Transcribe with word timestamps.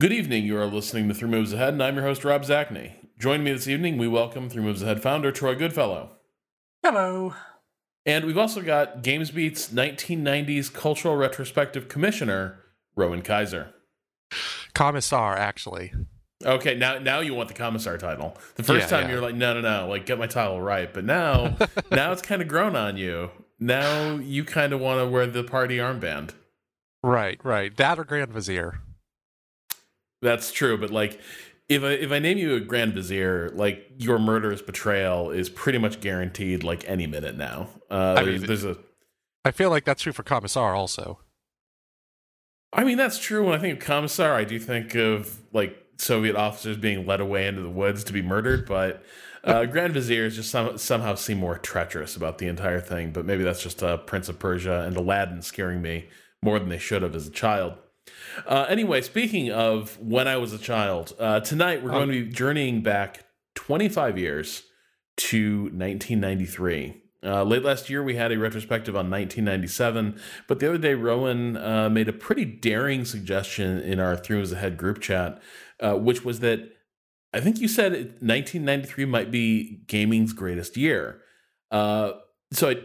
Good 0.00 0.12
evening. 0.12 0.44
You 0.44 0.56
are 0.58 0.66
listening 0.66 1.08
to 1.08 1.14
Three 1.14 1.28
Moves 1.28 1.52
Ahead, 1.52 1.72
and 1.72 1.82
I'm 1.82 1.96
your 1.96 2.04
host, 2.04 2.24
Rob 2.24 2.42
Zacny. 2.42 2.92
Joining 3.18 3.42
me 3.44 3.52
this 3.52 3.66
evening, 3.66 3.98
we 3.98 4.06
welcome 4.06 4.48
Three 4.48 4.62
Moves 4.62 4.80
Ahead 4.82 5.02
founder 5.02 5.32
Troy 5.32 5.56
Goodfellow. 5.56 6.10
Hello. 6.84 7.34
And 8.06 8.24
we've 8.24 8.38
also 8.38 8.62
got 8.62 9.02
GamesBeat's 9.02 9.70
1990s 9.70 10.72
Cultural 10.72 11.16
Retrospective 11.16 11.88
Commissioner, 11.88 12.60
Rowan 12.94 13.22
Kaiser. 13.22 13.74
Commissar, 14.72 15.36
actually. 15.36 15.92
Okay, 16.44 16.76
now 16.76 16.98
now 17.00 17.18
you 17.18 17.34
want 17.34 17.48
the 17.48 17.54
commissar 17.54 17.98
title. 17.98 18.36
The 18.54 18.62
first 18.62 18.82
Yeah, 18.88 18.98
time 19.00 19.08
yeah. 19.08 19.14
you're 19.14 19.22
like, 19.22 19.34
no, 19.34 19.54
no, 19.54 19.60
no, 19.60 19.88
like 19.88 20.06
get 20.06 20.16
my 20.20 20.28
title 20.28 20.60
right. 20.62 20.94
But 20.94 21.04
now, 21.04 21.56
now 21.90 22.12
it's 22.12 22.22
kind 22.22 22.40
of 22.40 22.46
grown 22.46 22.76
on 22.76 22.96
you. 22.96 23.32
Now 23.58 24.14
you 24.14 24.44
kind 24.44 24.72
of 24.72 24.78
want 24.78 25.00
to 25.00 25.08
wear 25.10 25.26
the 25.26 25.42
party 25.42 25.78
armband. 25.78 26.34
Right, 27.02 27.40
right. 27.44 27.76
That 27.76 27.98
or 27.98 28.04
Grand 28.04 28.32
Vizier. 28.32 28.78
That's 30.22 30.52
true, 30.52 30.76
but 30.78 30.90
like 30.90 31.20
if 31.68 31.82
I 31.82 31.90
if 31.90 32.10
I 32.10 32.18
name 32.18 32.38
you 32.38 32.54
a 32.54 32.60
Grand 32.60 32.94
Vizier, 32.94 33.50
like 33.50 33.86
your 33.98 34.18
murderous 34.18 34.62
betrayal 34.62 35.30
is 35.30 35.48
pretty 35.48 35.78
much 35.78 36.00
guaranteed 36.00 36.64
like 36.64 36.84
any 36.88 37.06
minute 37.06 37.36
now. 37.36 37.68
Uh 37.90 38.16
I 38.18 38.24
there's, 38.24 38.40
mean- 38.40 38.46
there's 38.46 38.64
a 38.64 38.76
I 39.44 39.50
feel 39.50 39.70
like 39.70 39.84
that's 39.84 40.02
true 40.02 40.12
for 40.12 40.22
Commissar 40.22 40.74
also. 40.74 41.20
I 42.72 42.84
mean 42.84 42.98
that's 42.98 43.18
true 43.18 43.44
when 43.44 43.54
I 43.54 43.58
think 43.58 43.80
of 43.80 43.86
commissar, 43.86 44.34
I 44.34 44.44
do 44.44 44.58
think 44.58 44.94
of 44.94 45.38
like 45.52 45.76
Soviet 45.98 46.36
officers 46.36 46.76
being 46.76 47.06
led 47.06 47.20
away 47.20 47.46
into 47.46 47.62
the 47.62 47.70
woods 47.70 48.04
to 48.04 48.12
be 48.12 48.22
murdered, 48.22 48.66
but 48.66 49.02
uh, 49.44 49.64
Grand 49.66 49.94
Viziers 49.94 50.36
just 50.36 50.50
some, 50.50 50.78
somehow 50.78 51.14
seem 51.14 51.38
more 51.38 51.58
treacherous 51.58 52.16
about 52.16 52.38
the 52.38 52.46
entire 52.46 52.80
thing. 52.80 53.10
But 53.10 53.24
maybe 53.24 53.42
that's 53.42 53.62
just 53.62 53.82
uh, 53.82 53.96
Prince 53.98 54.28
of 54.28 54.38
Persia 54.38 54.84
and 54.86 54.96
Aladdin 54.96 55.42
scaring 55.42 55.82
me 55.82 56.08
more 56.42 56.58
than 56.58 56.68
they 56.68 56.78
should 56.78 57.02
have 57.02 57.14
as 57.14 57.26
a 57.26 57.30
child. 57.30 57.74
Uh, 58.46 58.66
anyway, 58.68 59.00
speaking 59.00 59.50
of 59.50 59.98
when 60.00 60.28
I 60.28 60.36
was 60.36 60.52
a 60.52 60.58
child, 60.58 61.14
uh, 61.18 61.40
tonight 61.40 61.82
we're 61.82 61.90
Oh. 61.90 61.94
going 62.04 62.08
to 62.10 62.24
be 62.24 62.30
journeying 62.32 62.82
back 62.82 63.24
25 63.54 64.18
years 64.18 64.62
to 65.16 65.70
1993. 65.72 67.02
Uh, 67.24 67.42
late 67.42 67.64
last 67.64 67.90
year, 67.90 68.00
we 68.02 68.14
had 68.14 68.30
a 68.30 68.38
retrospective 68.38 68.94
on 68.94 69.10
1997, 69.10 70.20
but 70.46 70.60
the 70.60 70.68
other 70.68 70.78
day, 70.78 70.94
Rowan 70.94 71.56
uh, 71.56 71.88
made 71.90 72.08
a 72.08 72.12
pretty 72.12 72.44
daring 72.44 73.04
suggestion 73.04 73.80
in 73.80 73.98
our 73.98 74.16
Three 74.16 74.36
Moves 74.36 74.52
Ahead 74.52 74.76
group 74.76 75.00
chat, 75.00 75.42
uh, 75.80 75.94
which 75.94 76.24
was 76.24 76.38
that 76.40 76.60
I 77.34 77.40
think 77.40 77.58
you 77.60 77.66
said 77.68 77.92
1993 77.92 79.04
might 79.04 79.30
be 79.32 79.80
gaming's 79.88 80.32
greatest 80.32 80.76
year. 80.76 81.20
Uh, 81.72 82.12
so 82.52 82.70
I, 82.70 82.76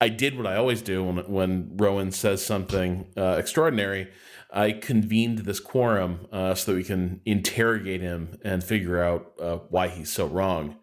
I 0.00 0.08
did 0.08 0.36
what 0.36 0.46
I 0.46 0.56
always 0.56 0.80
do 0.82 1.04
when 1.04 1.16
when 1.30 1.76
Rowan 1.76 2.10
says 2.10 2.44
something 2.44 3.06
uh, 3.16 3.36
extraordinary. 3.38 4.08
I 4.52 4.72
convened 4.72 5.38
this 5.38 5.60
quorum 5.60 6.26
uh, 6.30 6.54
so 6.54 6.72
that 6.72 6.76
we 6.76 6.84
can 6.84 7.22
interrogate 7.24 8.02
him 8.02 8.38
and 8.44 8.62
figure 8.62 9.02
out 9.02 9.32
uh, 9.40 9.56
why 9.70 9.88
he's 9.88 10.12
so 10.12 10.26
wrong. 10.26 10.76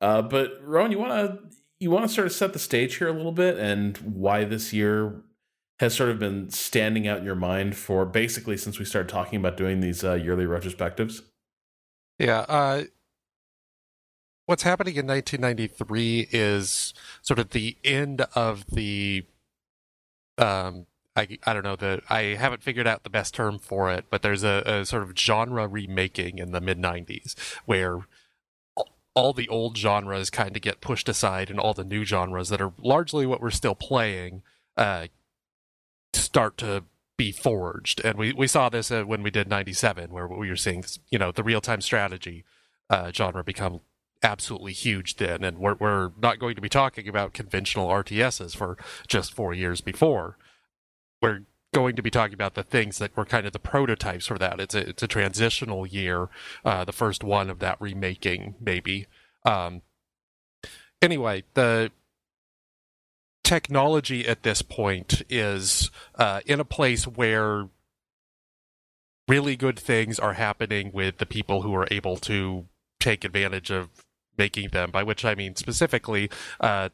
Uh, 0.00 0.22
but 0.22 0.58
Rowan, 0.62 0.90
you 0.90 0.98
want 0.98 1.12
to 1.12 1.56
you 1.78 1.90
want 1.90 2.06
to 2.06 2.12
sort 2.12 2.26
of 2.26 2.32
set 2.32 2.52
the 2.52 2.58
stage 2.58 2.96
here 2.96 3.08
a 3.08 3.12
little 3.12 3.32
bit 3.32 3.58
and 3.58 3.96
why 3.98 4.44
this 4.44 4.72
year 4.72 5.22
has 5.78 5.94
sort 5.94 6.10
of 6.10 6.18
been 6.18 6.50
standing 6.50 7.08
out 7.08 7.18
in 7.18 7.24
your 7.24 7.34
mind 7.34 7.76
for 7.76 8.04
basically 8.04 8.56
since 8.56 8.78
we 8.78 8.84
started 8.84 9.08
talking 9.08 9.38
about 9.38 9.56
doing 9.56 9.80
these 9.80 10.04
uh, 10.04 10.14
yearly 10.14 10.44
retrospectives. 10.44 11.22
Yeah. 12.18 12.40
Uh, 12.48 12.84
what's 14.46 14.62
happening 14.62 14.94
in 14.94 15.06
1993 15.06 16.28
is 16.30 16.94
sort 17.20 17.38
of 17.38 17.50
the 17.50 17.76
end 17.84 18.20
of 18.34 18.66
the. 18.66 19.26
Um, 20.38 20.86
I, 21.14 21.38
I 21.44 21.52
don't 21.52 21.64
know 21.64 21.76
the 21.76 22.00
I 22.08 22.22
haven't 22.38 22.62
figured 22.62 22.86
out 22.86 23.04
the 23.04 23.10
best 23.10 23.34
term 23.34 23.58
for 23.58 23.90
it, 23.92 24.06
but 24.10 24.22
there's 24.22 24.42
a, 24.42 24.62
a 24.64 24.86
sort 24.86 25.02
of 25.02 25.16
genre 25.18 25.68
remaking 25.68 26.38
in 26.38 26.52
the 26.52 26.60
mid 26.60 26.78
90s 26.78 27.34
where 27.66 28.06
all- 28.74 28.96
all 29.14 29.32
the 29.32 29.48
old 29.48 29.76
genres 29.76 30.30
kind 30.30 30.56
of 30.56 30.62
get 30.62 30.80
pushed 30.80 31.08
aside 31.08 31.50
and 31.50 31.60
all 31.60 31.74
the 31.74 31.84
new 31.84 32.04
genres 32.04 32.48
that 32.48 32.62
are 32.62 32.72
largely 32.78 33.26
what 33.26 33.42
we're 33.42 33.50
still 33.50 33.74
playing 33.74 34.42
uh, 34.76 35.06
start 36.14 36.56
to 36.58 36.84
be 37.18 37.30
forged. 37.30 38.00
And 38.04 38.18
we, 38.18 38.32
we 38.32 38.46
saw 38.46 38.68
this 38.68 38.90
uh, 38.90 39.02
when 39.04 39.22
we 39.22 39.30
did 39.30 39.48
97, 39.48 40.10
where 40.10 40.26
we 40.26 40.48
were 40.48 40.56
seeing, 40.56 40.84
you 41.10 41.18
know, 41.18 41.30
the 41.30 41.42
real 41.42 41.60
time 41.60 41.80
strategy 41.80 42.44
uh, 42.90 43.12
genre 43.12 43.44
become 43.44 43.80
absolutely 44.22 44.72
huge 44.72 45.16
then. 45.16 45.44
And 45.44 45.58
we're, 45.58 45.74
we're 45.74 46.10
not 46.20 46.38
going 46.38 46.54
to 46.54 46.60
be 46.62 46.68
talking 46.68 47.08
about 47.08 47.34
conventional 47.34 47.88
RTSs 47.88 48.56
for 48.56 48.78
just 49.06 49.34
four 49.34 49.52
years 49.52 49.80
before. 49.80 50.36
We're 51.22 51.42
going 51.72 51.96
to 51.96 52.02
be 52.02 52.10
talking 52.10 52.34
about 52.34 52.54
the 52.54 52.62
things 52.62 52.98
that 52.98 53.16
were 53.16 53.24
kind 53.24 53.46
of 53.46 53.52
the 53.52 53.58
prototypes 53.58 54.26
for 54.26 54.38
that. 54.38 54.60
It's 54.60 54.74
a, 54.74 54.88
it's 54.88 55.02
a 55.02 55.08
transitional 55.08 55.86
year, 55.86 56.28
uh, 56.64 56.84
the 56.84 56.92
first 56.92 57.24
one 57.24 57.48
of 57.48 57.60
that 57.60 57.80
remaking, 57.80 58.56
maybe. 58.60 59.06
Um, 59.44 59.82
anyway, 61.00 61.44
the 61.54 61.90
technology 63.42 64.26
at 64.26 64.42
this 64.42 64.62
point 64.62 65.22
is 65.30 65.90
uh, 66.16 66.40
in 66.46 66.60
a 66.60 66.64
place 66.64 67.06
where 67.06 67.68
really 69.28 69.56
good 69.56 69.78
things 69.78 70.18
are 70.18 70.34
happening 70.34 70.90
with 70.92 71.18
the 71.18 71.26
people 71.26 71.62
who 71.62 71.74
are 71.74 71.88
able 71.90 72.16
to 72.16 72.66
take 73.00 73.24
advantage 73.24 73.70
of 73.70 73.88
making 74.36 74.70
them. 74.70 74.90
By 74.90 75.02
which 75.02 75.24
I 75.24 75.34
mean 75.34 75.56
specifically 75.56 76.30
uh, 76.60 76.90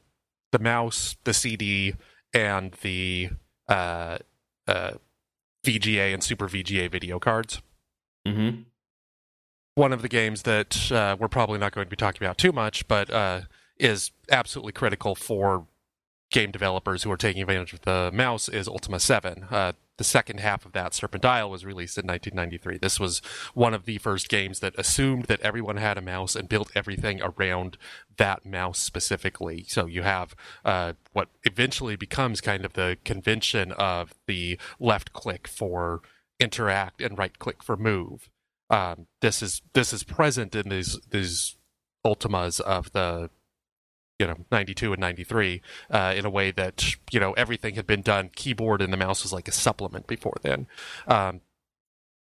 the 0.52 0.58
mouse, 0.58 1.16
the 1.24 1.34
CD, 1.34 1.94
and 2.32 2.72
the 2.82 3.30
uh, 3.68 4.18
uh, 4.66 4.92
VGA 5.64 6.12
and 6.14 6.22
Super 6.22 6.48
VGA 6.48 6.90
video 6.90 7.18
cards 7.18 7.60
Mm-hmm. 8.26 8.62
one 9.74 9.92
of 9.92 10.02
the 10.02 10.08
games 10.08 10.42
that 10.42 10.92
uh, 10.92 11.16
we're 11.18 11.28
probably 11.28 11.58
not 11.58 11.72
going 11.72 11.86
to 11.86 11.90
be 11.90 11.96
talking 11.96 12.22
about 12.22 12.36
too 12.36 12.52
much, 12.52 12.86
but 12.88 13.08
uh, 13.10 13.42
is 13.78 14.10
absolutely 14.30 14.72
critical 14.72 15.14
for 15.14 15.66
game 16.30 16.50
developers 16.50 17.04
who 17.04 17.10
are 17.10 17.16
taking 17.16 17.40
advantage 17.40 17.72
of 17.72 17.80
the 17.82 18.10
mouse 18.12 18.48
is 18.48 18.68
Ultima 18.68 19.00
7. 19.00 19.46
The 19.98 20.04
second 20.04 20.40
half 20.40 20.64
of 20.64 20.72
that, 20.72 20.94
Serpent 20.94 21.22
Serpentile, 21.22 21.50
was 21.50 21.64
released 21.64 21.98
in 21.98 22.06
1993. 22.06 22.78
This 22.78 22.98
was 22.98 23.20
one 23.52 23.74
of 23.74 23.84
the 23.84 23.98
first 23.98 24.28
games 24.28 24.60
that 24.60 24.74
assumed 24.78 25.24
that 25.24 25.40
everyone 25.40 25.76
had 25.76 25.98
a 25.98 26.02
mouse 26.02 26.34
and 26.34 26.48
built 26.48 26.70
everything 26.74 27.20
around 27.20 27.76
that 28.16 28.46
mouse 28.46 28.78
specifically. 28.78 29.64
So 29.68 29.86
you 29.86 30.02
have 30.02 30.34
uh, 30.64 30.94
what 31.12 31.28
eventually 31.44 31.96
becomes 31.96 32.40
kind 32.40 32.64
of 32.64 32.72
the 32.72 32.96
convention 33.04 33.72
of 33.72 34.14
the 34.26 34.58
left 34.80 35.12
click 35.12 35.46
for 35.46 36.00
interact 36.40 37.02
and 37.02 37.18
right 37.18 37.38
click 37.38 37.62
for 37.62 37.76
move 37.76 38.30
um, 38.70 39.06
this 39.20 39.42
is 39.42 39.62
this 39.72 39.92
is 39.92 40.04
present 40.04 40.54
in 40.54 40.68
these 40.68 40.98
these 41.10 41.56
ultimas 42.04 42.60
of 42.60 42.92
the 42.92 43.30
you 44.18 44.26
know 44.26 44.36
92 44.50 44.92
and 44.92 45.00
93 45.00 45.62
uh, 45.90 46.14
in 46.16 46.24
a 46.24 46.30
way 46.30 46.50
that 46.50 46.94
you 47.10 47.20
know 47.20 47.32
everything 47.32 47.74
had 47.76 47.86
been 47.86 48.02
done 48.02 48.30
keyboard 48.34 48.82
and 48.82 48.92
the 48.92 48.96
mouse 48.96 49.22
was 49.22 49.32
like 49.32 49.48
a 49.48 49.52
supplement 49.52 50.06
before 50.06 50.36
then. 50.42 50.66
Um, 51.06 51.40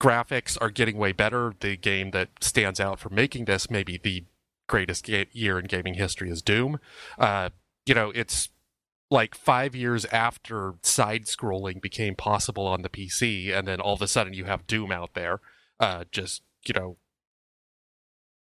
graphics 0.01 0.59
are 0.61 0.71
getting 0.71 0.99
way 0.99 1.13
better. 1.13 1.55
The 1.59 1.77
game 1.77 2.11
that 2.11 2.29
stands 2.41 2.81
out 2.81 2.99
for 2.99 3.09
making 3.09 3.45
this 3.45 3.71
maybe 3.71 3.99
the 3.99 4.25
greatest 4.69 5.07
ga- 5.07 5.29
year 5.33 5.59
in 5.59 5.67
gaming 5.67 5.95
history 5.95 6.29
is 6.29 6.43
doom. 6.43 6.81
Uh, 7.19 7.51
you 7.87 7.95
know 7.95 8.11
it's 8.15 8.51
like 9.11 9.35
five 9.35 9.75
years 9.75 10.05
after 10.07 10.75
side 10.83 11.25
scrolling 11.27 11.81
became 11.81 12.17
possible 12.17 12.67
on 12.67 12.83
the 12.83 12.89
pc 12.89 13.57
and 13.57 13.67
then 13.67 13.81
all 13.81 13.95
of 13.95 14.03
a 14.03 14.09
sudden 14.09 14.35
you 14.35 14.45
have 14.45 14.67
doom 14.67 14.91
out 14.91 15.15
there 15.15 15.41
uh, 15.79 16.05
just 16.11 16.43
you 16.67 16.75
know 16.75 16.97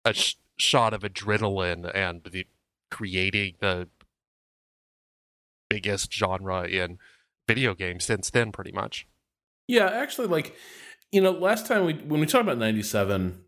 a 0.06 0.14
sh- 0.14 0.36
shot 0.56 0.94
of 0.94 1.02
adrenaline 1.02 1.90
and 1.94 2.24
the 2.31 2.46
creating 2.94 3.56
the 3.59 3.90
biggest 5.68 6.14
genre 6.14 6.64
in 6.64 7.00
video 7.48 7.74
games 7.74 8.06
since 8.06 8.30
then 8.30 8.52
pretty 8.52 8.72
much 8.72 9.08
Yeah, 9.68 9.88
actually, 9.88 10.28
like 10.28 10.56
you 11.12 11.22
know, 11.22 11.31
last 11.31 11.66
time 11.66 11.86
we 11.86 11.94
when 11.94 12.20
we 12.20 12.28
talked 12.28 12.44
about 12.44 12.59
'97, 12.59 13.44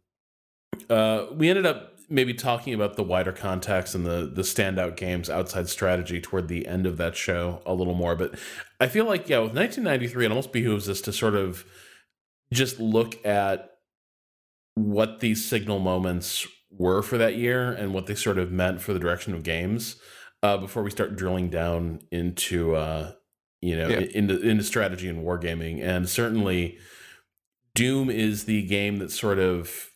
uh, 0.90 1.26
we 1.32 1.50
ended 1.50 1.66
up 1.66 1.92
maybe 2.10 2.34
talking 2.34 2.74
about 2.74 2.96
the 2.96 3.04
wider 3.04 3.32
context 3.32 3.94
and 3.94 4.06
the 4.06 4.32
the 4.34 4.42
standout 4.42 4.96
games 4.96 5.30
outside 5.30 5.70
strategy 5.70 6.20
toward 6.20 6.48
the 6.48 6.68
end 6.68 6.88
of 6.88 6.98
that 6.98 7.16
show 7.16 7.62
a 7.66 7.74
little 7.74 7.96
more. 7.96 8.16
But 8.16 8.36
I 8.80 8.88
feel 8.88 9.06
like 9.06 9.30
yeah, 9.30 9.40
with 9.40 9.54
1993, 9.56 10.26
it 10.26 10.30
almost 10.30 10.52
behooves 10.52 10.90
us 10.90 11.02
to 11.02 11.14
sort 11.14 11.36
of 11.36 11.66
just 12.52 12.80
look 12.80 13.24
at 13.26 13.72
what 14.76 15.20
these 15.20 15.48
signal 15.48 15.80
moments 15.80 16.48
were 16.78 17.02
for 17.02 17.18
that 17.18 17.36
year 17.36 17.72
and 17.72 17.94
what 17.94 18.06
they 18.08 18.16
sort 18.16 18.38
of 18.38 18.52
meant 18.52 18.82
for 18.82 18.94
the 18.94 19.00
direction 19.00 19.34
of 19.34 19.44
games 19.44 19.96
uh, 20.44 20.58
before 20.58 20.84
we 20.84 20.92
start 20.92 21.16
drilling 21.16 21.50
down 21.50 22.00
into 22.12 22.76
uh, 22.76 23.12
you 23.62 23.76
know 23.78 23.88
Yeah. 23.90 24.00
into 24.14 24.40
into 24.42 24.64
strategy 24.64 25.08
and 25.08 25.24
wargaming. 25.26 25.82
And 25.82 26.08
certainly 26.10 26.78
doom 27.74 28.10
is 28.10 28.46
the 28.46 28.64
game 28.64 28.98
that 28.98 29.12
sort 29.12 29.40
of 29.40 29.90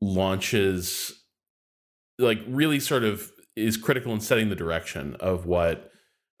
launches 0.00 1.12
like 2.18 2.40
really 2.46 2.80
sort 2.80 3.04
of 3.04 3.30
is 3.56 3.76
critical 3.76 4.12
in 4.12 4.20
setting 4.20 4.48
the 4.48 4.56
direction 4.56 5.16
of 5.20 5.46
what 5.46 5.90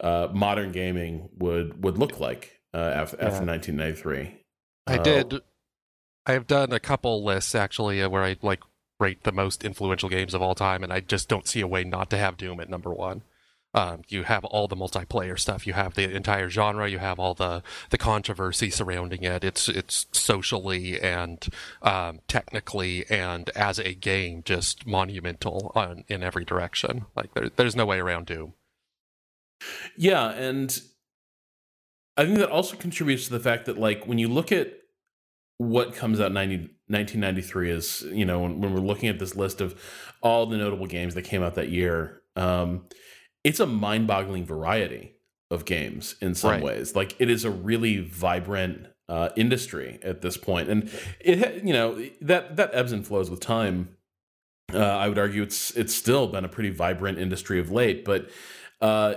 uh, 0.00 0.28
modern 0.32 0.72
gaming 0.72 1.28
would 1.38 1.82
would 1.84 1.98
look 1.98 2.18
like 2.20 2.60
uh, 2.74 2.78
after, 2.78 3.16
after 3.20 3.44
1993 3.44 4.38
I 4.86 4.96
Uh, 4.98 5.02
did. 5.02 5.40
I 6.24 6.32
have 6.32 6.46
done 6.46 6.72
a 6.72 6.78
couple 6.80 7.24
lists 7.24 7.54
actually 7.54 8.00
uh, 8.02 8.08
where 8.08 8.22
I 8.22 8.36
like 8.42 8.60
rate 9.02 9.24
the 9.24 9.32
most 9.32 9.64
influential 9.64 10.08
games 10.08 10.32
of 10.32 10.40
all 10.40 10.54
time, 10.54 10.82
and 10.82 10.92
I 10.92 11.00
just 11.00 11.28
don't 11.28 11.48
see 11.48 11.60
a 11.60 11.66
way 11.66 11.84
not 11.84 12.08
to 12.10 12.16
have 12.16 12.36
Doom 12.36 12.60
at 12.60 12.70
number 12.70 12.90
one. 12.90 13.22
Um, 13.74 14.02
you 14.08 14.24
have 14.24 14.44
all 14.44 14.68
the 14.68 14.76
multiplayer 14.76 15.38
stuff. 15.38 15.66
You 15.66 15.72
have 15.72 15.94
the 15.94 16.14
entire 16.14 16.48
genre. 16.50 16.88
You 16.88 16.98
have 16.98 17.18
all 17.18 17.34
the 17.34 17.62
the 17.90 17.98
controversy 17.98 18.70
surrounding 18.70 19.24
it. 19.24 19.44
It's 19.44 19.68
it's 19.68 20.06
socially 20.12 21.00
and 21.00 21.46
um, 21.80 22.20
technically 22.28 23.06
and 23.10 23.48
as 23.50 23.78
a 23.78 23.94
game 23.94 24.42
just 24.44 24.86
monumental 24.86 25.72
on, 25.74 26.04
in 26.08 26.22
every 26.22 26.44
direction. 26.44 27.06
Like 27.16 27.32
there, 27.34 27.50
there's 27.56 27.76
no 27.76 27.86
way 27.86 27.98
around 27.98 28.26
Doom. 28.26 28.52
Yeah, 29.96 30.30
and 30.30 30.78
I 32.16 32.26
think 32.26 32.38
that 32.38 32.50
also 32.50 32.76
contributes 32.76 33.24
to 33.26 33.32
the 33.32 33.40
fact 33.40 33.66
that 33.66 33.78
like 33.78 34.06
when 34.06 34.18
you 34.18 34.28
look 34.28 34.52
at 34.52 34.74
what 35.56 35.94
comes 35.94 36.20
out 36.20 36.32
90, 36.32 36.68
1993 36.92 37.70
is 37.70 38.02
you 38.12 38.24
know 38.24 38.40
when, 38.40 38.60
when, 38.60 38.74
we're 38.74 38.80
looking 38.80 39.08
at 39.08 39.18
this 39.18 39.34
list 39.34 39.60
of 39.60 39.80
all 40.20 40.46
the 40.46 40.56
notable 40.56 40.86
games 40.86 41.14
that 41.14 41.22
came 41.22 41.42
out 41.42 41.54
that 41.54 41.70
year 41.70 42.22
um, 42.36 42.86
it's 43.44 43.60
a 43.60 43.66
mind-boggling 43.66 44.46
variety 44.46 45.16
of 45.52 45.64
games 45.64 46.16
in 46.20 46.34
some 46.34 46.50
right. 46.52 46.62
ways. 46.62 46.96
Like 46.96 47.14
it 47.20 47.28
is 47.28 47.44
a 47.44 47.50
really 47.50 47.98
vibrant 47.98 48.86
uh, 49.08 49.28
industry 49.36 49.98
at 50.02 50.22
this 50.22 50.36
point, 50.36 50.68
and 50.68 50.90
it 51.20 51.62
you 51.62 51.72
know 51.72 52.02
that 52.22 52.56
that 52.56 52.70
ebbs 52.72 52.92
and 52.92 53.06
flows 53.06 53.30
with 53.30 53.40
time. 53.40 53.96
Uh, 54.72 54.78
I 54.78 55.08
would 55.08 55.18
argue 55.18 55.42
it's 55.42 55.70
it's 55.72 55.94
still 55.94 56.28
been 56.28 56.44
a 56.44 56.48
pretty 56.48 56.70
vibrant 56.70 57.18
industry 57.18 57.60
of 57.60 57.70
late, 57.70 58.04
but 58.04 58.30
uh, 58.80 59.14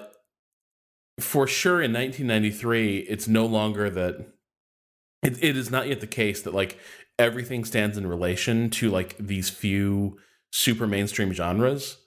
for 1.19 1.47
sure 1.47 1.81
in 1.81 1.93
1993, 1.93 2.99
it's 2.99 3.27
no 3.27 3.45
longer 3.45 3.89
that. 3.89 4.27
It, 5.23 5.43
it 5.43 5.57
is 5.57 5.71
not 5.71 5.87
yet 5.87 6.01
the 6.01 6.07
case 6.07 6.43
that 6.43 6.53
like 6.53 6.77
everything 7.17 7.65
stands 7.65 7.97
in 7.97 8.07
relation 8.07 8.69
to 8.69 8.89
like 8.89 9.17
these 9.17 9.49
few 9.49 10.17
super 10.51 10.87
mainstream 10.87 11.31
genres 11.31 11.97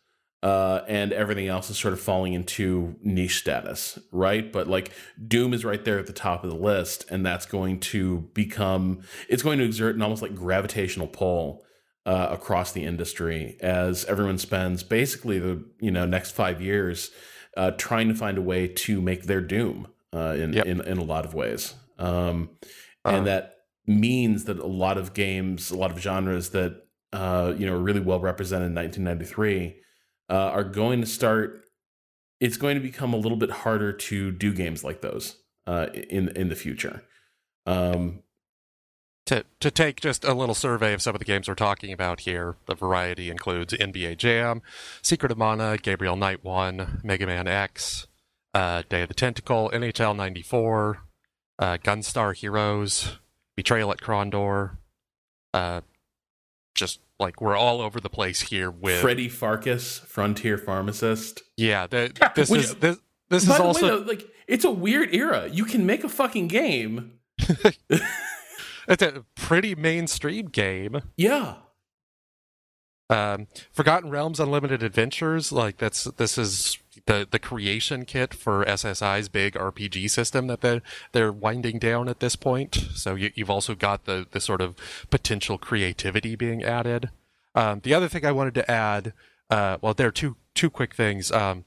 uh, 0.42 0.82
and 0.86 1.12
everything 1.12 1.48
else 1.48 1.68
is 1.68 1.76
sort 1.76 1.92
of 1.92 2.00
falling 2.00 2.32
into 2.32 2.94
niche 3.02 3.38
status, 3.38 3.98
right? 4.12 4.52
But 4.52 4.68
like 4.68 4.92
Doom 5.26 5.52
is 5.52 5.64
right 5.64 5.84
there 5.84 5.98
at 5.98 6.06
the 6.06 6.12
top 6.12 6.44
of 6.44 6.50
the 6.50 6.56
list, 6.56 7.04
and 7.10 7.26
that's 7.26 7.44
going 7.44 7.80
to 7.80 8.28
become 8.34 9.02
it's 9.28 9.42
going 9.42 9.58
to 9.58 9.64
exert 9.64 9.96
an 9.96 10.02
almost 10.02 10.22
like 10.22 10.36
gravitational 10.36 11.08
pull 11.08 11.64
uh, 12.06 12.28
across 12.30 12.72
the 12.72 12.84
industry 12.84 13.56
as 13.60 14.04
everyone 14.04 14.38
spends 14.38 14.82
basically 14.82 15.38
the 15.38 15.64
you 15.80 15.90
know 15.90 16.06
next 16.06 16.30
five 16.30 16.62
years 16.62 17.10
uh, 17.56 17.72
trying 17.72 18.08
to 18.08 18.14
find 18.14 18.38
a 18.38 18.42
way 18.42 18.68
to 18.68 19.02
make 19.02 19.24
their 19.24 19.40
Doom 19.40 19.88
uh, 20.14 20.36
in, 20.38 20.52
yep. 20.52 20.66
in 20.66 20.80
in 20.82 20.98
a 20.98 21.04
lot 21.04 21.24
of 21.24 21.34
ways, 21.34 21.74
um, 21.98 22.50
and 23.04 23.16
uh-huh. 23.16 23.24
that 23.24 23.57
means 23.88 24.44
that 24.44 24.58
a 24.58 24.66
lot 24.66 24.98
of 24.98 25.14
games, 25.14 25.70
a 25.70 25.76
lot 25.76 25.90
of 25.90 25.98
genres 25.98 26.50
that 26.50 26.82
uh, 27.12 27.54
you 27.56 27.66
know 27.66 27.74
are 27.74 27.80
really 27.80 28.00
well 28.00 28.20
represented 28.20 28.68
in 28.68 28.74
1993 28.74 29.76
uh, 30.30 30.34
are 30.34 30.64
going 30.64 31.00
to 31.00 31.06
start. 31.06 31.64
It's 32.40 32.56
going 32.56 32.76
to 32.76 32.80
become 32.80 33.12
a 33.12 33.16
little 33.16 33.38
bit 33.38 33.50
harder 33.50 33.92
to 33.92 34.30
do 34.30 34.52
games 34.52 34.84
like 34.84 35.00
those 35.00 35.36
uh, 35.66 35.86
in 35.92 36.28
in 36.36 36.48
the 36.48 36.54
future. 36.54 37.02
Um, 37.66 38.22
to 39.26 39.44
to 39.60 39.70
take 39.70 40.00
just 40.00 40.24
a 40.24 40.34
little 40.34 40.54
survey 40.54 40.92
of 40.92 41.02
some 41.02 41.14
of 41.14 41.18
the 41.18 41.24
games 41.24 41.48
we're 41.48 41.54
talking 41.54 41.92
about 41.92 42.20
here, 42.20 42.56
the 42.66 42.74
variety 42.74 43.30
includes 43.30 43.74
NBA 43.74 44.18
Jam, 44.18 44.62
Secret 45.02 45.32
of 45.32 45.38
Mana, 45.38 45.76
Gabriel 45.78 46.16
Knight 46.16 46.44
One, 46.44 47.00
Mega 47.02 47.26
Man 47.26 47.48
X, 47.48 48.06
uh, 48.54 48.82
Day 48.88 49.02
of 49.02 49.08
the 49.08 49.14
Tentacle, 49.14 49.70
NHL 49.74 50.16
'94, 50.16 51.02
uh, 51.58 51.76
Gunstar 51.78 52.34
Heroes, 52.34 53.18
Betrayal 53.58 53.90
at 53.90 53.98
Krondor, 53.98 54.76
uh, 55.52 55.80
just 56.76 57.00
like 57.18 57.40
we're 57.40 57.56
all 57.56 57.80
over 57.80 57.98
the 57.98 58.08
place 58.08 58.42
here 58.42 58.70
with 58.70 59.00
Freddy 59.00 59.28
Pharkas, 59.28 59.98
Frontier 59.98 60.56
Pharmacist. 60.56 61.42
Yeah, 61.56 61.88
the, 61.88 62.12
this 62.36 62.52
is 62.52 62.76
this, 62.76 62.98
this 63.30 63.42
is 63.42 63.50
also 63.50 63.82
way, 63.82 63.88
though, 63.88 64.04
like 64.06 64.24
it's 64.46 64.64
a 64.64 64.70
weird 64.70 65.12
era. 65.12 65.48
You 65.50 65.64
can 65.64 65.86
make 65.86 66.04
a 66.04 66.08
fucking 66.08 66.46
game. 66.46 67.18
it's 68.86 69.02
a 69.02 69.24
pretty 69.34 69.74
mainstream 69.74 70.46
game. 70.46 71.00
Yeah. 71.16 71.56
Um, 73.10 73.46
Forgotten 73.72 74.10
Realms 74.10 74.38
Unlimited 74.38 74.82
Adventures, 74.82 75.50
like 75.50 75.78
that's 75.78 76.04
this 76.04 76.36
is 76.36 76.78
the 77.06 77.26
the 77.30 77.38
creation 77.38 78.04
kit 78.04 78.34
for 78.34 78.64
SSI's 78.66 79.28
big 79.28 79.54
RPG 79.54 80.10
system 80.10 80.46
that 80.48 80.60
they're 80.60 80.82
they're 81.12 81.32
winding 81.32 81.78
down 81.78 82.08
at 82.08 82.20
this 82.20 82.36
point. 82.36 82.74
So 82.94 83.14
you, 83.14 83.30
have 83.38 83.50
also 83.50 83.74
got 83.74 84.04
the 84.04 84.26
the 84.30 84.40
sort 84.40 84.60
of 84.60 84.76
potential 85.10 85.56
creativity 85.56 86.36
being 86.36 86.62
added. 86.62 87.10
Um, 87.54 87.80
the 87.82 87.94
other 87.94 88.08
thing 88.08 88.26
I 88.26 88.32
wanted 88.32 88.54
to 88.54 88.70
add, 88.70 89.14
uh, 89.50 89.78
well, 89.80 89.94
there 89.94 90.08
are 90.08 90.12
two 90.12 90.36
two 90.54 90.68
quick 90.68 90.94
things. 90.94 91.32
Um, 91.32 91.64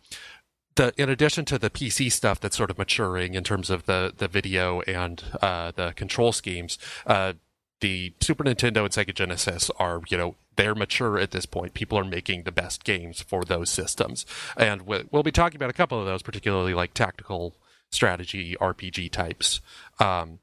the 0.76 0.94
in 0.96 1.10
addition 1.10 1.46
to 1.46 1.58
the 1.58 1.70
PC 1.70 2.12
stuff 2.12 2.40
that's 2.40 2.56
sort 2.56 2.70
of 2.70 2.78
maturing 2.78 3.34
in 3.34 3.44
terms 3.44 3.70
of 3.70 3.86
the 3.88 4.14
the 4.16 4.28
video 4.28 4.82
and 4.82 5.24
uh, 5.42 5.72
the 5.76 5.92
control 5.94 6.32
schemes, 6.32 6.78
uh, 7.08 7.34
the 7.82 8.14
Super 8.22 8.44
Nintendo 8.44 8.86
and 8.86 8.92
Sega 8.92 9.14
Genesis 9.14 9.70
are 9.78 10.02
you 10.10 10.18
know 10.18 10.36
they're 10.56 10.76
mature 10.76 11.18
at 11.18 11.32
this 11.32 11.46
point. 11.46 11.74
People 11.74 11.98
are 11.98 12.06
making 12.06 12.44
the 12.44 12.52
best 12.52 12.84
games 12.84 13.22
for 13.22 13.44
those 13.44 13.70
systems. 13.70 14.26
And 14.58 14.84
we'll 14.84 15.24
be 15.24 15.32
talking 15.32 15.56
about 15.56 15.70
a 15.70 15.74
couple 15.74 16.00
of 16.00 16.06
those, 16.06 16.22
particularly 16.22 16.74
like 16.74 16.94
tactical 16.94 17.56
strategy 17.90 18.56
RPG 18.60 19.12
types. 19.12 19.62
Um, 20.00 20.40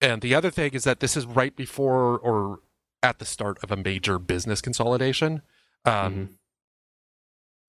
and 0.00 0.20
the 0.20 0.34
other 0.34 0.50
thing 0.50 0.72
is 0.72 0.84
that 0.84 1.00
this 1.00 1.16
is 1.16 1.26
right 1.26 1.54
before 1.54 2.18
or 2.18 2.60
at 3.02 3.18
the 3.18 3.24
start 3.24 3.58
of 3.62 3.70
a 3.70 3.76
major 3.76 4.18
business 4.18 4.60
consolidation. 4.60 5.42
Um, 5.84 5.92
mm-hmm. 5.94 6.24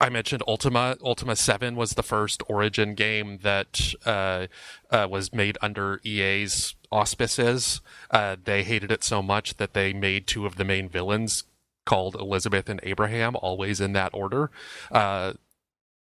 I 0.03 0.09
mentioned 0.09 0.43
Ultima. 0.45 0.97
Ultima 1.01 1.33
7 1.37 1.77
was 1.77 1.91
the 1.91 2.03
first 2.03 2.43
Origin 2.49 2.93
game 2.93 3.39
that 3.41 3.93
uh, 4.05 4.47
uh, 4.91 5.07
was 5.09 5.31
made 5.31 5.57
under 5.61 6.01
EA's 6.03 6.75
auspices. 6.91 7.79
Uh, 8.11 8.35
they 8.43 8.63
hated 8.63 8.91
it 8.91 9.05
so 9.05 9.23
much 9.23 9.55
that 9.55 9.73
they 9.73 9.93
made 9.93 10.27
two 10.27 10.45
of 10.45 10.57
the 10.57 10.65
main 10.65 10.89
villains 10.89 11.45
called 11.85 12.15
Elizabeth 12.15 12.67
and 12.67 12.81
Abraham, 12.83 13.37
always 13.37 13.79
in 13.79 13.93
that 13.93 14.13
order. 14.13 14.51
Uh, 14.91 15.33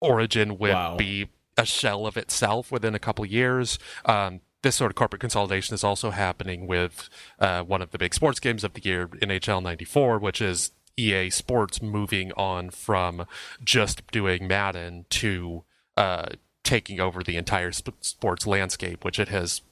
Origin 0.01 0.57
would 0.57 0.73
wow. 0.73 0.97
be 0.97 1.29
a 1.59 1.67
shell 1.67 2.07
of 2.07 2.17
itself 2.17 2.73
within 2.73 2.95
a 2.95 2.99
couple 2.99 3.27
years. 3.27 3.79
Um, 4.07 4.41
this 4.63 4.77
sort 4.77 4.93
of 4.93 4.97
corporate 4.97 5.21
consolidation 5.21 5.75
is 5.75 5.85
also 5.85 6.11
happening 6.11 6.67
with 6.67 7.11
uh, 7.39 7.63
one 7.63 7.83
of 7.83 7.91
the 7.91 7.99
big 7.99 8.15
sports 8.15 8.41
games 8.41 8.65
of 8.65 8.73
the 8.73 8.83
year, 8.83 9.09
NHL 9.09 9.63
94, 9.63 10.19
which 10.21 10.41
is 10.41 10.71
EA 10.97 11.31
Sports 11.31 11.83
moving 11.83 12.33
on 12.33 12.71
from 12.71 13.27
just 13.63 14.07
doing 14.11 14.47
Madden 14.47 15.07
to 15.11 15.65
uh, 15.97 16.27
taking 16.63 17.01
over 17.01 17.23
the 17.23 17.37
entire 17.37 17.73
sp- 17.73 18.01
sports 18.01 18.47
landscape, 18.47 19.05
which 19.05 19.19
it 19.19 19.29
has 19.29 19.63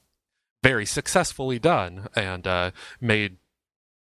very 0.62 0.86
successfully 0.86 1.58
done 1.58 2.08
and 2.14 2.46
uh, 2.46 2.70
made 3.00 3.36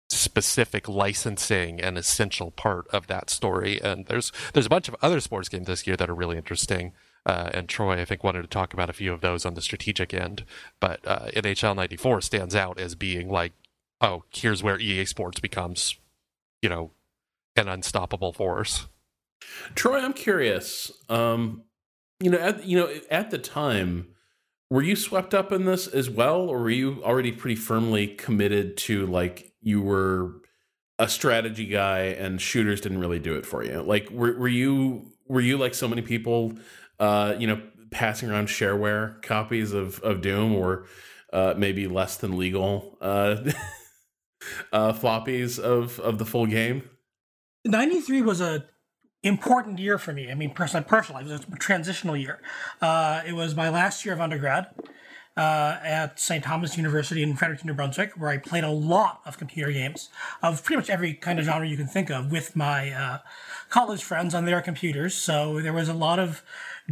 specific 0.10 0.88
licensing 0.88 1.82
an 1.82 1.98
essential 1.98 2.52
part 2.52 2.88
of 2.90 3.08
that 3.08 3.30
story. 3.30 3.82
And 3.82 4.06
there's 4.08 4.32
there's 4.54 4.66
a 4.66 4.70
bunch 4.70 4.88
of 4.88 4.96
other 5.02 5.20
sports 5.20 5.50
games 5.50 5.68
this 5.68 5.88
year 5.88 5.96
that 5.98 6.10
are 6.10 6.16
really 6.16 6.38
interesting. 6.38 6.94
Uh, 7.26 7.50
and 7.54 7.70
Troy, 7.70 8.02
I 8.02 8.06
think, 8.06 8.24
wanted 8.24 8.42
to 8.42 8.50
talk 8.50 8.74
about 8.74 8.90
a 8.90 8.94
few 8.94 9.14
of 9.14 9.22
those 9.22 9.46
on 9.46 9.54
the 9.54 9.62
strategic 9.62 10.14
end. 10.14 10.44
But 10.80 11.00
uh, 11.08 11.28
NHL 11.34 11.76
'94 11.76 12.22
stands 12.22 12.54
out 12.54 12.80
as 12.80 12.96
being 12.96 13.30
like, 13.30 13.54
oh, 14.02 14.24
here's 14.30 14.62
where 14.62 14.80
EA 14.80 15.06
Sports 15.06 15.40
becomes, 15.40 15.96
you 16.64 16.70
know, 16.70 16.92
an 17.56 17.68
unstoppable 17.68 18.34
force. 18.34 18.88
Troy, 19.76 20.00
I'm 20.00 20.14
curious. 20.14 20.92
Um, 21.10 21.64
you 22.20 22.32
know, 22.32 22.40
at, 22.40 22.66
you 22.66 22.80
know, 22.80 22.90
at 23.12 23.30
the 23.30 23.38
time, 23.38 24.08
were 24.70 24.82
you 24.82 24.96
swept 24.96 25.34
up 25.34 25.52
in 25.52 25.66
this 25.66 25.86
as 25.86 26.10
well, 26.10 26.42
or 26.50 26.60
were 26.62 26.70
you 26.70 27.04
already 27.04 27.34
pretty 27.34 27.58
firmly 27.58 28.08
committed 28.08 28.78
to 28.78 29.06
like 29.06 29.54
you 29.62 29.82
were 29.82 30.42
a 30.98 31.10
strategy 31.10 31.66
guy 31.66 32.00
and 32.00 32.42
shooters 32.42 32.80
didn't 32.80 33.00
really 33.00 33.20
do 33.20 33.36
it 33.36 33.46
for 33.46 33.64
you? 33.64 33.82
Like 33.82 34.10
were 34.10 34.36
were 34.38 34.48
you 34.48 35.12
were 35.28 35.42
you 35.42 35.58
like 35.58 35.76
so 35.76 35.88
many 35.88 36.02
people 36.02 36.54
uh, 37.00 37.36
you 37.38 37.46
know, 37.46 37.62
passing 37.92 38.32
around 38.32 38.48
shareware 38.48 39.22
copies 39.22 39.74
of 39.74 40.00
of 40.00 40.22
Doom 40.22 40.56
or 40.56 40.86
uh, 41.34 41.54
maybe 41.58 41.88
less 41.88 42.18
than 42.18 42.38
legal 42.38 42.98
uh, 43.02 43.52
uh, 44.72 44.94
floppies 44.94 45.60
of 45.60 46.00
of 46.00 46.18
the 46.18 46.26
full 46.26 46.46
game? 46.46 46.90
93 47.66 48.22
was 48.22 48.42
a 48.42 48.66
important 49.24 49.80
year 49.80 49.98
for 49.98 50.12
me. 50.12 50.30
I 50.30 50.36
mean, 50.36 50.52
personally, 50.52 50.86
it 51.26 51.32
was 51.32 51.42
a 51.42 51.58
transitional 51.58 52.18
year. 52.18 52.42
Uh, 52.82 53.22
it 53.26 53.34
was 53.34 53.56
my 53.56 53.70
last 53.70 54.04
year 54.04 54.14
of 54.14 54.20
undergrad 54.20 54.68
uh, 55.36 55.78
at 55.82 56.20
St. 56.20 56.44
Thomas 56.44 56.78
University 56.78 57.24
in 57.24 57.36
Fredericton, 57.36 57.68
New 57.68 57.74
Brunswick, 57.74 58.12
where 58.18 58.30
I 58.30 58.38
played 58.38 58.64
a 58.64 58.70
lot 58.70 59.22
of 59.26 59.38
computer 59.38 59.72
games 59.72 60.10
of 60.42 60.64
pretty 60.64 60.78
much 60.78 60.90
every 60.90 61.14
kind 61.14 61.40
of 61.40 61.46
genre 61.46 61.68
you 61.68 61.78
can 61.78 61.88
think 61.88 62.12
of 62.12 62.32
with 62.32 62.56
my 62.56 62.92
uh, 62.92 63.20
college 63.70 64.04
friends 64.04 64.36
on 64.36 64.46
their 64.46 64.62
computers. 64.62 65.16
So 65.16 65.62
there 65.62 65.74
was 65.74 65.90
a 65.90 65.94
lot 65.94 66.20
of 66.20 66.44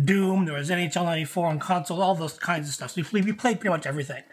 Doom, 0.02 0.46
there 0.46 0.56
was 0.56 0.70
NHL 0.70 1.04
94 1.04 1.48
on 1.48 1.60
console, 1.60 2.02
all 2.02 2.16
those 2.16 2.40
kinds 2.40 2.70
of 2.70 2.74
stuff. 2.74 2.92
So 2.92 3.04
we 3.12 3.34
played 3.34 3.60
pretty 3.60 3.70
much 3.70 3.86
everything. 3.86 4.24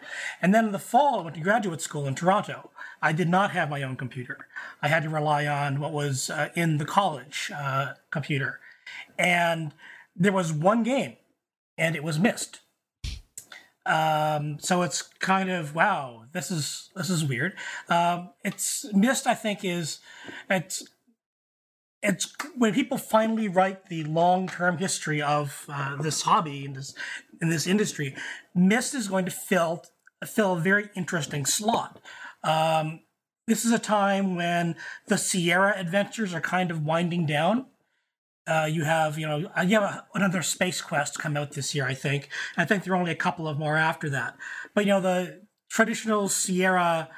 And 0.41 0.55
then 0.55 0.67
in 0.67 0.71
the 0.71 0.79
fall, 0.79 1.19
I 1.19 1.23
went 1.23 1.35
to 1.35 1.41
graduate 1.41 1.81
school 1.81 2.07
in 2.07 2.15
Toronto 2.15 2.71
I 3.01 3.13
did 3.13 3.29
not 3.29 3.51
have 3.51 3.69
my 3.69 3.83
own 3.83 3.95
computer. 3.95 4.47
I 4.81 4.87
had 4.87 5.03
to 5.03 5.09
rely 5.09 5.47
on 5.47 5.79
what 5.79 5.91
was 5.91 6.29
uh, 6.29 6.49
in 6.55 6.77
the 6.77 6.85
college 6.85 7.51
uh, 7.55 7.93
computer. 8.11 8.59
And 9.17 9.73
there 10.15 10.33
was 10.33 10.51
one 10.51 10.83
game, 10.83 11.17
and 11.77 11.95
it 11.95 12.03
was 12.03 12.19
Myst. 12.19 12.59
Um, 13.85 14.59
so 14.59 14.81
it's 14.81 15.01
kind 15.01 15.49
of 15.49 15.73
wow, 15.73 16.25
this 16.31 16.51
is 16.51 16.89
this 16.95 17.09
is 17.09 17.23
weird. 17.23 17.53
Um, 17.87 18.29
it's 18.43 18.85
Myst, 18.93 19.25
I 19.25 19.33
think, 19.33 19.63
is 19.63 19.99
it's 20.49 20.87
it's 22.01 22.33
when 22.55 22.73
people 22.73 22.97
finally 22.97 23.47
write 23.47 23.87
the 23.87 24.03
long-term 24.05 24.77
history 24.77 25.21
of 25.21 25.65
uh, 25.69 25.95
this 26.01 26.21
hobby 26.21 26.65
in 26.65 26.73
this 26.73 26.93
in 27.41 27.49
this 27.49 27.65
industry, 27.65 28.15
Myst 28.53 28.93
is 28.93 29.07
going 29.07 29.25
to 29.25 29.31
fill 29.31 29.83
fill 30.25 30.53
a 30.53 30.59
very 30.59 30.89
interesting 30.95 31.45
slot. 31.45 31.99
Um, 32.43 33.01
this 33.47 33.65
is 33.65 33.71
a 33.71 33.79
time 33.79 34.35
when 34.35 34.75
the 35.07 35.17
Sierra 35.17 35.73
adventures 35.77 36.33
are 36.33 36.41
kind 36.41 36.71
of 36.71 36.83
winding 36.83 37.25
down. 37.25 37.65
Uh, 38.47 38.67
you 38.69 38.83
have, 38.83 39.17
you 39.17 39.27
know, 39.27 39.49
uh, 39.57 39.61
you 39.61 39.79
have 39.79 40.03
another 40.15 40.41
Space 40.41 40.81
Quest 40.81 41.19
come 41.19 41.37
out 41.37 41.51
this 41.51 41.75
year, 41.75 41.85
I 41.85 41.93
think. 41.93 42.29
I 42.57 42.65
think 42.65 42.83
there 42.83 42.93
are 42.93 42.97
only 42.97 43.11
a 43.11 43.15
couple 43.15 43.47
of 43.47 43.59
more 43.59 43.77
after 43.77 44.09
that. 44.09 44.35
But 44.73 44.85
you 44.85 44.91
know, 44.91 45.01
the 45.01 45.41
traditional 45.69 46.29
Sierra 46.29 47.09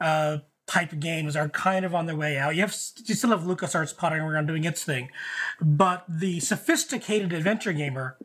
uh, 0.00 0.38
type 0.66 0.98
games 0.98 1.36
are 1.36 1.48
kind 1.48 1.84
of 1.84 1.94
on 1.94 2.06
their 2.06 2.16
way 2.16 2.38
out. 2.38 2.54
You 2.54 2.62
have 2.62 2.76
you 3.06 3.14
still 3.14 3.30
have 3.30 3.42
LucasArts 3.42 3.96
pottering 3.96 4.22
around 4.22 4.46
doing 4.46 4.64
its 4.64 4.84
thing, 4.84 5.10
but 5.60 6.04
the 6.08 6.40
sophisticated 6.40 7.32
adventure 7.32 7.72
gamer 7.72 8.16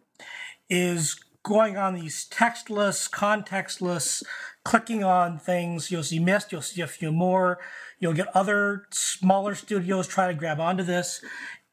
is 0.70 1.20
going 1.44 1.78
on 1.78 1.96
these 1.96 2.28
textless, 2.30 3.10
contextless, 3.10 4.24
clicking 4.70 5.04
on 5.04 5.40
things. 5.40 5.90
You'll 5.90 6.04
see 6.04 6.20
Myst, 6.20 6.52
you'll 6.52 6.62
see 6.62 6.82
a 6.82 6.88
few 6.88 7.12
more. 7.12 7.58
You'll 7.98 8.14
get 8.14 8.28
other 8.36 8.86
smaller 8.92 9.56
studios 9.56 10.08
try 10.08 10.28
to 10.28 10.36
grab 10.36 10.60
onto 10.60 10.84
this. 10.84 11.24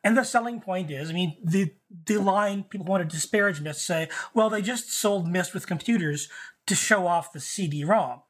And 0.03 0.17
the 0.17 0.25
selling 0.25 0.63
point 0.63 0.91
is, 0.91 1.11
I 1.11 1.13
mean, 1.13 1.37
the 1.45 1.75
the 2.07 2.17
line 2.17 2.65
people 2.65 2.87
want 2.87 3.09
to 3.09 3.15
disparage 3.15 3.61
Myst 3.61 3.85
say, 3.85 4.09
well, 4.33 4.49
they 4.49 4.63
just 4.63 4.91
sold 4.91 5.29
Myst 5.29 5.53
with 5.53 5.67
computers 5.67 6.31
to 6.67 6.75
show 6.75 7.07
off 7.07 7.35
the 7.35 7.41
CD-ROM. 7.41 8.23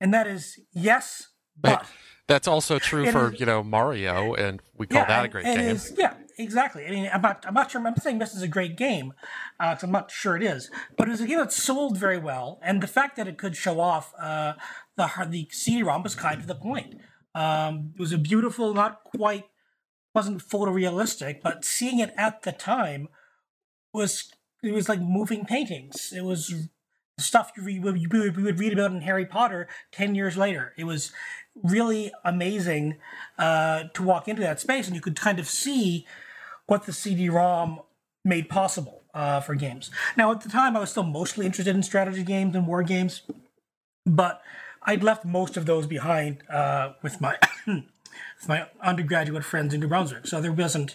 And 0.00 0.12
that 0.12 0.26
is 0.26 0.58
yes, 0.72 1.28
but 1.56 1.86
that's 2.26 2.48
also 2.48 2.80
true 2.80 3.10
for 3.12 3.32
is, 3.32 3.38
you 3.38 3.46
know 3.46 3.62
Mario, 3.62 4.34
and 4.34 4.60
we 4.76 4.88
call 4.88 5.02
yeah, 5.02 5.06
that 5.06 5.24
a 5.26 5.28
great 5.28 5.44
game. 5.44 5.60
Is, 5.60 5.94
yeah, 5.96 6.14
exactly. 6.38 6.86
I 6.86 6.90
mean, 6.90 7.10
I'm 7.12 7.20
not, 7.20 7.44
I'm 7.46 7.54
not 7.54 7.70
sure. 7.70 7.86
I'm 7.86 7.96
saying 7.96 8.18
this 8.18 8.34
is 8.34 8.42
a 8.42 8.48
great 8.48 8.76
game 8.76 9.12
because 9.58 9.84
uh, 9.84 9.86
I'm 9.86 9.92
not 9.92 10.10
sure 10.10 10.36
it 10.36 10.42
is, 10.42 10.70
but 10.96 11.08
it 11.08 11.10
was 11.10 11.20
a 11.20 11.26
game 11.26 11.38
that 11.38 11.52
sold 11.52 11.98
very 11.98 12.18
well, 12.18 12.58
and 12.62 12.82
the 12.82 12.86
fact 12.86 13.16
that 13.16 13.28
it 13.28 13.38
could 13.38 13.56
show 13.56 13.80
off 13.80 14.14
uh, 14.20 14.54
the 14.96 15.10
the 15.28 15.48
CD-ROM 15.50 16.02
was 16.02 16.14
kind 16.14 16.40
of 16.40 16.46
the 16.46 16.54
point. 16.54 16.94
Um, 17.34 17.92
it 17.94 18.00
was 18.00 18.12
a 18.12 18.18
beautiful, 18.18 18.74
not 18.74 19.04
quite, 19.04 19.44
wasn't 20.14 20.42
photorealistic, 20.42 21.40
but 21.42 21.64
seeing 21.64 22.00
it 22.00 22.12
at 22.16 22.42
the 22.42 22.52
time 22.52 23.08
was 23.92 24.30
it 24.62 24.72
was 24.72 24.88
like 24.88 25.00
moving 25.00 25.44
paintings. 25.44 26.12
It 26.14 26.24
was 26.24 26.68
stuff 27.18 27.52
you, 27.56 27.94
you 27.94 28.08
would 28.10 28.58
read 28.58 28.72
about 28.72 28.92
in 28.92 29.02
Harry 29.02 29.26
Potter 29.26 29.68
10 29.92 30.14
years 30.14 30.36
later. 30.36 30.72
It 30.76 30.84
was 30.84 31.12
really 31.62 32.12
amazing 32.24 32.98
uh, 33.38 33.84
to 33.94 34.02
walk 34.02 34.28
into 34.28 34.42
that 34.42 34.60
space 34.60 34.86
and 34.86 34.94
you 34.94 35.02
could 35.02 35.16
kind 35.16 35.38
of 35.38 35.48
see 35.48 36.06
what 36.68 36.86
the 36.86 36.92
CD-ROM 36.92 37.80
made 38.24 38.48
possible 38.48 39.02
uh, 39.14 39.40
for 39.40 39.54
games. 39.54 39.90
Now, 40.16 40.30
at 40.30 40.42
the 40.42 40.48
time, 40.48 40.76
I 40.76 40.80
was 40.80 40.90
still 40.90 41.02
mostly 41.02 41.44
interested 41.44 41.74
in 41.74 41.82
strategy 41.82 42.22
games 42.22 42.54
and 42.54 42.66
war 42.66 42.82
games, 42.84 43.22
but 44.06 44.42
I'd 44.82 45.02
left 45.02 45.24
most 45.24 45.56
of 45.56 45.66
those 45.66 45.86
behind 45.86 46.44
uh, 46.48 46.92
with 47.02 47.20
my 47.20 47.36
with 47.66 48.48
my 48.48 48.66
undergraduate 48.80 49.44
friends 49.44 49.74
in 49.74 49.80
New 49.80 49.88
Brunswick. 49.88 50.26
So 50.26 50.40
there 50.40 50.52
wasn't 50.52 50.94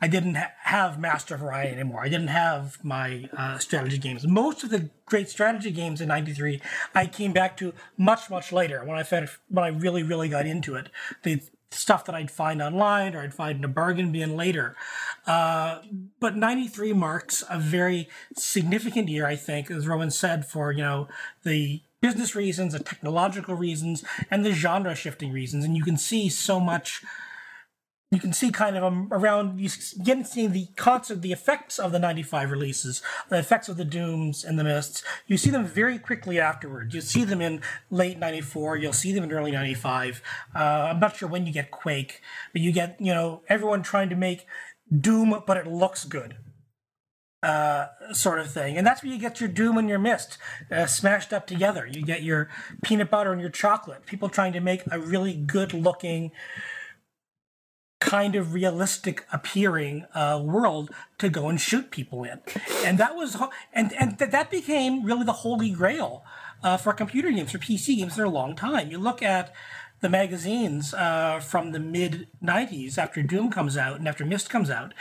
I 0.00 0.08
didn't 0.08 0.34
ha- 0.34 0.52
have 0.58 0.98
Master 0.98 1.36
Variety 1.36 1.72
anymore. 1.72 2.02
I 2.02 2.08
didn't 2.08 2.28
have 2.28 2.78
my 2.84 3.30
uh, 3.36 3.58
strategy 3.58 3.98
games. 3.98 4.26
Most 4.26 4.62
of 4.62 4.70
the 4.70 4.90
great 5.06 5.28
strategy 5.30 5.70
games 5.70 6.00
in 6.00 6.08
'93, 6.08 6.60
I 6.94 7.06
came 7.06 7.32
back 7.32 7.56
to 7.58 7.72
much, 7.96 8.28
much 8.28 8.52
later 8.52 8.84
when 8.84 8.98
I 8.98 9.02
fed, 9.02 9.28
when 9.48 9.64
I 9.64 9.68
really, 9.68 10.02
really 10.02 10.28
got 10.28 10.46
into 10.46 10.74
it. 10.74 10.90
Stuff 11.76 12.04
that 12.06 12.14
I'd 12.14 12.30
find 12.30 12.62
online 12.62 13.14
or 13.14 13.20
I'd 13.20 13.34
find 13.34 13.58
in 13.58 13.64
a 13.64 13.68
bargain 13.68 14.12
bin 14.12 14.36
later. 14.36 14.76
Uh, 15.26 15.80
but 16.20 16.36
93 16.36 16.92
marks 16.92 17.44
a 17.48 17.58
very 17.58 18.08
significant 18.34 19.08
year, 19.08 19.26
I 19.26 19.36
think, 19.36 19.70
as 19.70 19.86
Rowan 19.86 20.10
said, 20.10 20.46
for, 20.46 20.72
you 20.72 20.82
know, 20.82 21.08
the 21.44 21.82
business 22.00 22.34
reasons, 22.34 22.72
the 22.72 22.78
technological 22.78 23.54
reasons, 23.54 24.04
and 24.30 24.44
the 24.44 24.52
genre 24.52 24.94
shifting 24.94 25.32
reasons. 25.32 25.64
And 25.64 25.76
you 25.76 25.84
can 25.84 25.96
see 25.96 26.28
so 26.28 26.60
much 26.60 27.02
you 28.12 28.20
can 28.20 28.32
see 28.32 28.50
kind 28.50 28.76
of 28.76 28.84
um, 28.84 29.08
around 29.10 29.58
you 29.58 29.68
get 30.02 30.26
seeing 30.26 30.52
the 30.52 30.66
concert 30.76 31.22
the 31.22 31.32
effects 31.32 31.78
of 31.78 31.90
the 31.90 31.98
95 31.98 32.50
releases 32.50 33.02
the 33.28 33.38
effects 33.38 33.68
of 33.68 33.76
the 33.76 33.84
dooms 33.84 34.44
and 34.44 34.58
the 34.58 34.62
Mysts 34.62 35.02
you 35.26 35.36
see 35.36 35.50
them 35.50 35.64
very 35.64 35.98
quickly 35.98 36.38
afterwards 36.38 36.94
you 36.94 37.00
see 37.00 37.24
them 37.24 37.40
in 37.40 37.60
late 37.90 38.18
94 38.18 38.76
you'll 38.76 38.92
see 38.92 39.12
them 39.12 39.24
in 39.24 39.32
early 39.32 39.50
95 39.50 40.22
uh, 40.54 40.58
i'm 40.58 41.00
not 41.00 41.16
sure 41.16 41.28
when 41.28 41.46
you 41.46 41.52
get 41.52 41.70
quake 41.70 42.20
but 42.52 42.62
you 42.62 42.72
get 42.72 42.96
you 43.00 43.12
know 43.12 43.42
everyone 43.48 43.82
trying 43.82 44.08
to 44.08 44.16
make 44.16 44.46
doom 45.00 45.42
but 45.46 45.56
it 45.56 45.66
looks 45.66 46.04
good 46.04 46.36
uh, 47.42 47.86
sort 48.12 48.40
of 48.40 48.50
thing. 48.50 48.76
And 48.76 48.84
that's 48.84 49.04
where 49.04 49.12
you 49.12 49.20
get 49.20 49.40
your 49.40 49.48
Doom 49.48 49.78
and 49.78 49.88
your 49.88 50.00
Myst 50.00 50.36
uh, 50.70 50.86
smashed 50.86 51.32
up 51.32 51.46
together. 51.46 51.86
You 51.86 52.02
get 52.02 52.22
your 52.24 52.48
peanut 52.82 53.08
butter 53.08 53.30
and 53.30 53.40
your 53.40 53.50
chocolate. 53.50 54.04
People 54.04 54.28
trying 54.28 54.52
to 54.54 54.60
make 54.60 54.82
a 54.90 54.98
really 54.98 55.34
good 55.34 55.72
looking 55.72 56.32
kind 58.06 58.36
of 58.36 58.54
realistic 58.54 59.26
appearing 59.32 60.06
uh, 60.14 60.40
world 60.42 60.90
to 61.18 61.28
go 61.28 61.48
and 61.48 61.60
shoot 61.60 61.90
people 61.90 62.22
in, 62.22 62.40
and 62.84 62.98
that 62.98 63.16
was 63.16 63.36
and 63.72 63.92
and 63.94 64.18
th- 64.18 64.30
that 64.30 64.50
became 64.50 65.02
really 65.02 65.24
the 65.24 65.32
holy 65.32 65.70
grail 65.70 66.24
uh, 66.62 66.76
for 66.76 66.92
computer 66.92 67.30
games 67.30 67.50
for 67.50 67.58
PC 67.58 67.98
games 67.98 68.14
for 68.14 68.24
a 68.24 68.30
long 68.30 68.54
time. 68.54 68.90
You 68.90 68.98
look 68.98 69.22
at 69.22 69.52
the 70.00 70.08
magazines 70.08 70.94
uh, 70.94 71.40
from 71.40 71.72
the 71.72 71.80
mid 71.80 72.28
90s 72.44 72.96
after 72.96 73.22
Doom 73.22 73.50
comes 73.50 73.76
out 73.76 73.98
and 73.98 74.06
after 74.06 74.24
Myst 74.24 74.48
comes 74.48 74.70
out. 74.70 74.94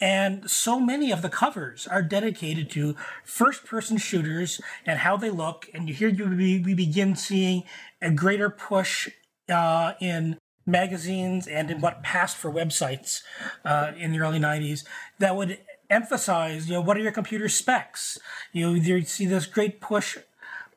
And 0.00 0.50
so 0.50 0.78
many 0.78 1.10
of 1.10 1.22
the 1.22 1.28
covers 1.28 1.86
are 1.86 2.02
dedicated 2.02 2.70
to 2.70 2.96
first 3.24 3.64
person 3.64 3.96
shooters 3.96 4.60
and 4.84 5.00
how 5.00 5.16
they 5.16 5.30
look. 5.30 5.68
And 5.72 5.88
here 5.88 6.08
you, 6.08 6.26
we 6.26 6.74
begin 6.74 7.16
seeing 7.16 7.64
a 8.00 8.10
greater 8.10 8.50
push 8.50 9.08
uh, 9.48 9.94
in 10.00 10.38
magazines 10.66 11.46
and 11.46 11.70
in 11.70 11.80
what 11.80 12.02
passed 12.02 12.36
for 12.36 12.50
websites 12.50 13.22
uh, 13.64 13.92
in 13.96 14.12
the 14.12 14.18
early 14.18 14.38
90s 14.38 14.84
that 15.18 15.36
would 15.36 15.58
emphasize, 15.90 16.68
you 16.68 16.74
know, 16.74 16.80
what 16.80 16.96
are 16.96 17.00
your 17.00 17.12
computer 17.12 17.48
specs? 17.48 18.18
You 18.52 18.66
know, 18.66 18.74
you 18.74 19.02
see 19.02 19.26
this 19.26 19.46
great 19.46 19.80
push 19.80 20.18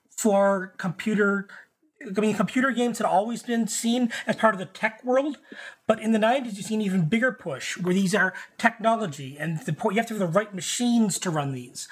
for 0.09 0.73
computer 0.77 1.47
I 2.05 2.19
mean, 2.19 2.35
computer 2.35 2.71
games 2.71 2.99
had 2.99 3.07
always 3.07 3.41
been 3.41 3.67
seen 3.67 4.11
as 4.27 4.35
part 4.35 4.53
of 4.53 4.59
the 4.59 4.65
tech 4.65 5.03
world, 5.03 5.37
but 5.87 5.99
in 5.99 6.11
the 6.11 6.19
90s, 6.19 6.55
you 6.55 6.63
see 6.63 6.75
an 6.75 6.81
even 6.81 7.07
bigger 7.07 7.31
push 7.31 7.77
where 7.77 7.93
these 7.93 8.13
are 8.13 8.33
technology 8.57 9.37
and 9.39 9.59
the, 9.61 9.75
you 9.85 9.97
have 9.97 10.05
to 10.07 10.13
have 10.13 10.19
the 10.19 10.27
right 10.27 10.53
machines 10.53 11.17
to 11.19 11.29
run 11.29 11.53
these. 11.53 11.87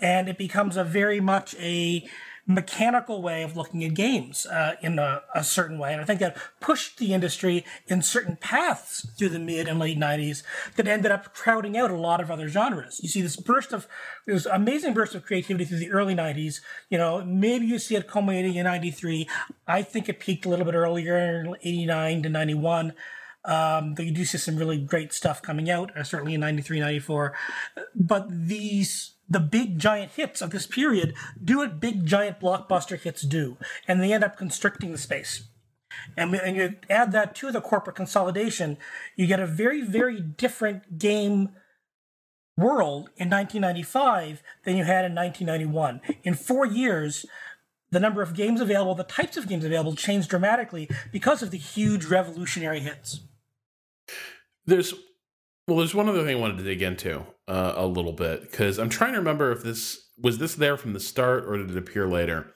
And 0.00 0.28
it 0.28 0.38
becomes 0.38 0.76
a 0.76 0.84
very 0.84 1.20
much 1.20 1.54
a 1.56 2.08
mechanical 2.48 3.20
way 3.20 3.42
of 3.42 3.58
looking 3.58 3.84
at 3.84 3.92
games 3.92 4.46
uh, 4.46 4.74
in 4.80 4.98
a, 4.98 5.20
a, 5.34 5.44
certain 5.44 5.78
way. 5.78 5.92
And 5.92 6.00
I 6.00 6.04
think 6.06 6.18
that 6.20 6.38
pushed 6.60 6.96
the 6.96 7.12
industry 7.12 7.62
in 7.86 8.00
certain 8.00 8.36
paths 8.36 9.06
through 9.18 9.28
the 9.28 9.38
mid 9.38 9.68
and 9.68 9.78
late 9.78 9.98
90s 9.98 10.42
that 10.76 10.88
ended 10.88 11.12
up 11.12 11.34
crowding 11.34 11.76
out 11.76 11.90
a 11.90 11.96
lot 11.96 12.22
of 12.22 12.30
other 12.30 12.48
genres. 12.48 13.00
You 13.02 13.08
see 13.10 13.20
this 13.20 13.36
burst 13.36 13.74
of, 13.74 13.86
this 14.26 14.46
amazing 14.46 14.94
burst 14.94 15.14
of 15.14 15.26
creativity 15.26 15.66
through 15.66 15.78
the 15.78 15.92
early 15.92 16.14
90s. 16.14 16.60
You 16.88 16.96
know, 16.96 17.22
maybe 17.22 17.66
you 17.66 17.78
see 17.78 17.96
it 17.96 18.08
culminating 18.08 18.54
in 18.54 18.64
93. 18.64 19.28
I 19.66 19.82
think 19.82 20.08
it 20.08 20.18
peaked 20.18 20.46
a 20.46 20.48
little 20.48 20.64
bit 20.64 20.74
earlier, 20.74 21.54
89 21.62 22.22
to 22.22 22.28
91. 22.30 22.94
Um, 23.44 23.94
you 23.98 24.10
do 24.10 24.24
see 24.24 24.38
some 24.38 24.56
really 24.56 24.78
great 24.78 25.12
stuff 25.12 25.42
coming 25.42 25.68
out, 25.68 25.94
uh, 25.96 26.02
certainly 26.02 26.32
in 26.32 26.40
93, 26.40 26.80
94. 26.80 27.34
But 27.94 28.26
these 28.30 29.12
the 29.28 29.40
big 29.40 29.78
giant 29.78 30.12
hits 30.12 30.40
of 30.40 30.50
this 30.50 30.66
period 30.66 31.14
do 31.42 31.58
what 31.58 31.80
big 31.80 32.06
giant 32.06 32.40
blockbuster 32.40 32.98
hits 32.98 33.22
do, 33.22 33.56
and 33.86 34.00
they 34.00 34.12
end 34.12 34.24
up 34.24 34.36
constricting 34.36 34.92
the 34.92 34.98
space. 34.98 35.48
And, 36.16 36.34
and 36.34 36.56
you 36.56 36.76
add 36.88 37.12
that 37.12 37.34
to 37.36 37.50
the 37.50 37.60
corporate 37.60 37.96
consolidation, 37.96 38.78
you 39.16 39.26
get 39.26 39.40
a 39.40 39.46
very, 39.46 39.82
very 39.82 40.20
different 40.20 40.98
game 40.98 41.50
world 42.56 43.10
in 43.16 43.30
1995 43.30 44.42
than 44.64 44.76
you 44.76 44.84
had 44.84 45.04
in 45.04 45.14
1991. 45.14 46.00
In 46.24 46.34
four 46.34 46.66
years, 46.66 47.24
the 47.90 48.00
number 48.00 48.20
of 48.20 48.34
games 48.34 48.60
available, 48.60 48.94
the 48.94 49.04
types 49.04 49.36
of 49.36 49.48
games 49.48 49.64
available 49.64 49.94
changed 49.94 50.28
dramatically 50.28 50.90
because 51.12 51.42
of 51.42 51.50
the 51.50 51.58
huge 51.58 52.04
revolutionary 52.06 52.80
hits. 52.80 53.20
There's 54.66 54.94
well, 55.66 55.78
there's 55.78 55.94
one 55.94 56.08
other 56.08 56.24
thing 56.24 56.36
I 56.36 56.40
wanted 56.40 56.58
to 56.58 56.64
dig 56.64 56.80
into 56.80 57.26
uh, 57.48 57.72
a 57.76 57.86
little 57.86 58.12
bit 58.12 58.42
because 58.42 58.78
I'm 58.78 58.88
trying 58.88 59.12
to 59.12 59.18
remember 59.18 59.50
if 59.50 59.62
this 59.62 60.10
was 60.20 60.38
this 60.38 60.54
there 60.54 60.76
from 60.76 60.92
the 60.92 61.00
start 61.00 61.44
or 61.46 61.56
did 61.56 61.70
it 61.70 61.76
appear 61.76 62.06
later. 62.06 62.52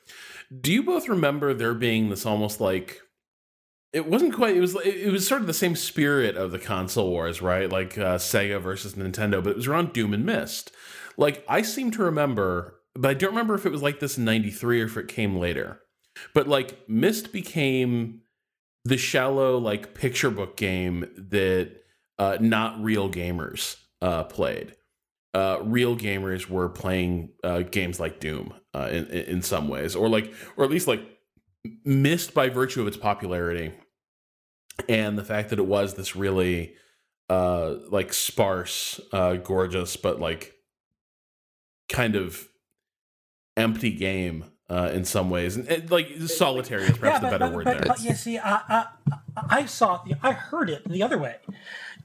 Do 0.60 0.72
you 0.72 0.82
both 0.82 1.08
remember 1.08 1.54
there 1.54 1.74
being 1.74 2.10
this 2.10 2.26
almost 2.26 2.60
like 2.60 3.00
it 3.92 4.06
wasn't 4.06 4.34
quite 4.34 4.56
it 4.56 4.60
was 4.60 4.74
it 4.84 5.10
was 5.10 5.26
sort 5.26 5.40
of 5.40 5.46
the 5.46 5.54
same 5.54 5.76
spirit 5.76 6.36
of 6.36 6.50
the 6.50 6.58
console 6.58 7.10
wars 7.10 7.42
right 7.42 7.70
like 7.70 7.98
uh, 7.98 8.16
sega 8.16 8.60
versus 8.60 8.94
nintendo 8.94 9.42
but 9.42 9.50
it 9.50 9.56
was 9.56 9.66
around 9.66 9.92
doom 9.92 10.14
and 10.14 10.24
Myst. 10.24 10.70
like 11.16 11.44
i 11.48 11.62
seem 11.62 11.90
to 11.90 12.02
remember 12.02 12.80
but 12.94 13.10
i 13.10 13.14
don't 13.14 13.30
remember 13.30 13.54
if 13.54 13.66
it 13.66 13.72
was 13.72 13.82
like 13.82 14.00
this 14.00 14.16
in 14.16 14.24
93 14.24 14.80
or 14.80 14.84
if 14.86 14.96
it 14.96 15.08
came 15.08 15.36
later 15.36 15.80
but 16.34 16.48
like 16.48 16.88
Myst 16.88 17.32
became 17.32 18.22
the 18.84 18.96
shallow 18.96 19.58
like 19.58 19.94
picture 19.94 20.30
book 20.30 20.56
game 20.56 21.06
that 21.16 21.70
uh, 22.18 22.36
not 22.40 22.82
real 22.82 23.10
gamers 23.10 23.76
uh, 24.00 24.24
played 24.24 24.74
uh, 25.34 25.58
real 25.62 25.96
gamers 25.96 26.48
were 26.48 26.68
playing 26.68 27.30
uh, 27.42 27.60
games 27.62 27.98
like 27.98 28.20
doom 28.20 28.54
uh, 28.74 28.88
in, 28.90 29.06
in 29.06 29.42
some 29.42 29.68
ways 29.68 29.96
or 29.96 30.08
like 30.08 30.32
or 30.56 30.64
at 30.64 30.70
least 30.70 30.86
like 30.86 31.00
Myst 31.84 32.34
by 32.34 32.48
virtue 32.48 32.80
of 32.80 32.86
its 32.88 32.96
popularity. 32.96 33.72
And 34.88 35.16
the 35.16 35.24
fact 35.24 35.50
that 35.50 35.58
it 35.58 35.66
was 35.66 35.94
this 35.94 36.16
really 36.16 36.74
uh 37.30 37.76
like 37.88 38.12
sparse 38.12 39.00
uh 39.12 39.34
gorgeous 39.34 39.96
but 39.96 40.18
like 40.20 40.54
kind 41.88 42.16
of 42.16 42.48
empty 43.56 43.92
game 43.92 44.44
uh 44.68 44.90
in 44.92 45.04
some 45.04 45.30
ways. 45.30 45.56
And, 45.56 45.68
and 45.68 45.90
like 45.90 46.10
solitary 46.26 46.82
is 46.82 46.98
perhaps 46.98 47.22
yeah, 47.22 47.30
the 47.30 47.38
better 47.38 47.46
but, 47.46 47.54
word 47.54 47.64
but, 47.64 47.78
there. 47.78 47.86
But 47.86 48.02
you 48.02 48.14
see, 48.14 48.38
I, 48.38 48.60
I, 48.68 48.86
I 49.36 49.64
saw 49.66 50.02
it, 50.04 50.16
I 50.22 50.32
heard 50.32 50.68
it 50.68 50.86
the 50.88 51.02
other 51.02 51.18
way. 51.18 51.36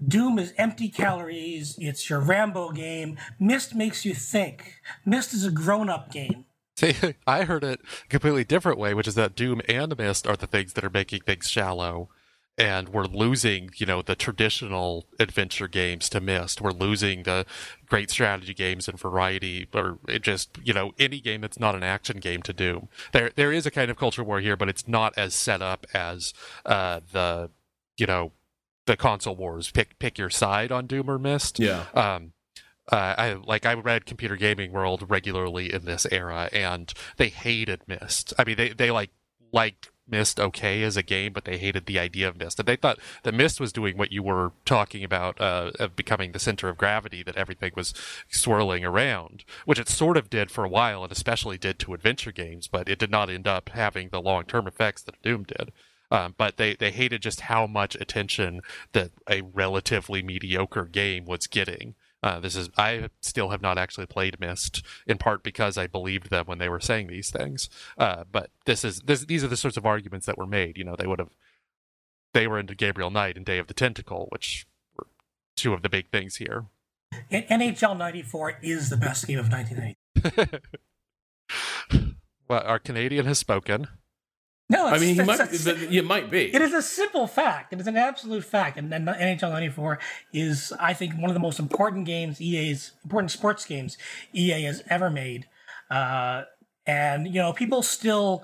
Doom 0.05 0.39
is 0.39 0.53
empty 0.57 0.89
calories. 0.89 1.75
It's 1.79 2.09
your 2.09 2.19
Rambo 2.19 2.71
game. 2.71 3.17
Myst 3.39 3.75
makes 3.75 4.05
you 4.05 4.13
think. 4.13 4.75
Myst 5.05 5.33
is 5.33 5.45
a 5.45 5.51
grown-up 5.51 6.11
game. 6.11 6.45
See, 6.75 6.95
I 7.27 7.43
heard 7.43 7.63
it 7.63 7.81
a 7.81 8.07
completely 8.07 8.43
different 8.43 8.77
way, 8.77 8.93
which 8.93 9.07
is 9.07 9.15
that 9.15 9.35
Doom 9.35 9.61
and 9.67 9.97
Myst 9.97 10.27
are 10.27 10.37
the 10.37 10.47
things 10.47 10.73
that 10.73 10.83
are 10.83 10.89
making 10.89 11.21
things 11.21 11.49
shallow. 11.49 12.09
And 12.59 12.89
we're 12.89 13.05
losing, 13.05 13.69
you 13.75 13.85
know, 13.85 14.01
the 14.01 14.15
traditional 14.15 15.05
adventure 15.19 15.67
games 15.67 16.09
to 16.09 16.19
Myst. 16.19 16.59
We're 16.59 16.71
losing 16.71 17.21
the 17.21 17.45
great 17.85 18.09
strategy 18.09 18.55
games 18.55 18.87
and 18.87 18.99
variety, 18.99 19.67
or 19.75 19.99
just, 20.21 20.57
you 20.63 20.73
know, 20.73 20.93
any 20.97 21.19
game 21.19 21.41
that's 21.41 21.59
not 21.59 21.75
an 21.75 21.83
action 21.83 22.17
game 22.17 22.41
to 22.43 22.53
Doom. 22.53 22.89
There, 23.13 23.29
there 23.35 23.53
is 23.53 23.67
a 23.67 23.71
kind 23.71 23.91
of 23.91 23.97
culture 23.97 24.23
war 24.23 24.39
here, 24.39 24.57
but 24.57 24.69
it's 24.69 24.87
not 24.87 25.15
as 25.15 25.35
set 25.35 25.61
up 25.61 25.85
as 25.93 26.33
uh, 26.65 27.01
the, 27.11 27.51
you 27.95 28.07
know, 28.07 28.31
the 28.87 28.97
console 28.97 29.35
wars. 29.35 29.69
Pick, 29.71 29.99
pick 29.99 30.17
your 30.17 30.29
side 30.29 30.71
on 30.71 30.87
Doom 30.87 31.09
or 31.09 31.19
Myst. 31.19 31.59
yeah 31.59 31.85
um, 31.93 32.33
uh, 32.91 33.15
I 33.17 33.33
like 33.33 33.65
I 33.65 33.73
read 33.73 34.05
Computer 34.05 34.35
Gaming 34.35 34.71
World 34.71 35.05
regularly 35.09 35.73
in 35.73 35.85
this 35.85 36.07
era, 36.11 36.49
and 36.53 36.93
they 37.17 37.29
hated 37.29 37.81
Myst. 37.87 38.33
I 38.37 38.45
mean, 38.45 38.55
they 38.55 38.69
they 38.69 38.91
like 38.91 39.11
liked 39.51 39.89
Myst 40.07 40.39
okay 40.39 40.83
as 40.83 40.95
a 40.95 41.03
game, 41.03 41.33
but 41.33 41.43
they 41.43 41.57
hated 41.57 41.85
the 41.85 41.99
idea 41.99 42.29
of 42.29 42.37
Myst, 42.37 42.59
and 42.59 42.67
they 42.67 42.77
thought 42.77 42.99
that 43.23 43.33
Myst 43.33 43.59
was 43.59 43.73
doing 43.73 43.97
what 43.97 44.13
you 44.13 44.23
were 44.23 44.53
talking 44.63 45.03
about 45.03 45.39
uh, 45.41 45.71
of 45.79 45.97
becoming 45.97 46.31
the 46.31 46.39
center 46.39 46.69
of 46.69 46.77
gravity, 46.77 47.23
that 47.23 47.35
everything 47.35 47.71
was 47.75 47.93
swirling 48.29 48.85
around, 48.85 49.43
which 49.65 49.79
it 49.79 49.89
sort 49.89 50.15
of 50.15 50.29
did 50.29 50.49
for 50.49 50.63
a 50.63 50.69
while, 50.69 51.03
and 51.03 51.11
especially 51.11 51.57
did 51.57 51.79
to 51.79 51.93
adventure 51.93 52.31
games, 52.31 52.67
but 52.69 52.87
it 52.87 52.99
did 52.99 53.11
not 53.11 53.29
end 53.29 53.47
up 53.47 53.69
having 53.69 54.09
the 54.09 54.21
long 54.21 54.45
term 54.45 54.65
effects 54.65 55.01
that 55.03 55.21
Doom 55.21 55.43
did. 55.43 55.73
Um, 56.09 56.35
but 56.37 56.57
they, 56.57 56.75
they 56.75 56.91
hated 56.91 57.21
just 57.21 57.41
how 57.41 57.67
much 57.67 57.95
attention 57.95 58.61
that 58.93 59.11
a 59.29 59.41
relatively 59.41 60.21
mediocre 60.21 60.85
game 60.85 61.25
was 61.25 61.47
getting. 61.47 61.95
Uh, 62.23 62.39
this 62.39 62.55
is 62.55 62.69
I 62.77 63.09
still 63.21 63.49
have 63.49 63.61
not 63.61 63.77
actually 63.77 64.07
played 64.07 64.39
Myst 64.39 64.83
in 65.05 65.17
part 65.17 65.43
because 65.43 65.77
I 65.77 65.85
believed 65.85 66.29
them 66.29 66.45
when 66.45 66.57
they 66.57 66.69
were 66.69 66.79
saying 66.79 67.07
these 67.07 67.29
things. 67.29 67.69
Uh, 67.97 68.23
but 68.31 68.49
this 68.65 68.83
is 68.83 69.01
this, 69.01 69.25
these 69.25 69.43
are 69.43 69.47
the 69.47 69.57
sorts 69.57 69.77
of 69.77 69.85
arguments 69.85 70.25
that 70.25 70.37
were 70.37 70.47
made. 70.47 70.77
You 70.77 70.83
know, 70.83 70.95
they 70.97 71.07
would 71.07 71.19
have 71.19 71.35
they 72.33 72.47
were 72.47 72.59
into 72.59 72.75
Gabriel 72.75 73.11
Knight 73.11 73.37
and 73.37 73.45
Day 73.45 73.59
of 73.59 73.67
the 73.67 73.73
Tentacle, 73.73 74.27
which 74.31 74.65
were 74.97 75.07
two 75.55 75.73
of 75.73 75.83
the 75.83 75.89
big 75.89 76.09
things 76.09 76.37
here. 76.37 76.65
NHL 77.31 77.97
94 77.97 78.59
is 78.61 78.89
the 78.89 78.97
best 78.97 79.27
game 79.27 79.39
of 79.39 79.49
1990. 79.49 80.61
well, 82.47 82.63
our 82.65 82.79
Canadian 82.79 83.25
has 83.25 83.39
spoken. 83.39 83.87
No, 84.69 84.85
i 84.87 84.99
mean 84.99 85.15
he 85.15 85.21
it's- 85.21 85.27
might 85.27 85.39
it's- 85.39 85.65
it, 85.65 85.93
it 85.93 86.05
might 86.05 86.29
be 86.29 86.53
It 86.53 86.61
is 86.61 86.73
a 86.73 86.81
simple 86.81 87.25
fact. 87.25 87.71
It 87.71 87.79
is 87.79 87.87
an 87.87 87.95
absolute 87.95 88.43
fact. 88.43 88.77
And, 88.77 88.93
and 88.93 89.07
NHL 89.07 89.49
94 89.51 89.97
is, 90.33 90.73
I 90.79 90.93
think, 90.93 91.13
one 91.13 91.29
of 91.29 91.33
the 91.33 91.39
most 91.39 91.57
important 91.59 92.05
games 92.05 92.41
EA's 92.41 92.91
important 93.03 93.31
sports 93.31 93.63
games 93.65 93.97
EA 94.33 94.63
has 94.63 94.83
ever 94.89 95.09
made. 95.09 95.47
Uh, 95.89 96.43
and 96.85 97.27
you 97.27 97.35
know, 97.41 97.53
people 97.53 97.81
still. 97.81 98.43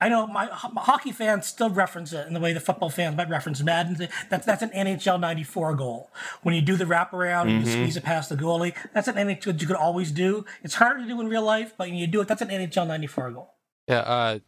I 0.00 0.08
know 0.08 0.26
my, 0.26 0.46
my 0.72 0.82
hockey 0.82 1.12
fans 1.12 1.46
still 1.46 1.70
reference 1.70 2.12
it 2.12 2.26
in 2.26 2.34
the 2.34 2.40
way 2.40 2.52
the 2.52 2.60
football 2.60 2.90
fans 2.90 3.16
might 3.16 3.28
reference 3.30 3.62
Madden. 3.62 4.08
That's 4.28 4.44
that's 4.44 4.62
an 4.62 4.70
NHL 4.70 5.20
'94 5.20 5.74
goal. 5.76 6.10
When 6.42 6.54
you 6.54 6.60
do 6.62 6.76
the 6.76 6.84
wraparound 6.84 7.42
and 7.48 7.64
you 7.64 7.70
squeeze 7.72 7.96
it 7.96 8.02
past 8.02 8.28
the 8.28 8.36
goalie, 8.36 8.74
that's 8.92 9.06
an 9.08 9.14
NHL 9.14 9.44
that 9.44 9.60
you 9.62 9.68
could 9.68 9.76
always 9.76 10.10
do. 10.10 10.44
It's 10.64 10.74
harder 10.74 11.00
to 11.02 11.06
do 11.08 11.20
in 11.20 11.28
real 11.28 11.44
life, 11.44 11.74
but 11.78 11.88
when 11.88 11.96
you 11.96 12.08
do 12.08 12.20
it, 12.20 12.26
that's 12.28 12.42
an 12.42 12.48
NHL 12.48 12.86
'94 12.88 13.30
goal. 13.30 13.54
Yeah, 13.88 13.98
uh, 14.00 14.38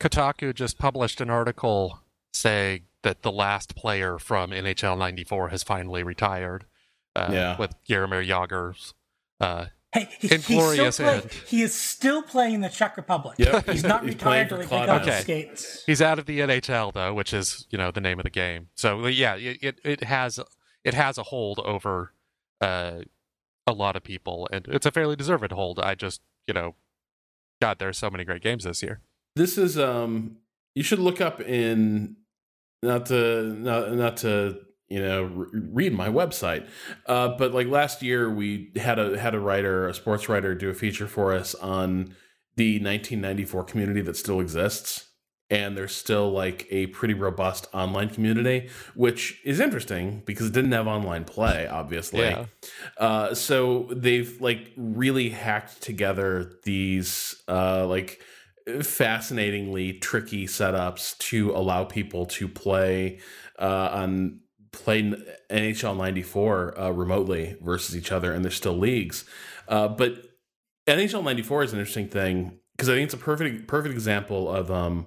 Kotaku 0.00 0.54
just 0.54 0.78
published 0.78 1.20
an 1.20 1.30
article 1.30 2.00
saying 2.32 2.82
that 3.02 3.22
the 3.22 3.32
last 3.32 3.74
player 3.76 4.18
from 4.18 4.50
NHL 4.50 4.98
'94 4.98 5.48
has 5.48 5.62
finally 5.62 6.02
retired. 6.02 6.66
Uh, 7.14 7.30
Yeah. 7.32 7.56
with 7.56 7.74
Jaromir 7.88 8.26
Jagr's. 8.26 8.94
Uh, 9.40 9.66
Hey, 9.92 10.08
he, 10.20 10.28
he's 10.28 10.50
Inglorious 10.50 10.96
still 10.96 11.06
play, 11.06 11.14
end. 11.22 11.32
he 11.46 11.62
is 11.62 11.72
still 11.72 12.20
playing 12.22 12.54
in 12.56 12.60
the 12.60 12.68
Czech 12.68 12.98
Republic. 12.98 13.36
Yep. 13.38 13.70
He's 13.70 13.82
not 13.82 14.02
He's 14.04 14.12
retired 14.14 14.18
playing 14.18 14.48
till 14.48 14.56
he 14.58 14.62
pick 14.64 14.72
up 14.72 14.86
Claude. 14.86 15.02
Okay. 15.08 15.20
skates. 15.22 15.84
he's 15.86 16.02
out 16.02 16.18
of 16.18 16.26
the 16.26 16.40
NHL 16.40 16.92
though, 16.92 17.14
which 17.14 17.32
is 17.32 17.66
you 17.70 17.78
know 17.78 17.90
the 17.90 18.02
name 18.02 18.18
of 18.18 18.24
the 18.24 18.30
game. 18.30 18.68
So 18.74 19.06
yeah, 19.06 19.36
it 19.36 19.58
it, 19.62 19.80
it 19.84 20.04
has 20.04 20.38
it 20.84 20.92
has 20.92 21.16
a 21.16 21.22
hold 21.22 21.60
over 21.60 22.12
uh, 22.60 23.02
a 23.66 23.72
lot 23.72 23.96
of 23.96 24.02
people, 24.04 24.46
and 24.52 24.66
it's 24.68 24.84
a 24.84 24.90
fairly 24.90 25.16
deserved 25.16 25.50
hold. 25.52 25.78
I 25.80 25.94
just 25.94 26.20
you 26.46 26.52
know, 26.52 26.74
God, 27.62 27.78
there's 27.78 27.96
so 27.96 28.10
many 28.10 28.24
great 28.24 28.42
games 28.42 28.64
this 28.64 28.82
year. 28.82 29.00
This 29.36 29.56
is 29.58 29.78
um 29.78 30.38
you 30.74 30.82
should 30.82 30.98
look 30.98 31.20
up 31.20 31.40
in 31.40 32.16
not 32.82 33.06
to 33.06 33.42
not, 33.54 33.92
not 33.92 34.16
to 34.18 34.58
you 34.88 35.00
know 35.00 35.24
re- 35.24 35.60
read 35.72 35.92
my 35.92 36.08
website 36.08 36.66
uh 37.06 37.28
but 37.28 37.52
like 37.54 37.66
last 37.68 38.02
year 38.02 38.28
we 38.30 38.70
had 38.76 38.98
a 38.98 39.18
had 39.18 39.34
a 39.34 39.40
writer 39.40 39.88
a 39.88 39.94
sports 39.94 40.28
writer 40.28 40.54
do 40.54 40.68
a 40.70 40.74
feature 40.74 41.06
for 41.06 41.32
us 41.32 41.54
on 41.56 42.14
the 42.56 42.74
1994 42.76 43.64
community 43.64 44.00
that 44.00 44.16
still 44.16 44.40
exists 44.40 45.04
and 45.48 45.76
there's 45.76 45.94
still 45.94 46.30
like 46.30 46.66
a 46.70 46.86
pretty 46.88 47.14
robust 47.14 47.68
online 47.72 48.08
community 48.08 48.68
which 48.94 49.40
is 49.44 49.60
interesting 49.60 50.22
because 50.24 50.46
it 50.46 50.52
didn't 50.52 50.72
have 50.72 50.86
online 50.86 51.24
play 51.24 51.66
obviously 51.68 52.20
Yeah. 52.20 52.46
uh, 52.98 53.34
so 53.34 53.88
they've 53.90 54.40
like 54.40 54.72
really 54.76 55.28
hacked 55.30 55.82
together 55.82 56.52
these 56.64 57.42
uh, 57.48 57.86
like 57.86 58.20
fascinatingly 58.82 59.94
tricky 59.94 60.46
setups 60.46 61.16
to 61.18 61.52
allow 61.52 61.84
people 61.84 62.26
to 62.26 62.48
play 62.48 63.20
uh, 63.58 63.90
on 63.92 64.40
play 64.72 65.02
NHL 65.50 65.96
94 65.96 66.80
uh, 66.80 66.90
remotely 66.90 67.56
versus 67.62 67.96
each 67.96 68.12
other, 68.12 68.32
and 68.32 68.44
there's 68.44 68.56
still 68.56 68.76
leagues. 68.76 69.24
Uh, 69.68 69.88
but 69.88 70.22
NHL 70.86 71.24
94 71.24 71.64
is 71.64 71.72
an 71.72 71.78
interesting 71.78 72.08
thing 72.08 72.58
because 72.76 72.88
I 72.88 72.94
think 72.94 73.06
it's 73.06 73.14
a 73.14 73.18
perfect 73.18 73.66
perfect 73.66 73.94
example 73.94 74.50
of 74.50 74.70
um, 74.70 75.06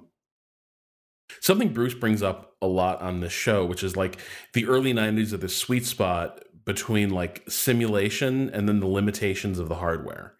something 1.42 1.74
Bruce 1.74 1.94
brings 1.94 2.24
up 2.24 2.56
a 2.62 2.68
lot 2.68 3.02
on 3.02 3.20
this 3.20 3.34
show, 3.34 3.66
which 3.66 3.84
is 3.84 3.96
like 3.96 4.18
the 4.54 4.66
early 4.66 4.94
90s 4.94 5.34
are 5.34 5.38
the 5.38 5.50
sweet 5.50 5.86
spot 5.86 6.44
between 6.66 7.10
like 7.10 7.44
simulation 7.48 8.50
and 8.50 8.68
then 8.68 8.80
the 8.80 8.88
limitations 8.88 9.60
of 9.60 9.70
the 9.70 9.76
hardware. 9.76 10.34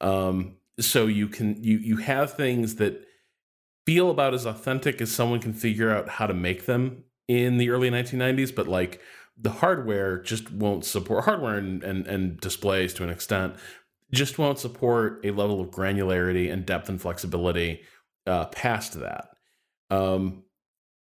Um, 0.00 0.57
so 0.80 1.06
you 1.06 1.28
can 1.28 1.62
you 1.62 1.78
you 1.78 1.96
have 1.96 2.34
things 2.34 2.76
that 2.76 3.04
feel 3.86 4.10
about 4.10 4.34
as 4.34 4.44
authentic 4.44 5.00
as 5.00 5.10
someone 5.10 5.40
can 5.40 5.52
figure 5.52 5.90
out 5.90 6.08
how 6.08 6.26
to 6.26 6.34
make 6.34 6.66
them 6.66 7.04
in 7.26 7.56
the 7.56 7.70
early 7.70 7.90
1990s, 7.90 8.54
but 8.54 8.68
like 8.68 9.00
the 9.40 9.50
hardware 9.50 10.20
just 10.20 10.50
won't 10.50 10.84
support 10.84 11.24
hardware 11.24 11.56
and, 11.56 11.82
and, 11.82 12.06
and 12.06 12.40
displays 12.40 12.92
to 12.92 13.04
an 13.04 13.10
extent 13.10 13.54
just 14.12 14.38
won't 14.38 14.58
support 14.58 15.20
a 15.24 15.30
level 15.30 15.60
of 15.60 15.70
granularity 15.70 16.52
and 16.52 16.64
depth 16.64 16.88
and 16.88 17.00
flexibility 17.00 17.82
uh, 18.26 18.46
past 18.46 18.98
that. 19.00 19.28
Um, 19.90 20.44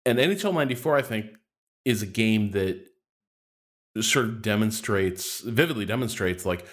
and 0.05 0.19
NHL 0.19 0.53
94, 0.53 0.97
I 0.97 1.01
think, 1.01 1.25
is 1.86 2.01
a 2.01 2.05
game 2.05 2.51
that 2.51 2.86
sort 3.99 4.25
of 4.25 4.41
demonstrates, 4.41 5.41
vividly 5.41 5.86
demonstrates, 5.86 6.45
like 6.45 6.65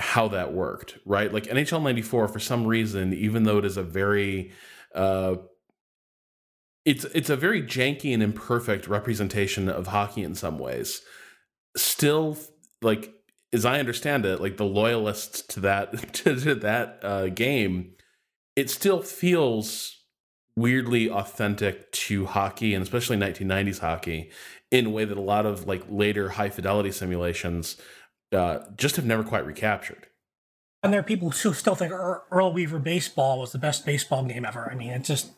how 0.00 0.28
that 0.28 0.52
worked, 0.52 0.98
right? 1.04 1.32
Like 1.32 1.44
NHL 1.44 1.82
94, 1.82 2.28
for 2.28 2.38
some 2.38 2.66
reason, 2.66 3.12
even 3.12 3.44
though 3.44 3.58
it 3.58 3.64
is 3.64 3.76
a 3.76 3.82
very, 3.82 4.52
uh, 4.94 5.36
it's 6.84 7.04
it's 7.04 7.30
a 7.30 7.36
very 7.36 7.62
janky 7.62 8.12
and 8.14 8.22
imperfect 8.22 8.88
representation 8.88 9.68
of 9.68 9.88
hockey 9.88 10.24
in 10.24 10.34
some 10.34 10.58
ways. 10.58 11.02
Still, 11.76 12.36
like 12.82 13.12
as 13.52 13.64
I 13.64 13.78
understand 13.78 14.24
it, 14.24 14.40
like 14.40 14.56
the 14.56 14.64
loyalists 14.64 15.42
to 15.54 15.60
that 15.60 16.12
to, 16.14 16.40
to 16.40 16.54
that 16.56 16.98
uh, 17.02 17.28
game 17.28 17.92
it 18.56 18.68
still 18.68 19.00
feels 19.02 19.96
weirdly 20.56 21.08
authentic 21.08 21.90
to 21.92 22.26
hockey 22.26 22.74
and 22.74 22.82
especially 22.82 23.16
1990s 23.16 23.78
hockey 23.78 24.30
in 24.70 24.86
a 24.86 24.90
way 24.90 25.04
that 25.04 25.16
a 25.16 25.22
lot 25.22 25.46
of 25.46 25.66
like 25.66 25.82
later 25.88 26.28
high 26.28 26.50
fidelity 26.50 26.92
simulations 26.92 27.76
uh, 28.32 28.60
just 28.76 28.96
have 28.96 29.04
never 29.04 29.22
quite 29.22 29.46
recaptured. 29.46 30.06
And 30.82 30.92
there 30.92 31.00
are 31.00 31.04
people 31.04 31.30
who 31.30 31.52
still 31.52 31.74
think 31.74 31.92
Earl 31.92 32.52
Weaver 32.52 32.78
baseball 32.78 33.38
was 33.38 33.52
the 33.52 33.58
best 33.58 33.84
baseball 33.84 34.24
game 34.24 34.46
ever. 34.46 34.70
I 34.70 34.74
mean, 34.74 34.90
it's 34.90 35.08
just 35.08 35.32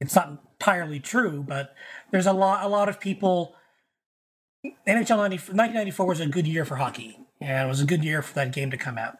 it's 0.00 0.14
not 0.14 0.42
entirely 0.60 1.00
true, 1.00 1.42
but 1.46 1.74
there's 2.10 2.26
a 2.26 2.32
lot 2.32 2.64
a 2.64 2.68
lot 2.68 2.88
of 2.88 3.00
people. 3.00 3.54
NHL 4.86 5.18
90, 5.18 5.36
1994 5.36 6.06
was 6.06 6.20
a 6.20 6.26
good 6.26 6.46
year 6.46 6.64
for 6.64 6.76
hockey, 6.76 7.18
and 7.40 7.66
it 7.66 7.68
was 7.68 7.80
a 7.80 7.86
good 7.86 8.04
year 8.04 8.22
for 8.22 8.34
that 8.34 8.52
game 8.52 8.70
to 8.70 8.76
come 8.76 8.98
out. 8.98 9.18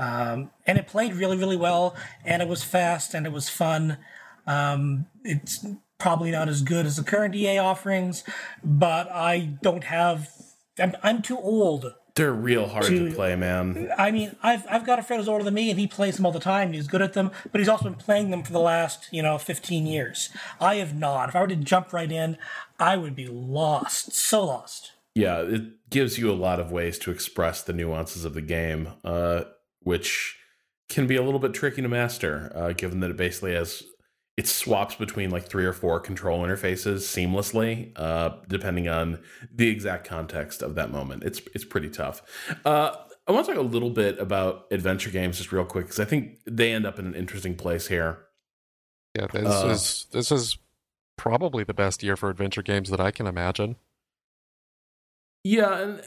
Um, 0.00 0.50
and 0.66 0.78
it 0.78 0.86
played 0.86 1.14
really, 1.14 1.36
really 1.36 1.56
well, 1.56 1.94
and 2.24 2.42
it 2.42 2.48
was 2.48 2.64
fast 2.64 3.14
and 3.14 3.26
it 3.26 3.32
was 3.32 3.48
fun. 3.48 3.98
Um, 4.46 5.06
it's 5.22 5.64
probably 5.98 6.30
not 6.30 6.48
as 6.48 6.62
good 6.62 6.86
as 6.86 6.96
the 6.96 7.04
current 7.04 7.34
EA 7.34 7.58
offerings, 7.58 8.24
but 8.64 9.08
I 9.12 9.58
don't 9.62 9.84
have. 9.84 10.30
I'm, 10.78 10.96
I'm 11.02 11.22
too 11.22 11.38
old. 11.38 11.92
They're 12.14 12.32
real 12.32 12.66
hard 12.66 12.86
to, 12.86 13.08
to, 13.08 13.14
play, 13.14 13.36
man. 13.36 13.90
I 13.96 14.10
mean, 14.10 14.36
I've 14.42 14.66
I've 14.68 14.84
got 14.84 14.98
a 14.98 15.02
friend 15.02 15.20
who's 15.20 15.28
older 15.28 15.44
than 15.44 15.54
me, 15.54 15.70
and 15.70 15.78
he 15.78 15.86
plays 15.86 16.16
them 16.16 16.26
all 16.26 16.32
the 16.32 16.40
time. 16.40 16.72
he's 16.72 16.88
good 16.88 17.02
at 17.02 17.12
them, 17.12 17.30
but 17.52 17.60
he's 17.60 17.68
also 17.68 17.84
been 17.84 17.94
playing 17.94 18.30
them 18.30 18.42
for 18.42 18.52
the 18.52 18.60
last 18.60 19.08
you 19.10 19.22
know 19.22 19.38
15 19.38 19.86
years. 19.86 20.30
I 20.60 20.76
have 20.76 20.94
not. 20.94 21.28
If 21.28 21.36
I 21.36 21.40
were 21.40 21.48
to 21.48 21.56
jump 21.56 21.92
right 21.92 22.10
in, 22.10 22.36
I 22.78 22.96
would 22.96 23.14
be 23.14 23.26
lost, 23.26 24.12
so 24.12 24.44
lost. 24.44 24.92
Yeah, 25.14 25.40
it 25.40 25.90
gives 25.90 26.18
you 26.18 26.30
a 26.30 26.34
lot 26.34 26.60
of 26.60 26.70
ways 26.70 26.98
to 27.00 27.10
express 27.10 27.62
the 27.62 27.72
nuances 27.72 28.24
of 28.24 28.34
the 28.34 28.42
game. 28.42 28.90
Uh, 29.04 29.42
which 29.82 30.36
can 30.88 31.06
be 31.06 31.16
a 31.16 31.22
little 31.22 31.40
bit 31.40 31.54
tricky 31.54 31.82
to 31.82 31.88
master, 31.88 32.52
uh, 32.54 32.72
given 32.72 33.00
that 33.00 33.10
it 33.10 33.16
basically 33.16 33.54
has 33.54 33.82
it 34.40 34.48
swaps 34.48 34.94
between 34.94 35.28
like 35.28 35.46
three 35.46 35.66
or 35.66 35.72
four 35.74 36.00
control 36.00 36.40
interfaces 36.40 37.00
seamlessly, 37.00 37.92
uh, 37.96 38.30
depending 38.48 38.88
on 38.88 39.18
the 39.54 39.68
exact 39.68 40.06
context 40.06 40.62
of 40.62 40.76
that 40.76 40.90
moment. 40.90 41.24
It's 41.24 41.42
it's 41.54 41.66
pretty 41.66 41.90
tough. 41.90 42.22
Uh, 42.64 42.96
I 43.28 43.32
want 43.32 43.44
to 43.44 43.52
talk 43.52 43.60
a 43.60 43.66
little 43.66 43.90
bit 43.90 44.18
about 44.18 44.64
adventure 44.70 45.10
games 45.10 45.36
just 45.36 45.52
real 45.52 45.66
quick 45.66 45.84
because 45.84 46.00
I 46.00 46.06
think 46.06 46.38
they 46.46 46.72
end 46.72 46.86
up 46.86 46.98
in 46.98 47.04
an 47.04 47.14
interesting 47.14 47.54
place 47.54 47.88
here. 47.88 48.20
Yeah, 49.14 49.26
this 49.30 49.46
uh, 49.46 49.68
is 49.68 50.06
this 50.10 50.32
is 50.32 50.56
probably 51.18 51.62
the 51.62 51.74
best 51.74 52.02
year 52.02 52.16
for 52.16 52.30
adventure 52.30 52.62
games 52.62 52.88
that 52.88 52.98
I 52.98 53.10
can 53.10 53.26
imagine. 53.26 53.76
Yeah, 55.44 55.80
and 55.80 56.02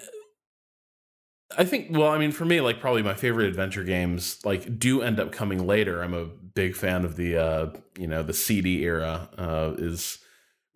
I 1.58 1.66
think 1.66 1.96
well, 1.96 2.10
I 2.10 2.18
mean 2.18 2.32
for 2.32 2.46
me 2.46 2.62
like 2.62 2.80
probably 2.80 3.04
my 3.04 3.14
favorite 3.14 3.48
adventure 3.48 3.84
games 3.84 4.40
like 4.46 4.80
do 4.80 5.02
end 5.02 5.20
up 5.20 5.32
coming 5.32 5.66
later. 5.66 6.02
I'm 6.02 6.14
a 6.14 6.26
big 6.26 6.76
fan 6.76 7.06
of 7.06 7.16
the 7.16 7.38
uh 7.38 7.74
you 7.98 8.08
know 8.08 8.24
the 8.24 8.34
CD 8.34 8.84
era 8.84 9.30
uh 9.38 9.74
is 9.78 10.20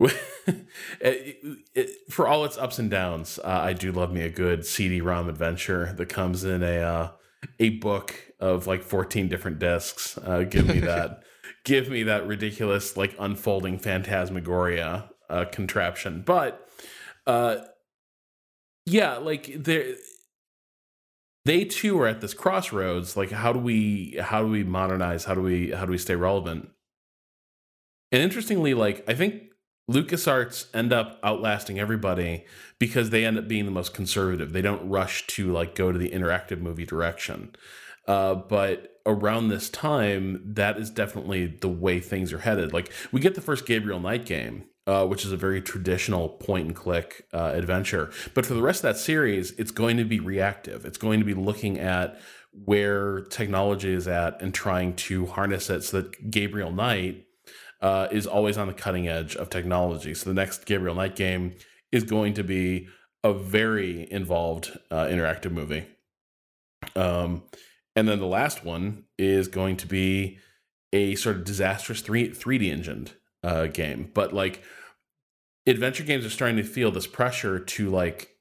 it, 1.00 1.38
it, 1.74 1.90
for 2.10 2.28
all 2.28 2.44
its 2.44 2.56
ups 2.56 2.78
and 2.78 2.88
downs, 2.88 3.40
uh, 3.42 3.48
I 3.48 3.72
do 3.72 3.90
love 3.90 4.12
me 4.12 4.22
a 4.22 4.30
good 4.30 4.64
CD-ROM 4.64 5.28
adventure 5.28 5.92
that 5.96 6.06
comes 6.06 6.44
in 6.44 6.62
a 6.62 6.78
uh, 6.78 7.10
a 7.58 7.70
book 7.70 8.14
of 8.38 8.68
like 8.68 8.82
14 8.82 9.28
different 9.28 9.58
discs. 9.58 10.16
Uh, 10.18 10.44
give 10.44 10.68
me 10.68 10.78
that, 10.80 11.24
give 11.64 11.88
me 11.88 12.04
that 12.04 12.28
ridiculous 12.28 12.96
like 12.96 13.16
unfolding 13.18 13.78
phantasmagoria 13.78 15.10
uh, 15.28 15.46
contraption. 15.50 16.22
But 16.24 16.68
uh, 17.26 17.56
yeah, 18.86 19.16
like 19.16 19.52
there 19.56 19.96
they 21.48 21.64
too 21.64 21.98
are 22.00 22.06
at 22.06 22.20
this 22.20 22.34
crossroads 22.34 23.16
like 23.16 23.30
how 23.30 23.52
do 23.52 23.58
we 23.58 24.16
how 24.20 24.42
do 24.42 24.48
we 24.48 24.64
modernize? 24.64 25.24
How 25.24 25.34
do 25.34 25.42
we 25.42 25.70
how 25.70 25.84
do 25.84 25.90
we 25.90 25.98
stay 25.98 26.14
relevant? 26.14 26.68
And 28.10 28.22
interestingly 28.22 28.74
like 28.74 29.04
i 29.08 29.14
think 29.14 29.42
lucasarts 29.90 30.66
end 30.74 30.92
up 30.92 31.18
outlasting 31.24 31.78
everybody 31.78 32.44
because 32.78 33.10
they 33.10 33.24
end 33.24 33.38
up 33.38 33.48
being 33.48 33.64
the 33.64 33.70
most 33.70 33.94
conservative. 33.94 34.52
They 34.52 34.62
don't 34.62 34.88
rush 34.88 35.26
to 35.28 35.50
like 35.50 35.74
go 35.74 35.90
to 35.90 35.98
the 35.98 36.10
interactive 36.10 36.60
movie 36.60 36.84
direction. 36.84 37.56
Uh, 38.06 38.34
but 38.34 39.00
around 39.06 39.48
this 39.48 39.70
time 39.70 40.42
that 40.44 40.78
is 40.78 40.90
definitely 40.90 41.46
the 41.46 41.68
way 41.68 42.00
things 42.00 42.32
are 42.32 42.40
headed. 42.40 42.72
Like 42.72 42.92
we 43.10 43.20
get 43.20 43.34
the 43.34 43.40
first 43.40 43.66
gabriel 43.66 44.00
knight 44.00 44.26
game 44.26 44.64
uh, 44.88 45.04
which 45.06 45.26
is 45.26 45.32
a 45.32 45.36
very 45.36 45.60
traditional 45.60 46.30
point 46.30 46.66
and 46.66 46.74
click 46.74 47.26
uh, 47.34 47.52
adventure. 47.54 48.10
But 48.32 48.46
for 48.46 48.54
the 48.54 48.62
rest 48.62 48.78
of 48.78 48.94
that 48.94 48.96
series, 48.96 49.50
it's 49.52 49.70
going 49.70 49.98
to 49.98 50.04
be 50.04 50.18
reactive. 50.18 50.86
It's 50.86 50.96
going 50.96 51.18
to 51.18 51.26
be 51.26 51.34
looking 51.34 51.78
at 51.78 52.18
where 52.52 53.20
technology 53.20 53.92
is 53.92 54.08
at 54.08 54.40
and 54.40 54.54
trying 54.54 54.96
to 54.96 55.26
harness 55.26 55.68
it 55.68 55.84
so 55.84 56.00
that 56.00 56.30
Gabriel 56.30 56.72
Knight 56.72 57.26
uh, 57.82 58.08
is 58.10 58.26
always 58.26 58.56
on 58.56 58.66
the 58.66 58.72
cutting 58.72 59.06
edge 59.06 59.36
of 59.36 59.50
technology. 59.50 60.14
So 60.14 60.30
the 60.30 60.34
next 60.34 60.64
Gabriel 60.64 60.94
Knight 60.94 61.14
game 61.14 61.54
is 61.92 62.04
going 62.04 62.32
to 62.34 62.42
be 62.42 62.88
a 63.22 63.34
very 63.34 64.10
involved 64.10 64.78
uh, 64.90 65.04
interactive 65.04 65.52
movie. 65.52 65.84
Um, 66.96 67.42
and 67.94 68.08
then 68.08 68.20
the 68.20 68.26
last 68.26 68.64
one 68.64 69.04
is 69.18 69.48
going 69.48 69.76
to 69.76 69.86
be 69.86 70.38
a 70.94 71.14
sort 71.16 71.36
of 71.36 71.44
disastrous 71.44 72.00
3 72.00 72.30
3D 72.30 72.72
engined 72.72 73.12
uh, 73.44 73.66
game. 73.66 74.10
But 74.14 74.32
like 74.32 74.62
adventure 75.66 76.04
games 76.04 76.24
are 76.24 76.30
starting 76.30 76.56
to 76.56 76.64
feel 76.64 76.90
this 76.90 77.06
pressure 77.06 77.58
to 77.58 77.90
like 77.90 78.34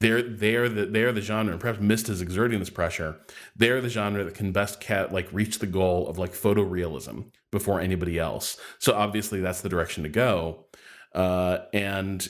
they're 0.00 0.22
they're 0.22 0.68
the 0.68 0.86
they're 0.86 1.12
the 1.12 1.20
genre 1.20 1.52
and 1.52 1.60
perhaps 1.60 1.80
Myst 1.80 2.08
is 2.08 2.20
exerting 2.20 2.58
this 2.58 2.70
pressure. 2.70 3.20
They're 3.56 3.80
the 3.80 3.88
genre 3.88 4.24
that 4.24 4.34
can 4.34 4.52
best 4.52 4.80
cat 4.80 5.12
like 5.12 5.32
reach 5.32 5.60
the 5.60 5.66
goal 5.66 6.08
of 6.08 6.18
like 6.18 6.32
photorealism 6.32 7.30
before 7.50 7.80
anybody 7.80 8.18
else. 8.18 8.58
So 8.78 8.94
obviously 8.94 9.40
that's 9.40 9.60
the 9.60 9.68
direction 9.68 10.02
to 10.02 10.08
go. 10.08 10.66
Uh, 11.14 11.58
and 11.72 12.28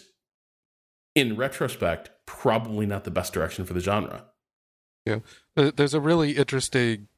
in 1.15 1.37
retrospect 1.37 2.11
probably 2.27 2.87
not 2.87 3.05
the 3.05 3.11
best 3.11 3.33
direction 3.33 3.65
for 3.65 3.73
the 3.73 3.81
genre. 3.81 4.27
Yeah. 5.07 5.21
There's 5.57 5.95
a 5.95 6.01
really 6.01 6.33
interesting 6.33 7.09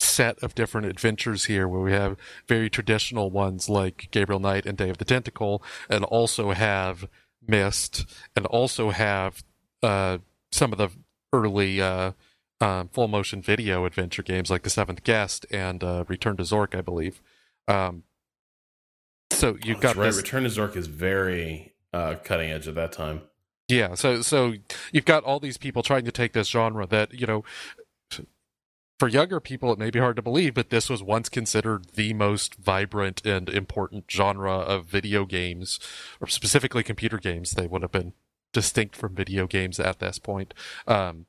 set 0.00 0.42
of 0.42 0.54
different 0.54 0.86
adventures 0.86 1.46
here 1.46 1.66
where 1.66 1.80
we 1.80 1.92
have 1.92 2.16
very 2.46 2.70
traditional 2.70 3.30
ones 3.30 3.68
like 3.68 4.08
Gabriel 4.10 4.40
Knight 4.40 4.66
and 4.66 4.78
Day 4.78 4.90
of 4.90 4.98
the 4.98 5.04
Tentacle, 5.04 5.62
and 5.88 6.04
also 6.04 6.52
have 6.52 7.08
Myst, 7.46 8.06
and 8.36 8.46
also 8.46 8.90
have 8.90 9.42
uh, 9.82 10.18
some 10.52 10.72
of 10.72 10.78
the 10.78 10.90
early 11.32 11.80
uh, 11.80 12.12
um, 12.60 12.88
full 12.88 13.08
motion 13.08 13.42
video 13.42 13.84
adventure 13.84 14.22
games 14.22 14.50
like 14.50 14.62
The 14.62 14.70
Seventh 14.70 15.04
Guest 15.04 15.46
and 15.50 15.82
uh, 15.82 16.04
Return 16.08 16.36
to 16.36 16.42
Zork, 16.42 16.76
I 16.76 16.80
believe. 16.80 17.20
Um, 17.66 18.04
so 19.30 19.56
you've 19.62 19.78
oh, 19.78 19.80
got 19.80 19.96
right. 19.96 20.06
This... 20.06 20.16
Return 20.16 20.44
to 20.44 20.48
Zork 20.48 20.76
is 20.76 20.86
very 20.86 21.74
uh, 21.92 22.16
cutting 22.24 22.50
edge 22.50 22.68
at 22.68 22.74
that 22.74 22.92
time. 22.92 23.22
Yeah, 23.68 23.94
so 23.94 24.22
so 24.22 24.54
you've 24.92 25.04
got 25.04 25.24
all 25.24 25.40
these 25.40 25.58
people 25.58 25.82
trying 25.82 26.06
to 26.06 26.12
take 26.12 26.32
this 26.32 26.48
genre 26.48 26.86
that 26.86 27.12
you 27.12 27.26
know 27.26 27.44
for 28.98 29.08
younger 29.08 29.38
people, 29.40 29.72
it 29.72 29.78
may 29.78 29.90
be 29.90 30.00
hard 30.00 30.16
to 30.16 30.22
believe, 30.22 30.54
but 30.54 30.70
this 30.70 30.90
was 30.90 31.02
once 31.02 31.28
considered 31.28 31.86
the 31.94 32.12
most 32.14 32.56
vibrant 32.56 33.24
and 33.24 33.48
important 33.48 34.04
genre 34.10 34.54
of 34.54 34.86
video 34.86 35.24
games, 35.24 35.78
or 36.20 36.26
specifically 36.26 36.82
computer 36.82 37.18
games. 37.18 37.52
They 37.52 37.66
would 37.66 37.82
have 37.82 37.92
been 37.92 38.12
distinct 38.52 38.96
from 38.96 39.14
video 39.14 39.46
games 39.46 39.78
at 39.78 40.00
this 40.00 40.18
point. 40.18 40.52
Um, 40.86 41.26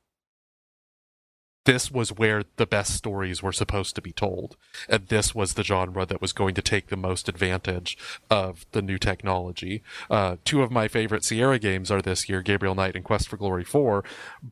this 1.66 1.92
was 1.92 2.12
where 2.12 2.44
the 2.56 2.66
best 2.66 2.96
stories 2.96 3.44
were 3.44 3.52
supposed 3.52 3.94
to 3.96 4.02
be 4.02 4.12
told. 4.12 4.56
And 4.88 5.08
this 5.08 5.36
was 5.36 5.54
the 5.54 5.64
genre 5.64 6.06
that 6.06 6.22
was 6.22 6.34
going 6.34 6.56
to 6.56 6.64
take 6.64 6.88
the 6.88 6.98
most 6.98 7.30
advantage 7.30 7.96
of 8.32 8.66
the 8.72 8.82
new 8.82 8.98
technology. 8.98 9.84
Uh, 10.10 10.38
two 10.44 10.64
of 10.64 10.72
my 10.72 10.88
favorite 10.88 11.24
Sierra 11.24 11.60
games 11.60 11.92
are 11.92 12.02
this 12.02 12.28
year 12.28 12.42
Gabriel 12.42 12.74
Knight 12.74 12.96
and 12.96 13.06
Quest 13.06 13.28
for 13.28 13.38
Glory 13.38 13.64
4. 13.64 14.04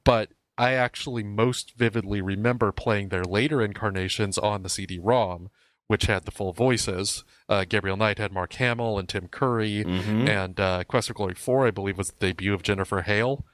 But 0.04 0.30
I 0.58 0.74
actually 0.74 1.24
most 1.24 1.74
vividly 1.76 2.22
remember 2.22 2.72
playing 2.72 3.10
their 3.10 3.24
later 3.24 3.62
incarnations 3.62 4.38
on 4.38 4.64
the 4.64 4.70
CD-ROM, 4.70 5.50
which 5.88 6.06
had 6.06 6.26
the 6.26 6.32
full 6.32 6.54
voices. 6.54 7.24
Uh, 7.48 7.66
Gabriel 7.68 7.98
Knight 7.98 8.18
had 8.18 8.32
Mark 8.32 8.54
Hamill 8.54 8.98
and 8.98 9.08
Tim 9.08 9.28
Curry, 9.28 9.84
mm-hmm. 9.86 10.28
and 10.28 10.60
uh, 10.60 10.84
Quest 10.86 11.08
for 11.10 11.14
Glory 11.14 11.36
4, 11.36 11.68
I 11.68 11.72
believe, 11.72 11.98
was 11.98 12.10
the 12.10 12.28
debut 12.28 12.54
of 12.54 12.64
Jennifer 12.64 13.02
Hale. 13.02 13.46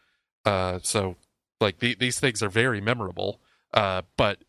Uh, 0.46 0.80
so, 0.82 1.18
like, 1.60 1.80
the, 1.80 1.96
these 1.96 2.20
things 2.20 2.42
are 2.42 2.50
very 2.50 2.82
memorable. 2.82 3.40
Uh, 3.74 4.04
but 4.18 4.40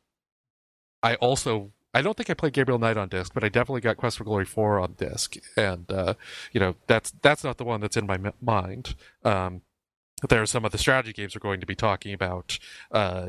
I 1.02 1.14
also 1.16 1.72
I 1.94 2.02
don't 2.02 2.16
think 2.16 2.28
I 2.28 2.34
played 2.34 2.54
Gabriel 2.54 2.78
Knight 2.78 2.96
on 2.96 3.08
disc, 3.08 3.32
but 3.32 3.44
I 3.44 3.48
definitely 3.48 3.80
got 3.80 3.96
Quest 3.96 4.18
for 4.18 4.24
Glory 4.24 4.44
4 4.44 4.80
on 4.80 4.94
disc, 4.94 5.36
and 5.56 5.90
uh, 5.90 6.14
you 6.52 6.58
know 6.58 6.74
that's 6.88 7.12
that's 7.22 7.44
not 7.44 7.56
the 7.56 7.64
one 7.64 7.80
that's 7.80 7.96
in 7.96 8.06
my 8.06 8.14
m- 8.14 8.32
mind. 8.42 8.96
Um, 9.24 9.62
there 10.28 10.42
are 10.42 10.46
some 10.46 10.64
of 10.64 10.72
the 10.72 10.78
strategy 10.78 11.12
games 11.12 11.34
we're 11.34 11.40
going 11.40 11.60
to 11.60 11.66
be 11.66 11.74
talking 11.74 12.12
about 12.12 12.58
uh, 12.90 13.28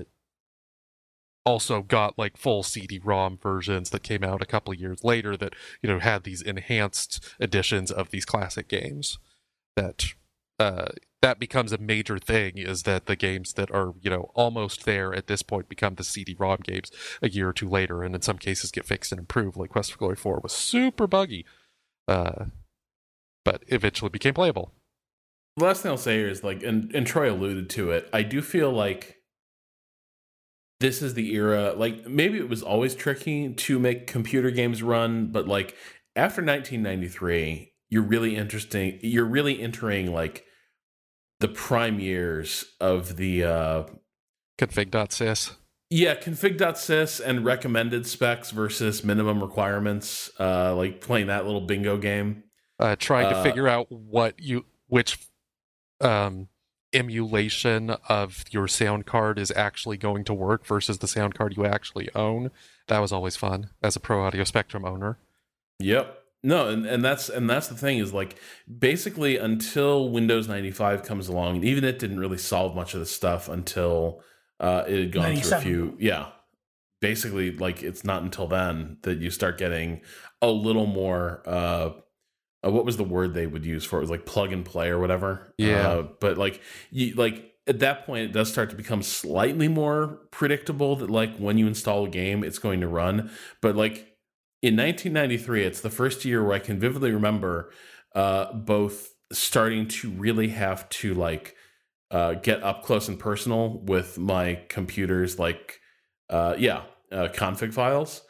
also 1.45 1.81
got 1.81 2.17
like 2.17 2.38
full 2.38 2.63
CD-ROM 2.63 3.38
versions 3.41 3.91
that 3.91 4.03
came 4.03 4.23
out 4.23 4.41
a 4.41 4.47
couple 4.47 4.73
years 4.73 5.03
later 5.03 5.38
that 5.38 5.53
you 5.81 5.89
know 5.89 5.99
had 5.99 6.23
these 6.23 6.41
enhanced 6.41 7.23
editions 7.39 7.91
of 7.91 8.10
these 8.10 8.25
classic 8.25 8.67
games 8.67 9.19
that 9.75 10.05
uh, 10.60 10.88
that 11.21 11.39
becomes 11.39 11.71
a 11.71 11.77
major 11.77 12.17
thing 12.17 12.58
is 12.58 12.84
that 12.84 13.08
the 13.08 13.15
games 13.15 13.53
that 13.53 13.71
are 13.71 13.93
you 14.01 14.10
know 14.10 14.31
almost 14.36 14.86
there 14.86 15.13
at 15.13 15.27
this 15.27 15.41
point 15.41 15.67
become 15.67 15.95
the 15.95 16.03
CD-ROM 16.03 16.60
games 16.63 16.91
a 17.21 17.29
year 17.29 17.49
or 17.49 17.53
two 17.53 17.67
later, 17.67 18.03
and 18.03 18.15
in 18.15 18.21
some 18.21 18.38
cases 18.38 18.71
get 18.71 18.86
fixed 18.86 19.12
and 19.12 19.19
improved. 19.19 19.58
Like 19.58 19.71
Quest 19.71 19.91
for 19.91 19.97
Glory 19.97 20.15
4 20.15 20.39
was 20.43 20.53
super 20.53 21.08
buggy, 21.08 21.45
uh, 22.08 22.45
but 23.43 23.63
eventually 23.67 24.10
became 24.10 24.34
playable. 24.34 24.71
Last 25.57 25.81
thing 25.81 25.91
I'll 25.91 25.97
say 25.97 26.19
is 26.19 26.43
like, 26.43 26.63
and, 26.63 26.93
and 26.93 27.07
Troy 27.07 27.31
alluded 27.31 27.69
to 27.71 27.91
it. 27.91 28.09
I 28.11 28.23
do 28.23 28.41
feel 28.41 28.71
like 28.71 29.15
this 30.79 31.01
is 31.01 31.13
the 31.13 31.33
era. 31.33 31.73
Like 31.75 32.07
maybe 32.07 32.37
it 32.37 32.49
was 32.49 32.61
always 32.61 32.95
tricky 32.95 33.53
to 33.53 33.79
make 33.79 34.07
computer 34.07 34.51
games 34.51 34.83
run, 34.83 35.27
but 35.31 35.47
like 35.47 35.75
after 36.15 36.41
1993, 36.41 37.71
you're 37.89 38.03
really 38.03 38.35
interesting. 38.35 38.99
You're 39.01 39.25
really 39.25 39.61
entering 39.61 40.11
like 40.11 40.43
the 41.39 41.47
prime 41.47 41.99
years 41.99 42.65
of 42.79 43.17
the 43.17 43.43
uh 43.43 43.83
config.sys. 44.57 45.55
Yeah, 45.89 46.15
config.sys 46.15 47.21
and 47.23 47.45
recommended 47.45 48.07
specs 48.07 48.51
versus 48.51 49.03
minimum 49.03 49.41
requirements. 49.41 50.29
Uh 50.39 50.75
like 50.75 51.01
playing 51.01 51.27
that 51.27 51.45
little 51.45 51.61
bingo 51.61 51.97
game. 51.97 52.43
Uh 52.79 52.95
trying 52.97 53.29
to 53.29 53.37
uh, 53.37 53.43
figure 53.43 53.67
out 53.67 53.89
what 53.89 54.39
you 54.41 54.65
which 54.87 55.17
um 56.05 56.47
emulation 56.95 57.91
of 58.07 58.45
your 58.51 58.67
sound 58.67 59.05
card 59.05 59.37
is 59.37 59.51
actually 59.55 59.97
going 59.97 60.23
to 60.23 60.33
work 60.33 60.65
versus 60.65 60.99
the 60.99 61.07
sound 61.07 61.35
card 61.35 61.55
you 61.57 61.65
actually 61.65 62.09
own. 62.15 62.49
That 62.87 62.99
was 62.99 63.11
always 63.11 63.35
fun 63.35 63.69
as 63.83 63.95
a 63.95 63.99
Pro 63.99 64.23
Audio 64.23 64.43
Spectrum 64.45 64.85
owner. 64.85 65.17
Yep. 65.79 66.21
No, 66.43 66.69
and, 66.69 66.85
and 66.85 67.03
that's 67.03 67.27
and 67.27 67.49
that's 67.49 67.67
the 67.67 67.75
thing 67.75 67.97
is 67.97 68.13
like 68.13 68.37
basically 68.79 69.37
until 69.37 70.09
Windows 70.09 70.47
95 70.47 71.03
comes 71.03 71.27
along, 71.27 71.55
and 71.55 71.65
even 71.65 71.83
it 71.83 71.97
didn't 71.97 72.19
really 72.19 72.37
solve 72.37 72.75
much 72.75 72.93
of 72.93 72.99
the 72.99 73.05
stuff 73.07 73.49
until 73.49 74.21
uh, 74.59 74.83
it 74.87 74.99
had 74.99 75.11
gone 75.11 75.23
97. 75.23 75.63
through 75.63 75.71
a 75.71 75.73
few. 75.73 75.97
Yeah, 75.99 76.27
basically, 77.01 77.57
like 77.57 77.81
it's 77.81 78.03
not 78.03 78.21
until 78.21 78.45
then 78.45 78.97
that 79.01 79.17
you 79.17 79.31
start 79.31 79.57
getting 79.57 80.01
a 80.39 80.49
little 80.49 80.85
more. 80.85 81.41
Uh, 81.47 81.91
uh, 82.65 82.71
what 82.71 82.86
was 82.86 82.97
the 82.97 83.04
word 83.04 83.34
they 83.34 83.47
would 83.47 83.65
use 83.65 83.84
for 83.86 83.97
it? 83.97 83.99
it 83.99 84.01
was 84.01 84.10
like 84.10 84.25
plug 84.25 84.51
and 84.51 84.65
play 84.65 84.89
or 84.89 84.99
whatever. 84.99 85.54
Yeah, 85.58 85.88
uh, 85.88 86.08
but 86.19 86.38
like 86.38 86.62
you 86.91 87.13
like 87.15 87.54
at 87.67 87.80
that 87.80 88.06
point 88.06 88.25
it 88.25 88.32
does 88.34 88.51
start 88.51 88.69
to 88.69 88.75
become 88.75 89.01
slightly 89.01 89.67
more 89.67 90.19
predictable 90.32 90.95
that 90.97 91.10
like 91.10 91.36
when 91.38 91.58
you 91.58 91.65
install 91.67 92.06
a 92.06 92.10
game 92.10 92.43
it's 92.43 92.60
going 92.60 92.80
to 92.80 92.88
run 92.88 93.32
but 93.60 93.75
like 93.75 94.15
in 94.65 94.75
1993, 94.78 95.63
it's 95.63 95.82
the 95.82 95.91
first 95.91 96.25
year 96.25 96.43
where 96.43 96.56
I 96.56 96.60
can 96.60 96.80
vividly 96.80 97.12
remember 97.12 97.71
uh, 98.15 98.51
both 98.51 99.13
starting 99.32 99.88
to 99.89 100.10
really 100.10 100.47
have 100.47 100.89
to 100.89 101.13
like 101.13 101.56
uh, 102.10 102.34
get 102.34 102.63
up 102.63 102.84
close 102.84 103.08
and 103.08 103.19
personal 103.19 103.84
with 103.84 104.17
my 104.17 104.60
computer's 104.67 105.38
like 105.38 105.82
uh, 106.32 106.56
yeah 106.58 106.82
uh, 107.12 107.28
config 107.32 107.75
files. 107.75 108.23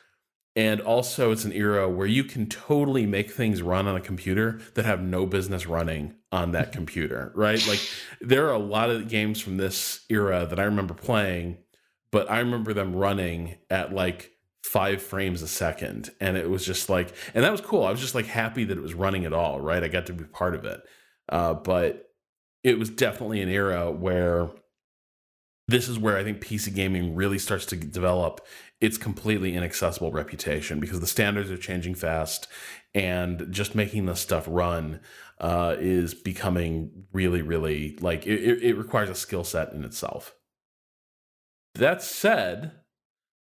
And 0.55 0.79
also, 0.79 1.31
it's 1.31 1.43
an 1.43 1.51
era 1.51 1.89
where 1.89 2.07
you 2.07 2.23
can 2.23 2.47
totally 2.47 3.05
make 3.05 3.31
things 3.31 3.61
run 3.61 3.87
on 3.87 3.95
a 3.97 4.01
computer 4.01 4.61
that 4.75 4.85
have 4.85 5.01
no 5.01 5.25
business 5.25 5.67
running 5.67 6.15
on 6.31 6.51
that 6.51 6.71
computer, 6.71 7.31
right? 7.35 7.65
Like, 7.67 7.81
there 8.21 8.47
are 8.47 8.53
a 8.53 8.59
lot 8.59 8.89
of 8.89 9.09
games 9.09 9.41
from 9.41 9.57
this 9.57 10.05
era 10.09 10.45
that 10.49 10.59
I 10.59 10.63
remember 10.63 10.93
playing, 10.93 11.57
but 12.11 12.31
I 12.31 12.39
remember 12.39 12.73
them 12.73 12.95
running 12.95 13.55
at 13.69 13.93
like 13.93 14.31
five 14.63 15.01
frames 15.01 15.41
a 15.41 15.47
second. 15.47 16.09
And 16.19 16.37
it 16.37 16.49
was 16.49 16.65
just 16.65 16.89
like 16.89 17.13
and 17.33 17.43
that 17.43 17.51
was 17.51 17.61
cool. 17.61 17.83
I 17.83 17.91
was 17.91 17.99
just 17.99 18.15
like 18.15 18.25
happy 18.25 18.63
that 18.63 18.77
it 18.77 18.81
was 18.81 18.93
running 18.93 19.25
at 19.25 19.33
all 19.33 19.61
right? 19.61 19.83
I 19.83 19.87
got 19.89 20.07
to 20.07 20.13
be 20.13 20.23
part 20.23 20.55
of 20.55 20.65
it. 20.65 20.81
Uh, 21.29 21.53
but 21.53 22.09
it 22.63 22.79
was 22.79 22.89
definitely 22.89 23.41
an 23.41 23.49
era 23.49 23.91
where 23.91 24.49
this 25.67 25.87
is 25.87 25.97
where 25.97 26.17
i 26.17 26.23
think 26.23 26.43
pc 26.43 26.73
gaming 26.73 27.15
really 27.15 27.39
starts 27.39 27.65
to 27.65 27.75
develop 27.75 28.45
its 28.81 28.97
completely 28.97 29.55
inaccessible 29.55 30.11
reputation 30.11 30.79
because 30.79 30.99
the 30.99 31.07
standards 31.07 31.49
are 31.49 31.57
changing 31.57 31.95
fast 31.95 32.47
and 32.93 33.47
just 33.49 33.73
making 33.75 34.05
this 34.05 34.19
stuff 34.19 34.45
run 34.47 34.99
uh, 35.39 35.75
is 35.79 36.13
becoming 36.13 37.05
really 37.13 37.41
really 37.41 37.97
like 38.01 38.25
it, 38.25 38.63
it 38.63 38.73
requires 38.75 39.09
a 39.09 39.15
skill 39.15 39.43
set 39.43 39.71
in 39.73 39.83
itself 39.83 40.35
that 41.75 42.01
said 42.01 42.71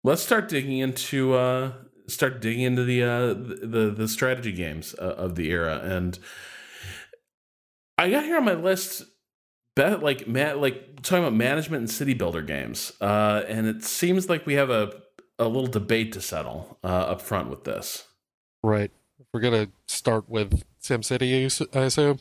let's 0.07 0.23
start 0.23 0.49
digging 0.49 0.79
into 0.79 1.35
uh, 1.35 1.73
start 2.07 2.41
digging 2.41 2.63
into 2.63 2.85
the 2.85 3.03
uh, 3.03 3.35
the 3.35 3.93
the 3.95 4.09
strategy 4.09 4.53
games 4.53 4.95
uh, 4.99 5.15
of 5.17 5.35
the 5.35 5.51
era, 5.51 5.81
and 5.83 6.19
I 7.99 8.11
got 8.11 8.25
here 8.25 8.39
on 8.39 8.45
my 8.45 8.55
list. 8.55 9.03
Bet 9.75 10.03
like 10.03 10.27
man 10.27 10.59
like 10.59 11.03
talking 11.03 11.25
about 11.25 11.35
management 11.35 11.81
and 11.81 11.91
city 11.91 12.15
builder 12.15 12.41
games, 12.41 12.93
uh, 13.03 13.43
and 13.47 13.67
it 13.67 13.85
seems 13.85 14.31
like 14.31 14.47
we 14.47 14.55
have 14.55 14.71
a 14.71 14.91
a 15.39 15.47
little 15.47 15.67
debate 15.67 16.13
to 16.13 16.21
settle 16.21 16.79
uh, 16.83 16.87
up 16.87 17.21
front 17.21 17.51
with 17.51 17.65
this. 17.65 18.05
Right. 18.63 18.91
We're 19.33 19.41
gonna 19.41 19.69
start 19.87 20.29
with 20.29 20.65
SimCity, 20.83 21.69
I 21.75 21.81
assume. 21.81 22.19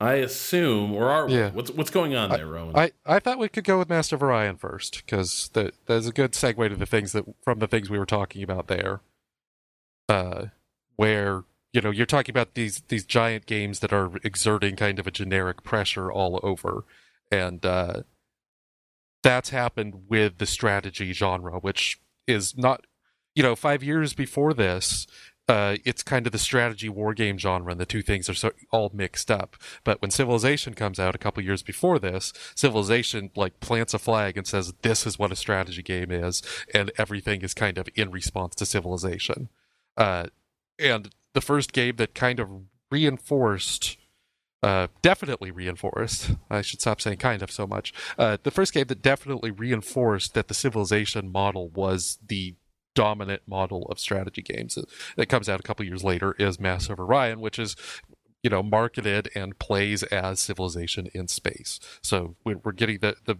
I 0.00 0.14
assume, 0.14 0.92
or 0.94 1.10
are 1.10 1.28
yeah. 1.28 1.50
what's 1.50 1.72
what's 1.72 1.90
going 1.90 2.14
on 2.14 2.30
there, 2.30 2.46
Rowan? 2.46 2.76
I, 2.76 2.92
I 3.04 3.18
thought 3.18 3.38
we 3.38 3.48
could 3.48 3.64
go 3.64 3.78
with 3.78 3.88
Master 3.88 4.14
of 4.14 4.22
Orion 4.22 4.56
first 4.56 5.02
because 5.04 5.50
that 5.54 5.74
that's 5.86 6.06
a 6.06 6.12
good 6.12 6.32
segue 6.32 6.68
to 6.68 6.76
the 6.76 6.86
things 6.86 7.12
that 7.12 7.24
from 7.42 7.58
the 7.58 7.66
things 7.66 7.90
we 7.90 7.98
were 7.98 8.06
talking 8.06 8.44
about 8.44 8.68
there, 8.68 9.00
uh, 10.08 10.46
where 10.94 11.42
you 11.72 11.80
know 11.80 11.90
you're 11.90 12.06
talking 12.06 12.32
about 12.32 12.54
these 12.54 12.82
these 12.86 13.04
giant 13.04 13.46
games 13.46 13.80
that 13.80 13.92
are 13.92 14.12
exerting 14.22 14.76
kind 14.76 15.00
of 15.00 15.08
a 15.08 15.10
generic 15.10 15.64
pressure 15.64 16.12
all 16.12 16.38
over, 16.44 16.84
and 17.32 17.66
uh, 17.66 18.02
that's 19.24 19.50
happened 19.50 20.04
with 20.08 20.38
the 20.38 20.46
strategy 20.46 21.12
genre, 21.12 21.58
which 21.58 21.98
is 22.28 22.56
not 22.56 22.86
you 23.34 23.42
know 23.42 23.56
five 23.56 23.82
years 23.82 24.14
before 24.14 24.54
this 24.54 25.06
uh, 25.48 25.76
it's 25.84 26.02
kind 26.02 26.26
of 26.26 26.32
the 26.32 26.38
strategy 26.38 26.90
war 26.90 27.14
game 27.14 27.38
genre, 27.38 27.72
and 27.72 27.80
the 27.80 27.86
two 27.86 28.02
things 28.02 28.28
are 28.28 28.34
so, 28.34 28.50
all 28.70 28.90
mixed 28.92 29.30
up. 29.30 29.56
But 29.82 30.02
when 30.02 30.10
Civilization 30.10 30.74
comes 30.74 31.00
out 31.00 31.14
a 31.14 31.18
couple 31.18 31.42
years 31.42 31.62
before 31.62 31.98
this, 31.98 32.34
Civilization 32.54 33.30
like 33.34 33.58
plants 33.60 33.94
a 33.94 33.98
flag 33.98 34.36
and 34.36 34.46
says 34.46 34.74
this 34.82 35.06
is 35.06 35.18
what 35.18 35.32
a 35.32 35.36
strategy 35.36 35.82
game 35.82 36.10
is, 36.10 36.42
and 36.74 36.92
everything 36.98 37.40
is 37.40 37.54
kind 37.54 37.78
of 37.78 37.88
in 37.94 38.10
response 38.10 38.54
to 38.56 38.66
Civilization. 38.66 39.48
Uh, 39.96 40.26
and 40.78 41.10
the 41.32 41.40
first 41.40 41.72
game 41.72 41.96
that 41.96 42.14
kind 42.14 42.40
of 42.40 42.48
reinforced 42.90 43.96
uh, 44.62 44.88
definitely 45.02 45.50
reinforced. 45.50 46.32
I 46.50 46.62
should 46.62 46.80
stop 46.80 47.00
saying 47.00 47.18
kind 47.18 47.42
of 47.42 47.50
so 47.50 47.66
much. 47.66 47.92
Uh, 48.18 48.38
the 48.42 48.50
first 48.50 48.72
game 48.72 48.86
that 48.86 49.02
definitely 49.02 49.50
reinforced 49.50 50.34
that 50.34 50.48
the 50.48 50.54
civilization 50.54 51.30
model 51.30 51.68
was 51.68 52.18
the 52.26 52.54
dominant 52.94 53.42
model 53.46 53.86
of 53.90 54.00
strategy 54.00 54.42
games 54.42 54.76
that 55.16 55.26
comes 55.26 55.48
out 55.48 55.60
a 55.60 55.62
couple 55.62 55.86
years 55.86 56.02
later 56.02 56.34
is 56.38 56.58
Master 56.58 56.94
of 56.94 56.98
Orion, 56.98 57.40
which 57.40 57.58
is 57.58 57.76
you 58.42 58.50
know 58.50 58.62
marketed 58.62 59.30
and 59.34 59.58
plays 59.58 60.02
as 60.04 60.40
civilization 60.40 61.08
in 61.14 61.28
space. 61.28 61.78
So 62.02 62.34
we're 62.44 62.72
getting 62.72 62.98
the 62.98 63.16
the 63.24 63.36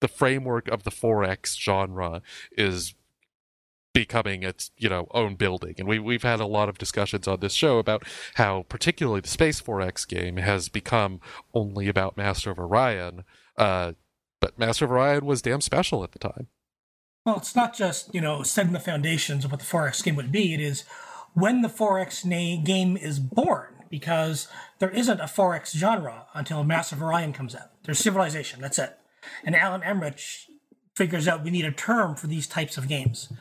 the 0.00 0.08
framework 0.08 0.68
of 0.68 0.82
the 0.82 0.90
4X 0.90 1.58
genre 1.58 2.20
is 2.58 2.94
becoming 3.94 4.42
its 4.42 4.70
you 4.76 4.88
know 4.88 5.06
own 5.12 5.36
building 5.36 5.74
and 5.78 5.88
we, 5.88 5.98
we've 5.98 6.24
had 6.24 6.40
a 6.40 6.46
lot 6.46 6.68
of 6.68 6.76
discussions 6.76 7.26
on 7.26 7.40
this 7.40 7.54
show 7.54 7.78
about 7.78 8.02
how 8.34 8.66
particularly 8.68 9.20
the 9.20 9.28
space 9.28 9.62
4x 9.62 10.06
game 10.06 10.36
has 10.36 10.68
become 10.68 11.20
only 11.54 11.88
about 11.88 12.16
master 12.16 12.50
of 12.50 12.58
orion 12.58 13.24
uh, 13.56 13.92
but 14.40 14.58
master 14.58 14.84
of 14.84 14.90
orion 14.90 15.24
was 15.24 15.40
damn 15.40 15.60
special 15.60 16.04
at 16.04 16.12
the 16.12 16.18
time 16.18 16.48
well, 17.24 17.38
it's 17.38 17.56
not 17.56 17.74
just, 17.74 18.14
you 18.14 18.20
know, 18.20 18.42
setting 18.42 18.74
the 18.74 18.78
foundations 18.80 19.44
of 19.46 19.50
what 19.50 19.60
the 19.60 19.66
4X 19.66 20.04
game 20.04 20.14
would 20.16 20.30
be. 20.30 20.52
It 20.52 20.60
is 20.60 20.84
when 21.32 21.62
the 21.62 21.68
4X 21.68 22.24
na- 22.26 22.62
game 22.62 22.98
is 22.98 23.18
born, 23.18 23.74
because 23.88 24.48
there 24.78 24.90
isn't 24.90 25.20
a 25.20 25.24
4X 25.24 25.74
genre 25.74 26.26
until 26.34 26.62
master 26.64 26.96
of 26.96 27.02
Orion 27.02 27.32
comes 27.32 27.54
out. 27.54 27.70
There's 27.84 27.98
Civilization, 27.98 28.60
that's 28.60 28.78
it. 28.78 28.98
And 29.42 29.56
Alan 29.56 29.80
Emrich 29.80 30.46
figures 30.94 31.26
out 31.26 31.42
we 31.42 31.50
need 31.50 31.64
a 31.64 31.72
term 31.72 32.14
for 32.14 32.26
these 32.26 32.46
types 32.46 32.76
of 32.76 32.88
games. 32.88 33.32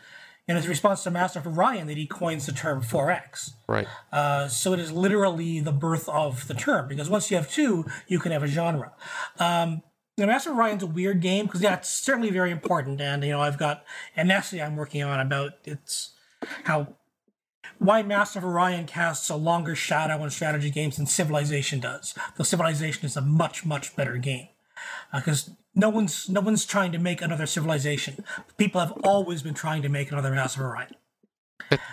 In 0.45 0.57
his 0.57 0.67
response 0.67 1.03
to 1.03 1.11
Master 1.11 1.39
of 1.39 1.47
Orion, 1.47 1.87
that 1.87 1.95
he 1.95 2.05
coins 2.05 2.45
the 2.45 2.51
term 2.51 2.81
4X. 2.81 3.51
Right. 3.65 3.87
Uh, 4.11 4.49
so 4.49 4.73
it 4.73 4.79
is 4.79 4.91
literally 4.91 5.61
the 5.61 5.71
birth 5.71 6.09
of 6.09 6.47
the 6.47 6.53
term, 6.53 6.89
because 6.89 7.09
once 7.09 7.31
you 7.31 7.37
have 7.37 7.49
two, 7.49 7.85
you 8.07 8.19
can 8.19 8.33
have 8.33 8.43
a 8.43 8.47
genre. 8.47 8.91
Um, 9.39 9.83
the 10.17 10.27
Master 10.27 10.51
of 10.51 10.57
Orion's 10.57 10.83
a 10.83 10.87
weird 10.87 11.21
game 11.21 11.45
because 11.45 11.61
yeah, 11.61 11.75
it's 11.75 11.89
certainly 11.89 12.29
very 12.29 12.51
important, 12.51 13.01
and 13.01 13.23
you 13.23 13.31
know 13.31 13.41
I've 13.41 13.57
got 13.57 13.83
and 14.15 14.31
actually 14.31 14.61
I'm 14.61 14.75
working 14.75 15.01
on 15.01 15.19
about 15.19 15.53
it's 15.63 16.11
how 16.65 16.95
why 17.79 18.03
Master 18.03 18.39
of 18.39 18.45
Orion 18.45 18.85
casts 18.85 19.29
a 19.29 19.35
longer 19.35 19.75
shadow 19.75 20.21
on 20.21 20.29
strategy 20.29 20.69
games 20.69 20.97
than 20.97 21.05
Civilization 21.05 21.79
does. 21.79 22.13
Though 22.37 22.43
Civilization 22.43 23.05
is 23.05 23.17
a 23.17 23.21
much 23.21 23.65
much 23.65 23.95
better 23.95 24.17
game 24.17 24.49
because 25.13 25.49
uh, 25.49 25.53
no 25.75 25.89
one's 25.89 26.29
no 26.29 26.41
one's 26.41 26.65
trying 26.65 26.91
to 26.91 26.99
make 26.99 27.21
another 27.21 27.45
Civilization. 27.45 28.23
People 28.57 28.81
have 28.81 28.93
always 29.03 29.41
been 29.41 29.53
trying 29.53 29.81
to 29.81 29.89
make 29.89 30.11
another 30.11 30.31
Master 30.31 30.61
of 30.61 30.67
Orion. 30.71 30.95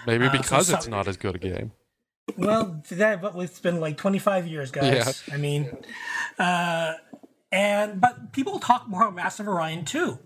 Maybe 0.07 0.29
because 0.29 0.69
uh, 0.69 0.73
so 0.73 0.77
it's 0.77 0.89
not 0.89 1.09
as 1.09 1.17
good 1.17 1.37
a 1.37 1.39
game. 1.39 1.73
Well, 2.37 2.83
that 2.91 3.21
but 3.21 3.35
it's 3.37 3.61
been 3.61 3.81
like 3.81 3.97
25 3.97 4.47
years, 4.47 4.71
guys. 4.71 5.23
I 5.33 5.37
mean, 5.37 5.71
uh, 6.39 6.95
and 7.51 8.01
but 8.01 8.33
people 8.33 8.59
talk 8.59 8.89
more 8.89 9.03
about 9.03 9.15
Master 9.15 9.43
of 9.43 9.49
Orion 9.49 9.85
too. 9.85 10.19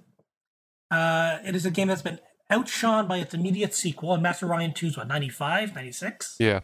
Uh, 0.90 1.38
it 1.44 1.56
is 1.56 1.64
a 1.66 1.70
game 1.70 1.88
that's 1.88 2.02
been 2.02 2.20
outshone 2.50 3.08
by 3.08 3.18
its 3.18 3.34
immediate 3.34 3.74
sequel, 3.74 4.14
and 4.14 4.22
Master 4.22 4.46
of 4.46 4.52
Orion 4.52 4.72
2 4.72 4.86
is 4.88 4.96
what 4.96 5.08
95, 5.08 5.74
96, 5.74 6.36
Yeah. 6.38 6.60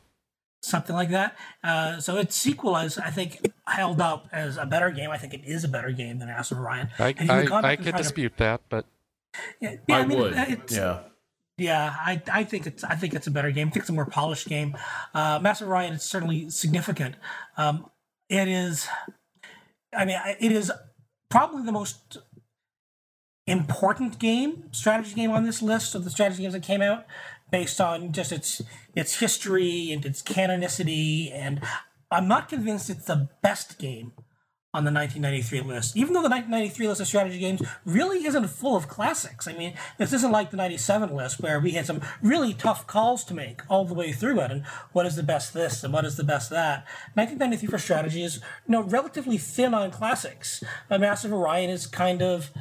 Something 0.62 0.94
like 0.94 1.10
that. 1.10 1.36
Uh, 1.64 2.00
so 2.00 2.18
its 2.18 2.36
sequel 2.36 2.76
is, 2.76 2.98
I 2.98 3.10
think, 3.10 3.50
held 3.66 4.00
up 4.00 4.28
as 4.30 4.58
a 4.58 4.66
better 4.66 4.90
game. 4.90 5.10
I 5.10 5.16
think 5.16 5.32
it 5.32 5.42
is 5.44 5.64
a 5.64 5.68
better 5.68 5.90
game 5.90 6.18
than 6.18 6.28
Master 6.28 6.54
of 6.54 6.60
Orion. 6.60 6.90
I, 6.98 7.12
can 7.14 7.30
I, 7.30 7.38
I 7.38 7.42
could 7.44 7.50
try 7.50 7.76
to- 7.76 7.92
dispute 7.92 8.36
that, 8.36 8.60
but 8.68 8.84
Yeah, 9.60 9.76
yeah, 9.88 9.96
I, 9.96 10.06
mean, 10.06 10.18
would. 10.18 10.34
It's, 10.36 10.76
Yeah. 10.76 11.00
Yeah, 11.56 11.94
I, 11.98 12.22
I 12.32 12.44
think 12.44 12.66
it's 12.66 12.82
I 12.84 12.94
think 12.94 13.12
it's 13.12 13.26
a 13.26 13.30
better 13.30 13.50
game. 13.50 13.68
I 13.68 13.70
think 13.70 13.82
it's 13.82 13.90
a 13.90 13.92
more 13.92 14.06
polished 14.06 14.48
game. 14.48 14.78
Uh, 15.12 15.38
Master 15.42 15.66
of 15.66 15.70
Orion 15.70 15.92
is 15.92 16.02
certainly 16.02 16.48
significant. 16.48 17.16
Um, 17.58 17.90
it 18.30 18.48
is, 18.48 18.88
I 19.94 20.06
mean, 20.06 20.18
it 20.40 20.52
is 20.52 20.72
probably 21.28 21.62
the 21.62 21.72
most 21.72 22.16
important 23.46 24.18
game, 24.18 24.64
strategy 24.70 25.14
game 25.14 25.32
on 25.32 25.44
this 25.44 25.60
list 25.60 25.94
of 25.94 26.04
the 26.04 26.10
strategy 26.10 26.42
games 26.42 26.54
that 26.54 26.62
came 26.62 26.80
out, 26.80 27.04
based 27.50 27.80
on 27.80 28.12
just 28.12 28.32
its 28.32 28.62
its 28.94 29.20
history 29.20 29.90
and 29.92 30.04
its 30.04 30.22
canonicity. 30.22 31.32
And 31.32 31.60
I'm 32.10 32.28
not 32.28 32.48
convinced 32.48 32.90
it's 32.90 33.06
the 33.06 33.28
best 33.42 33.78
game 33.78 34.12
on 34.72 34.84
the 34.84 34.92
1993 34.92 35.62
list, 35.62 35.96
even 35.96 36.12
though 36.12 36.22
the 36.22 36.28
1993 36.28 36.86
list 36.86 37.00
of 37.00 37.06
strategy 37.08 37.40
games 37.40 37.60
really 37.84 38.24
isn't 38.24 38.46
full 38.46 38.76
of 38.76 38.86
classics. 38.86 39.48
I 39.48 39.52
mean, 39.52 39.74
this 39.98 40.12
isn't 40.12 40.30
like 40.30 40.52
the 40.52 40.56
97 40.56 41.12
list 41.12 41.40
where 41.40 41.58
we 41.58 41.72
had 41.72 41.86
some 41.86 42.00
really 42.22 42.54
tough 42.54 42.86
calls 42.86 43.24
to 43.24 43.34
make 43.34 43.62
all 43.68 43.84
the 43.84 43.94
way 43.94 44.12
through 44.12 44.38
it, 44.40 44.52
and 44.52 44.64
what 44.92 45.06
is 45.06 45.16
the 45.16 45.24
best 45.24 45.52
this 45.54 45.82
and 45.82 45.92
what 45.92 46.04
is 46.04 46.16
the 46.16 46.22
best 46.22 46.50
that. 46.50 46.86
1993 47.14 47.68
for 47.68 47.78
strategy 47.78 48.22
is, 48.22 48.36
you 48.36 48.72
know, 48.72 48.82
relatively 48.82 49.38
thin 49.38 49.74
on 49.74 49.90
classics. 49.90 50.62
But 50.88 51.00
Master 51.00 51.26
of 51.26 51.34
Orion 51.34 51.70
is 51.70 51.88
kind 51.88 52.22
of 52.22 52.52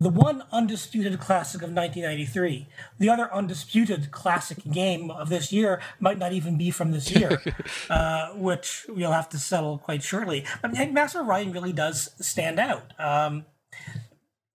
the 0.00 0.08
one 0.08 0.44
undisputed 0.52 1.18
classic 1.18 1.62
of 1.62 1.72
1993. 1.72 2.66
The 2.98 3.08
other 3.08 3.32
undisputed 3.34 4.10
classic 4.10 4.58
game 4.70 5.10
of 5.10 5.28
this 5.28 5.52
year 5.52 5.80
might 5.98 6.18
not 6.18 6.32
even 6.32 6.56
be 6.56 6.70
from 6.70 6.92
this 6.92 7.10
year, 7.10 7.42
uh, 7.90 8.28
which 8.30 8.86
we'll 8.88 9.12
have 9.12 9.28
to 9.30 9.38
settle 9.38 9.78
quite 9.78 10.02
shortly. 10.02 10.44
But 10.62 10.78
I 10.78 10.86
Master 10.86 11.20
Orion 11.20 11.52
really 11.52 11.72
does 11.72 12.10
stand 12.20 12.60
out. 12.60 12.92
Um, 12.98 13.46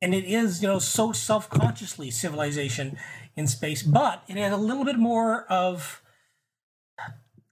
and 0.01 0.13
it 0.13 0.25
is, 0.25 0.61
you 0.61 0.67
know, 0.67 0.79
so 0.79 1.11
self-consciously 1.11 2.11
civilization 2.11 2.97
in 3.35 3.47
space, 3.47 3.83
but 3.83 4.23
it 4.27 4.37
has 4.37 4.53
a 4.53 4.57
little 4.57 4.83
bit 4.83 4.97
more 4.97 5.45
of 5.45 6.01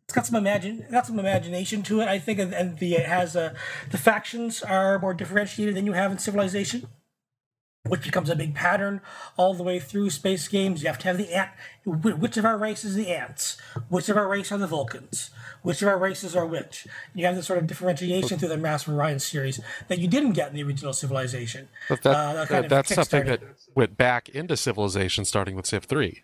it's 0.04 0.14
got 0.14 0.26
some 0.26 0.36
imagine 0.36 0.86
got 0.92 1.08
some 1.08 1.20
imagination 1.20 1.84
to 1.84 2.02
it. 2.02 2.10
I 2.10 2.20
think, 2.20 2.40
and, 2.40 2.54
and 2.54 2.78
the 2.80 2.96
it 2.96 3.06
has 3.06 3.36
uh, 3.36 3.54
the 3.92 3.98
factions 3.98 4.62
are 4.62 5.00
more 5.00 5.14
differentiated 5.14 5.76
than 5.76 5.86
you 5.86 5.94
have 5.94 6.12
in 6.12 6.20
Civilization 6.20 6.88
which 7.88 8.04
becomes 8.04 8.30
a 8.30 8.36
big 8.36 8.54
pattern 8.54 9.02
all 9.38 9.54
the 9.54 9.64
way 9.64 9.80
through 9.80 10.10
space 10.10 10.48
games. 10.48 10.82
You 10.82 10.88
have 10.88 11.00
to 11.00 11.08
have 11.08 11.18
the 11.18 11.34
ant. 11.34 11.50
Which 11.84 12.38
of 12.38 12.46
our 12.46 12.58
races 12.58 12.96
are 12.96 13.00
the 13.00 13.10
ants? 13.12 13.58
Which 13.90 14.08
of 14.08 14.18
our 14.18 14.28
race 14.28 14.52
are 14.52 14.58
the 14.58 14.68
Vulcans? 14.68 15.32
Which 15.64 15.82
of 15.82 15.88
our 15.88 15.98
races 15.98 16.36
are 16.36 16.46
which? 16.46 16.88
You 17.16 17.26
have 17.26 17.36
this 17.36 17.48
sort 17.48 17.58
of 17.60 17.68
differentiation 17.68 18.38
through 18.38 18.50
the 18.50 18.58
Master 18.58 18.94
Orion 18.94 19.20
series 19.20 19.60
that 19.88 19.98
you 20.00 20.08
didn't 20.08 20.34
get 20.34 20.50
in 20.50 20.56
the 20.56 20.64
original 20.64 20.94
Civilization. 20.94 21.70
but 21.90 22.04
that, 22.04 22.16
Uh, 22.16 22.34
that 22.34 22.48
kind 22.50 22.66
of 22.66 22.70
that's 22.70 22.94
something 22.94 23.26
that 23.26 23.42
went 23.74 23.98
back 23.98 24.30
into 24.30 24.56
civilization 24.56 25.26
starting 25.26 25.56
with 25.56 25.66
Civ 25.66 25.86
3. 25.86 26.24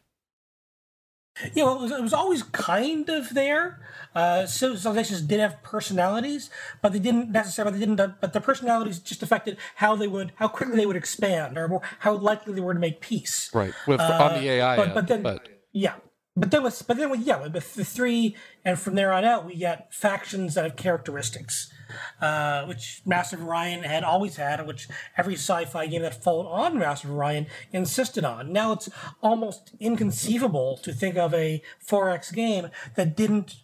Yeah, 1.54 1.66
well, 1.66 1.76
it 1.76 1.82
was, 1.82 1.92
it 1.92 2.02
was 2.02 2.14
always 2.14 2.44
kind 2.44 3.08
of 3.10 3.34
there. 3.34 3.80
Uh, 4.16 4.46
civilizations 4.46 5.22
did 5.22 5.40
have 5.40 5.62
personalities, 5.64 6.50
but 6.82 6.92
they 6.94 7.00
didn't 7.00 7.32
necessarily. 7.32 7.78
They 7.80 7.86
didn't. 7.86 8.20
But 8.20 8.34
their 8.34 8.42
personalities 8.42 9.00
just 9.00 9.22
affected 9.24 9.58
how 9.76 9.96
they 9.96 10.08
would, 10.08 10.34
how 10.36 10.48
quickly 10.48 10.76
they 10.78 10.86
would 10.86 10.96
expand, 10.96 11.58
or 11.58 11.68
more, 11.68 11.82
how 12.00 12.14
likely 12.16 12.54
they 12.54 12.62
were 12.62 12.74
to 12.74 12.80
make 12.80 13.02
peace. 13.02 13.50
Right. 13.54 13.74
With, 13.86 14.00
Uh, 14.00 14.20
on 14.34 14.42
the 14.42 14.50
AI 14.50 14.76
but- 14.76 14.86
end, 14.88 14.94
but 14.96 15.08
then- 15.08 15.22
but 15.24 15.50
Yeah, 15.74 15.94
but 16.36 16.50
then 16.52 16.64
with 16.64 16.84
but 16.88 16.98
then 16.98 17.10
with 17.12 17.20
yeah 17.22 17.42
with 17.48 17.74
the 17.76 17.86
three 17.86 18.36
and 18.66 18.80
from 18.80 18.96
there 18.96 19.12
on 19.14 19.24
out 19.26 19.46
we 19.46 19.56
get 19.56 19.94
factions 19.94 20.56
that 20.56 20.64
have 20.64 20.76
characteristics, 20.76 21.72
uh, 22.22 22.66
which 22.66 23.02
Master 23.06 23.36
of 23.36 23.44
Orion 23.44 23.84
had 23.84 24.04
always 24.04 24.36
had, 24.36 24.66
which 24.66 24.88
every 25.18 25.36
sci-fi 25.36 25.88
game 25.88 26.02
that 26.02 26.24
followed 26.24 26.48
on 26.48 26.78
Master 26.78 27.08
of 27.08 27.16
Orion 27.16 27.48
insisted 27.72 28.24
on. 28.24 28.52
Now 28.52 28.74
it's 28.74 28.90
almost 29.22 29.72
inconceivable 29.80 30.78
to 30.84 30.94
think 30.94 31.18
of 31.18 31.34
a 31.34 31.62
4X 31.86 32.34
game 32.34 32.70
that 32.96 33.16
didn't 33.16 33.56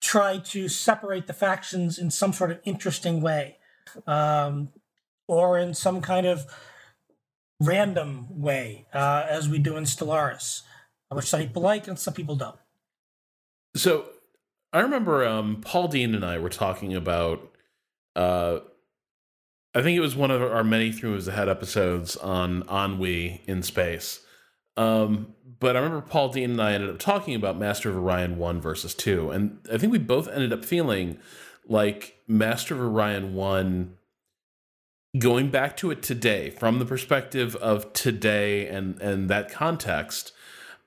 try 0.00 0.38
to 0.38 0.68
separate 0.68 1.26
the 1.26 1.32
factions 1.32 1.98
in 1.98 2.10
some 2.10 2.32
sort 2.32 2.50
of 2.50 2.60
interesting 2.64 3.22
way, 3.22 3.56
um, 4.06 4.68
or 5.26 5.58
in 5.58 5.72
some 5.72 6.00
kind 6.00 6.26
of 6.26 6.44
random 7.60 8.26
way, 8.40 8.86
uh, 8.92 9.24
as 9.28 9.48
we 9.48 9.58
do 9.58 9.76
in 9.76 9.84
Stellaris, 9.84 10.62
which 11.10 11.26
some 11.26 11.40
people 11.40 11.62
like 11.62 11.88
and 11.88 11.98
some 11.98 12.12
people 12.12 12.36
don't. 12.36 12.58
So 13.74 14.06
I 14.74 14.80
remember 14.80 15.24
um, 15.24 15.60
Paul 15.60 15.86
Dean 15.86 16.16
and 16.16 16.24
I 16.24 16.38
were 16.38 16.50
talking 16.50 16.94
about. 16.94 17.48
Uh, 18.16 18.58
I 19.72 19.82
think 19.82 19.96
it 19.96 20.00
was 20.00 20.16
one 20.16 20.32
of 20.32 20.42
our 20.42 20.64
many 20.64 20.90
Three 20.92 21.10
Moves 21.10 21.28
Ahead 21.28 21.48
episodes 21.48 22.16
on 22.16 22.64
Ennui 22.68 23.42
in 23.46 23.62
space. 23.62 24.20
Um, 24.76 25.34
but 25.60 25.76
I 25.76 25.80
remember 25.80 26.04
Paul 26.04 26.28
Dean 26.30 26.50
and 26.50 26.62
I 26.62 26.72
ended 26.72 26.90
up 26.90 26.98
talking 26.98 27.34
about 27.34 27.56
Master 27.56 27.88
of 27.88 27.96
Orion 27.96 28.36
1 28.36 28.60
versus 28.60 28.94
2. 28.94 29.30
And 29.30 29.58
I 29.72 29.78
think 29.78 29.92
we 29.92 29.98
both 29.98 30.28
ended 30.28 30.52
up 30.52 30.64
feeling 30.64 31.18
like 31.68 32.18
Master 32.26 32.74
of 32.74 32.80
Orion 32.80 33.34
1, 33.34 33.96
going 35.18 35.50
back 35.50 35.76
to 35.78 35.90
it 35.92 36.02
today, 36.02 36.50
from 36.50 36.80
the 36.80 36.84
perspective 36.84 37.54
of 37.56 37.92
today 37.92 38.66
and, 38.66 39.00
and 39.00 39.28
that 39.28 39.50
context, 39.50 40.32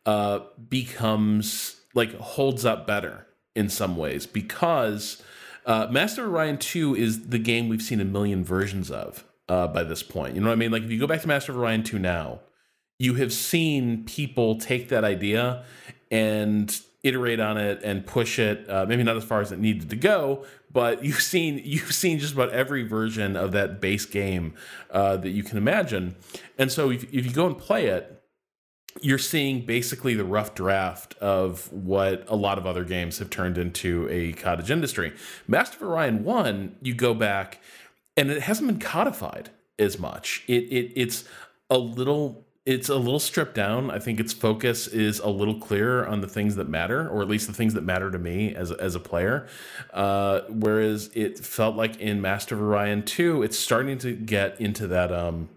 uh, 0.05 0.39
becomes 0.69 1.81
like 1.93 2.13
holds 2.15 2.65
up 2.65 2.85
better 2.85 3.26
in 3.57 3.69
some 3.69 3.97
ways 3.97 4.25
because 4.27 5.21
uh, 5.65 5.87
Master 5.89 6.25
of 6.25 6.33
Orion 6.33 6.57
2 6.57 6.95
is 6.95 7.27
the 7.29 7.39
game 7.39 7.67
we've 7.67 7.81
seen 7.81 7.99
a 7.99 8.05
million 8.05 8.43
versions 8.45 8.91
of 8.91 9.25
uh, 9.49 9.67
by 9.67 9.83
this 9.83 10.03
point. 10.03 10.35
You 10.35 10.41
know 10.41 10.47
what 10.47 10.53
I 10.53 10.57
mean? 10.57 10.71
Like 10.71 10.83
if 10.83 10.91
you 10.91 10.99
go 10.99 11.07
back 11.07 11.21
to 11.21 11.27
Master 11.27 11.51
of 11.51 11.57
Orion 11.57 11.83
2 11.83 11.97
now, 11.97 12.39
you 12.99 13.15
have 13.15 13.33
seen 13.33 14.05
people 14.05 14.57
take 14.57 14.89
that 14.89 15.03
idea 15.03 15.65
and 16.11 16.79
iterate 17.03 17.39
on 17.39 17.57
it 17.57 17.81
and 17.83 18.05
push 18.05 18.37
it 18.39 18.69
uh, 18.69 18.85
maybe 18.85 19.03
not 19.03 19.15
as 19.15 19.23
far 19.23 19.39
as 19.41 19.51
it 19.51 19.59
needed 19.59 19.89
to 19.89 19.95
go 19.95 20.43
but 20.71 21.03
you've 21.05 21.21
seen 21.21 21.61
you've 21.63 21.93
seen 21.93 22.17
just 22.19 22.33
about 22.33 22.49
every 22.49 22.83
version 22.83 23.35
of 23.37 23.51
that 23.51 23.79
base 23.79 24.05
game 24.05 24.53
uh, 24.91 25.15
that 25.15 25.29
you 25.29 25.43
can 25.43 25.57
imagine 25.57 26.15
and 26.57 26.71
so 26.71 26.89
if, 26.89 27.03
if 27.13 27.25
you 27.25 27.31
go 27.31 27.45
and 27.45 27.57
play 27.57 27.85
it 27.85 28.16
you're 29.01 29.17
seeing 29.17 29.65
basically 29.65 30.13
the 30.13 30.25
rough 30.25 30.55
draft 30.55 31.15
of 31.19 31.71
what 31.71 32.23
a 32.27 32.35
lot 32.35 32.57
of 32.57 32.65
other 32.65 32.83
games 32.83 33.19
have 33.19 33.29
turned 33.29 33.57
into 33.57 34.07
a 34.09 34.33
cottage 34.33 34.71
industry. 34.71 35.13
Master 35.47 35.77
of 35.77 35.91
Orion 35.91 36.23
1, 36.23 36.77
you 36.81 36.93
go 36.93 37.13
back 37.13 37.59
and 38.15 38.31
it 38.31 38.41
hasn't 38.43 38.67
been 38.67 38.79
codified 38.79 39.49
as 39.79 39.99
much. 39.99 40.43
It, 40.47 40.63
it 40.63 40.93
it's 40.95 41.23
a 41.69 41.77
little 41.77 42.45
it's 42.65 42.89
a 42.89 42.95
little 42.95 43.19
stripped 43.19 43.55
down. 43.55 43.89
I 43.89 43.99
think 43.99 44.19
its 44.19 44.33
focus 44.33 44.87
is 44.87 45.19
a 45.19 45.29
little 45.29 45.57
clearer 45.57 46.05
on 46.05 46.19
the 46.19 46.27
things 46.27 46.57
that 46.57 46.67
matter, 46.67 47.07
or 47.07 47.21
at 47.21 47.29
least 47.29 47.47
the 47.47 47.53
things 47.53 47.73
that 47.75 47.83
matter 47.83 48.11
to 48.11 48.19
me 48.19 48.53
as 48.53 48.71
as 48.71 48.95
a 48.95 48.99
player. 48.99 49.47
Uh, 49.93 50.41
whereas 50.49 51.09
it 51.13 51.39
felt 51.39 51.75
like 51.75 51.97
in 51.97 52.21
Master 52.21 52.55
of 52.55 52.61
Orion 52.61 53.03
2, 53.03 53.43
it's 53.43 53.57
starting 53.57 53.97
to 53.99 54.13
get 54.13 54.59
into 54.59 54.87
that 54.87 55.11
um 55.11 55.49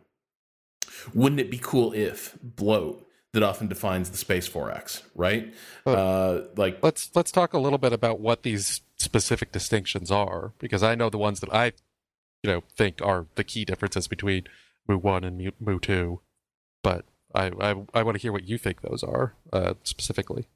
wouldn't 1.14 1.40
it 1.40 1.50
be 1.50 1.58
cool 1.58 1.92
if 1.92 2.36
bloat 2.42 3.06
that 3.32 3.42
often 3.42 3.68
defines 3.68 4.10
the 4.10 4.16
space 4.16 4.48
4x, 4.48 5.02
right? 5.14 5.52
Uh, 5.86 6.40
like 6.56 6.78
let's 6.82 7.10
let's 7.14 7.30
talk 7.30 7.52
a 7.52 7.58
little 7.58 7.78
bit 7.78 7.92
about 7.92 8.20
what 8.20 8.42
these 8.42 8.80
specific 8.98 9.52
distinctions 9.52 10.10
are 10.10 10.52
because 10.58 10.82
I 10.82 10.94
know 10.94 11.08
the 11.10 11.18
ones 11.18 11.40
that 11.40 11.52
I 11.52 11.72
you 12.42 12.50
know 12.50 12.62
think 12.76 13.00
are 13.02 13.26
the 13.36 13.44
key 13.44 13.64
differences 13.64 14.08
between 14.08 14.44
MOO 14.88 14.98
1 14.98 15.24
and 15.24 15.52
MOO, 15.60 15.78
2 15.78 16.20
but 16.82 17.04
I, 17.34 17.52
I 17.60 17.74
I 17.94 18.02
want 18.02 18.16
to 18.16 18.22
hear 18.22 18.32
what 18.32 18.48
you 18.48 18.58
think 18.58 18.80
those 18.80 19.02
are 19.02 19.34
uh, 19.52 19.74
specifically. 19.84 20.48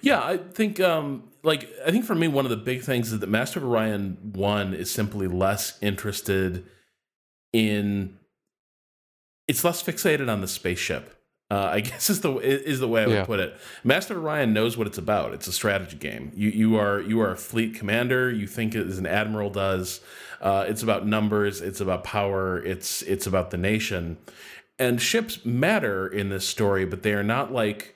Yeah, 0.00 0.22
I 0.22 0.36
think 0.36 0.80
um 0.80 1.30
like 1.42 1.70
I 1.86 1.90
think 1.90 2.04
for 2.04 2.14
me 2.14 2.28
one 2.28 2.44
of 2.44 2.50
the 2.50 2.56
big 2.56 2.82
things 2.82 3.12
is 3.12 3.20
that 3.20 3.28
Master 3.28 3.60
of 3.60 3.64
Orion 3.64 4.18
1 4.34 4.74
is 4.74 4.90
simply 4.90 5.26
less 5.26 5.78
interested 5.80 6.64
in 7.52 8.18
it's 9.48 9.64
less 9.64 9.82
fixated 9.82 10.30
on 10.30 10.40
the 10.40 10.48
spaceship. 10.48 11.12
Uh, 11.50 11.68
I 11.72 11.80
guess 11.88 12.10
is 12.10 12.20
the 12.22 12.36
is 12.38 12.80
the 12.80 12.88
way 12.88 13.02
I 13.02 13.06
would 13.06 13.14
Yeah. 13.14 13.24
put 13.24 13.40
it. 13.40 13.56
Master 13.84 14.18
Orion 14.18 14.52
knows 14.52 14.76
what 14.76 14.86
it's 14.86 14.98
about. 14.98 15.32
It's 15.32 15.46
a 15.46 15.52
strategy 15.52 15.96
game. 15.96 16.32
You 16.34 16.50
you 16.50 16.76
are 16.76 17.00
you 17.00 17.20
are 17.20 17.30
a 17.32 17.36
fleet 17.36 17.74
commander. 17.74 18.30
You 18.30 18.46
think 18.46 18.74
as 18.74 18.98
an 18.98 19.06
admiral 19.06 19.50
does. 19.50 20.00
Uh, 20.40 20.64
it's 20.68 20.82
about 20.82 21.06
numbers. 21.06 21.60
It's 21.60 21.80
about 21.80 22.04
power. 22.04 22.62
It's 22.62 23.02
it's 23.02 23.26
about 23.26 23.50
the 23.50 23.56
nation. 23.56 24.18
And 24.78 25.00
ships 25.00 25.44
matter 25.46 26.06
in 26.06 26.28
this 26.28 26.46
story, 26.46 26.84
but 26.84 27.02
they 27.02 27.14
are 27.14 27.22
not 27.22 27.52
like 27.52 27.94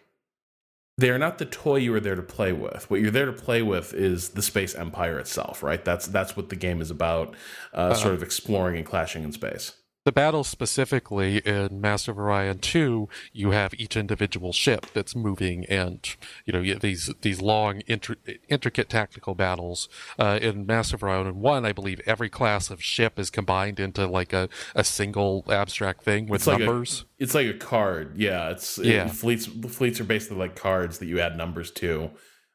they're 0.96 1.18
not 1.18 1.38
the 1.38 1.46
toy 1.46 1.76
you 1.76 1.94
are 1.94 2.00
there 2.00 2.14
to 2.14 2.22
play 2.22 2.52
with. 2.52 2.88
What 2.90 3.00
you're 3.00 3.10
there 3.10 3.26
to 3.26 3.32
play 3.32 3.62
with 3.62 3.92
is 3.94 4.30
the 4.30 4.42
space 4.42 4.74
empire 4.74 5.18
itself, 5.18 5.62
right? 5.62 5.84
That's 5.84 6.06
that's 6.06 6.36
what 6.36 6.50
the 6.50 6.56
game 6.56 6.80
is 6.80 6.90
about, 6.90 7.34
uh, 7.74 7.76
uh, 7.76 7.94
sort 7.94 8.14
of 8.14 8.22
exploring 8.22 8.76
and 8.76 8.86
clashing 8.86 9.24
in 9.24 9.32
space 9.32 9.72
the 10.04 10.12
battle 10.12 10.44
specifically 10.44 11.38
in 11.38 11.80
Master 11.80 12.12
of 12.12 12.18
Orion 12.18 12.58
2, 12.58 13.08
you 13.32 13.50
have 13.50 13.74
each 13.74 13.96
individual 13.96 14.52
ship 14.52 14.86
that's 14.94 15.14
moving, 15.14 15.66
and 15.66 16.16
you 16.46 16.52
know 16.52 16.78
these 16.78 17.10
these 17.20 17.42
long, 17.42 17.80
intricate 17.80 18.88
tactical 18.88 19.34
battles. 19.34 19.88
Uh, 20.18 20.38
in 20.40 20.64
Master 20.64 20.96
of 20.96 21.02
Orion 21.02 21.40
1, 21.40 21.66
I 21.66 21.72
believe 21.72 22.00
every 22.06 22.30
class 22.30 22.70
of 22.70 22.82
ship 22.82 23.18
is 23.18 23.28
combined 23.28 23.78
into 23.78 24.06
like 24.06 24.32
a, 24.32 24.48
a 24.74 24.84
single 24.84 25.44
abstract 25.50 26.02
thing 26.02 26.28
with 26.28 26.42
it's 26.42 26.46
numbers. 26.46 27.00
Like 27.00 27.06
a, 27.20 27.22
it's 27.22 27.34
like 27.34 27.46
a 27.48 27.58
card. 27.58 28.14
Yeah, 28.16 28.50
it's 28.50 28.78
yeah. 28.78 29.06
It, 29.06 29.10
fleets 29.10 29.46
fleets 29.46 30.00
are 30.00 30.04
basically 30.04 30.38
like 30.38 30.56
cards 30.56 30.98
that 30.98 31.06
you 31.06 31.20
add 31.20 31.36
numbers 31.36 31.70
to, 31.72 32.10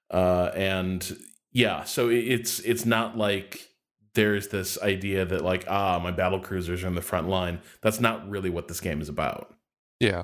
uh, 0.10 0.50
and 0.56 1.16
yeah, 1.52 1.84
so 1.84 2.10
it's 2.10 2.60
it's 2.62 2.86
not 2.86 3.18
like 3.18 3.70
there's 4.16 4.48
this 4.48 4.82
idea 4.82 5.26
that 5.26 5.44
like 5.44 5.66
ah 5.68 6.00
my 6.00 6.12
battle 6.12 6.40
cruisers 6.40 6.84
are 6.84 6.88
in 6.88 6.96
the 6.96 7.02
front 7.02 7.30
line. 7.30 7.60
That's 7.82 8.00
not 8.00 8.28
really 8.30 8.50
what 8.50 8.68
this 8.68 8.82
game 8.82 9.02
is 9.02 9.10
about. 9.10 9.54
Yeah. 10.00 10.24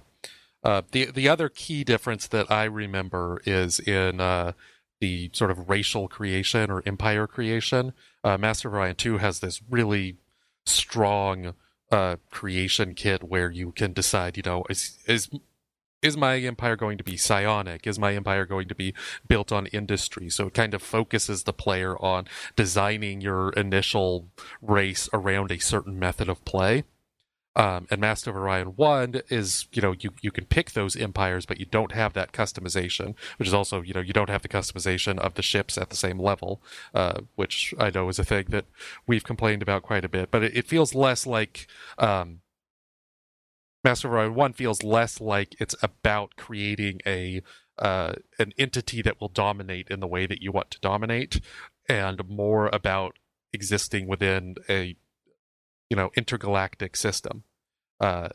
Uh, 0.63 0.81
the 0.91 1.05
the 1.05 1.27
other 1.27 1.49
key 1.49 1.83
difference 1.83 2.27
that 2.27 2.51
i 2.51 2.65
remember 2.65 3.41
is 3.45 3.79
in 3.79 4.19
uh, 4.19 4.51
the 4.99 5.29
sort 5.33 5.49
of 5.49 5.69
racial 5.69 6.07
creation 6.07 6.69
or 6.69 6.83
empire 6.85 7.25
creation 7.25 7.93
uh, 8.23 8.37
master 8.37 8.69
orion 8.69 8.95
2 8.95 9.17
has 9.17 9.39
this 9.39 9.59
really 9.71 10.17
strong 10.67 11.55
uh, 11.91 12.15
creation 12.29 12.93
kit 12.93 13.23
where 13.23 13.49
you 13.49 13.71
can 13.71 13.91
decide 13.91 14.37
you 14.37 14.43
know 14.45 14.63
is 14.69 14.99
is 15.07 15.31
is 16.01 16.17
my 16.17 16.37
empire 16.39 16.75
going 16.75 16.97
to 16.97 17.03
be 17.03 17.17
psionic? 17.17 17.85
Is 17.85 17.99
my 17.99 18.13
empire 18.15 18.45
going 18.45 18.67
to 18.67 18.75
be 18.75 18.93
built 19.27 19.51
on 19.51 19.67
industry? 19.67 20.29
So 20.29 20.47
it 20.47 20.53
kind 20.53 20.73
of 20.73 20.81
focuses 20.81 21.43
the 21.43 21.53
player 21.53 21.95
on 22.03 22.27
designing 22.55 23.21
your 23.21 23.51
initial 23.51 24.27
race 24.61 25.07
around 25.13 25.51
a 25.51 25.59
certain 25.59 25.99
method 25.99 26.29
of 26.29 26.43
play. 26.45 26.83
Um, 27.53 27.85
and 27.91 27.99
Master 27.99 28.29
of 28.29 28.37
Orion 28.37 28.67
1 28.77 29.23
is, 29.29 29.67
you 29.73 29.81
know, 29.81 29.93
you, 29.99 30.11
you 30.21 30.31
can 30.31 30.45
pick 30.45 30.71
those 30.71 30.95
empires, 30.95 31.45
but 31.45 31.59
you 31.59 31.65
don't 31.65 31.91
have 31.91 32.13
that 32.13 32.31
customization, 32.31 33.13
which 33.37 33.47
is 33.47 33.53
also, 33.53 33.81
you 33.81 33.93
know, 33.93 33.99
you 33.99 34.13
don't 34.13 34.29
have 34.29 34.41
the 34.41 34.47
customization 34.47 35.19
of 35.19 35.33
the 35.33 35.41
ships 35.41 35.77
at 35.77 35.89
the 35.89 35.97
same 35.97 36.17
level, 36.17 36.61
uh, 36.93 37.19
which 37.35 37.73
I 37.77 37.89
know 37.89 38.07
is 38.07 38.19
a 38.19 38.23
thing 38.23 38.45
that 38.49 38.65
we've 39.05 39.25
complained 39.25 39.61
about 39.61 39.83
quite 39.83 40.05
a 40.05 40.09
bit. 40.09 40.31
But 40.31 40.43
it, 40.43 40.55
it 40.55 40.67
feels 40.67 40.95
less 40.95 41.27
like 41.27 41.67
um, 41.97 42.39
Master 43.83 44.07
of 44.07 44.13
Orion 44.13 44.35
One 44.35 44.53
feels 44.53 44.83
less 44.83 45.19
like 45.19 45.55
it's 45.59 45.75
about 45.81 46.35
creating 46.35 46.99
a 47.05 47.41
uh, 47.79 48.13
an 48.37 48.53
entity 48.57 49.01
that 49.01 49.19
will 49.19 49.29
dominate 49.29 49.87
in 49.89 49.99
the 49.99 50.07
way 50.07 50.27
that 50.27 50.41
you 50.41 50.51
want 50.51 50.69
to 50.71 50.79
dominate, 50.79 51.41
and 51.89 52.21
more 52.29 52.69
about 52.71 53.17
existing 53.53 54.07
within 54.07 54.55
a 54.69 54.95
you 55.89 55.97
know 55.97 56.11
intergalactic 56.15 56.95
system. 56.95 57.43
Uh, 57.99 58.29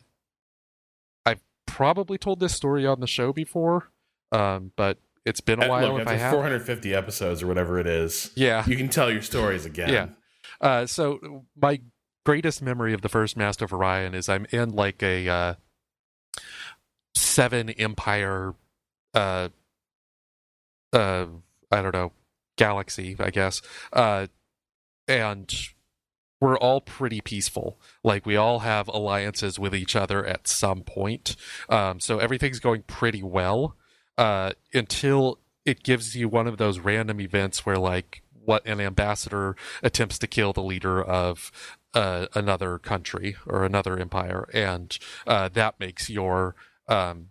I've 1.24 1.42
probably 1.64 2.18
told 2.18 2.40
this 2.40 2.54
story 2.54 2.86
on 2.86 3.00
the 3.00 3.06
show 3.06 3.32
before, 3.32 3.90
um, 4.32 4.72
but 4.76 4.98
it's 5.24 5.40
been 5.40 5.62
a 5.62 5.66
uh, 5.66 5.68
while. 5.68 5.92
Look, 5.92 6.02
if 6.02 6.08
I 6.08 6.14
have 6.14 6.32
450 6.32 6.94
episodes 6.94 7.42
or 7.42 7.46
whatever 7.46 7.78
it 7.78 7.86
is, 7.86 8.32
yeah, 8.34 8.64
you 8.66 8.76
can 8.76 8.88
tell 8.88 9.10
your 9.10 9.22
stories 9.22 9.64
again. 9.64 9.92
Yeah. 9.92 10.08
Uh, 10.60 10.86
so 10.86 11.44
my 11.60 11.80
greatest 12.26 12.60
memory 12.60 12.92
of 12.92 13.02
the 13.02 13.08
first 13.08 13.36
Master 13.36 13.64
of 13.64 13.72
Orion 13.72 14.12
is 14.12 14.28
I'm 14.28 14.48
in 14.50 14.72
like 14.72 15.00
a 15.00 15.28
uh, 15.28 15.54
seven 17.14 17.70
empire 17.70 18.54
uh 19.14 19.48
uh 20.92 21.26
I 21.70 21.82
don't 21.82 21.94
know 21.94 22.12
galaxy 22.56 23.16
I 23.18 23.30
guess 23.30 23.62
uh 23.92 24.26
and 25.06 25.50
we're 26.40 26.58
all 26.58 26.80
pretty 26.82 27.20
peaceful. 27.22 27.80
Like 28.02 28.26
we 28.26 28.36
all 28.36 28.58
have 28.58 28.88
alliances 28.88 29.58
with 29.58 29.74
each 29.74 29.96
other 29.96 30.26
at 30.26 30.48
some 30.48 30.82
point. 30.82 31.36
Um 31.68 32.00
so 32.00 32.18
everything's 32.18 32.58
going 32.58 32.82
pretty 32.82 33.22
well 33.22 33.76
uh 34.18 34.50
until 34.74 35.38
it 35.64 35.84
gives 35.84 36.16
you 36.16 36.28
one 36.28 36.48
of 36.48 36.58
those 36.58 36.80
random 36.80 37.20
events 37.20 37.64
where 37.64 37.78
like 37.78 38.22
what 38.44 38.66
an 38.66 38.80
ambassador 38.80 39.56
attempts 39.82 40.18
to 40.18 40.26
kill 40.26 40.52
the 40.52 40.62
leader 40.62 41.02
of 41.02 41.50
uh, 41.96 42.26
another 42.34 42.78
country 42.78 43.36
or 43.46 43.64
another 43.64 43.98
empire, 43.98 44.46
and 44.52 44.98
uh, 45.26 45.48
that 45.48 45.80
makes 45.80 46.10
your 46.10 46.54
um, 46.88 47.28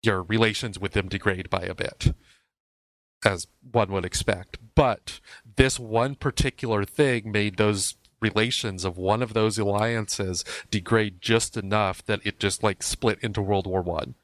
your 0.00 0.22
relations 0.22 0.78
with 0.78 0.92
them 0.92 1.08
degrade 1.08 1.50
by 1.50 1.62
a 1.62 1.74
bit, 1.74 2.14
as 3.24 3.48
one 3.72 3.90
would 3.90 4.04
expect. 4.04 4.58
But 4.76 5.18
this 5.56 5.76
one 5.76 6.14
particular 6.14 6.84
thing 6.84 7.32
made 7.32 7.56
those 7.56 7.96
relations 8.20 8.84
of 8.84 8.96
one 8.96 9.22
of 9.22 9.34
those 9.34 9.58
alliances 9.58 10.44
degrade 10.70 11.20
just 11.20 11.56
enough 11.56 12.04
that 12.06 12.20
it 12.24 12.38
just 12.38 12.62
like 12.62 12.82
split 12.82 13.18
into 13.22 13.42
World 13.42 13.66
War 13.66 13.82
One. 13.82 14.14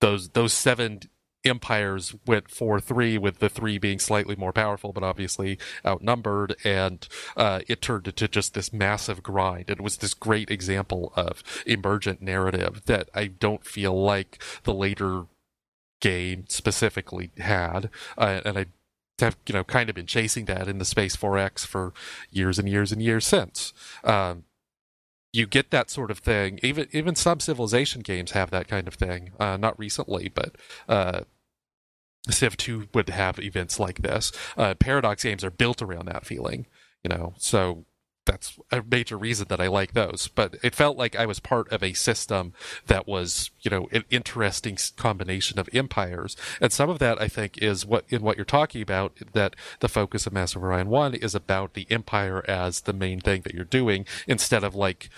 Those 0.00 0.30
those 0.30 0.52
seven 0.52 1.00
empires 1.46 2.14
went 2.26 2.48
4-3 2.48 3.18
with 3.18 3.38
the 3.38 3.48
three 3.48 3.78
being 3.78 3.98
slightly 3.98 4.36
more 4.36 4.52
powerful 4.52 4.92
but 4.92 5.02
obviously 5.02 5.58
outnumbered 5.84 6.56
and 6.64 7.08
uh, 7.36 7.60
it 7.68 7.80
turned 7.80 8.06
into 8.06 8.28
just 8.28 8.54
this 8.54 8.72
massive 8.72 9.22
grind 9.22 9.70
it 9.70 9.80
was 9.80 9.98
this 9.98 10.14
great 10.14 10.50
example 10.50 11.12
of 11.16 11.42
emergent 11.66 12.20
narrative 12.20 12.82
that 12.86 13.08
i 13.14 13.26
don't 13.26 13.64
feel 13.64 14.00
like 14.02 14.42
the 14.64 14.74
later 14.74 15.24
game 16.00 16.44
specifically 16.48 17.30
had 17.38 17.90
uh, 18.18 18.40
and 18.44 18.58
i 18.58 18.66
have 19.18 19.36
you 19.46 19.54
know 19.54 19.64
kind 19.64 19.88
of 19.88 19.94
been 19.94 20.06
chasing 20.06 20.44
that 20.44 20.68
in 20.68 20.78
the 20.78 20.84
space 20.84 21.16
4x 21.16 21.66
for 21.66 21.94
years 22.30 22.58
and 22.58 22.68
years 22.68 22.92
and 22.92 23.02
years 23.02 23.26
since 23.26 23.72
um, 24.04 24.44
you 25.36 25.46
get 25.46 25.70
that 25.70 25.90
sort 25.90 26.10
of 26.10 26.18
thing. 26.18 26.58
Even 26.62 26.88
even 26.92 27.14
some 27.14 27.40
civilization 27.40 28.00
games 28.00 28.30
have 28.30 28.50
that 28.50 28.68
kind 28.68 28.88
of 28.88 28.94
thing. 28.94 29.32
Uh, 29.38 29.56
not 29.56 29.78
recently, 29.78 30.28
but 30.28 30.56
uh, 30.88 31.20
Civ 32.30 32.56
2 32.56 32.88
would 32.94 33.08
have 33.08 33.38
events 33.38 33.78
like 33.78 34.02
this. 34.02 34.32
Uh, 34.56 34.74
Paradox 34.74 35.22
games 35.22 35.44
are 35.44 35.50
built 35.50 35.82
around 35.82 36.06
that 36.06 36.26
feeling, 36.26 36.66
you 37.04 37.08
know, 37.08 37.34
so 37.38 37.84
that's 38.26 38.58
a 38.70 38.82
major 38.82 39.16
reason 39.16 39.46
that 39.48 39.60
I 39.60 39.68
like 39.68 39.94
those. 39.94 40.28
But 40.28 40.56
it 40.62 40.74
felt 40.74 40.98
like 40.98 41.16
I 41.16 41.24
was 41.24 41.40
part 41.40 41.72
of 41.72 41.82
a 41.82 41.94
system 41.94 42.52
that 42.88 43.06
was, 43.06 43.50
you 43.60 43.70
know, 43.70 43.88
an 43.92 44.04
interesting 44.10 44.76
combination 44.96 45.58
of 45.58 45.68
empires. 45.72 46.36
And 46.60 46.72
some 46.72 46.90
of 46.90 46.98
that, 46.98 47.20
I 47.20 47.28
think, 47.28 47.56
is 47.58 47.86
what 47.86 48.04
in 48.08 48.22
what 48.22 48.36
you're 48.36 48.44
talking 48.44 48.82
about, 48.82 49.16
that 49.32 49.56
the 49.80 49.88
focus 49.88 50.26
of 50.26 50.32
Master 50.32 50.58
of 50.58 50.64
Orion 50.64 50.88
1 50.88 51.14
is 51.14 51.34
about 51.34 51.74
the 51.74 51.86
empire 51.88 52.44
as 52.48 52.82
the 52.82 52.92
main 52.92 53.20
thing 53.20 53.42
that 53.42 53.54
you're 53.54 53.64
doing 53.64 54.04
instead 54.26 54.64
of 54.64 54.74
like 54.74 55.08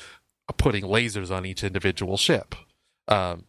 putting 0.56 0.84
lasers 0.84 1.34
on 1.34 1.44
each 1.44 1.64
individual 1.64 2.16
ship. 2.16 2.54
Um, 3.08 3.44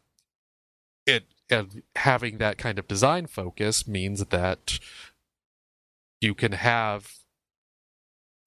it 1.05 1.26
and 1.50 1.84
having 1.95 2.38
that 2.38 2.58
kind 2.58 2.78
of 2.80 2.88
design 2.88 3.28
focus 3.28 3.88
means 3.88 4.26
that 4.26 4.80
you 6.22 6.36
can 6.36 6.52
have 6.52 7.14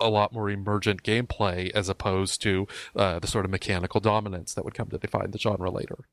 a 0.01 0.09
lot 0.09 0.33
more 0.33 0.51
emergent 0.51 1.03
gameplay 1.03 1.71
as 1.71 1.89
opposed 1.89 2.43
to 2.43 2.67
uh, 2.97 3.19
the 3.19 3.27
sort 3.27 3.45
of 3.45 3.51
mechanical 3.51 4.01
dominance 4.01 4.55
that 4.55 4.65
would 4.65 4.75
come 4.75 4.89
to 4.89 4.99
define 4.99 5.31
the 5.31 5.39
genre 5.39 5.71
later. 5.71 6.07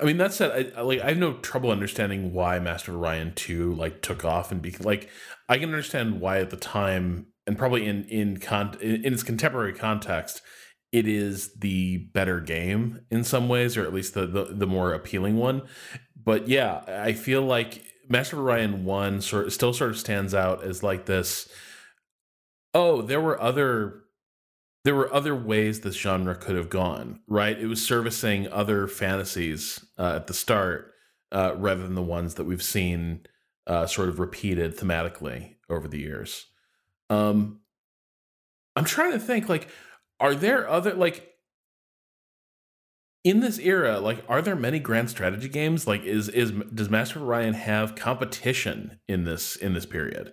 I 0.00 0.04
mean, 0.04 0.18
that 0.18 0.32
said, 0.32 0.72
I, 0.76 0.82
like 0.82 1.00
I 1.00 1.10
have 1.10 1.18
no 1.18 1.34
trouble 1.34 1.70
understanding 1.70 2.32
why 2.32 2.58
Master 2.58 2.94
Orion 2.94 3.32
two 3.34 3.74
like 3.74 4.02
took 4.02 4.24
off 4.24 4.52
and 4.52 4.60
be 4.60 4.72
like 4.80 5.08
I 5.48 5.58
can 5.58 5.70
understand 5.70 6.20
why 6.20 6.38
at 6.38 6.50
the 6.50 6.56
time 6.56 7.26
and 7.46 7.56
probably 7.56 7.86
in 7.86 8.04
in 8.04 8.38
con 8.38 8.76
in, 8.80 9.04
in 9.04 9.12
its 9.14 9.22
contemporary 9.22 9.72
context 9.72 10.42
it 10.94 11.08
is 11.08 11.54
the 11.54 11.96
better 12.14 12.38
game 12.38 13.00
in 13.10 13.24
some 13.24 13.48
ways, 13.48 13.76
or 13.76 13.82
at 13.82 13.92
least 13.92 14.14
the, 14.14 14.26
the, 14.26 14.44
the 14.44 14.66
more 14.66 14.92
appealing 14.92 15.36
one. 15.36 15.62
But 16.14 16.46
yeah, 16.46 16.84
I 16.86 17.14
feel 17.14 17.42
like 17.42 17.84
Master 18.08 18.36
of 18.36 18.44
Orion 18.44 18.84
One 18.84 19.20
sort 19.20 19.52
still 19.52 19.72
sort 19.72 19.90
of 19.90 19.98
stands 19.98 20.36
out 20.36 20.62
as 20.62 20.84
like 20.84 21.06
this. 21.06 21.48
Oh, 22.74 23.02
there 23.02 23.20
were 23.20 23.40
other 23.42 24.02
there 24.84 24.94
were 24.94 25.12
other 25.12 25.34
ways 25.34 25.80
this 25.80 25.96
genre 25.96 26.36
could 26.36 26.54
have 26.54 26.70
gone. 26.70 27.18
Right, 27.26 27.58
it 27.58 27.66
was 27.66 27.84
servicing 27.84 28.46
other 28.52 28.86
fantasies 28.86 29.84
uh, 29.98 30.14
at 30.14 30.28
the 30.28 30.34
start 30.34 30.92
uh, 31.32 31.56
rather 31.56 31.82
than 31.82 31.96
the 31.96 32.02
ones 32.02 32.34
that 32.34 32.44
we've 32.44 32.62
seen 32.62 33.26
uh, 33.66 33.86
sort 33.86 34.08
of 34.08 34.20
repeated 34.20 34.78
thematically 34.78 35.56
over 35.68 35.88
the 35.88 35.98
years. 35.98 36.46
Um, 37.10 37.62
I'm 38.76 38.84
trying 38.84 39.10
to 39.10 39.18
think 39.18 39.48
like 39.48 39.68
are 40.20 40.34
there 40.34 40.68
other 40.68 40.94
like 40.94 41.30
in 43.24 43.40
this 43.40 43.58
era 43.58 43.98
like 44.00 44.24
are 44.28 44.42
there 44.42 44.56
many 44.56 44.78
grand 44.78 45.10
strategy 45.10 45.48
games 45.48 45.86
like 45.86 46.02
is 46.04 46.28
is 46.28 46.52
does 46.72 46.90
Master 46.90 47.20
Orion 47.20 47.54
have 47.54 47.94
competition 47.94 49.00
in 49.08 49.24
this 49.24 49.56
in 49.56 49.72
this 49.74 49.86
period 49.86 50.32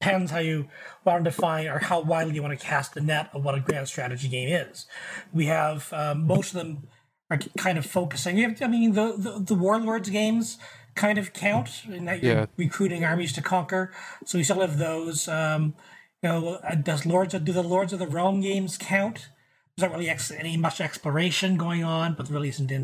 depends 0.00 0.30
how 0.30 0.38
you 0.38 0.68
want 1.04 1.24
to 1.24 1.30
define 1.30 1.66
or 1.66 1.78
how 1.78 2.00
widely 2.00 2.34
you 2.34 2.42
want 2.42 2.58
to 2.58 2.64
cast 2.64 2.94
the 2.94 3.00
net 3.00 3.30
of 3.32 3.44
what 3.44 3.54
a 3.54 3.60
grand 3.60 3.88
strategy 3.88 4.28
game 4.28 4.48
is 4.48 4.86
we 5.32 5.46
have 5.46 5.92
um, 5.92 6.26
most 6.26 6.54
of 6.54 6.58
them 6.60 6.88
are 7.30 7.38
kind 7.58 7.76
of 7.76 7.84
focusing. 7.84 8.38
You 8.38 8.48
have, 8.50 8.62
I 8.62 8.68
mean, 8.68 8.92
the, 8.92 9.14
the, 9.16 9.40
the 9.40 9.54
Warlords 9.54 10.10
games 10.10 10.58
kind 10.94 11.18
of 11.18 11.32
count 11.32 11.82
in 11.88 12.04
that 12.04 12.22
you're 12.22 12.34
Yeah. 12.34 12.46
recruiting 12.56 13.04
armies 13.04 13.32
to 13.34 13.42
conquer. 13.42 13.92
So 14.24 14.38
you 14.38 14.44
still 14.44 14.60
have 14.60 14.78
those. 14.78 15.26
Um, 15.28 15.74
you 16.22 16.28
know, 16.28 16.54
uh, 16.56 16.74
does 16.74 17.06
Lords 17.06 17.34
of, 17.34 17.44
do 17.44 17.52
the 17.52 17.62
Lords 17.62 17.92
of 17.92 17.98
the 17.98 18.06
Realm 18.06 18.40
games 18.40 18.78
count? 18.78 19.28
There's 19.76 19.88
not 19.88 19.96
really 19.96 20.08
ex- 20.08 20.30
any 20.30 20.56
much 20.56 20.80
exploration 20.80 21.56
going 21.56 21.84
on, 21.84 22.14
but 22.14 22.26
there 22.26 22.34
really 22.34 22.48
isn't 22.48 22.70
in 22.70 22.82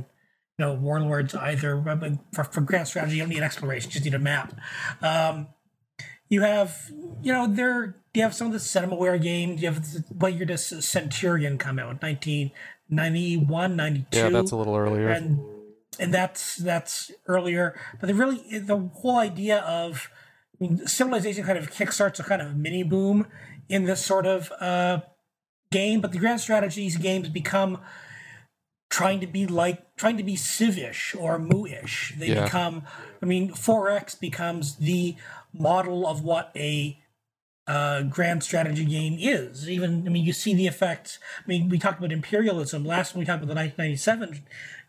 you 0.59 0.65
know 0.67 0.75
Warlords 0.75 1.35
either. 1.35 1.77
But 1.77 2.19
For, 2.33 2.45
for 2.45 2.61
grand 2.61 2.89
strategy, 2.89 3.17
you 3.17 3.23
don't 3.23 3.31
need 3.31 3.43
exploration; 3.43 3.89
you 3.89 3.95
just 3.95 4.05
need 4.05 4.15
a 4.15 4.19
map. 4.19 4.55
Um, 5.01 5.49
you 6.29 6.43
have, 6.43 6.91
you 7.23 7.33
know, 7.33 7.47
there 7.47 7.97
you 8.15 8.23
have 8.23 8.35
some 8.35 8.49
of 8.49 8.53
the 8.53 8.59
Cinemaware 8.59 9.21
games. 9.21 9.63
You 9.63 9.69
have 9.71 9.93
the, 9.93 10.05
what 10.15 10.35
year 10.35 10.47
does 10.47 10.65
Centurion 10.85 11.59
come 11.59 11.79
out? 11.79 12.03
1991, 12.03 13.77
92? 13.77 14.19
Yeah, 14.19 14.29
that's 14.31 14.51
a 14.51 14.57
little 14.57 14.77
earlier. 14.77 15.09
and 15.09 15.41
and 15.99 16.13
that's 16.13 16.57
that's 16.57 17.11
earlier. 17.27 17.79
But 18.01 18.07
the 18.07 18.15
really 18.15 18.59
the 18.59 18.77
whole 18.77 19.19
idea 19.19 19.59
of 19.59 20.11
I 20.63 20.67
mean, 20.69 20.87
civilization 20.87 21.45
kind 21.45 21.59
of 21.59 21.71
kickstarts 21.73 22.21
a 22.21 22.23
kind 22.23 22.41
of 22.41 22.57
mini 22.57 22.85
boom 22.85 23.27
in 23.69 23.85
this 23.85 24.05
sort 24.05 24.27
of 24.27 24.53
uh, 24.61 25.01
game. 25.73 26.01
But 26.01 26.13
the 26.13 26.19
grand 26.19 26.41
strategies 26.41 26.97
games 26.97 27.29
become 27.29 27.79
trying 28.89 29.19
to 29.21 29.27
be 29.27 29.47
like 29.47 29.97
trying 29.97 30.17
to 30.19 30.23
be 30.23 30.37
civish 30.37 31.17
or 31.19 31.39
moo-ish. 31.39 32.15
They 32.17 32.29
Yeah. 32.29 32.45
become. 32.45 32.83
I 33.21 33.27
mean, 33.27 33.53
4X 33.53 34.15
becomes 34.21 34.77
the 34.77 35.17
model 35.53 36.07
of 36.07 36.23
what 36.23 36.53
a 36.55 36.99
uh, 37.67 38.03
grand 38.03 38.43
strategy 38.45 38.85
game 38.85 39.17
is. 39.19 39.69
Even 39.69 40.07
I 40.07 40.11
mean, 40.11 40.25
you 40.25 40.33
see 40.33 40.55
the 40.55 40.67
effects. 40.69 41.19
I 41.45 41.49
mean, 41.49 41.69
we 41.69 41.79
talked 41.79 41.99
about 41.99 42.13
imperialism 42.13 42.85
last 42.85 43.15
when 43.15 43.21
we 43.21 43.25
talked 43.27 43.43
about 43.43 43.53
the 43.53 43.61
1997 43.61 44.45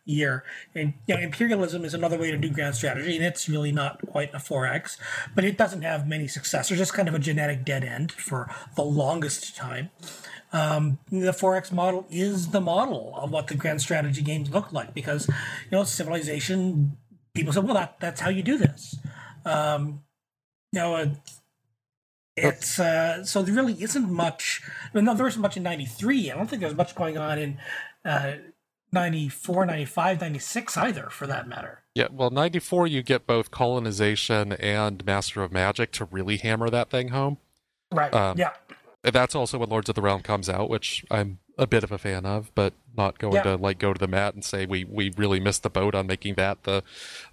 year, 0.06 0.44
and 0.76 0.94
you 1.08 1.16
know, 1.16 1.22
imperialism 1.22 1.86
is 1.86 1.94
another 1.94 2.18
way 2.18 2.32
to 2.32 2.38
do 2.38 2.50
grand 2.50 2.76
strategy, 2.76 3.16
and 3.16 3.26
it's 3.26 3.48
really 3.48 3.72
not 3.72 4.06
quite 4.08 4.34
a 4.34 4.38
4x, 4.38 4.98
but 5.36 5.44
it 5.44 5.58
doesn't 5.58 5.82
have 5.82 6.08
many 6.08 6.28
successors. 6.28 6.80
It's 6.80 6.92
kind 6.92 7.08
of 7.08 7.14
a 7.14 7.20
genetic 7.20 7.66
dead 7.66 7.84
end 7.84 8.12
for 8.12 8.50
the 8.76 8.84
longest 8.84 9.56
time. 9.56 9.90
Um, 10.52 11.00
the 11.10 11.32
4x 11.32 11.72
model 11.72 12.06
is 12.12 12.50
the 12.50 12.62
model 12.62 13.14
of 13.16 13.32
what 13.32 13.48
the 13.48 13.56
grand 13.56 13.82
strategy 13.82 14.22
games 14.22 14.52
look 14.52 14.72
like 14.72 14.94
because 14.94 15.28
you 15.28 15.72
know 15.72 15.84
civilization. 15.84 16.98
People 17.34 17.52
say, 17.52 17.62
well, 17.62 17.74
that 17.74 18.00
that's 18.00 18.22
how 18.22 18.30
you 18.30 18.44
do 18.44 18.60
this. 18.60 18.98
Um, 19.46 20.04
you 20.72 20.80
know, 20.80 20.96
uh, 20.96 21.08
it's 22.36 22.80
uh, 22.80 23.24
so 23.24 23.42
there 23.42 23.54
really 23.54 23.82
isn't 23.82 24.12
much. 24.12 24.62
I 24.92 24.96
mean, 24.96 25.06
no, 25.06 25.14
there 25.14 25.28
isn't 25.28 25.42
much 25.42 25.58
in 25.58 25.64
'93. 25.64 26.32
I 26.32 26.36
don't 26.36 26.48
think 26.48 26.62
there's 26.62 26.76
much 26.76 26.96
going 26.96 27.18
on 27.18 27.40
in 27.40 27.58
uh, 28.06 28.34
94, 28.94 29.66
95, 29.66 30.22
96 30.22 30.78
either, 30.78 31.10
for 31.10 31.28
that 31.28 31.48
matter. 31.48 31.82
Yeah, 31.96 32.08
well, 32.12 32.30
94, 32.30 32.88
you 32.88 33.04
get 33.04 33.28
both 33.28 33.52
colonization 33.52 34.54
and 34.54 35.06
Master 35.06 35.44
of 35.44 35.52
Magic 35.52 35.92
to 35.94 36.06
really 36.06 36.38
hammer 36.38 36.70
that 36.70 36.90
thing 36.90 37.10
home. 37.10 37.38
Right. 37.92 38.14
Um, 38.14 38.38
yeah. 38.38 38.52
That's 39.04 39.36
also 39.36 39.58
when 39.58 39.70
Lords 39.70 39.90
of 39.90 39.96
the 39.96 40.02
Realm 40.02 40.22
comes 40.22 40.48
out, 40.50 40.70
which 40.70 41.04
I'm 41.12 41.40
a 41.58 41.68
bit 41.68 41.84
of 41.84 41.92
a 41.92 41.98
fan 41.98 42.26
of, 42.26 42.52
but 42.56 42.74
not 42.96 43.20
going 43.20 43.36
Yeah. 43.36 43.44
to 43.44 43.56
like 43.58 43.78
go 43.78 43.92
to 43.94 44.00
the 44.00 44.08
mat 44.08 44.34
and 44.34 44.46
say 44.46 44.66
we 44.66 44.86
we 44.86 45.12
really 45.18 45.40
missed 45.42 45.62
the 45.64 45.70
boat 45.70 45.94
on 45.94 46.08
making 46.08 46.36
that 46.36 46.64
the 46.64 46.84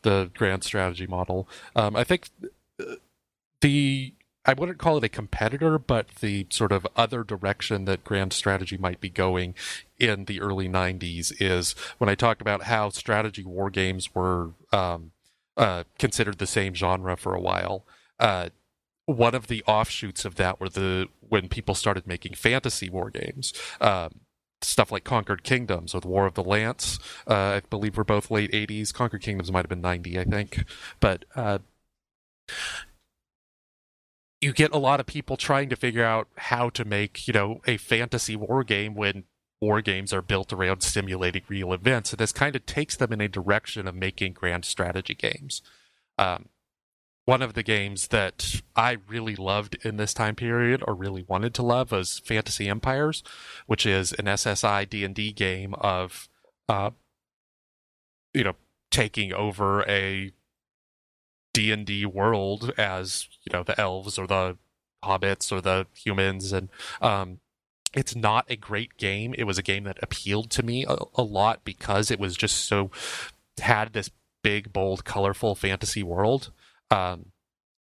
the 0.02 0.30
grand 0.34 0.64
strategy 0.64 1.06
model. 1.06 1.48
Um, 1.76 1.94
I 1.94 2.02
think 2.04 2.28
uh, 2.80 2.96
the 3.60 4.12
I 4.44 4.54
wouldn't 4.54 4.78
call 4.78 4.96
it 4.96 5.04
a 5.04 5.08
competitor, 5.08 5.78
but 5.78 6.08
the 6.20 6.46
sort 6.50 6.72
of 6.72 6.86
other 6.96 7.22
direction 7.24 7.84
that 7.84 8.04
grand 8.04 8.32
strategy 8.32 8.78
might 8.78 9.00
be 9.00 9.10
going 9.10 9.54
in 9.98 10.24
the 10.24 10.40
early 10.40 10.68
90s 10.68 11.32
is 11.38 11.74
when 11.98 12.08
I 12.08 12.14
talked 12.14 12.40
about 12.40 12.62
how 12.62 12.88
strategy 12.88 13.44
war 13.44 13.68
games 13.68 14.14
were 14.14 14.52
um, 14.72 15.12
uh, 15.58 15.84
considered 15.98 16.38
the 16.38 16.46
same 16.46 16.74
genre 16.74 17.16
for 17.16 17.34
a 17.34 17.40
while. 17.40 17.84
Uh, 18.18 18.48
one 19.04 19.34
of 19.34 19.48
the 19.48 19.62
offshoots 19.66 20.24
of 20.24 20.36
that 20.36 20.58
were 20.58 20.68
the 20.68 21.08
when 21.20 21.48
people 21.48 21.74
started 21.74 22.06
making 22.06 22.34
fantasy 22.34 22.88
war 22.88 23.10
games. 23.10 23.52
Um, 23.80 24.20
stuff 24.62 24.92
like 24.92 25.04
Conquered 25.04 25.42
Kingdoms 25.42 25.94
or 25.94 26.00
the 26.00 26.08
War 26.08 26.26
of 26.26 26.34
the 26.34 26.44
Lance, 26.44 26.98
uh, 27.26 27.34
I 27.34 27.62
believe 27.70 27.96
were 27.96 28.04
both 28.04 28.30
late 28.30 28.52
80s. 28.52 28.92
Conquered 28.92 29.22
Kingdoms 29.22 29.50
might 29.50 29.64
have 29.64 29.70
been 29.70 29.80
90, 29.80 30.18
I 30.18 30.24
think. 30.24 30.64
But 31.00 31.24
uh, 31.34 31.58
you 34.40 34.52
get 34.52 34.72
a 34.72 34.78
lot 34.78 35.00
of 35.00 35.06
people 35.06 35.36
trying 35.36 35.68
to 35.68 35.76
figure 35.76 36.04
out 36.04 36.28
how 36.36 36.70
to 36.70 36.84
make, 36.84 37.26
you 37.28 37.34
know, 37.34 37.60
a 37.66 37.76
fantasy 37.76 38.36
war 38.36 38.64
game 38.64 38.94
when 38.94 39.24
war 39.60 39.82
games 39.82 40.12
are 40.12 40.22
built 40.22 40.52
around 40.52 40.82
simulating 40.82 41.42
real 41.48 41.72
events. 41.72 42.12
And 42.12 42.18
this 42.18 42.32
kind 42.32 42.56
of 42.56 42.64
takes 42.64 42.96
them 42.96 43.12
in 43.12 43.20
a 43.20 43.28
direction 43.28 43.86
of 43.86 43.94
making 43.94 44.32
grand 44.32 44.64
strategy 44.64 45.14
games. 45.14 45.60
Um, 46.16 46.48
one 47.26 47.42
of 47.42 47.52
the 47.52 47.62
games 47.62 48.08
that 48.08 48.62
I 48.74 48.96
really 49.06 49.36
loved 49.36 49.76
in 49.84 49.98
this 49.98 50.14
time 50.14 50.34
period, 50.34 50.82
or 50.86 50.94
really 50.94 51.24
wanted 51.28 51.52
to 51.54 51.62
love, 51.62 51.92
was 51.92 52.18
Fantasy 52.20 52.68
Empires, 52.68 53.22
which 53.66 53.84
is 53.84 54.12
an 54.14 54.24
SSI 54.24 54.88
D 54.88 55.04
and 55.04 55.14
D 55.14 55.32
game 55.32 55.74
of, 55.74 56.28
uh, 56.68 56.90
you 58.32 58.42
know, 58.42 58.56
taking 58.90 59.32
over 59.34 59.82
a 59.82 60.32
D 61.52 61.72
and 61.72 61.86
D 61.86 62.06
world 62.06 62.72
as 62.78 63.28
you 63.44 63.52
know 63.52 63.62
the 63.62 63.78
elves 63.80 64.18
or 64.18 64.26
the 64.26 64.56
hobbits 65.04 65.50
or 65.50 65.60
the 65.60 65.86
humans, 65.94 66.52
and 66.52 66.68
um, 67.00 67.40
it's 67.94 68.14
not 68.14 68.44
a 68.48 68.56
great 68.56 68.96
game. 68.96 69.34
It 69.36 69.44
was 69.44 69.58
a 69.58 69.62
game 69.62 69.84
that 69.84 69.98
appealed 70.02 70.50
to 70.52 70.62
me 70.62 70.84
a, 70.86 70.96
a 71.14 71.22
lot 71.22 71.64
because 71.64 72.10
it 72.10 72.20
was 72.20 72.36
just 72.36 72.56
so 72.56 72.90
had 73.60 73.92
this 73.92 74.10
big, 74.42 74.72
bold, 74.72 75.04
colorful 75.04 75.54
fantasy 75.54 76.02
world 76.02 76.50
um, 76.90 77.26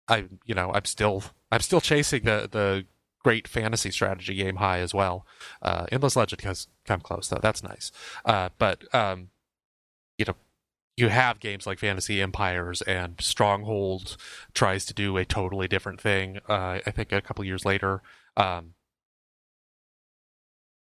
I 0.08 0.26
you 0.46 0.56
know 0.56 0.72
I'm 0.74 0.86
still 0.86 1.24
I'm 1.52 1.62
still 1.62 1.82
chasing 1.82 2.24
the 2.24 2.48
the 2.50 2.86
great 3.24 3.48
fantasy 3.48 3.92
strategy 3.92 4.36
game 4.36 4.58
high 4.58 4.80
as 4.80 4.94
well. 4.94 5.26
Uh, 5.62 5.86
Endless 5.92 6.16
Legend 6.16 6.42
has 6.42 6.68
come 6.86 7.02
close 7.02 7.28
though. 7.28 7.40
That's 7.42 7.64
nice. 7.64 7.92
Uh, 8.24 8.50
but 8.58 8.94
um, 8.94 9.30
you 10.18 10.26
know, 10.26 10.36
you 11.00 11.08
have 11.10 11.40
games 11.40 11.66
like 11.66 11.80
Fantasy 11.80 12.22
Empires 12.22 12.82
and 12.84 13.16
Stronghold 13.22 14.18
tries 14.54 14.86
to 14.86 14.94
do 14.94 15.16
a 15.18 15.26
totally 15.26 15.68
different 15.68 16.02
thing. 16.02 16.40
Uh, 16.48 16.80
I 16.86 16.92
think 16.92 17.12
a 17.12 17.22
couple 17.22 17.44
years 17.46 17.66
later. 17.66 18.02
Um, 18.38 18.74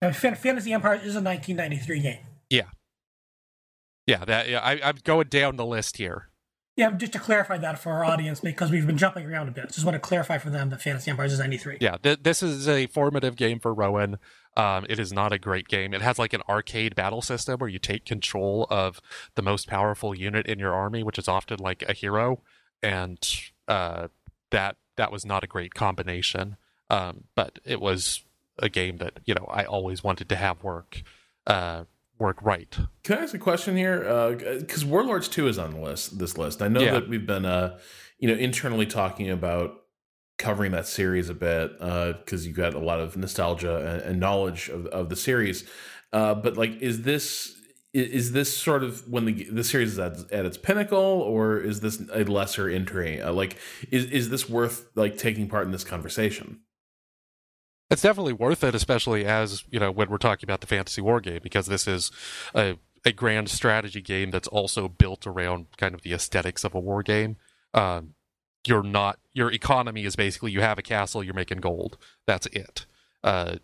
Now, 0.01 0.11
Fan- 0.11 0.35
Fantasy 0.35 0.73
Empires 0.73 1.01
is 1.03 1.15
a 1.15 1.21
1993 1.21 1.99
game. 2.01 2.19
yeah, 4.07 4.25
that 4.25 4.49
yeah, 4.49 4.59
I, 4.59 4.81
I'm 4.83 4.97
going 5.03 5.27
down 5.27 5.55
the 5.55 5.65
list 5.65 5.97
here. 5.97 6.27
Yeah, 6.75 6.91
just 6.91 7.13
to 7.13 7.19
clarify 7.19 7.57
that 7.59 7.77
for 7.79 7.91
our 7.91 8.03
audience, 8.05 8.39
because 8.39 8.71
we've 8.71 8.87
been 8.87 8.97
jumping 8.97 9.25
around 9.25 9.47
a 9.49 9.51
bit. 9.51 9.67
Just 9.71 9.85
want 9.85 9.93
to 9.95 9.99
clarify 9.99 10.37
for 10.37 10.49
them 10.49 10.69
that 10.69 10.81
Fantasy 10.81 11.11
Empires 11.11 11.33
is 11.33 11.39
93. 11.39 11.77
Yeah, 11.79 11.97
th- 12.01 12.19
this 12.23 12.41
is 12.41 12.67
a 12.67 12.87
formative 12.87 13.35
game 13.35 13.59
for 13.59 13.73
Rowan. 13.73 14.17
Um, 14.57 14.85
it 14.89 14.99
is 14.99 15.13
not 15.13 15.31
a 15.31 15.39
great 15.39 15.67
game. 15.69 15.93
It 15.93 16.01
has 16.01 16.19
like 16.19 16.33
an 16.33 16.41
arcade 16.49 16.93
battle 16.95 17.21
system 17.21 17.59
where 17.59 17.69
you 17.69 17.79
take 17.79 18.05
control 18.05 18.67
of 18.69 18.99
the 19.35 19.41
most 19.41 19.67
powerful 19.67 20.13
unit 20.13 20.45
in 20.45 20.59
your 20.59 20.73
army, 20.73 21.03
which 21.03 21.17
is 21.17 21.27
often 21.27 21.59
like 21.59 21.83
a 21.87 21.93
hero, 21.93 22.41
and 22.83 23.19
uh, 23.67 24.07
that 24.49 24.75
that 24.97 25.11
was 25.11 25.25
not 25.25 25.43
a 25.43 25.47
great 25.47 25.73
combination. 25.73 26.57
Um, 26.89 27.23
but 27.35 27.59
it 27.63 27.79
was 27.79 28.25
a 28.59 28.67
game 28.67 28.97
that 28.97 29.19
you 29.25 29.33
know 29.33 29.45
I 29.49 29.63
always 29.63 30.03
wanted 30.03 30.27
to 30.29 30.35
have 30.35 30.61
work 30.63 31.01
uh, 31.47 31.85
work 32.19 32.37
right. 32.41 32.77
Can 33.03 33.17
I 33.19 33.21
ask 33.23 33.33
a 33.33 33.39
question 33.39 33.77
here? 33.77 34.35
Because 34.59 34.83
Warlords 34.83 35.29
Two 35.29 35.47
is 35.47 35.57
on 35.57 35.71
the 35.73 35.79
list. 35.79 36.19
This 36.19 36.37
list. 36.37 36.61
I 36.61 36.67
know 36.67 36.81
Yeah. 36.81 36.91
that 36.91 37.07
we've 37.07 37.25
been, 37.25 37.45
uh, 37.45 37.79
you 38.19 38.27
know, 38.27 38.35
internally 38.35 38.85
talking 38.85 39.29
about 39.29 39.80
covering 40.41 40.71
that 40.71 40.87
series 40.87 41.29
a 41.29 41.33
bit 41.33 41.77
because 41.79 42.45
you 42.45 42.53
got 42.53 42.73
a 42.73 42.79
lot 42.79 42.99
of 42.99 43.15
nostalgia 43.15 43.77
and, 43.77 44.01
and 44.01 44.19
knowledge 44.19 44.69
of, 44.69 44.87
of 44.87 45.09
the 45.09 45.15
series. 45.15 45.63
Uh, 46.11 46.33
but 46.33 46.57
like, 46.57 46.81
is 46.81 47.03
this 47.03 47.55
is 47.93 48.31
this 48.31 48.57
sort 48.57 48.83
of 48.83 49.07
when 49.09 49.25
the 49.25 49.43
the 49.45 49.63
series 49.63 49.93
is 49.93 49.99
at, 49.99 50.31
at 50.31 50.45
its 50.45 50.57
pinnacle, 50.57 50.97
or 50.97 51.59
is 51.59 51.81
this 51.81 52.01
a 52.13 52.23
lesser 52.23 52.69
entry? 52.69 53.21
Uh, 53.21 53.31
like, 53.31 53.57
is 53.91 54.05
is 54.05 54.29
this 54.29 54.49
worth 54.49 54.89
like 54.95 55.17
taking 55.17 55.47
part 55.47 55.65
in 55.65 55.71
this 55.71 55.83
conversation? 55.83 56.61
It's 57.89 58.01
definitely 58.01 58.33
worth 58.33 58.63
it, 58.63 58.73
especially 58.73 59.25
as 59.25 59.63
you 59.69 59.79
know 59.79 59.91
when 59.91 60.09
we're 60.09 60.17
talking 60.17 60.47
about 60.47 60.61
the 60.61 60.67
fantasy 60.67 61.01
war 61.01 61.21
game, 61.21 61.41
because 61.43 61.67
this 61.67 61.87
is 61.87 62.11
a 62.55 62.77
a 63.05 63.11
grand 63.11 63.49
strategy 63.49 64.01
game 64.01 64.31
that's 64.31 64.47
also 64.47 64.87
built 64.87 65.25
around 65.25 65.67
kind 65.77 65.95
of 65.95 66.01
the 66.01 66.13
aesthetics 66.13 66.63
of 66.63 66.75
a 66.75 66.79
war 66.79 67.03
game. 67.03 67.37
Um, 67.73 68.13
you're 68.67 68.83
not 68.83 69.19
your 69.33 69.51
economy 69.51 70.05
is 70.05 70.15
basically 70.15 70.51
you 70.51 70.61
have 70.61 70.77
a 70.77 70.83
castle, 70.83 71.23
you're 71.23 71.33
making 71.33 71.59
gold. 71.59 71.97
That's 72.27 72.47
it. 72.47 72.85
Uh, 73.23 73.55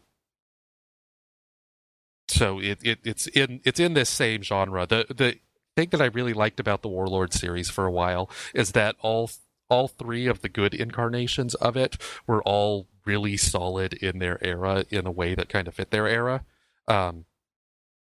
so 2.27 2.59
it, 2.59 2.79
it 2.83 2.99
it's 3.03 3.27
in 3.27 3.61
it's 3.63 3.79
in 3.79 3.93
this 3.93 4.09
same 4.09 4.41
genre. 4.41 4.85
The 4.85 5.05
the 5.09 5.39
thing 5.75 5.89
that 5.91 6.01
I 6.01 6.05
really 6.05 6.33
liked 6.33 6.59
about 6.59 6.81
the 6.81 6.89
Warlord 6.89 7.33
series 7.33 7.69
for 7.69 7.85
a 7.85 7.91
while 7.91 8.29
is 8.53 8.71
that 8.73 8.95
all 9.01 9.29
all 9.69 9.87
three 9.87 10.27
of 10.27 10.41
the 10.41 10.49
good 10.49 10.73
incarnations 10.73 11.53
of 11.55 11.75
it 11.75 11.97
were 12.25 12.41
all 12.43 12.87
really 13.05 13.37
solid 13.37 13.93
in 13.93 14.19
their 14.19 14.43
era 14.43 14.85
in 14.89 15.05
a 15.05 15.11
way 15.11 15.35
that 15.35 15.49
kind 15.49 15.67
of 15.67 15.75
fit 15.75 15.91
their 15.91 16.07
era. 16.07 16.43
Um, 16.87 17.25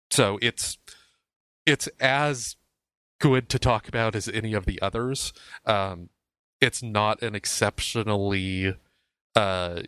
so 0.09 0.39
it's 0.41 0.77
it's 1.65 1.87
as 1.99 2.55
good 3.19 3.49
to 3.49 3.59
talk 3.59 3.87
about 3.87 4.15
as 4.15 4.27
any 4.27 4.53
of 4.53 4.65
the 4.65 4.81
others. 4.81 5.31
Um, 5.65 6.09
it's 6.61 6.83
not 6.83 7.21
an 7.21 7.35
exceptionally, 7.35 8.77
uh, 9.35 9.81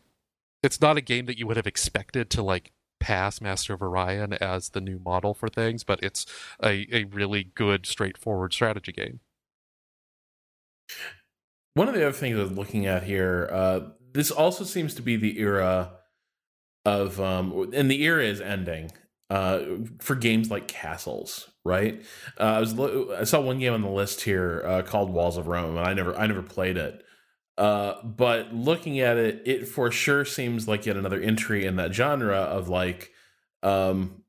it's 0.63 0.82
not 0.82 0.97
a 0.97 1.01
game 1.01 1.28
that 1.28 1.38
you 1.38 1.45
would 1.47 1.57
have 1.57 1.67
expected 1.67 2.30
to 2.32 2.41
like 2.41 2.71
pass 2.99 3.39
Master 3.39 3.74
of 3.74 3.82
Orion 3.82 4.34
as 4.34 4.69
the 4.69 4.82
new 4.82 4.99
model 4.99 5.34
for 5.34 5.49
things, 5.49 5.84
but 5.84 6.01
it's 6.01 6.26
a, 6.63 6.88
a 6.91 7.03
really 7.05 7.43
good, 7.43 7.86
straightforward 7.86 8.53
strategy 8.53 8.91
game. 8.91 9.19
One 11.76 11.88
of 11.88 11.95
the 11.95 12.03
other 12.03 12.17
things 12.17 12.38
I 12.38 12.43
was 12.43 12.51
looking 12.51 12.86
at 12.86 13.03
here, 13.03 13.49
uh, 13.51 13.80
this 14.13 14.32
also 14.32 14.63
seems 14.63 14.93
to 14.95 15.01
be 15.01 15.15
the 15.15 15.39
era 15.39 15.91
of, 16.86 17.19
um, 17.19 17.71
and 17.74 17.89
the 17.89 18.03
era 18.03 18.24
is 18.24 18.41
ending 18.41 18.91
uh, 19.34 19.65
for 19.99 20.13
games 20.13 20.51
like 20.51 20.67
Castles, 20.67 21.49
right? 21.65 22.05
Uh, 22.39 22.43
I 22.43 22.59
was 22.59 22.79
I 22.79 23.23
saw 23.23 23.41
one 23.41 23.57
game 23.57 23.73
on 23.73 23.81
the 23.81 23.89
list 23.89 24.21
here 24.21 24.61
uh, 24.63 24.81
called 24.84 25.09
Walls 25.09 25.38
of 25.38 25.47
Rome, 25.47 25.75
and 25.75 25.88
I 25.88 25.95
never 25.95 26.15
I 26.15 26.27
never 26.27 26.43
played 26.43 26.77
it. 26.77 27.03
Uh, 27.57 27.95
but 28.03 28.53
looking 28.53 28.99
at 28.99 29.17
it, 29.17 29.41
it 29.45 29.67
for 29.67 29.89
sure 29.89 30.23
seems 30.23 30.67
like 30.67 30.86
yet 30.86 30.97
another 30.97 31.19
entry 31.19 31.65
in 31.65 31.77
that 31.77 31.95
genre 31.95 32.38
of 32.38 32.69
like, 32.69 33.09
um, 33.63 34.21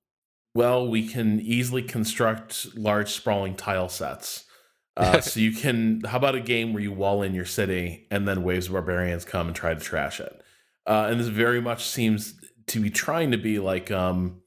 well, 0.54 0.88
we 0.88 1.06
can 1.06 1.38
easily 1.38 1.82
construct 1.82 2.74
large 2.74 3.10
sprawling 3.10 3.54
tile 3.54 3.90
sets. 3.90 4.44
Uh, 4.96 5.20
so 5.20 5.40
you 5.40 5.50
can. 5.50 6.02
How 6.04 6.18
about 6.18 6.36
a 6.36 6.40
game 6.40 6.72
where 6.72 6.80
you 6.80 6.92
wall 6.92 7.22
in 7.22 7.34
your 7.34 7.46
city 7.46 8.06
and 8.12 8.28
then 8.28 8.44
waves 8.44 8.66
of 8.66 8.74
barbarians 8.74 9.24
come 9.24 9.48
and 9.48 9.56
try 9.56 9.74
to 9.74 9.80
trash 9.80 10.20
it? 10.20 10.40
Uh, 10.86 11.08
and 11.10 11.18
this 11.18 11.26
very 11.26 11.60
much 11.60 11.84
seems 11.84 12.38
to 12.68 12.78
be 12.78 12.90
trying 12.90 13.32
to 13.32 13.36
be 13.36 13.58
like 13.58 13.90
um, 13.90 14.40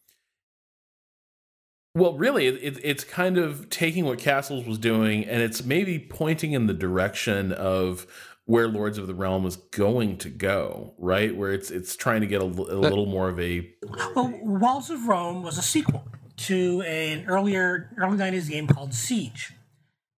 well, 1.98 2.14
really, 2.14 2.48
it, 2.48 2.80
it's 2.84 3.04
kind 3.04 3.38
of 3.38 3.70
taking 3.70 4.06
what 4.06 4.20
Castles 4.20 4.66
was 4.66 4.78
doing, 4.78 5.26
and 5.26 5.42
it's 5.42 5.64
maybe 5.64 5.98
pointing 5.98 6.52
in 6.54 6.68
the 6.68 6.74
direction 6.74 7.52
of 7.52 8.06
where 8.46 8.68
Lords 8.68 8.98
of 8.98 9.08
the 9.08 9.14
Realm 9.14 9.44
was 9.44 9.56
going 9.56 10.18
to 10.20 10.30
go, 10.30 10.94
right? 10.98 11.36
Where 11.36 11.52
it's 11.52 11.72
it's 11.72 11.96
trying 11.96 12.22
to 12.22 12.28
get 12.28 12.42
a, 12.42 12.46
a 12.46 12.46
little 12.46 13.08
more 13.08 13.30
of 13.30 13.40
a. 13.40 13.70
Well, 14.16 14.40
Walls 14.44 14.90
of 14.90 15.08
Rome 15.08 15.44
was 15.44 15.58
a 15.58 15.62
sequel 15.62 16.08
to 16.38 16.82
an 16.82 17.26
earlier 17.28 17.92
early 17.98 18.18
'90s 18.18 18.50
game 18.50 18.68
called 18.68 18.94
Siege. 18.94 19.54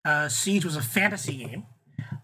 Uh, 0.04 0.28
Siege 0.28 0.66
was 0.66 0.76
a 0.76 0.82
fantasy 0.82 1.38
game 1.38 1.66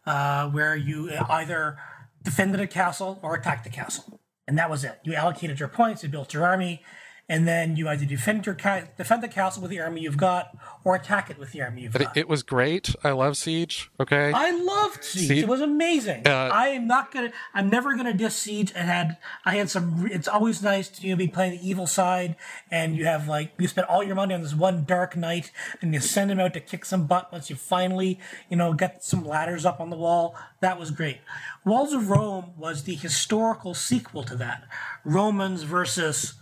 uh, 0.05 0.49
where 0.49 0.75
you 0.75 1.11
either 1.29 1.77
defended 2.23 2.59
a 2.59 2.67
castle 2.67 3.19
or 3.23 3.35
attacked 3.35 3.63
the 3.63 3.69
castle, 3.69 4.19
and 4.47 4.57
that 4.57 4.69
was 4.69 4.83
it. 4.83 4.99
You 5.03 5.13
allocated 5.13 5.59
your 5.59 5.69
points, 5.69 6.03
you 6.03 6.09
built 6.09 6.33
your 6.33 6.45
army, 6.45 6.83
and 7.27 7.47
then 7.47 7.75
you 7.75 7.87
either 7.89 8.05
defend 8.05 8.45
your 8.45 8.55
ca- 8.55 8.83
defend 8.97 9.23
the 9.23 9.27
castle 9.27 9.61
with 9.61 9.71
the 9.71 9.79
army 9.79 10.01
you've 10.01 10.17
got, 10.17 10.55
or 10.83 10.95
attack 10.95 11.29
it 11.29 11.37
with 11.39 11.51
the 11.51 11.61
army 11.61 11.81
you've 11.83 11.91
But 11.93 12.01
got. 12.03 12.17
it, 12.17 12.19
it 12.21 12.27
was 12.29 12.43
great. 12.43 12.95
I 13.03 13.11
love 13.11 13.35
Siege. 13.37 13.89
Okay. 13.99 14.31
I 14.33 14.51
loved 14.51 15.03
Siege. 15.03 15.27
Siege- 15.27 15.43
It 15.43 15.47
was 15.47 15.61
amazing. 15.61 16.27
Uh, 16.27 16.49
I 16.51 16.67
am 16.69 16.85
not 16.87 17.11
gonna. 17.11 17.31
I'm 17.53 17.69
never 17.69 17.95
gonna 17.95 18.13
diss 18.13 18.35
Siege. 18.35 18.71
It 18.71 18.77
had. 18.77 19.17
I 19.43 19.55
had 19.55 19.69
some. 19.69 20.07
It's 20.11 20.27
always 20.27 20.61
nice 20.61 20.87
to 20.89 21.01
you 21.07 21.11
know, 21.13 21.17
be 21.17 21.27
playing 21.27 21.59
the 21.59 21.67
evil 21.67 21.87
side, 21.87 22.35
and 22.69 22.95
you 22.95 23.05
have 23.05 23.27
like 23.27 23.53
you 23.57 23.67
spend 23.67 23.87
all 23.87 24.03
your 24.03 24.15
money 24.15 24.33
on 24.35 24.41
this 24.41 24.53
one 24.53 24.83
dark 24.85 25.15
knight, 25.17 25.51
and 25.81 25.93
you 25.93 25.99
send 25.99 26.29
him 26.31 26.39
out 26.39 26.53
to 26.53 26.59
kick 26.59 26.85
some 26.85 27.07
butt 27.07 27.31
once 27.31 27.49
you 27.49 27.55
finally 27.55 28.19
you 28.49 28.55
know 28.57 28.73
get 28.73 29.03
some 29.03 29.25
ladders 29.25 29.65
up 29.65 29.79
on 29.79 29.89
the 29.89 29.97
wall. 29.97 30.35
That 30.59 30.79
was 30.79 30.91
great. 30.91 31.19
Walls 31.65 31.93
of 31.93 32.09
Rome 32.09 32.51
was 32.57 32.83
the 32.83 32.95
historical 32.95 33.73
sequel 33.73 34.23
to 34.23 34.35
that. 34.35 34.63
Romans 35.03 35.63
versus 35.63 36.33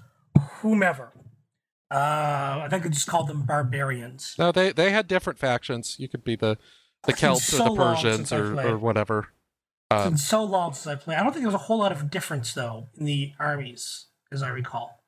whomever. 0.61 1.11
Uh, 1.91 2.61
I 2.63 2.67
think 2.69 2.85
I 2.85 2.89
just 2.89 3.07
called 3.07 3.27
them 3.27 3.43
barbarians. 3.43 4.35
no, 4.39 4.51
they 4.51 4.71
they 4.71 4.91
had 4.91 5.07
different 5.07 5.37
factions. 5.39 5.97
You 5.99 6.07
could 6.09 6.23
be 6.23 6.35
the 6.35 6.57
the 7.05 7.13
Celts 7.13 7.43
so 7.45 7.63
or 7.67 7.69
the 7.69 7.75
Persians 7.75 8.31
or, 8.33 8.59
or 8.59 8.77
whatever. 8.77 9.27
It's 9.91 10.01
Um, 10.01 10.09
been 10.11 10.17
so 10.17 10.43
long 10.43 10.73
since 10.73 10.87
I 10.87 10.95
played. 10.95 11.17
I 11.17 11.23
don't 11.23 11.33
think 11.33 11.43
there 11.43 11.51
was 11.51 11.55
a 11.61 11.65
whole 11.65 11.77
lot 11.79 11.91
of 11.91 12.09
difference 12.09 12.53
though 12.53 12.87
in 12.97 13.05
the 13.05 13.33
armies, 13.39 14.07
as 14.31 14.41
I 14.41 14.49
recall. 14.49 15.03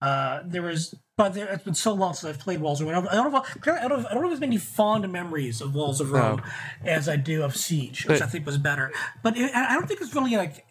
Uh, 0.00 0.40
there 0.44 0.62
was, 0.62 0.96
but 1.16 1.32
there, 1.34 1.46
it's 1.46 1.62
been 1.62 1.74
so 1.74 1.92
long 1.92 2.12
since 2.12 2.34
I've 2.34 2.40
played 2.42 2.60
Walls 2.60 2.80
of 2.80 2.88
Rome. 2.88 3.06
I 3.08 3.14
don't 3.14 3.30
know. 3.30 3.38
If, 3.44 3.68
I 3.68 3.86
don't 3.86 4.02
know. 4.02 4.08
I 4.10 4.14
don't 4.14 4.24
have 4.24 4.32
as 4.32 4.40
many 4.40 4.56
fond 4.56 5.08
memories 5.12 5.60
of 5.60 5.76
Walls 5.76 6.00
of 6.00 6.10
Rome 6.10 6.42
as 6.84 7.08
I 7.08 7.14
do 7.14 7.44
of 7.44 7.54
Siege, 7.56 8.06
which 8.06 8.18
But- 8.18 8.26
I 8.26 8.28
think 8.28 8.44
was 8.44 8.58
better. 8.58 8.90
But 9.22 9.36
it, 9.36 9.54
I 9.54 9.74
don't 9.74 9.86
think 9.86 10.00
it's 10.00 10.12
really 10.16 10.36
like 10.36 10.66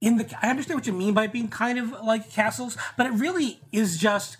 in 0.00 0.16
the. 0.16 0.32
I 0.42 0.50
understand 0.50 0.78
what 0.78 0.86
you 0.86 0.92
mean 0.92 1.14
by 1.14 1.26
being 1.26 1.48
kind 1.48 1.78
of 1.78 1.90
like 2.04 2.30
castles, 2.30 2.76
but 2.96 3.06
it 3.06 3.10
really 3.12 3.60
is 3.72 3.98
just 3.98 4.36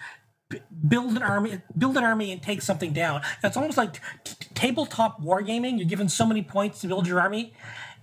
b- 0.49 0.61
build 0.87 1.17
an 1.17 1.23
army, 1.23 1.61
build 1.77 1.97
an 1.97 2.05
army, 2.05 2.33
and 2.33 2.43
take 2.43 2.63
something 2.63 2.93
down. 2.93 3.23
It's 3.43 3.57
almost 3.57 3.77
like 3.77 3.95
t- 3.95 4.01
t- 4.25 4.47
tabletop 4.55 5.21
wargaming. 5.23 5.79
You're 5.79 5.89
given 5.89 6.09
so 6.09 6.27
many 6.27 6.43
points 6.43 6.81
to 6.83 6.87
build 6.87 7.07
your 7.07 7.21
army, 7.21 7.55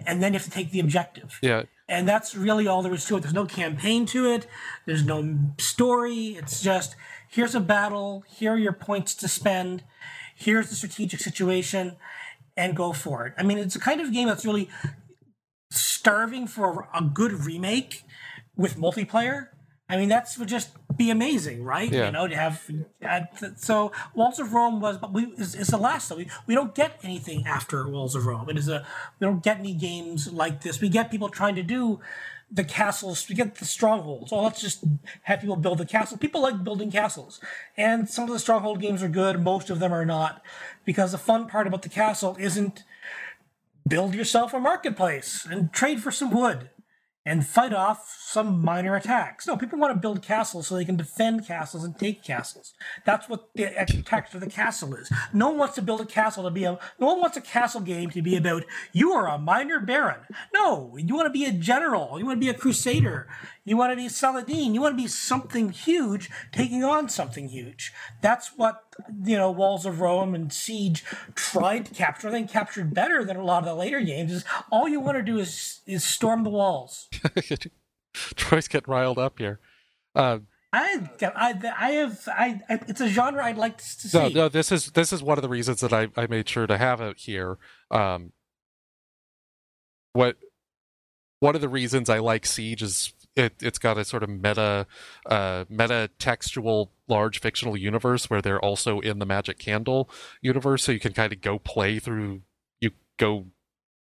and 0.05 0.21
then 0.21 0.33
you 0.33 0.39
have 0.39 0.45
to 0.45 0.51
take 0.51 0.71
the 0.71 0.79
objective. 0.79 1.39
yeah. 1.41 1.63
And 1.87 2.07
that's 2.07 2.35
really 2.35 2.65
all 2.65 2.81
there 2.81 2.95
is 2.95 3.05
to 3.05 3.17
it. 3.17 3.21
There's 3.21 3.33
no 3.35 3.45
campaign 3.45 4.07
to 4.07 4.25
it. 4.31 4.47
There's 4.87 5.05
no 5.05 5.37
story. 5.59 6.29
It's 6.29 6.59
just 6.63 6.95
here's 7.29 7.53
a 7.53 7.59
battle. 7.59 8.23
Here 8.27 8.53
are 8.53 8.57
your 8.57 8.73
points 8.73 9.13
to 9.15 9.27
spend. 9.27 9.83
Here's 10.35 10.69
the 10.69 10.75
strategic 10.75 11.19
situation, 11.19 11.95
and 12.57 12.75
go 12.75 12.91
for 12.91 13.27
it. 13.27 13.33
I 13.37 13.43
mean, 13.43 13.59
it's 13.59 13.75
a 13.75 13.79
kind 13.79 14.01
of 14.01 14.11
game 14.11 14.27
that's 14.27 14.43
really 14.43 14.67
starving 15.69 16.47
for 16.47 16.87
a 16.93 17.01
good 17.01 17.45
remake 17.45 18.03
with 18.55 18.77
multiplayer. 18.77 19.47
I 19.87 19.97
mean, 19.97 20.09
that's 20.09 20.37
would 20.39 20.47
just 20.47 20.69
be 20.97 21.11
amazing, 21.11 21.63
right? 21.63 21.91
Yeah. 21.91 22.07
You 22.07 22.11
know, 22.11 22.27
to 22.27 22.35
have. 22.35 22.67
Uh, 23.07 23.21
so 23.55 23.91
Walls 24.15 24.39
of 24.39 24.51
Rome 24.51 24.81
was, 24.81 24.97
but 24.97 25.13
we 25.13 25.25
is, 25.37 25.53
is 25.53 25.67
the 25.67 25.77
last. 25.77 26.09
though. 26.09 26.15
we 26.15 26.27
we 26.47 26.55
don't 26.55 26.73
get 26.73 26.99
anything 27.03 27.45
after 27.45 27.87
Walls 27.87 28.15
of 28.15 28.25
Rome. 28.25 28.49
It 28.49 28.57
is 28.57 28.67
a 28.67 28.85
we 29.19 29.25
don't 29.25 29.43
get 29.43 29.59
any 29.59 29.73
games 29.73 30.31
like 30.33 30.61
this. 30.61 30.81
We 30.81 30.89
get 30.89 31.11
people 31.11 31.29
trying 31.29 31.55
to 31.55 31.63
do 31.63 31.99
the 32.51 32.63
castles. 32.63 33.27
We 33.29 33.35
get 33.35 33.55
the 33.55 33.65
strongholds. 33.65 34.31
Oh, 34.31 34.43
let's 34.43 34.61
just 34.61 34.83
have 35.23 35.41
people 35.41 35.55
build 35.55 35.77
the 35.77 35.85
castle. 35.85 36.17
People 36.17 36.41
like 36.41 36.63
building 36.63 36.89
castles, 36.91 37.39
and 37.77 38.09
some 38.09 38.23
of 38.23 38.31
the 38.31 38.39
stronghold 38.39 38.81
games 38.81 39.03
are 39.03 39.09
good. 39.09 39.39
Most 39.39 39.69
of 39.69 39.77
them 39.77 39.93
are 39.93 40.05
not, 40.05 40.41
because 40.83 41.11
the 41.11 41.19
fun 41.19 41.47
part 41.47 41.67
about 41.67 41.83
the 41.83 41.89
castle 41.89 42.35
isn't 42.39 42.83
build 43.87 44.15
yourself 44.15 44.53
a 44.53 44.59
marketplace 44.59 45.45
and 45.49 45.71
trade 45.71 46.01
for 46.01 46.11
some 46.11 46.31
wood 46.31 46.69
and 47.25 47.45
fight 47.45 47.73
off 47.73 48.15
some 48.19 48.63
minor 48.63 48.95
attacks. 48.95 49.47
No, 49.47 49.57
people 49.57 49.79
want 49.79 49.93
to 49.93 49.99
build 49.99 50.21
castles 50.21 50.67
so 50.67 50.75
they 50.75 50.85
can 50.85 50.95
defend 50.95 51.47
castles 51.47 51.83
and 51.83 51.97
take 51.97 52.23
castles. 52.23 52.73
That's 53.03 53.27
what 53.27 53.49
the 53.55 53.77
architecture 53.77 54.37
of 54.37 54.43
the 54.43 54.49
castle 54.49 54.93
is. 54.93 55.11
No 55.33 55.49
one 55.49 55.57
wants 55.57 55.75
to 55.75 55.81
build 55.81 56.01
a 56.01 56.05
castle 56.05 56.43
to 56.43 56.51
be 56.51 56.65
a. 56.65 56.77
No 56.99 57.07
one 57.07 57.19
wants 57.19 57.35
a 57.35 57.41
castle 57.41 57.81
game 57.81 58.11
to 58.11 58.21
be 58.21 58.35
about 58.35 58.63
you 58.93 59.11
are 59.13 59.27
a 59.27 59.39
minor 59.39 59.79
baron. 59.79 60.21
No, 60.53 60.95
you 60.97 61.15
want 61.15 61.25
to 61.25 61.31
be 61.31 61.45
a 61.45 61.51
general. 61.51 62.19
You 62.19 62.25
want 62.25 62.39
to 62.39 62.45
be 62.45 62.51
a 62.51 62.53
crusader. 62.53 63.27
You 63.67 63.77
want 63.77 63.91
to 63.91 63.95
be 63.95 64.07
Saladin. 64.07 64.75
You 64.75 64.81
want 64.81 64.95
to 64.95 65.01
be 65.01 65.07
something 65.07 65.71
huge, 65.71 66.29
taking 66.51 66.83
on 66.83 67.09
something 67.09 67.49
huge. 67.49 67.91
That's 68.21 68.49
what 68.55 68.83
you 69.23 69.37
know. 69.37 69.49
Walls 69.49 69.87
of 69.87 69.99
Rome 69.99 70.35
and 70.35 70.53
Siege 70.53 71.03
tried 71.33 71.87
to 71.87 71.93
capture. 71.93 72.27
I 72.27 72.31
think 72.31 72.51
captured 72.51 72.93
better 72.93 73.25
than 73.25 73.37
a 73.37 73.43
lot 73.43 73.63
of 73.63 73.65
the 73.65 73.73
later 73.73 74.01
games. 74.01 74.31
Is 74.31 74.45
all 74.71 74.87
you 74.87 74.99
want 74.99 75.17
to 75.17 75.23
do 75.23 75.39
is 75.39 75.81
is 75.87 76.03
storm 76.03 76.43
the 76.43 76.51
walls. 76.51 77.09
Troy's 78.13 78.67
getting 78.67 78.91
riled 78.91 79.17
up 79.17 79.39
here. 79.39 79.59
Uh, 80.13 80.39
I, 80.71 81.09
I, 81.21 81.73
I 81.79 81.91
have, 81.91 82.27
I, 82.27 82.61
I, 82.69 82.79
it's 82.87 83.01
a 83.01 83.07
genre 83.07 83.43
I'd 83.43 83.57
like 83.57 83.77
to 83.77 83.83
see. 83.83 84.17
no, 84.17 84.27
no, 84.27 84.49
this 84.49 84.71
is 84.71 84.91
this 84.91 85.11
is 85.11 85.23
one 85.23 85.37
of 85.37 85.41
the 85.41 85.49
reasons 85.49 85.81
that 85.81 85.93
I, 85.93 86.09
I 86.15 86.27
made 86.27 86.47
sure 86.47 86.67
to 86.67 86.77
have 86.77 87.01
it 87.01 87.17
here. 87.17 87.57
Um, 87.89 88.33
what 90.13 90.37
one 91.39 91.55
of 91.55 91.61
the 91.61 91.69
reasons 91.69 92.09
I 92.09 92.19
like 92.19 92.45
Siege 92.45 92.81
is 92.81 93.13
it, 93.35 93.53
it's 93.61 93.77
got 93.77 93.97
a 93.97 94.05
sort 94.05 94.23
of 94.23 94.29
meta 94.29 94.87
uh, 95.25 95.65
meta 95.69 96.09
textual 96.19 96.91
large 97.07 97.39
fictional 97.39 97.77
universe 97.77 98.29
where 98.29 98.41
they're 98.41 98.59
also 98.59 98.99
in 98.99 99.19
the 99.19 99.25
Magic 99.25 99.59
Candle 99.59 100.09
universe, 100.41 100.83
so 100.83 100.91
you 100.91 100.99
can 100.99 101.13
kind 101.13 101.33
of 101.33 101.41
go 101.41 101.59
play 101.59 101.99
through. 101.99 102.41
You 102.79 102.91
go 103.17 103.47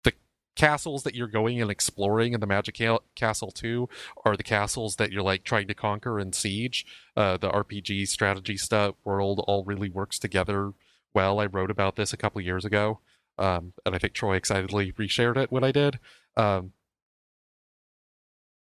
the 0.05 0.12
castles 0.55 1.03
that 1.03 1.14
you're 1.14 1.27
going 1.27 1.61
and 1.61 1.70
exploring 1.70 2.33
in 2.35 2.41
the 2.41 2.47
Magic 2.47 2.79
Ca- 2.79 3.01
Castle 3.14 3.51
2 3.51 3.89
are 4.24 4.37
the 4.37 4.43
castles 4.43 4.97
that 4.97 5.12
you're 5.12 5.22
like 5.22 5.45
trying 5.45 5.66
to 5.68 5.74
conquer 5.74 6.20
in 6.20 6.33
Siege. 6.33 6.87
Uh, 7.16 7.37
the 7.37 7.51
RPG 7.51 8.09
strategy 8.09 8.57
stuff 8.57 8.95
world 9.05 9.43
all 9.47 9.64
really 9.64 9.91
works 9.91 10.18
together 10.18 10.72
well. 11.12 11.41
I 11.41 11.47
wrote 11.47 11.70
about 11.70 11.97
this 11.97 12.12
a 12.12 12.16
couple 12.16 12.41
years 12.41 12.64
ago, 12.64 13.01
um, 13.39 13.72
and 13.85 13.95
I 13.95 13.99
think 13.99 14.12
Troy 14.12 14.37
excitedly 14.37 14.93
reshared 14.93 15.37
it 15.37 15.51
when 15.51 15.64
I 15.64 15.72
did. 15.72 15.99
Um, 16.37 16.72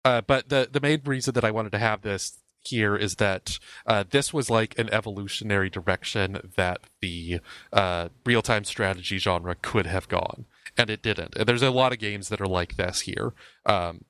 uh, 0.07 0.21
but 0.21 0.47
the 0.47 0.69
the 0.71 0.79
main 0.79 1.01
reason 1.03 1.33
that 1.33 1.43
I 1.43 1.51
wanted 1.51 1.73
to 1.73 1.79
have 1.79 2.01
this 2.01 2.39
here 2.61 2.95
is 2.95 3.15
that 3.15 3.59
uh, 3.85 4.05
this 4.09 4.33
was 4.33 4.49
like 4.49 4.77
an 4.79 4.89
evolutionary 4.93 5.69
direction 5.69 6.51
that 6.55 6.79
the 7.01 7.41
uh, 7.73 8.07
real 8.25 8.41
time 8.41 8.63
strategy 8.63 9.17
genre 9.17 9.55
could 9.55 9.85
have 9.85 10.07
gone, 10.07 10.45
and 10.77 10.89
it 10.89 11.01
didn't. 11.01 11.35
And 11.35 11.45
there's 11.45 11.61
a 11.61 11.71
lot 11.71 11.91
of 11.91 11.99
games 11.99 12.29
that 12.29 12.39
are 12.39 12.47
like 12.47 12.77
this 12.77 13.01
here. 13.01 13.33
Um, 13.65 14.05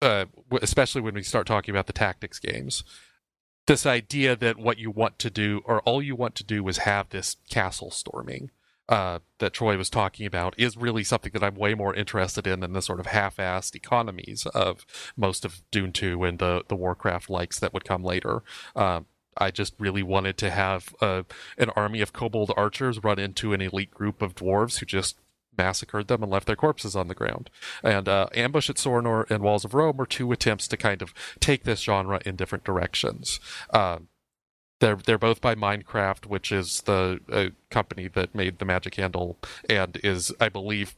uh, 0.00 0.26
especially 0.62 1.00
when 1.00 1.14
we 1.14 1.24
start 1.24 1.46
talking 1.48 1.74
about 1.74 1.88
the 1.88 1.92
tactics 1.92 2.38
games. 2.38 2.84
this 3.66 3.84
idea 3.84 4.36
that 4.36 4.58
what 4.58 4.78
you 4.78 4.92
want 4.92 5.18
to 5.18 5.30
do 5.30 5.60
or 5.64 5.80
all 5.80 6.00
you 6.00 6.14
want 6.14 6.36
to 6.36 6.44
do 6.44 6.68
is 6.68 6.78
have 6.78 7.08
this 7.08 7.36
castle 7.50 7.90
storming 7.90 8.50
uh, 8.88 9.18
that 9.38 9.52
Troy 9.52 9.76
was 9.76 9.90
talking 9.90 10.26
about 10.26 10.54
is 10.58 10.76
really 10.76 11.04
something 11.04 11.32
that 11.32 11.42
I'm 11.42 11.56
way 11.56 11.74
more 11.74 11.94
interested 11.94 12.46
in 12.46 12.60
than 12.60 12.72
the 12.72 12.82
sort 12.82 13.00
of 13.00 13.06
half-assed 13.06 13.74
economies 13.74 14.46
of 14.46 14.86
most 15.16 15.44
of 15.44 15.62
Dune 15.70 15.92
2 15.92 16.24
and 16.24 16.38
the 16.38 16.62
the 16.68 16.76
Warcraft 16.76 17.28
likes 17.28 17.58
that 17.58 17.74
would 17.74 17.84
come 17.84 18.04
later. 18.04 18.42
Uh, 18.74 19.00
I 19.38 19.50
just 19.50 19.74
really 19.78 20.02
wanted 20.02 20.38
to 20.38 20.50
have 20.50 20.94
uh, 21.00 21.24
an 21.58 21.70
army 21.70 22.00
of 22.00 22.12
kobold 22.12 22.52
archers 22.56 23.02
run 23.02 23.18
into 23.18 23.52
an 23.52 23.60
elite 23.60 23.90
group 23.90 24.22
of 24.22 24.34
dwarves 24.34 24.78
who 24.78 24.86
just 24.86 25.18
massacred 25.58 26.08
them 26.08 26.22
and 26.22 26.30
left 26.30 26.46
their 26.46 26.56
corpses 26.56 26.96
on 26.96 27.08
the 27.08 27.14
ground. 27.14 27.50
And 27.82 28.08
uh, 28.08 28.28
Ambush 28.34 28.70
at 28.70 28.76
Sorinor 28.76 29.28
and 29.30 29.42
Walls 29.42 29.64
of 29.64 29.74
Rome 29.74 29.96
were 29.96 30.06
two 30.06 30.32
attempts 30.32 30.68
to 30.68 30.76
kind 30.76 31.02
of 31.02 31.14
take 31.40 31.64
this 31.64 31.80
genre 31.80 32.20
in 32.24 32.36
different 32.36 32.64
directions. 32.64 33.40
Uh, 33.70 33.98
they're 34.80 34.96
they're 34.96 35.18
both 35.18 35.40
by 35.40 35.54
MindCraft, 35.54 36.26
which 36.26 36.52
is 36.52 36.82
the 36.82 37.20
uh, 37.30 37.46
company 37.70 38.08
that 38.08 38.34
made 38.34 38.58
the 38.58 38.64
Magic 38.64 38.94
Candle 38.94 39.38
and 39.68 39.98
is, 40.04 40.32
I 40.40 40.48
believe, 40.48 40.96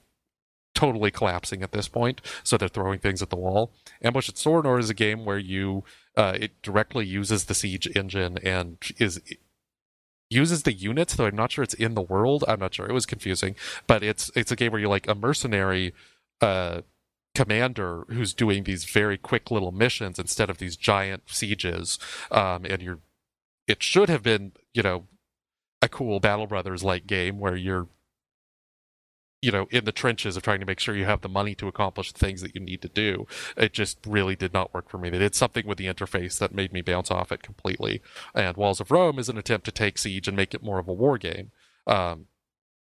totally 0.75 1.11
collapsing 1.11 1.63
at 1.63 1.73
this 1.73 1.89
point. 1.89 2.21
So 2.43 2.57
they're 2.57 2.69
throwing 2.69 2.99
things 2.99 3.23
at 3.23 3.31
the 3.31 3.37
wall. 3.37 3.73
Ambush 4.03 4.29
at 4.29 4.37
Sorinor 4.37 4.79
is 4.79 4.91
a 4.91 4.95
game 4.95 5.25
where 5.25 5.39
you 5.39 5.85
uh, 6.17 6.37
it 6.39 6.61
directly 6.63 7.07
uses 7.07 7.45
the 7.45 7.55
siege 7.55 7.89
engine 7.97 8.39
and 8.39 8.79
is 8.99 9.21
uses 10.31 10.65
the 10.65 10.73
units, 10.73 11.15
though 11.15 11.27
I'm 11.27 11.37
not 11.37 11.53
sure 11.53 11.65
it's 11.65 11.75
in 11.75 11.95
the 11.95 12.03
world. 12.03 12.45
I'm 12.47 12.61
not 12.61 12.75
sure. 12.75 12.87
It 12.87 12.93
was 12.93 13.07
confusing, 13.07 13.55
but 13.87 14.03
it's 14.03 14.31
it's 14.35 14.53
a 14.53 14.57
game 14.57 14.73
where 14.73 14.81
you're 14.81 14.91
like 14.91 15.09
a 15.09 15.15
mercenary 15.15 15.95
uh, 16.41 16.83
commander 17.35 18.05
who's 18.09 18.35
doing 18.35 18.65
these 18.65 18.85
very 18.85 19.17
quick 19.17 19.51
little 19.51 19.73
missions 19.73 20.19
instead 20.19 20.51
of 20.51 20.59
these 20.59 20.77
giant 20.77 21.23
sieges, 21.27 21.99
um, 22.31 22.65
and 22.65 22.83
you're. 22.83 22.99
It 23.69 23.83
should 23.83 24.09
have 24.09 24.23
been, 24.23 24.53
you 24.73 24.83
know, 24.83 25.05
a 25.83 25.89
cool 25.89 26.19
Battle 26.19 26.47
Brothers 26.47 26.83
like 26.83 27.07
game 27.07 27.39
where 27.39 27.55
you're 27.55 27.87
you 29.41 29.53
know 29.53 29.69
in 29.71 29.85
the 29.85 29.93
trenches 29.93 30.37
of 30.37 30.43
trying 30.43 30.61
to 30.61 30.67
make 30.67 30.81
sure 30.81 30.97
you 30.97 31.05
have 31.05 31.21
the 31.21 31.29
money 31.29 31.55
to 31.55 31.69
accomplish 31.69 32.11
the 32.11 32.19
things 32.19 32.41
that 32.41 32.55
you 32.55 32.61
need 32.61 32.83
to 32.83 32.89
do. 32.89 33.27
It 33.57 33.73
just 33.73 33.99
really 34.07 34.35
did 34.35 34.53
not 34.53 34.75
work 34.75 34.89
for 34.89 34.99
me. 34.99 35.11
They 35.11 35.19
did 35.19 35.35
something 35.35 35.67
with 35.67 35.79
the 35.79 35.87
interface 35.87 36.39
that 36.39 36.55
made 36.55 36.73
me 36.73 36.81
bounce 36.81 37.11
off 37.11 37.31
it 37.31 37.43
completely. 37.43 38.01
And 38.35 38.57
walls 38.57 38.81
of 38.81 38.91
rome 38.91 39.19
is 39.19 39.29
an 39.29 39.39
attempt 39.39 39.67
to 39.67 39.73
take 39.73 39.99
siege 39.99 40.27
and 40.27 40.37
make 40.37 40.55
it 40.55 40.63
more 40.63 40.79
of 40.79 40.89
a 40.89 40.93
war 40.93 41.19
game. 41.19 41.53
Um, 41.87 42.27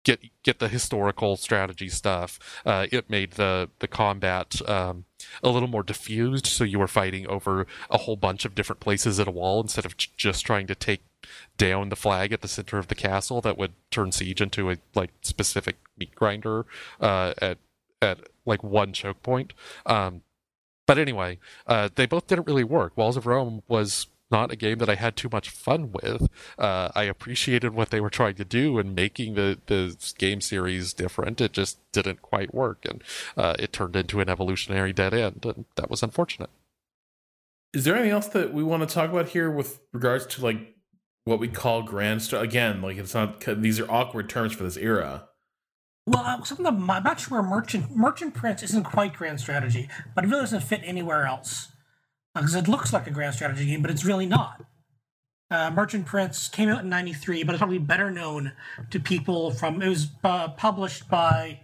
get 0.05 0.20
get 0.42 0.59
the 0.59 0.68
historical 0.68 1.36
strategy 1.36 1.88
stuff 1.88 2.38
uh, 2.64 2.86
it 2.90 3.11
made 3.11 3.32
the 3.32 3.68
the 3.80 3.88
combat 3.88 4.66
um, 4.68 5.05
a 5.42 5.51
little 5.51 5.68
more 5.68 5.82
diffused 5.82 6.46
so 6.46 6.64
you 6.64 6.78
were 6.78 6.88
fighting 6.88 7.26
over 7.26 7.66
a 7.90 7.98
whole 7.98 8.16
bunch 8.16 8.44
of 8.44 8.55
different 8.55 8.80
places 8.80 9.20
at 9.20 9.28
a 9.28 9.32
wall 9.32 9.61
instead 9.61 9.84
of 9.84 9.96
just 9.96 10.44
trying 10.46 10.66
to 10.66 10.74
take 10.74 11.03
down 11.59 11.90
the 11.90 11.96
flag 11.96 12.32
at 12.32 12.40
the 12.40 12.48
center 12.48 12.78
of 12.78 12.88
the 12.88 12.94
castle 12.94 13.40
that 13.40 13.59
would 13.59 13.72
turn 13.90 14.11
siege 14.12 14.40
into 14.40 14.70
a 14.70 14.78
like 14.94 15.11
specific 15.22 15.76
meat 15.98 16.14
grinder 16.14 16.64
uh, 17.01 17.34
at 17.38 17.59
at 18.03 18.18
like 18.46 18.62
one 18.62 18.92
choke 18.92 19.22
point. 19.22 19.53
Um, 19.86 20.22
but 20.86 20.98
anyway, 20.98 21.38
uh, 21.66 21.88
they 21.94 22.07
both 22.07 22.26
didn't 22.26 22.46
really 22.46 22.64
work. 22.64 22.96
Walls 22.96 23.16
of 23.16 23.26
Rome 23.26 23.62
was 23.68 24.07
not 24.30 24.52
a 24.52 24.56
game 24.56 24.78
that 24.78 24.88
I 24.88 24.94
had 24.94 25.16
too 25.16 25.28
much 25.30 25.50
fun 25.50 25.92
with. 25.92 26.28
Uh, 26.58 26.90
I 26.94 27.04
appreciated 27.04 27.74
what 27.74 27.90
they 27.90 28.00
were 28.00 28.10
trying 28.10 28.34
to 28.36 28.44
do 28.44 28.78
and 28.78 28.94
making 28.94 29.34
the, 29.34 29.58
the 29.66 29.96
game 30.18 30.40
series 30.40 30.92
different. 30.92 31.40
It 31.40 31.52
just 31.52 31.78
didn't 31.92 32.22
quite 32.22 32.54
work, 32.54 32.84
and 32.84 33.02
uh, 33.36 33.54
it 33.58 33.72
turned 33.72 33.96
into 33.96 34.20
an 34.20 34.28
evolutionary 34.28 34.92
dead 34.92 35.14
end, 35.14 35.44
and 35.44 35.64
that 35.76 35.90
was 35.90 36.02
unfortunate. 36.02 36.50
Is 37.72 37.84
there 37.84 37.94
anything 37.94 38.12
else 38.12 38.28
that 38.28 38.52
we 38.52 38.64
want 38.64 38.88
to 38.88 38.92
talk 38.92 39.10
about 39.10 39.28
here 39.28 39.50
with 39.50 39.80
regards 39.92 40.26
to 40.26 40.44
like 40.44 40.74
what 41.24 41.38
we 41.38 41.48
call 41.48 41.82
grand 41.82 42.22
strategy. 42.22 42.48
Again, 42.48 42.82
like 42.82 42.96
it's 42.96 43.14
not 43.14 43.40
these 43.40 43.80
are 43.80 43.90
awkward 43.90 44.28
terms 44.28 44.52
for 44.52 44.64
this 44.64 44.76
era. 44.76 45.28
Well, 46.06 46.24
uh, 46.24 46.42
something 46.44 46.64
that, 46.64 46.72
I'm 46.72 47.02
not 47.04 47.20
sure 47.20 47.42
merchant 47.42 47.94
merchant 47.94 48.34
prince 48.34 48.62
isn't 48.62 48.84
quite 48.84 49.14
grand 49.14 49.40
strategy, 49.40 49.88
but 50.14 50.24
it 50.24 50.28
really 50.28 50.42
doesn't 50.42 50.62
fit 50.62 50.80
anywhere 50.84 51.24
else 51.24 51.68
because 52.34 52.54
uh, 52.54 52.60
it 52.60 52.68
looks 52.68 52.92
like 52.92 53.06
a 53.06 53.10
grand 53.10 53.34
strategy 53.34 53.66
game, 53.66 53.82
but 53.82 53.90
it's 53.90 54.04
really 54.04 54.26
not. 54.26 54.64
Uh, 55.50 55.70
Merchant 55.70 56.06
Prince 56.06 56.48
came 56.48 56.68
out 56.68 56.82
in 56.82 56.88
'93, 56.88 57.42
but 57.42 57.54
it's 57.54 57.60
probably 57.60 57.78
better 57.78 58.10
known 58.10 58.52
to 58.90 59.00
people 59.00 59.50
from. 59.50 59.82
It 59.82 59.88
was 59.88 60.08
uh, 60.22 60.48
published 60.50 61.08
by. 61.08 61.60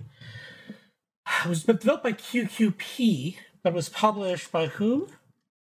It 1.44 1.48
was 1.48 1.64
developed 1.64 2.04
by 2.04 2.12
QQP, 2.12 3.36
but 3.62 3.72
it 3.72 3.76
was 3.76 3.88
published 3.88 4.50
by 4.50 4.66
who? 4.66 5.08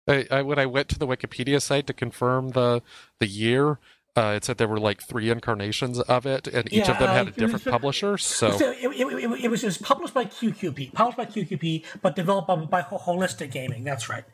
I, 0.07 0.27
I, 0.31 0.43
when 0.43 0.59
I 0.59 0.67
went 0.67 0.89
to 0.91 0.99
the 0.99 1.07
Wikipedia 1.07 1.61
site 1.61 1.87
to 1.87 1.93
confirm 1.93 2.51
the 2.51 2.83
the 3.21 3.27
year, 3.27 3.79
uh, 4.17 4.35
it 4.37 4.45
said 4.45 4.59
there 4.59 4.69
were 4.69 4.79
like 4.79 5.03
three 5.03 5.31
incarnations 5.31 5.99
of 6.01 6.25
it, 6.25 6.47
and 6.47 6.73
each 6.73 6.87
yeah, 6.87 6.93
of 6.93 6.99
them 6.99 7.09
had 7.09 7.29
a 7.29 7.31
different 7.33 7.65
publisher. 7.65 8.17
So 8.17 8.49
it, 8.49 8.61
it, 8.61 9.01
it, 9.01 9.45
it, 9.45 9.51
was, 9.51 9.65
it 9.65 9.67
was 9.67 9.79
published 9.79 10.15
by 10.15 10.25
QQP, 10.25 10.93
published 10.93 11.17
by 11.19 11.27
QQP, 11.27 11.85
but 12.01 12.15
developed 12.15 12.47
by, 12.47 12.57
by 12.57 12.83
Holistic 12.83 13.51
Gaming. 13.51 13.83
That's 13.83 14.09
right. 14.09 14.25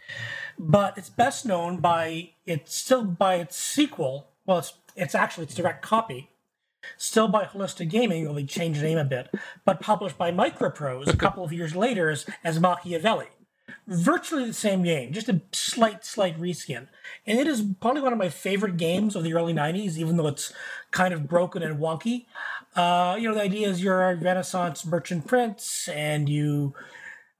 But 0.58 0.98
it's 0.98 1.08
best 1.08 1.46
known 1.46 1.78
by 1.78 2.30
it's 2.44 2.74
still 2.74 3.04
by 3.04 3.36
its 3.36 3.56
sequel. 3.56 4.28
Well, 4.44 4.58
it's 4.58 4.74
it's 4.96 5.14
actually 5.14 5.44
its 5.44 5.54
direct 5.54 5.80
copy, 5.80 6.28
still 6.98 7.28
by 7.28 7.44
Holistic 7.44 7.88
Gaming. 7.88 8.28
Only 8.28 8.44
changed 8.44 8.80
the 8.80 8.84
name 8.84 8.98
a 8.98 9.04
bit, 9.04 9.34
but 9.64 9.80
published 9.80 10.18
by 10.18 10.30
Microprose 10.30 11.08
a 11.08 11.16
couple 11.16 11.42
of 11.42 11.54
years 11.54 11.74
later 11.74 12.10
as, 12.10 12.26
as 12.44 12.60
Machiavelli 12.60 13.28
virtually 13.86 14.44
the 14.46 14.52
same 14.52 14.82
game, 14.82 15.12
just 15.12 15.28
a 15.28 15.40
slight, 15.52 16.04
slight 16.04 16.38
reskin. 16.40 16.88
And 17.26 17.38
it 17.38 17.46
is 17.46 17.64
probably 17.80 18.02
one 18.02 18.12
of 18.12 18.18
my 18.18 18.28
favorite 18.28 18.76
games 18.76 19.16
of 19.16 19.24
the 19.24 19.34
early 19.34 19.52
90s, 19.52 19.96
even 19.96 20.16
though 20.16 20.26
it's 20.26 20.52
kind 20.90 21.14
of 21.14 21.28
broken 21.28 21.62
and 21.62 21.78
wonky. 21.78 22.26
Uh, 22.74 23.16
you 23.18 23.28
know, 23.28 23.34
the 23.34 23.42
idea 23.42 23.68
is 23.68 23.82
you're 23.82 24.10
a 24.10 24.16
Renaissance 24.16 24.86
merchant 24.86 25.26
prince 25.26 25.88
and 25.88 26.28
you 26.28 26.74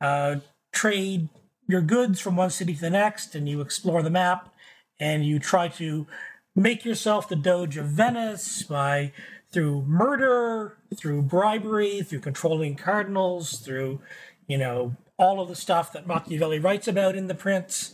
uh, 0.00 0.36
trade 0.72 1.28
your 1.68 1.80
goods 1.80 2.20
from 2.20 2.36
one 2.36 2.50
city 2.50 2.74
to 2.74 2.80
the 2.80 2.90
next 2.90 3.34
and 3.34 3.48
you 3.48 3.60
explore 3.60 4.02
the 4.02 4.10
map 4.10 4.52
and 4.98 5.24
you 5.24 5.38
try 5.38 5.68
to 5.68 6.06
make 6.54 6.84
yourself 6.84 7.28
the 7.28 7.36
Doge 7.36 7.76
of 7.76 7.86
Venice 7.86 8.62
by 8.62 9.12
through 9.52 9.82
murder, 9.82 10.76
through 10.94 11.22
bribery, 11.22 12.02
through 12.02 12.20
controlling 12.20 12.76
cardinals, 12.76 13.58
through, 13.58 14.00
you 14.46 14.58
know, 14.58 14.94
all 15.20 15.38
of 15.38 15.48
the 15.48 15.54
stuff 15.54 15.92
that 15.92 16.06
Machiavelli 16.06 16.58
writes 16.58 16.88
about 16.88 17.14
in 17.14 17.26
The 17.26 17.34
Prince. 17.34 17.92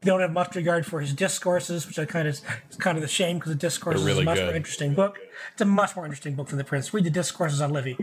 Don't 0.00 0.20
have 0.20 0.32
much 0.32 0.56
regard 0.56 0.86
for 0.86 1.02
his 1.02 1.12
discourses, 1.12 1.86
which 1.86 1.98
I 1.98 2.06
kind 2.06 2.26
of 2.26 2.32
is 2.34 2.42
kind 2.78 2.96
of 2.96 3.02
the 3.02 3.08
shame 3.08 3.36
because 3.36 3.52
the 3.52 3.58
discourses 3.58 4.02
really 4.02 4.20
is 4.20 4.22
a 4.22 4.24
much 4.24 4.38
good. 4.38 4.46
more 4.46 4.56
interesting 4.56 4.94
book. 4.94 5.18
It's 5.52 5.60
a 5.60 5.66
much 5.66 5.94
more 5.94 6.06
interesting 6.06 6.34
book 6.34 6.48
than 6.48 6.56
The 6.56 6.64
Prince. 6.64 6.94
Read 6.94 7.04
the 7.04 7.10
discourses 7.10 7.60
on 7.60 7.70
Livy. 7.70 7.98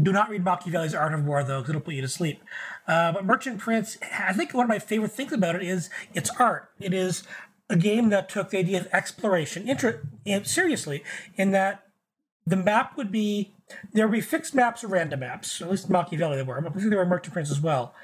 Do 0.00 0.12
not 0.12 0.30
read 0.30 0.44
Machiavelli's 0.44 0.94
Art 0.94 1.12
of 1.12 1.24
War 1.26 1.42
though, 1.42 1.58
because 1.58 1.70
it'll 1.70 1.80
put 1.80 1.94
you 1.94 2.02
to 2.02 2.08
sleep. 2.08 2.40
Uh, 2.86 3.10
but 3.10 3.24
Merchant 3.24 3.58
Prince, 3.58 3.98
I 4.16 4.32
think 4.32 4.54
one 4.54 4.64
of 4.64 4.68
my 4.68 4.78
favorite 4.78 5.10
things 5.10 5.32
about 5.32 5.56
it 5.56 5.64
is 5.64 5.90
its 6.14 6.30
art. 6.38 6.70
It 6.78 6.94
is 6.94 7.24
a 7.68 7.76
game 7.76 8.10
that 8.10 8.28
took 8.28 8.50
the 8.50 8.58
idea 8.58 8.78
of 8.78 8.88
exploration 8.92 9.68
inter- 9.68 10.02
seriously, 10.44 11.02
in 11.34 11.50
that 11.50 11.82
the 12.46 12.56
map 12.56 12.96
would 12.96 13.10
be 13.10 13.52
there 13.92 14.06
would 14.06 14.14
be 14.14 14.20
fixed 14.20 14.54
maps 14.54 14.84
or 14.84 14.88
random 14.88 15.20
maps. 15.20 15.60
At 15.60 15.70
least 15.70 15.86
in 15.86 15.92
Machiavelli 15.92 16.36
there 16.36 16.44
were. 16.44 16.58
I 16.58 16.70
think 16.70 16.90
there 16.90 16.98
were 16.98 17.06
Merchant 17.06 17.32
Prince 17.32 17.50
as 17.50 17.60
well. 17.60 17.94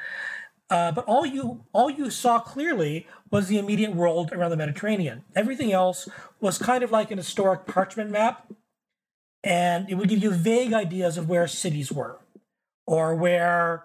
Uh, 0.69 0.91
but 0.91 1.05
all 1.05 1.25
you 1.25 1.65
all 1.73 1.89
you 1.89 2.11
saw 2.11 2.41
clearly 2.41 3.07
was 3.31 3.47
the 3.47 3.59
immediate 3.59 3.95
world 3.95 4.33
around 4.33 4.51
the 4.51 4.57
Mediterranean. 4.57 5.25
Everything 5.35 5.73
else 5.73 6.09
was 6.41 6.59
kind 6.59 6.83
of 6.83 6.91
like 6.91 7.11
an 7.11 7.19
historic 7.19 7.67
parchment 7.67 8.11
map, 8.11 8.51
and 9.45 9.89
it 9.89 9.95
would 9.95 10.09
give 10.09 10.23
you 10.23 10.31
vague 10.31 10.73
ideas 10.73 11.17
of 11.19 11.29
where 11.29 11.47
cities 11.47 11.93
were, 11.93 12.19
or 12.85 13.15
where 13.15 13.85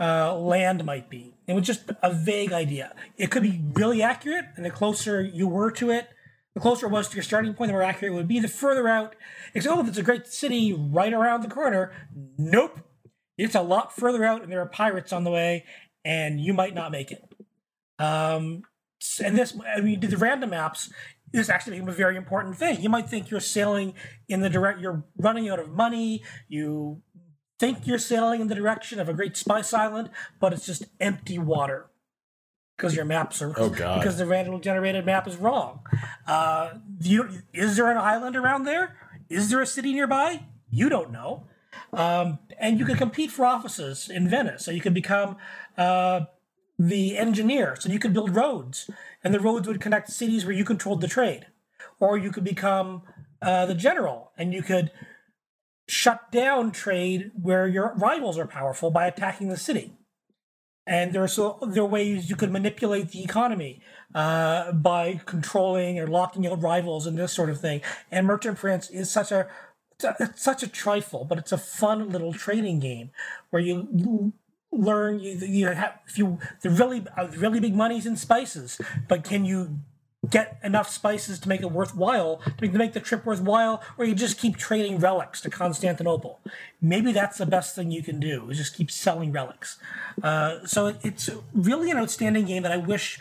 uh, 0.00 0.36
land 0.36 0.84
might 0.84 1.08
be. 1.08 1.34
It 1.46 1.54
was 1.54 1.66
just 1.66 1.90
a 2.02 2.12
vague 2.12 2.52
idea. 2.52 2.94
It 3.16 3.30
could 3.30 3.42
be 3.42 3.62
really 3.74 4.02
accurate, 4.02 4.46
and 4.56 4.64
the 4.64 4.70
closer 4.70 5.22
you 5.22 5.46
were 5.46 5.70
to 5.72 5.90
it, 5.90 6.08
the 6.58 6.62
closer 6.62 6.86
it 6.86 6.90
was 6.90 7.08
to 7.08 7.16
your 7.16 7.22
starting 7.22 7.54
point, 7.54 7.68
the 7.68 7.72
more 7.72 7.82
accurate 7.82 8.12
it 8.12 8.16
would 8.16 8.28
be. 8.28 8.40
The 8.40 8.48
further 8.48 8.88
out, 8.88 9.14
it's 9.54 9.66
oh, 9.66 9.86
it's 9.86 9.98
a 9.98 10.02
great 10.02 10.26
city 10.26 10.72
right 10.72 11.12
around 11.12 11.42
the 11.42 11.48
corner. 11.48 11.92
Nope, 12.36 12.80
it's 13.36 13.54
a 13.54 13.62
lot 13.62 13.94
further 13.94 14.24
out, 14.24 14.42
and 14.42 14.50
there 14.50 14.60
are 14.60 14.66
pirates 14.66 15.12
on 15.12 15.24
the 15.24 15.30
way, 15.30 15.64
and 16.04 16.40
you 16.40 16.52
might 16.52 16.74
not 16.74 16.90
make 16.90 17.12
it. 17.12 17.22
Um, 17.98 18.62
and 19.24 19.38
this, 19.38 19.56
I 19.76 19.80
mean, 19.80 20.00
the 20.00 20.16
random 20.16 20.50
maps 20.50 20.90
This 21.32 21.48
actually 21.48 21.76
became 21.76 21.88
a 21.88 21.92
very 21.92 22.16
important 22.16 22.56
thing. 22.56 22.80
You 22.82 22.88
might 22.88 23.08
think 23.08 23.30
you're 23.30 23.40
sailing 23.40 23.94
in 24.28 24.40
the 24.40 24.50
direct, 24.50 24.80
you're 24.80 25.04
running 25.16 25.48
out 25.48 25.58
of 25.58 25.70
money. 25.70 26.22
You 26.48 27.02
think 27.60 27.86
you're 27.86 27.98
sailing 27.98 28.40
in 28.40 28.48
the 28.48 28.54
direction 28.54 28.98
of 28.98 29.08
a 29.08 29.12
great 29.12 29.36
spice 29.36 29.72
island, 29.72 30.10
but 30.40 30.52
it's 30.52 30.66
just 30.66 30.86
empty 31.00 31.38
water 31.38 31.90
because 32.78 32.94
your 32.94 33.04
maps 33.04 33.42
are 33.42 33.52
oh 33.56 33.68
god 33.68 34.00
because 34.00 34.16
the 34.18 34.24
randomly 34.24 34.60
generated 34.60 35.04
map 35.04 35.26
is 35.26 35.36
wrong. 35.36 35.80
Uh, 36.26 36.74
you, 37.00 37.28
is 37.52 37.76
there 37.76 37.90
an 37.90 37.98
island 37.98 38.36
around 38.36 38.62
there? 38.62 38.96
Is 39.28 39.50
there 39.50 39.60
a 39.60 39.66
city 39.66 39.92
nearby? 39.92 40.44
You 40.70 40.88
don't 40.88 41.10
know. 41.10 41.44
Um, 41.92 42.38
and 42.58 42.78
you 42.78 42.84
can 42.84 42.96
compete 42.96 43.30
for 43.30 43.44
offices 43.44 44.08
in 44.08 44.28
Venice. 44.28 44.64
So 44.64 44.70
you 44.70 44.80
can 44.80 44.94
become 44.94 45.36
uh, 45.76 46.22
the 46.78 47.18
engineer. 47.18 47.76
So 47.78 47.90
you 47.90 47.98
could 47.98 48.12
build 48.12 48.34
roads, 48.34 48.90
and 49.24 49.34
the 49.34 49.40
roads 49.40 49.66
would 49.66 49.80
connect 49.80 50.10
cities 50.10 50.44
where 50.44 50.54
you 50.54 50.64
controlled 50.64 51.00
the 51.00 51.08
trade. 51.08 51.46
Or 52.00 52.16
you 52.16 52.30
could 52.30 52.44
become 52.44 53.02
uh, 53.42 53.66
the 53.66 53.74
general, 53.74 54.32
and 54.38 54.52
you 54.52 54.62
could 54.62 54.92
shut 55.88 56.30
down 56.30 56.70
trade 56.70 57.32
where 57.40 57.66
your 57.66 57.94
rivals 57.96 58.38
are 58.38 58.46
powerful 58.46 58.90
by 58.90 59.06
attacking 59.06 59.48
the 59.48 59.56
city. 59.56 59.97
And 60.88 61.12
there 61.12 61.22
are 61.22 61.28
so 61.28 61.58
there 61.60 61.82
are 61.82 61.86
ways 61.86 62.30
you 62.30 62.36
could 62.36 62.50
manipulate 62.50 63.10
the 63.10 63.22
economy 63.22 63.82
uh, 64.14 64.72
by 64.72 65.20
controlling 65.26 66.00
or 66.00 66.06
locking 66.06 66.46
out 66.46 66.62
rivals 66.62 67.06
and 67.06 67.18
this 67.18 67.32
sort 67.32 67.50
of 67.50 67.60
thing. 67.60 67.82
And 68.10 68.26
Merchant 68.26 68.56
Prince 68.56 68.88
is 68.88 69.10
such 69.10 69.30
a 69.30 69.46
it's 70.02 70.42
such 70.42 70.62
a 70.62 70.68
trifle, 70.68 71.26
but 71.26 71.36
it's 71.36 71.52
a 71.52 71.58
fun 71.58 72.08
little 72.10 72.32
trading 72.32 72.78
game 72.80 73.10
where 73.50 73.60
you 73.60 74.32
learn 74.72 75.20
you, 75.20 75.32
you 75.32 75.66
have 75.66 75.98
if 76.06 76.16
you 76.16 76.38
the 76.62 76.70
really 76.70 77.04
uh, 77.18 77.28
really 77.36 77.60
big 77.60 77.74
money's 77.74 78.06
in 78.06 78.16
spices, 78.16 78.80
but 79.08 79.24
can 79.24 79.44
you 79.44 79.80
get 80.30 80.58
enough 80.62 80.90
spices 80.90 81.38
to 81.40 81.48
make 81.48 81.60
it 81.60 81.70
worthwhile, 81.70 82.40
to 82.58 82.68
make, 82.68 82.92
the 82.92 83.00
trip 83.00 83.24
worthwhile, 83.24 83.82
or 83.96 84.04
you 84.04 84.14
just 84.14 84.38
keep 84.38 84.56
trading 84.56 84.98
relics 84.98 85.40
to 85.42 85.50
Constantinople. 85.50 86.40
Maybe 86.80 87.12
that's 87.12 87.38
the 87.38 87.46
best 87.46 87.74
thing 87.74 87.90
you 87.90 88.02
can 88.02 88.20
do, 88.20 88.48
is 88.50 88.58
just 88.58 88.74
keep 88.74 88.90
selling 88.90 89.32
relics. 89.32 89.78
Uh, 90.22 90.66
so 90.66 90.94
it's 91.02 91.30
really 91.52 91.90
an 91.90 91.96
outstanding 91.96 92.46
game 92.46 92.62
that 92.62 92.72
I 92.72 92.76
wish, 92.76 93.20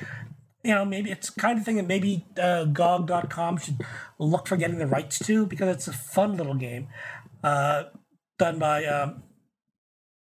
you 0.63 0.73
know, 0.73 0.85
maybe 0.85 1.11
it's 1.11 1.29
kind 1.29 1.57
of 1.59 1.65
thing 1.65 1.75
that 1.77 1.87
maybe 1.87 2.25
uh, 2.41 2.65
GOG.com 2.65 3.57
should 3.57 3.81
look 4.19 4.47
for 4.47 4.57
getting 4.57 4.79
the 4.79 4.87
rights 4.87 5.19
to, 5.19 5.45
because 5.45 5.69
it's 5.69 5.87
a 5.87 5.93
fun 5.93 6.37
little 6.37 6.55
game 6.55 6.87
uh, 7.43 7.83
done 8.37 8.59
by 8.59 8.85
um, 8.85 9.23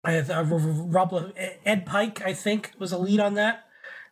Rob, 0.05 1.33
Ed 1.65 1.85
Pike, 1.85 2.21
I 2.23 2.33
think, 2.33 2.71
was 2.77 2.91
a 2.91 2.97
lead 2.97 3.19
on 3.19 3.33
that 3.35 3.64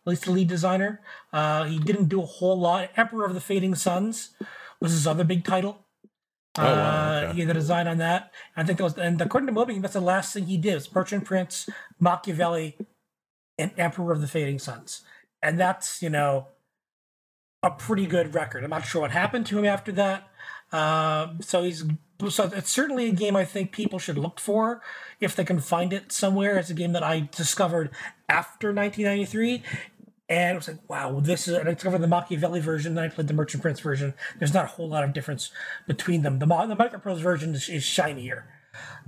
at 0.05 0.09
least 0.09 0.25
the 0.25 0.31
lead 0.31 0.47
designer. 0.47 1.01
Uh, 1.31 1.65
he 1.65 1.79
didn't 1.79 2.09
do 2.09 2.21
a 2.21 2.25
whole 2.25 2.59
lot. 2.59 2.89
Emperor 2.97 3.25
of 3.25 3.33
the 3.33 3.41
Fading 3.41 3.75
Suns 3.75 4.31
was 4.79 4.91
his 4.91 5.07
other 5.07 5.23
big 5.23 5.43
title. 5.43 5.79
Oh, 6.57 6.63
wow, 6.63 7.17
okay. 7.17 7.25
uh, 7.27 7.33
he 7.33 7.39
had 7.39 7.49
the 7.49 7.53
design 7.53 7.87
on 7.87 7.97
that. 7.97 8.31
I 8.55 8.63
think 8.63 8.77
that 8.77 8.83
was, 8.83 8.97
and 8.97 9.19
according 9.19 9.47
to 9.47 9.53
Moby, 9.53 9.79
that's 9.79 9.93
the 9.93 10.01
last 10.01 10.33
thing 10.33 10.45
he 10.45 10.57
did. 10.57 10.75
Was 10.75 10.93
Merchant 10.93 11.25
Prince, 11.25 11.67
Machiavelli, 11.99 12.77
and 13.57 13.71
Emperor 13.77 14.11
of 14.11 14.21
the 14.21 14.27
Fading 14.27 14.59
Suns, 14.59 15.01
and 15.41 15.59
that's 15.59 16.03
you 16.03 16.09
know 16.09 16.47
a 17.63 17.71
pretty 17.71 18.05
good 18.05 18.35
record. 18.35 18.63
I'm 18.63 18.69
not 18.69 18.85
sure 18.85 19.01
what 19.01 19.11
happened 19.11 19.47
to 19.47 19.57
him 19.57 19.65
after 19.65 19.91
that. 19.93 20.27
Uh, 20.71 21.29
so 21.39 21.63
he's 21.63 21.85
so 22.29 22.51
it's 22.53 22.71
certainly 22.71 23.09
a 23.09 23.11
game 23.11 23.35
I 23.35 23.45
think 23.45 23.71
people 23.71 23.99
should 23.99 24.17
look 24.17 24.39
for 24.39 24.81
if 25.19 25.35
they 25.35 25.43
can 25.43 25.59
find 25.59 25.91
it 25.91 26.11
somewhere. 26.11 26.57
It's 26.57 26.69
a 26.69 26.73
game 26.73 26.93
that 26.93 27.03
I 27.03 27.29
discovered 27.35 27.89
after 28.29 28.73
1993, 28.73 29.63
and 30.33 30.55
it 30.55 30.55
was 30.55 30.67
like, 30.67 30.89
wow, 30.89 31.19
this 31.19 31.47
is. 31.47 31.55
And 31.55 31.69
I 31.69 31.73
discovered 31.75 31.99
the 31.99 32.07
Machiavelli 32.07 32.59
version, 32.59 32.95
then 32.95 33.03
I 33.03 33.07
played 33.07 33.27
the 33.27 33.35
Merchant 33.35 33.61
Prince 33.61 33.79
version. 33.79 34.15
There's 34.39 34.53
not 34.53 34.65
a 34.65 34.67
whole 34.67 34.89
lot 34.89 35.03
of 35.03 35.13
difference 35.13 35.51
between 35.85 36.23
them. 36.23 36.39
The, 36.39 36.47
the 36.47 36.75
Micro 36.75 36.99
Prose 36.99 37.21
version 37.21 37.53
is, 37.53 37.69
is 37.69 37.83
shinier. 37.83 38.47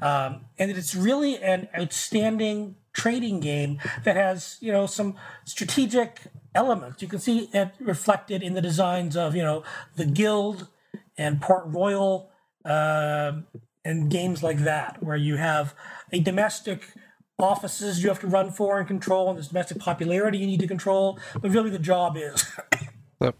Um, 0.03 0.45
and 0.59 0.69
it's 0.69 0.93
really 0.93 1.39
an 1.39 1.67
outstanding 1.75 2.75
trading 2.93 3.39
game 3.39 3.79
that 4.03 4.15
has, 4.15 4.57
you 4.59 4.71
know, 4.71 4.85
some 4.85 5.15
strategic 5.45 6.19
elements. 6.53 7.01
You 7.01 7.07
can 7.07 7.17
see 7.17 7.49
it 7.51 7.71
reflected 7.79 8.43
in 8.43 8.53
the 8.53 8.61
designs 8.61 9.17
of, 9.17 9.35
you 9.35 9.41
know, 9.41 9.63
the 9.95 10.05
Guild 10.05 10.67
and 11.17 11.41
Port 11.41 11.63
Royal 11.65 12.29
uh, 12.63 13.31
and 13.83 14.11
games 14.11 14.43
like 14.43 14.59
that, 14.59 15.01
where 15.01 15.17
you 15.17 15.37
have 15.37 15.73
a 16.11 16.19
domestic 16.19 16.87
offices 17.39 18.01
you 18.01 18.09
have 18.09 18.19
to 18.19 18.27
run 18.27 18.51
for 18.51 18.79
and 18.79 18.87
control, 18.87 19.29
and 19.29 19.37
there's 19.37 19.49
domestic 19.49 19.79
popularity 19.79 20.37
you 20.37 20.47
need 20.47 20.59
to 20.59 20.67
control. 20.67 21.19
But 21.39 21.51
really, 21.51 21.69
the 21.69 21.79
job 21.79 22.17
is 22.17 22.45
yep. 23.21 23.35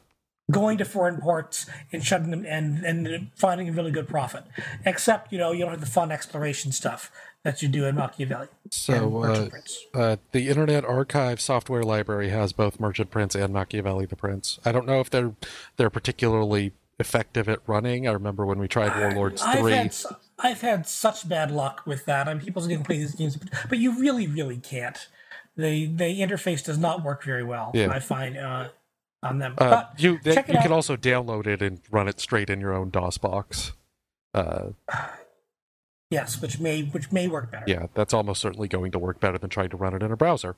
going 0.52 0.78
to 0.78 0.86
foreign 0.86 1.22
ports 1.22 1.66
and 1.92 2.04
shutting 2.04 2.32
them 2.32 2.46
and 2.46 2.84
and 2.84 3.32
finding 3.36 3.70
a 3.70 3.72
really 3.72 3.92
good 3.92 4.08
profit. 4.08 4.44
Except 4.86 5.32
you 5.32 5.38
know 5.38 5.52
you 5.52 5.60
don't 5.60 5.72
have 5.72 5.82
the 5.82 5.86
fun 5.86 6.12
exploration 6.12 6.72
stuff 6.72 7.12
that 7.44 7.62
you 7.62 7.68
do 7.68 7.86
in 7.86 7.96
Machiavelli. 7.96 8.48
So 8.72 9.24
uh, 9.24 9.50
uh, 9.94 10.16
the 10.32 10.50
Internet 10.50 10.84
Archive 10.84 11.40
software 11.40 11.84
library 11.84 12.30
has 12.30 12.54
both 12.54 12.80
Merchant 12.80 13.12
Prince 13.12 13.36
and 13.36 13.54
Machiavelli 13.54 14.08
the 14.08 14.16
Prince. 14.16 14.60
I 14.66 14.72
don't 14.72 14.88
know 14.88 15.00
if 15.00 15.10
they're 15.10 15.36
they're 15.78 15.92
particularly 15.92 16.74
effective 17.00 17.48
at 17.48 17.60
running. 17.68 18.08
I 18.08 18.12
remember 18.12 18.46
when 18.46 18.58
we 18.58 18.68
tried 18.68 19.00
Warlords 19.00 19.42
I've 19.42 19.60
three. 19.60 19.74
Had, 19.74 19.96
I've 20.38 20.62
had 20.62 20.88
such 20.88 21.28
bad 21.28 21.52
luck 21.52 21.84
with 21.86 22.06
that. 22.06 22.28
I 22.28 22.34
mean, 22.34 22.44
people 22.44 22.68
can 22.68 22.84
play 22.84 22.98
these 22.98 23.16
games, 23.16 23.38
but 23.70 23.78
you 23.78 24.00
really, 24.00 24.28
really 24.28 24.58
can't. 24.58 25.08
The 25.56 25.88
the 25.88 26.20
interface 26.20 26.64
does 26.64 26.78
not 26.78 27.04
work 27.04 27.24
very 27.24 27.44
well. 27.44 27.72
Yeah. 27.74 27.90
I 27.90 28.00
find 28.00 28.38
uh, 28.38 28.70
on 29.24 29.40
them. 29.40 29.54
Uh, 29.58 29.70
but 29.70 29.94
you 29.98 30.20
you 30.26 30.34
can 30.34 30.72
also 30.72 30.98
download 30.98 31.48
it 31.48 31.62
and 31.62 31.80
run 31.90 32.08
it 32.08 32.20
straight 32.20 32.50
in 32.50 32.60
your 32.60 32.74
own 32.74 32.90
DOS 32.90 33.18
box. 33.18 33.72
Uh, 34.34 34.72
yes, 36.10 36.42
which 36.42 36.60
may 36.60 36.84
which 36.84 37.12
may 37.12 37.28
work 37.28 37.52
better. 37.52 37.64
Yeah, 37.68 37.88
that's 37.94 38.14
almost 38.14 38.42
certainly 38.42 38.68
going 38.68 38.92
to 38.92 39.00
work 39.00 39.22
better 39.22 39.38
than 39.38 39.50
trying 39.50 39.70
to 39.70 39.78
run 39.78 39.94
it 39.94 40.04
in 40.04 40.12
a 40.12 40.18
browser. 40.18 40.58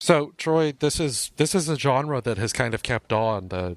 So, 0.00 0.34
Troy, 0.36 0.72
this 0.78 1.00
is 1.00 1.32
this 1.36 1.54
is 1.54 1.68
a 1.68 1.78
genre 1.78 2.20
that 2.20 2.36
has 2.36 2.52
kind 2.52 2.74
of 2.74 2.82
kept 2.82 3.12
on. 3.12 3.48
The 3.48 3.76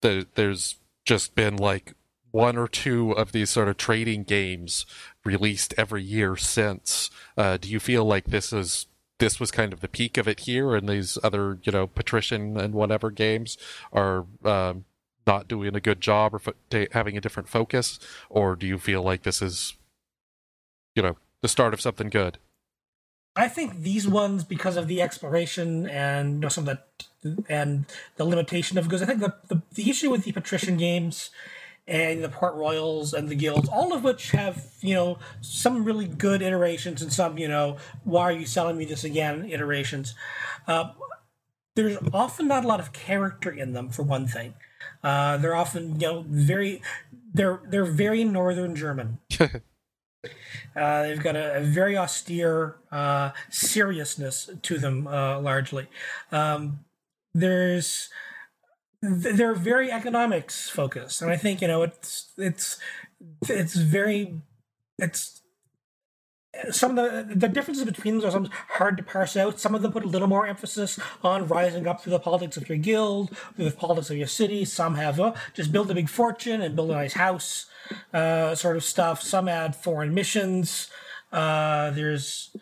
the 0.00 0.26
there's 0.34 0.76
just 1.04 1.34
been 1.34 1.56
like 1.56 1.94
one 2.34 2.58
or 2.58 2.66
two 2.66 3.12
of 3.12 3.30
these 3.30 3.48
sort 3.48 3.68
of 3.68 3.76
trading 3.76 4.24
games 4.24 4.84
released 5.24 5.72
every 5.78 6.02
year 6.02 6.34
since. 6.34 7.08
Uh, 7.38 7.56
do 7.56 7.68
you 7.68 7.78
feel 7.78 8.04
like 8.04 8.24
this 8.24 8.52
is 8.52 8.88
this 9.20 9.38
was 9.38 9.52
kind 9.52 9.72
of 9.72 9.80
the 9.80 9.88
peak 9.88 10.18
of 10.18 10.26
it 10.26 10.40
here, 10.40 10.74
and 10.74 10.88
these 10.88 11.16
other 11.22 11.60
you 11.62 11.70
know 11.70 11.86
patrician 11.86 12.58
and 12.58 12.74
whatever 12.74 13.12
games 13.12 13.56
are 13.92 14.26
um, 14.44 14.84
not 15.24 15.46
doing 15.46 15.76
a 15.76 15.80
good 15.80 16.00
job 16.00 16.34
or 16.34 16.40
fo- 16.40 16.86
having 16.90 17.16
a 17.16 17.20
different 17.20 17.48
focus, 17.48 18.00
or 18.28 18.56
do 18.56 18.66
you 18.66 18.78
feel 18.78 19.00
like 19.00 19.22
this 19.22 19.40
is 19.40 19.74
you 20.96 21.02
know 21.04 21.16
the 21.40 21.48
start 21.48 21.72
of 21.72 21.80
something 21.80 22.08
good? 22.08 22.38
I 23.36 23.46
think 23.46 23.82
these 23.82 24.08
ones, 24.08 24.42
because 24.42 24.76
of 24.76 24.88
the 24.88 25.00
exploration 25.00 25.88
and 25.88 26.34
you 26.34 26.40
know, 26.40 26.48
some 26.48 26.68
of 26.68 26.78
the 27.22 27.44
and 27.48 27.84
the 28.16 28.24
limitation 28.24 28.76
of 28.76 28.88
goods, 28.88 29.02
I 29.02 29.06
think 29.06 29.20
the, 29.20 29.34
the, 29.46 29.62
the 29.74 29.88
issue 29.88 30.10
with 30.10 30.24
the 30.24 30.32
patrician 30.32 30.76
games 30.76 31.30
and 31.86 32.24
the 32.24 32.28
port 32.28 32.54
royals 32.54 33.12
and 33.12 33.28
the 33.28 33.34
guilds, 33.34 33.68
all 33.68 33.92
of 33.92 34.02
which 34.04 34.30
have 34.30 34.66
you 34.80 34.94
know 34.94 35.18
some 35.40 35.84
really 35.84 36.06
good 36.06 36.42
iterations 36.42 37.02
and 37.02 37.12
some 37.12 37.38
you 37.38 37.48
know 37.48 37.76
why 38.04 38.22
are 38.22 38.32
you 38.32 38.46
selling 38.46 38.76
me 38.76 38.84
this 38.84 39.04
again 39.04 39.48
iterations. 39.50 40.14
Uh, 40.66 40.92
there's 41.76 41.98
often 42.12 42.46
not 42.48 42.64
a 42.64 42.68
lot 42.68 42.80
of 42.80 42.92
character 42.92 43.50
in 43.50 43.72
them 43.72 43.88
for 43.88 44.02
one 44.02 44.26
thing. 44.26 44.54
Uh, 45.02 45.36
they're 45.36 45.54
often 45.54 46.00
you 46.00 46.06
know 46.06 46.24
very 46.28 46.80
they're 47.32 47.60
they're 47.68 47.84
very 47.84 48.24
northern 48.24 48.74
German. 48.74 49.18
Uh, 50.74 51.02
they've 51.02 51.22
got 51.22 51.36
a, 51.36 51.58
a 51.58 51.60
very 51.60 51.96
austere 51.96 52.76
uh, 52.90 53.30
seriousness 53.50 54.50
to 54.62 54.78
them, 54.78 55.06
uh, 55.06 55.38
largely. 55.38 55.86
Um, 56.32 56.80
there's 57.34 58.08
they're 59.04 59.54
very 59.54 59.92
economics 59.92 60.70
focused, 60.70 61.20
and 61.20 61.30
I 61.30 61.36
think 61.36 61.60
you 61.60 61.68
know 61.68 61.82
it's 61.82 62.32
it's 62.38 62.78
it's 63.48 63.74
very 63.74 64.40
it's 64.98 65.42
some 66.70 66.96
of 66.98 67.28
the 67.28 67.34
the 67.34 67.48
differences 67.48 67.84
between 67.84 68.18
them 68.18 68.28
are 68.28 68.30
some 68.30 68.50
hard 68.70 68.96
to 68.96 69.02
parse 69.02 69.36
out. 69.36 69.60
Some 69.60 69.74
of 69.74 69.82
them 69.82 69.92
put 69.92 70.04
a 70.04 70.08
little 70.08 70.28
more 70.28 70.46
emphasis 70.46 70.98
on 71.22 71.46
rising 71.48 71.86
up 71.86 72.00
through 72.00 72.12
the 72.12 72.18
politics 72.18 72.56
of 72.56 72.68
your 72.68 72.78
guild, 72.78 73.36
through 73.56 73.66
the 73.66 73.76
politics 73.76 74.10
of 74.10 74.16
your 74.16 74.26
city. 74.26 74.64
Some 74.64 74.94
have 74.94 75.20
uh, 75.20 75.34
just 75.52 75.72
build 75.72 75.90
a 75.90 75.94
big 75.94 76.08
fortune 76.08 76.62
and 76.62 76.76
build 76.76 76.90
a 76.90 76.94
nice 76.94 77.14
house, 77.14 77.66
uh, 78.12 78.54
sort 78.54 78.76
of 78.76 78.84
stuff. 78.84 79.22
Some 79.22 79.48
add 79.48 79.76
foreign 79.76 80.14
missions. 80.14 80.88
Uh, 81.32 81.90
there's, 81.90 82.56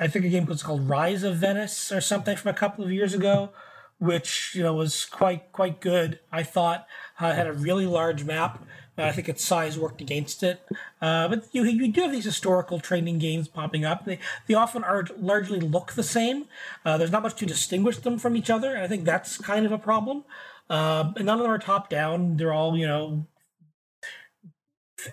I 0.00 0.08
think, 0.08 0.24
a 0.24 0.28
game 0.30 0.46
was 0.46 0.62
called 0.62 0.88
Rise 0.88 1.22
of 1.22 1.36
Venice 1.36 1.92
or 1.92 2.00
something 2.00 2.36
from 2.36 2.50
a 2.50 2.54
couple 2.54 2.84
of 2.84 2.90
years 2.90 3.12
ago, 3.12 3.50
which 3.98 4.52
you 4.54 4.62
know 4.62 4.74
was 4.74 5.04
quite 5.04 5.52
quite 5.52 5.80
good. 5.80 6.20
I 6.32 6.42
thought 6.42 6.86
uh, 7.18 7.32
had 7.34 7.46
a 7.46 7.52
really 7.52 7.86
large 7.86 8.24
map 8.24 8.64
I 9.04 9.12
think 9.12 9.28
its 9.28 9.44
size 9.44 9.78
worked 9.78 10.00
against 10.00 10.42
it. 10.42 10.60
Uh, 11.00 11.28
but 11.28 11.46
you, 11.52 11.64
you 11.64 11.88
do 11.88 12.02
have 12.02 12.12
these 12.12 12.24
historical 12.24 12.80
training 12.80 13.18
games 13.18 13.48
popping 13.48 13.84
up. 13.84 14.04
They, 14.04 14.18
they 14.46 14.54
often 14.54 14.82
are 14.82 15.06
largely 15.16 15.60
look 15.60 15.92
the 15.92 16.02
same. 16.02 16.46
Uh, 16.84 16.98
there's 16.98 17.12
not 17.12 17.22
much 17.22 17.36
to 17.36 17.46
distinguish 17.46 17.98
them 17.98 18.18
from 18.18 18.36
each 18.36 18.50
other. 18.50 18.74
And 18.74 18.82
I 18.82 18.88
think 18.88 19.04
that's 19.04 19.38
kind 19.38 19.64
of 19.64 19.72
a 19.72 19.78
problem. 19.78 20.24
Uh, 20.68 21.12
and 21.16 21.26
none 21.26 21.38
of 21.38 21.42
them 21.42 21.50
are 21.50 21.58
top 21.58 21.88
down. 21.88 22.36
They're 22.36 22.52
all, 22.52 22.76
you 22.76 22.86
know, 22.86 23.26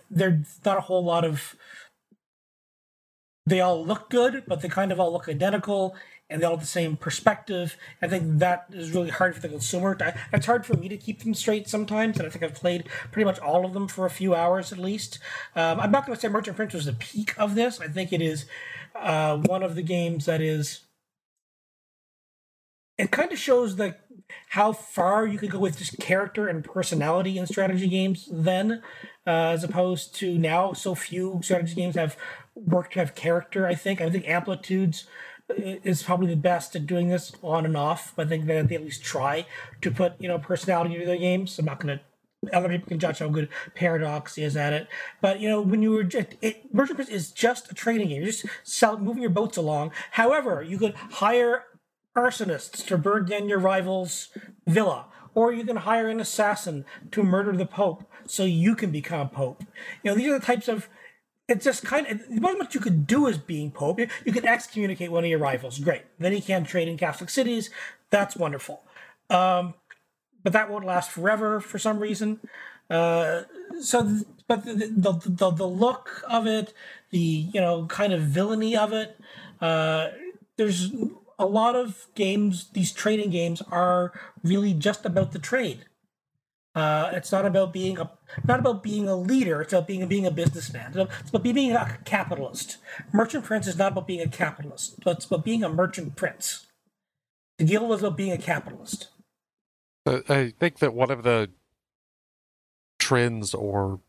there's 0.09 0.59
not 0.65 0.77
a 0.77 0.81
whole 0.81 1.03
lot 1.03 1.23
of. 1.23 1.55
They 3.47 3.61
all 3.61 3.86
look 3.86 4.09
good, 4.09 4.43
but 4.47 4.61
they 4.61 4.69
kind 4.69 4.91
of 4.91 4.99
all 4.99 5.13
look 5.13 5.29
identical 5.29 5.95
and 6.30 6.41
they 6.41 6.45
all 6.45 6.53
have 6.53 6.61
the 6.61 6.65
same 6.65 6.97
perspective. 6.97 7.78
I 8.01 8.07
think 8.07 8.39
that 8.39 8.65
is 8.71 8.91
really 8.91 9.09
hard 9.09 9.36
for 9.36 9.41
the 9.41 9.49
consumer. 9.49 9.97
It's 10.34 10.45
hard 10.45 10.65
for 10.65 10.76
me 10.76 10.89
to 10.89 10.97
keep 10.97 11.23
them 11.23 11.34
straight 11.34 11.67
sometimes, 11.67 12.17
and 12.17 12.28
I 12.28 12.30
think 12.30 12.43
I've 12.43 12.55
played 12.55 12.88
pretty 13.11 13.26
much 13.26 13.39
all 13.39 13.65
of 13.65 13.73
them 13.73 13.88
for 13.88 14.05
a 14.05 14.09
few 14.09 14.34
hours 14.34 14.71
at 14.71 14.80
least. 14.80 15.19
Um, 15.55 15.80
I'm 15.80 15.91
not 15.91 16.05
going 16.05 16.15
to 16.15 16.21
say 16.21 16.28
Merchant 16.28 16.55
Prince 16.55 16.73
was 16.73 16.86
the 16.86 16.93
peak 16.93 17.36
of 17.38 17.55
this. 17.55 17.80
I 17.80 17.88
think 17.88 18.11
it 18.11 18.21
is 18.21 18.45
uh, 18.95 19.38
one 19.38 19.61
of 19.63 19.76
the 19.76 19.84
games 19.84 20.26
that 20.26 20.41
is 20.41 20.82
it 22.97 23.11
kind 23.11 23.32
of 23.32 23.38
shows 23.38 23.76
the 23.76 23.95
how 24.49 24.71
far 24.71 25.28
you 25.28 25.38
could 25.38 25.51
go 25.51 25.59
with 25.59 25.78
just 25.78 25.99
character 25.99 26.47
and 26.47 26.63
personality 26.63 27.38
in 27.38 27.45
strategy 27.45 27.88
games 27.88 28.28
then, 28.32 28.82
uh, 29.28 29.30
as 29.30 29.63
opposed 29.63 30.15
to 30.15 30.38
now. 30.38 30.73
So 30.73 30.95
few 30.95 31.41
strategy 31.43 31.76
games 31.76 31.95
have 31.95 32.17
worked 32.55 32.93
to 32.93 32.99
have 32.99 33.15
character. 33.15 33.67
I 33.67 33.76
think. 33.76 34.01
I 34.01 34.09
think 34.09 34.28
Amplitudes 34.28 35.05
is 35.49 36.03
probably 36.03 36.27
the 36.27 36.35
best 36.35 36.75
at 36.75 36.87
doing 36.87 37.09
this 37.09 37.31
on 37.41 37.65
and 37.65 37.77
off. 37.77 38.13
But 38.15 38.27
I 38.27 38.29
think 38.29 38.45
that 38.47 38.67
they 38.67 38.75
at 38.75 38.83
least 38.83 39.03
try 39.03 39.45
to 39.81 39.91
put 39.91 40.13
you 40.19 40.27
know 40.27 40.39
personality 40.39 40.95
into 40.95 41.05
their 41.05 41.17
games. 41.17 41.57
I'm 41.59 41.65
not 41.65 41.79
going 41.79 41.97
to 41.97 42.03
other 42.53 42.69
people 42.69 42.87
can 42.87 42.99
judge 42.99 43.19
how 43.19 43.27
good 43.27 43.49
Paradox 43.73 44.37
is 44.37 44.55
at 44.57 44.73
it. 44.73 44.87
But 45.21 45.39
you 45.39 45.49
know, 45.49 45.61
when 45.61 45.81
you 45.81 45.91
were 45.91 46.03
just, 46.03 46.35
it, 46.41 46.73
Merchant 46.73 46.97
Prince 46.97 47.09
is 47.09 47.31
just 47.31 47.71
a 47.71 47.75
trading 47.75 48.09
game. 48.09 48.21
You're 48.21 48.31
just 48.31 48.45
sell, 48.63 48.97
moving 48.97 49.21
your 49.21 49.31
boats 49.31 49.57
along. 49.57 49.91
However, 50.11 50.61
you 50.61 50.77
could 50.77 50.95
hire 50.95 51.63
arsonists 52.15 52.85
to 52.85 52.97
burn 52.97 53.25
down 53.25 53.49
your 53.49 53.59
rival's 53.59 54.29
villa, 54.67 55.05
or 55.33 55.51
you 55.51 55.65
can 55.65 55.77
hire 55.77 56.07
an 56.07 56.19
assassin 56.19 56.85
to 57.11 57.23
murder 57.23 57.55
the 57.55 57.65
Pope 57.65 58.03
so 58.25 58.43
you 58.43 58.75
can 58.75 58.91
become 58.91 59.29
Pope. 59.29 59.63
You 60.03 60.11
know, 60.11 60.15
these 60.15 60.29
are 60.29 60.39
the 60.39 60.45
types 60.45 60.67
of 60.67 60.87
it's 61.47 61.63
just 61.63 61.83
kind 61.83 62.07
of 62.07 62.21
it 62.21 62.41
wasn't 62.41 62.59
what 62.59 62.73
you 62.73 62.81
could 62.81 63.05
do 63.05 63.27
as 63.27 63.37
being 63.37 63.71
pope. 63.71 63.99
You 63.99 64.31
could 64.31 64.45
excommunicate 64.45 65.11
one 65.11 65.23
of 65.23 65.29
your 65.29 65.39
rivals, 65.39 65.79
great. 65.79 66.03
Then 66.19 66.31
he 66.31 66.41
can't 66.41 66.67
trade 66.67 66.87
in 66.87 66.97
Catholic 66.97 67.29
cities. 67.29 67.69
That's 68.09 68.35
wonderful. 68.35 68.81
Um, 69.29 69.75
but 70.43 70.53
that 70.53 70.69
won't 70.69 70.85
last 70.85 71.11
forever 71.11 71.59
for 71.59 71.79
some 71.79 71.99
reason. 71.99 72.39
Uh, 72.89 73.43
so, 73.79 74.21
but 74.47 74.63
the, 74.65 74.73
the, 74.73 75.21
the 75.25 75.51
the 75.51 75.67
look 75.67 76.23
of 76.29 76.45
it, 76.47 76.73
the 77.11 77.19
you 77.19 77.61
know 77.61 77.85
kind 77.87 78.13
of 78.13 78.21
villainy 78.21 78.75
of 78.75 78.93
it. 78.93 79.19
Uh, 79.61 80.09
there's 80.57 80.91
a 81.37 81.45
lot 81.45 81.75
of 81.75 82.07
games. 82.15 82.69
These 82.73 82.91
trading 82.91 83.29
games 83.29 83.61
are 83.71 84.13
really 84.43 84.73
just 84.73 85.05
about 85.05 85.31
the 85.31 85.39
trade. 85.39 85.85
Uh, 86.76 87.09
it's 87.13 87.32
not 87.32 87.45
about 87.45 87.71
being 87.71 87.97
a 87.97 88.11
not 88.45 88.59
about 88.59 88.84
being 88.84 89.07
a 89.07 89.15
leader. 89.15 89.61
It's 89.61 89.71
about 89.71 89.88
being 89.88 90.05
being 90.07 90.26
a 90.26 90.32
businessman. 90.32 90.91
It's 90.97 91.30
about 91.30 91.43
being 91.43 91.71
a 91.71 91.97
capitalist. 92.03 92.78
Merchant 93.13 93.45
Prince 93.45 93.67
is 93.67 93.78
not 93.78 93.93
about 93.93 94.07
being 94.07 94.19
a 94.19 94.28
capitalist, 94.28 95.01
but 95.03 95.17
it's 95.17 95.26
about 95.26 95.45
being 95.45 95.63
a 95.63 95.69
merchant 95.69 96.17
prince. 96.17 96.65
The 97.57 97.63
guild 97.63 97.93
is 97.93 98.01
about 98.01 98.17
being 98.17 98.34
a 98.34 98.38
capitalist. 98.38 99.07
I 100.05 100.53
think 100.59 100.80
that 100.80 100.93
one 100.93 101.09
of 101.09 101.23
the 101.23 101.49
trends, 102.99 103.53
or 103.53 104.01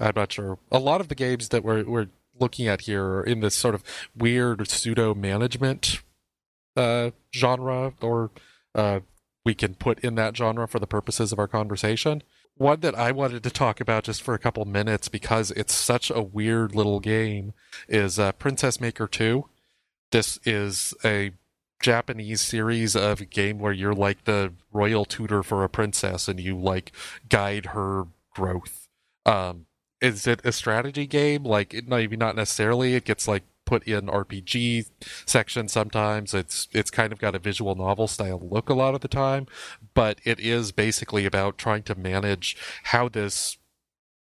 I'm 0.00 0.12
not 0.16 0.32
sure, 0.32 0.58
a 0.70 0.80
lot 0.80 1.00
of 1.00 1.08
the 1.08 1.14
games 1.14 1.50
that 1.50 1.62
we're 1.62 1.84
we're 1.84 2.08
looking 2.38 2.66
at 2.66 2.82
here 2.82 3.04
are 3.04 3.22
in 3.22 3.40
this 3.40 3.54
sort 3.54 3.74
of 3.74 3.84
weird 4.16 4.68
pseudo 4.68 5.14
management 5.14 6.02
uh, 6.76 7.10
genre, 7.32 7.92
or 8.00 8.32
uh, 8.74 9.00
we 9.44 9.54
can 9.54 9.74
put 9.74 9.98
in 10.00 10.14
that 10.16 10.36
genre 10.36 10.68
for 10.68 10.78
the 10.78 10.86
purposes 10.86 11.32
of 11.32 11.38
our 11.38 11.48
conversation. 11.48 12.22
One 12.56 12.80
that 12.80 12.94
I 12.94 13.12
wanted 13.12 13.42
to 13.42 13.50
talk 13.50 13.80
about 13.80 14.04
just 14.04 14.22
for 14.22 14.34
a 14.34 14.38
couple 14.38 14.64
minutes 14.64 15.08
because 15.08 15.50
it's 15.52 15.74
such 15.74 16.10
a 16.10 16.22
weird 16.22 16.74
little 16.74 17.00
game 17.00 17.54
is 17.88 18.18
uh, 18.18 18.32
Princess 18.32 18.80
Maker 18.80 19.06
2. 19.06 19.46
This 20.10 20.38
is 20.44 20.94
a 21.04 21.32
Japanese 21.80 22.40
series 22.40 22.94
of 22.94 23.28
game 23.30 23.58
where 23.58 23.72
you're 23.72 23.94
like 23.94 24.24
the 24.24 24.52
royal 24.72 25.04
tutor 25.04 25.42
for 25.42 25.64
a 25.64 25.68
princess 25.68 26.28
and 26.28 26.38
you 26.38 26.56
like 26.56 26.92
guide 27.28 27.66
her 27.66 28.04
growth. 28.34 28.88
Um, 29.26 29.66
is 30.00 30.26
it 30.26 30.44
a 30.44 30.52
strategy 30.52 31.06
game? 31.06 31.44
Like, 31.44 31.84
maybe 31.86 32.16
not 32.16 32.36
necessarily. 32.36 32.94
It 32.94 33.04
gets 33.04 33.28
like 33.28 33.44
put 33.72 33.88
in 33.88 34.04
RPG 34.06 34.90
section 35.24 35.66
sometimes. 35.66 36.34
It's 36.34 36.68
it's 36.72 36.90
kind 36.90 37.10
of 37.10 37.18
got 37.18 37.34
a 37.34 37.38
visual 37.38 37.74
novel 37.74 38.06
style 38.06 38.38
look 38.38 38.68
a 38.68 38.74
lot 38.74 38.94
of 38.94 39.00
the 39.00 39.08
time, 39.08 39.46
but 39.94 40.20
it 40.24 40.38
is 40.38 40.72
basically 40.72 41.24
about 41.24 41.56
trying 41.56 41.82
to 41.84 41.94
manage 41.94 42.54
how 42.84 43.08
this 43.08 43.56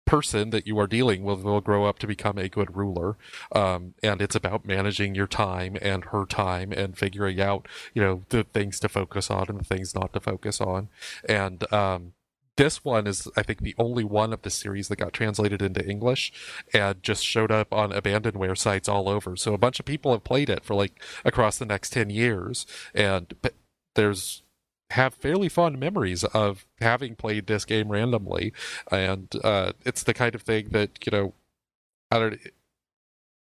person 0.05 0.49
that 0.49 0.65
you 0.65 0.79
are 0.79 0.87
dealing 0.87 1.23
with 1.23 1.43
will 1.43 1.61
grow 1.61 1.85
up 1.85 1.99
to 1.99 2.07
become 2.07 2.39
a 2.39 2.49
good 2.49 2.75
ruler. 2.75 3.17
Um, 3.51 3.93
and 4.01 4.19
it's 4.19 4.35
about 4.35 4.65
managing 4.65 5.13
your 5.13 5.27
time 5.27 5.77
and 5.79 6.05
her 6.05 6.25
time 6.25 6.71
and 6.71 6.97
figuring 6.97 7.39
out, 7.39 7.67
you 7.93 8.01
know, 8.01 8.23
the 8.29 8.45
things 8.45 8.79
to 8.79 8.89
focus 8.89 9.29
on 9.29 9.45
and 9.49 9.59
the 9.59 9.63
things 9.63 9.93
not 9.93 10.13
to 10.13 10.19
focus 10.19 10.59
on. 10.59 10.89
And, 11.29 11.71
um, 11.71 12.13
this 12.57 12.85
one 12.85 13.07
is, 13.07 13.27
I 13.35 13.43
think, 13.43 13.61
the 13.61 13.75
only 13.77 14.03
one 14.03 14.31
of 14.31 14.41
the 14.43 14.49
series 14.49 14.87
that 14.87 14.97
got 14.97 15.13
translated 15.13 15.61
into 15.61 15.85
English 15.85 16.31
and 16.73 17.01
just 17.03 17.25
showed 17.25 17.51
up 17.51 17.73
on 17.73 17.91
abandonware 17.91 18.57
sites 18.57 18.87
all 18.87 19.09
over. 19.09 19.35
So 19.35 19.53
a 19.53 19.57
bunch 19.57 19.79
of 19.79 19.85
people 19.85 20.11
have 20.13 20.23
played 20.23 20.49
it 20.49 20.63
for 20.63 20.73
like 20.73 21.01
across 21.25 21.57
the 21.57 21.65
next 21.65 21.91
10 21.91 22.09
years. 22.09 22.65
And 22.93 23.33
there's 23.95 24.43
have 24.91 25.13
fairly 25.13 25.49
fond 25.49 25.79
memories 25.79 26.23
of 26.25 26.65
having 26.79 27.15
played 27.15 27.47
this 27.47 27.65
game 27.65 27.89
randomly, 27.89 28.53
and 28.91 29.33
uh, 29.43 29.73
it's 29.85 30.03
the 30.03 30.13
kind 30.13 30.35
of 30.35 30.41
thing 30.41 30.69
that 30.69 31.05
you 31.05 31.11
know, 31.11 31.33
I 32.11 32.19
don't. 32.19 32.39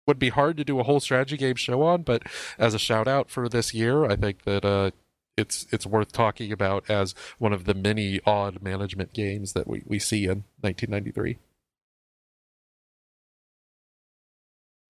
would 0.07 0.18
be 0.18 0.28
hard 0.28 0.57
to 0.59 0.64
do 0.64 0.78
a 0.78 0.84
whole 0.84 1.00
strategy 1.00 1.36
game 1.36 1.57
show 1.57 1.82
on, 1.82 2.02
but 2.02 2.22
as 2.59 2.74
a 2.74 2.78
shout 2.78 3.09
out 3.09 3.30
for 3.30 3.48
this 3.48 3.74
year, 3.74 4.05
I 4.05 4.16
think 4.16 4.44
that 4.44 4.64
uh, 4.64 4.90
it's 5.37 5.66
it's 5.70 5.87
worth 5.87 6.12
talking 6.12 6.53
about 6.53 6.89
as 6.89 7.14
one 7.39 7.53
of 7.53 7.64
the 7.64 7.74
many 7.74 8.20
odd 8.26 8.62
management 8.62 9.12
games 9.12 9.53
that 9.53 9.66
we, 9.66 9.82
we 9.87 9.99
see 9.99 10.24
in 10.24 10.45
1993. 10.61 11.39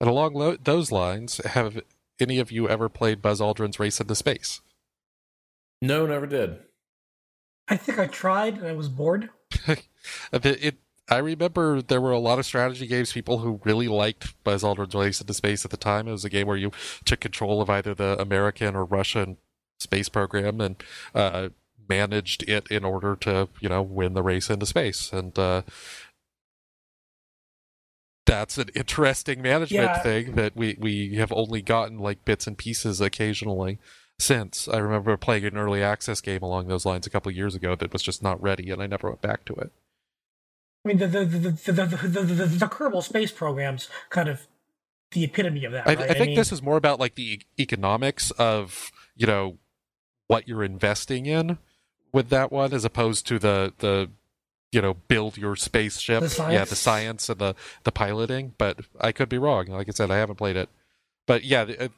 And 0.01 0.11
along 0.11 0.35
lo- 0.35 0.57
those 0.63 0.93
lines, 0.93 1.39
have 1.39 1.81
any 2.21 2.39
of 2.39 2.53
you 2.53 2.69
ever 2.69 2.89
played 2.89 3.23
Buzz 3.23 3.41
Aldrin's 3.41 3.79
Race 3.79 4.01
into 4.01 4.15
Space? 4.15 4.61
No, 5.81 6.07
never 6.07 6.27
did. 6.27 6.59
I 7.69 7.77
think 7.77 7.99
I 7.99 8.07
tried 8.07 8.59
and 8.59 8.67
I 8.67 8.73
was 8.73 8.89
bored. 8.89 9.31
it, 10.33 10.75
I 11.09 11.19
remember 11.19 11.81
there 11.81 12.01
were 12.01 12.13
a 12.13 12.19
lot 12.19 12.39
of 12.39 12.47
strategy 12.47 12.87
games 12.87 13.13
people 13.13 13.39
who 13.39 13.61
really 13.65 13.89
liked 13.89 14.43
Buzz 14.45 14.63
Aldrin's 14.63 14.95
Race 14.95 15.21
into 15.21 15.35
Space 15.35 15.65
at 15.65 15.71
the 15.71 15.77
time. 15.77 16.09
It 16.09 16.13
was 16.13 16.25
a 16.25 16.31
game 16.31 16.47
where 16.47 16.57
you 16.57 16.71
took 17.05 17.21
control 17.21 17.61
of 17.61 17.71
either 17.71 17.95
the 17.95 18.21
American 18.21 18.75
or 18.75 18.85
Russian 18.85 19.39
space 19.79 20.09
program 20.09 20.61
and 20.61 20.83
uh, 21.15 21.49
managed 21.89 22.43
it 22.49 22.67
in 22.69 22.85
order 22.85 23.17
to, 23.17 23.49
you 23.61 23.69
know, 23.69 23.83
win 23.83 24.15
the 24.15 24.23
race 24.23 24.51
into 24.51 24.67
space. 24.67 25.13
And 25.13 25.39
uh, 25.39 25.63
that's 28.27 28.59
an 28.59 28.71
interesting 28.75 29.43
management 29.43 29.85
yeah. 29.85 29.99
thing 30.03 30.35
that 30.35 30.57
we, 30.57 30.77
we 30.79 31.17
have 31.17 31.33
only 31.33 31.63
gotten 31.63 31.99
like 31.99 32.25
bits 32.25 32.47
and 32.47 32.57
pieces 32.57 33.01
occasionally 33.01 33.79
since. 34.19 34.69
I 34.69 34.79
remember 34.79 35.17
playing 35.17 35.45
an 35.45 35.57
early 35.57 35.83
access 35.83 36.21
game 36.21 36.43
along 36.43 36.69
those 36.69 36.87
lines 36.87 37.07
a 37.07 37.11
couple 37.11 37.31
years 37.33 37.55
ago 37.55 37.75
that 37.77 37.93
was 37.93 38.03
just 38.03 38.23
not 38.23 38.43
ready, 38.43 38.71
and 38.71 38.83
I 38.83 38.87
never 38.87 39.09
went 39.09 39.23
back 39.23 39.45
to 39.47 39.55
it. 39.55 39.73
I 40.85 40.89
mean, 40.89 40.99
the 40.99 41.07
the 41.07 41.25
the 41.25 41.39
the, 41.51 41.73
the, 41.73 42.23
the, 42.23 42.47
the 42.47 42.67
Kerbal 42.67 43.03
space 43.03 43.33
programs 43.33 43.89
kind 44.11 44.29
of 44.29 44.47
the 45.13 45.25
epitome 45.25 45.65
of 45.65 45.73
that. 45.73 45.87
I, 45.87 45.95
right? 45.95 45.99
I 45.99 46.07
think 46.09 46.21
I 46.21 46.27
mean, 46.27 46.37
this 46.37 46.53
is 46.53 46.63
more 46.63 46.77
about 46.77 47.01
like 47.01 47.15
the 47.15 47.41
economics 47.59 48.31
of 48.33 48.91
you 49.17 49.27
know 49.27 49.59
what 50.27 50.49
you're 50.49 50.65
investing 50.65 51.27
in 51.27 51.59
with 52.13 52.29
that 52.31 52.51
one, 52.53 52.73
as 52.73 52.85
opposed 52.85 53.27
to 53.29 53.39
the 53.39 53.73
the 53.79 54.11
you 54.73 54.81
know 54.81 54.95
build 54.95 55.37
your 55.37 55.57
spaceship. 55.57 56.21
The 56.23 56.49
yeah, 56.51 56.65
the 56.65 56.77
science 56.77 57.29
and 57.29 57.39
the 57.39 57.55
the 57.85 57.93
piloting. 57.93 58.55
But 58.59 58.81
I 59.01 59.13
could 59.13 59.29
be 59.29 59.39
wrong. 59.39 59.67
Like 59.67 59.89
I 59.89 59.93
said, 59.93 60.11
I 60.11 60.17
haven't 60.17 60.37
played 60.37 60.57
it. 60.57 60.69
But 61.27 61.45
yeah, 61.45 61.63
uh, 61.63 61.89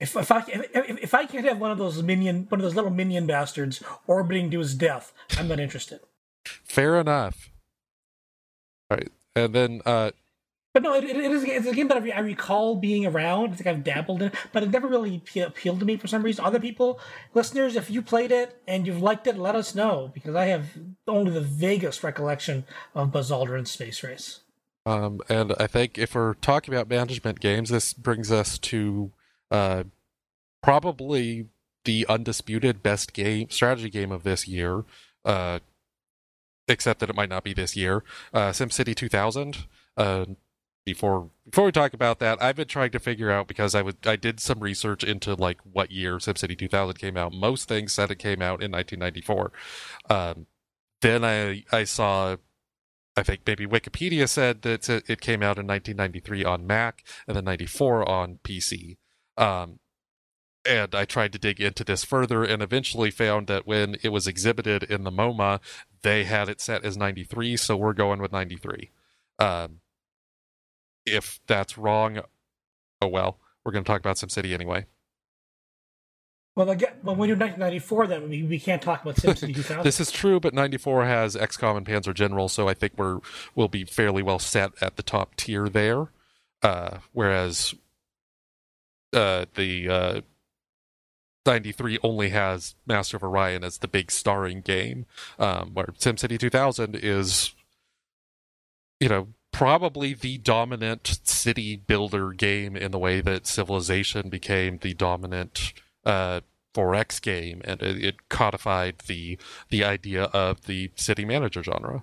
if, 0.00 0.16
if 0.16 0.32
I 0.32 0.44
if, 0.48 0.98
if 1.02 1.14
I 1.14 1.26
can't 1.26 1.46
have 1.46 1.58
one 1.58 1.70
of 1.70 1.78
those 1.78 2.02
minion 2.02 2.46
one 2.48 2.60
of 2.60 2.62
those 2.62 2.74
little 2.74 2.90
minion 2.90 3.26
bastards 3.26 3.82
orbiting 4.06 4.50
to 4.50 4.58
his 4.58 4.74
death, 4.74 5.12
I'm 5.38 5.48
not 5.48 5.60
interested. 5.60 6.00
Fair 6.44 6.98
enough. 7.00 7.50
All 8.90 8.96
right, 8.96 9.08
and 9.34 9.54
then. 9.54 9.80
uh 9.86 10.10
But 10.74 10.82
no, 10.82 10.92
it, 10.92 11.04
it 11.04 11.16
is 11.16 11.44
it's 11.44 11.66
a 11.68 11.72
game 11.72 11.86
that 11.86 12.02
I, 12.02 12.18
recall 12.18 12.74
being 12.74 13.06
around. 13.06 13.52
I 13.52 13.54
think 13.54 13.66
I've 13.68 13.84
dabbled 13.84 14.22
in, 14.22 14.28
it, 14.28 14.34
but 14.52 14.64
it 14.64 14.70
never 14.70 14.88
really 14.88 15.22
appealed 15.36 15.78
to 15.78 15.86
me 15.86 15.96
for 15.96 16.08
some 16.08 16.24
reason. 16.24 16.44
Other 16.44 16.58
people, 16.58 16.98
listeners, 17.32 17.76
if 17.76 17.92
you 17.92 18.02
played 18.02 18.32
it 18.32 18.60
and 18.66 18.84
you've 18.84 19.00
liked 19.00 19.28
it, 19.28 19.38
let 19.38 19.54
us 19.54 19.76
know 19.76 20.10
because 20.12 20.34
I 20.34 20.46
have 20.46 20.66
only 21.06 21.30
the 21.30 21.40
vaguest 21.40 22.02
recollection 22.02 22.64
of 22.92 23.12
Buzz 23.12 23.30
Aldrin 23.30 23.68
Space 23.68 24.02
Race. 24.02 24.40
Um, 24.84 25.20
and 25.28 25.54
I 25.60 25.68
think 25.68 25.96
if 25.96 26.16
we're 26.16 26.34
talking 26.34 26.74
about 26.74 26.88
management 26.88 27.38
games, 27.38 27.70
this 27.70 27.94
brings 27.94 28.32
us 28.32 28.58
to 28.58 29.12
uh, 29.52 29.84
probably 30.60 31.46
the 31.84 32.04
undisputed 32.08 32.82
best 32.82 33.12
game 33.12 33.48
strategy 33.48 33.90
game 33.90 34.10
of 34.10 34.24
this 34.24 34.48
year. 34.48 34.84
Uh, 35.24 35.60
except 36.66 37.00
that 37.00 37.10
it 37.10 37.16
might 37.16 37.28
not 37.28 37.44
be 37.44 37.52
this 37.52 37.76
year. 37.76 38.02
Uh, 38.32 38.48
SimCity 38.50 38.94
2000. 38.94 39.66
Uh, 39.96 40.24
before 40.84 41.30
before 41.48 41.64
we 41.64 41.72
talk 41.72 41.94
about 41.94 42.18
that, 42.18 42.42
I've 42.42 42.56
been 42.56 42.68
trying 42.68 42.90
to 42.90 42.98
figure 42.98 43.30
out 43.30 43.48
because 43.48 43.74
I 43.74 43.82
would 43.82 44.06
I 44.06 44.16
did 44.16 44.40
some 44.40 44.60
research 44.60 45.02
into 45.02 45.34
like 45.34 45.58
what 45.64 45.90
year 45.90 46.16
SimCity 46.16 46.58
2000 46.58 46.98
came 46.98 47.16
out. 47.16 47.32
Most 47.32 47.68
things 47.68 47.92
said 47.92 48.10
it 48.10 48.18
came 48.18 48.42
out 48.42 48.62
in 48.62 48.70
1994. 48.72 49.52
Um, 50.10 50.46
then 51.00 51.24
I 51.24 51.64
I 51.72 51.84
saw 51.84 52.36
I 53.16 53.22
think 53.22 53.42
maybe 53.46 53.66
Wikipedia 53.66 54.28
said 54.28 54.62
that 54.62 54.88
it 54.88 55.20
came 55.20 55.42
out 55.42 55.58
in 55.58 55.66
1993 55.66 56.44
on 56.44 56.66
Mac 56.66 57.04
and 57.26 57.36
then 57.36 57.44
94 57.44 58.08
on 58.08 58.38
PC. 58.42 58.96
Um, 59.36 59.78
and 60.66 60.94
I 60.94 61.04
tried 61.04 61.32
to 61.32 61.38
dig 61.38 61.60
into 61.60 61.84
this 61.84 62.04
further 62.04 62.42
and 62.42 62.62
eventually 62.62 63.10
found 63.10 63.46
that 63.48 63.66
when 63.66 63.96
it 64.02 64.08
was 64.08 64.26
exhibited 64.26 64.82
in 64.82 65.04
the 65.04 65.12
MoMA, 65.12 65.60
they 66.02 66.24
had 66.24 66.48
it 66.48 66.60
set 66.60 66.84
as 66.84 66.96
93, 66.96 67.56
so 67.56 67.76
we're 67.76 67.92
going 67.92 68.20
with 68.20 68.32
93. 68.32 68.90
Um, 69.38 69.80
if 71.06 71.40
that's 71.46 71.76
wrong, 71.78 72.20
oh 73.00 73.08
well. 73.08 73.38
We're 73.64 73.72
going 73.72 73.84
to 73.84 73.88
talk 73.88 74.00
about 74.00 74.16
SimCity 74.16 74.52
anyway. 74.52 74.86
Well, 76.56 76.70
again, 76.70 76.92
when 77.02 77.18
we 77.18 77.26
do 77.26 77.32
1994, 77.32 78.06
then 78.06 78.28
we, 78.28 78.42
we 78.44 78.60
can't 78.60 78.80
talk 78.80 79.02
about 79.02 79.16
SimCity 79.16 79.54
2000. 79.56 79.82
this 79.82 79.98
is 80.00 80.12
true, 80.12 80.38
but 80.38 80.54
94 80.54 81.04
has 81.04 81.34
XCOM 81.34 81.78
and 81.78 81.86
Panzer 81.86 82.14
General, 82.14 82.48
so 82.48 82.68
I 82.68 82.74
think 82.74 82.92
we're 82.96 83.18
we'll 83.54 83.68
be 83.68 83.84
fairly 83.84 84.22
well 84.22 84.38
set 84.38 84.72
at 84.80 84.96
the 84.96 85.02
top 85.02 85.34
tier 85.34 85.68
there. 85.68 86.08
Uh, 86.62 86.98
whereas 87.12 87.74
uh, 89.12 89.46
the 89.54 89.88
uh, 89.88 90.20
93 91.44 91.98
only 92.02 92.28
has 92.30 92.74
Master 92.86 93.16
of 93.16 93.24
Orion 93.24 93.64
as 93.64 93.78
the 93.78 93.88
big 93.88 94.10
starring 94.10 94.60
game, 94.60 95.06
um, 95.38 95.72
where 95.74 95.86
SimCity 95.86 96.38
2000 96.38 96.94
is, 96.96 97.52
you 99.00 99.08
know, 99.08 99.28
probably 99.54 100.14
the 100.14 100.36
dominant 100.38 101.20
city 101.22 101.76
builder 101.76 102.32
game 102.32 102.76
in 102.76 102.90
the 102.90 102.98
way 102.98 103.20
that 103.20 103.46
Civilization 103.46 104.28
became 104.28 104.78
the 104.78 104.94
dominant 104.94 105.72
uh, 106.04 106.40
4X 106.74 107.22
game, 107.22 107.62
and 107.64 107.80
it, 107.80 108.04
it 108.04 108.28
codified 108.28 108.96
the 109.06 109.38
the 109.70 109.84
idea 109.84 110.24
of 110.24 110.66
the 110.66 110.90
city 110.96 111.24
manager 111.24 111.62
genre. 111.62 112.02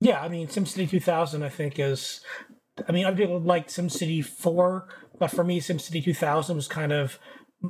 Yeah, 0.00 0.20
I 0.20 0.28
mean, 0.28 0.46
SimCity 0.46 0.88
2000, 0.88 1.42
I 1.42 1.48
think, 1.48 1.78
is. 1.78 2.20
I 2.88 2.92
mean, 2.92 3.04
other 3.04 3.16
people 3.16 3.40
like 3.40 3.68
SimCity 3.68 4.24
4, 4.24 4.88
but 5.18 5.30
for 5.30 5.44
me, 5.44 5.60
SimCity 5.60 6.02
2000 6.02 6.56
was 6.56 6.68
kind 6.68 6.92
of. 6.92 7.18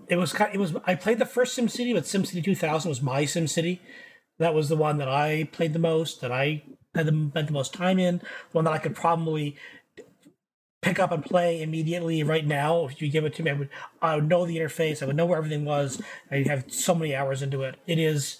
It 0.09 0.16
was 0.16 0.34
kind. 0.34 0.55
It 0.55 0.59
was. 0.59 0.74
I 0.86 0.97
played 0.97 1.18
the 1.18 1.26
first 1.26 1.59
SimCity, 1.59 1.95
but 1.95 2.05
SimCity 2.05 2.45
2000 2.45 2.90
was 2.90 3.01
my 3.01 3.22
SimCity. 3.22 3.80
That 4.38 4.55
was 4.55 4.68
the 4.68 4.76
one 4.76 4.99
that 4.99 5.09
I 5.09 5.49
played 5.51 5.72
the 5.72 5.78
most, 5.78 6.20
that 6.20 6.32
I 6.32 6.62
had 6.95 7.07
the, 7.07 7.28
spent 7.30 7.47
the 7.47 7.53
most 7.53 7.72
time 7.72 7.99
in, 7.99 8.20
one 8.53 8.64
that 8.64 8.72
I 8.72 8.78
could 8.78 8.95
probably 8.95 9.57
pick 10.82 10.99
up 10.99 11.12
and 11.12 11.24
play 11.24 11.62
immediately 11.62 12.22
right 12.22 12.47
now. 12.47 12.86
If 12.86 13.01
you 13.01 13.09
give 13.09 13.24
it 13.24 13.34
to 13.36 13.43
me, 13.43 13.51
I 13.51 13.55
would, 13.55 13.68
I 14.03 14.14
would 14.16 14.28
know 14.28 14.45
the 14.45 14.57
interface. 14.57 15.03
I 15.03 15.07
would 15.07 15.16
know 15.16 15.26
where 15.26 15.38
everything 15.38 15.64
was. 15.64 16.03
I 16.30 16.43
have 16.49 16.72
so 16.72 16.95
many 16.95 17.14
hours 17.14 17.40
into 17.40 17.62
it. 17.62 17.76
It 17.86 17.99
is, 17.99 18.38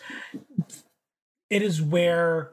it 1.49 1.63
is 1.63 1.81
where 1.81 2.51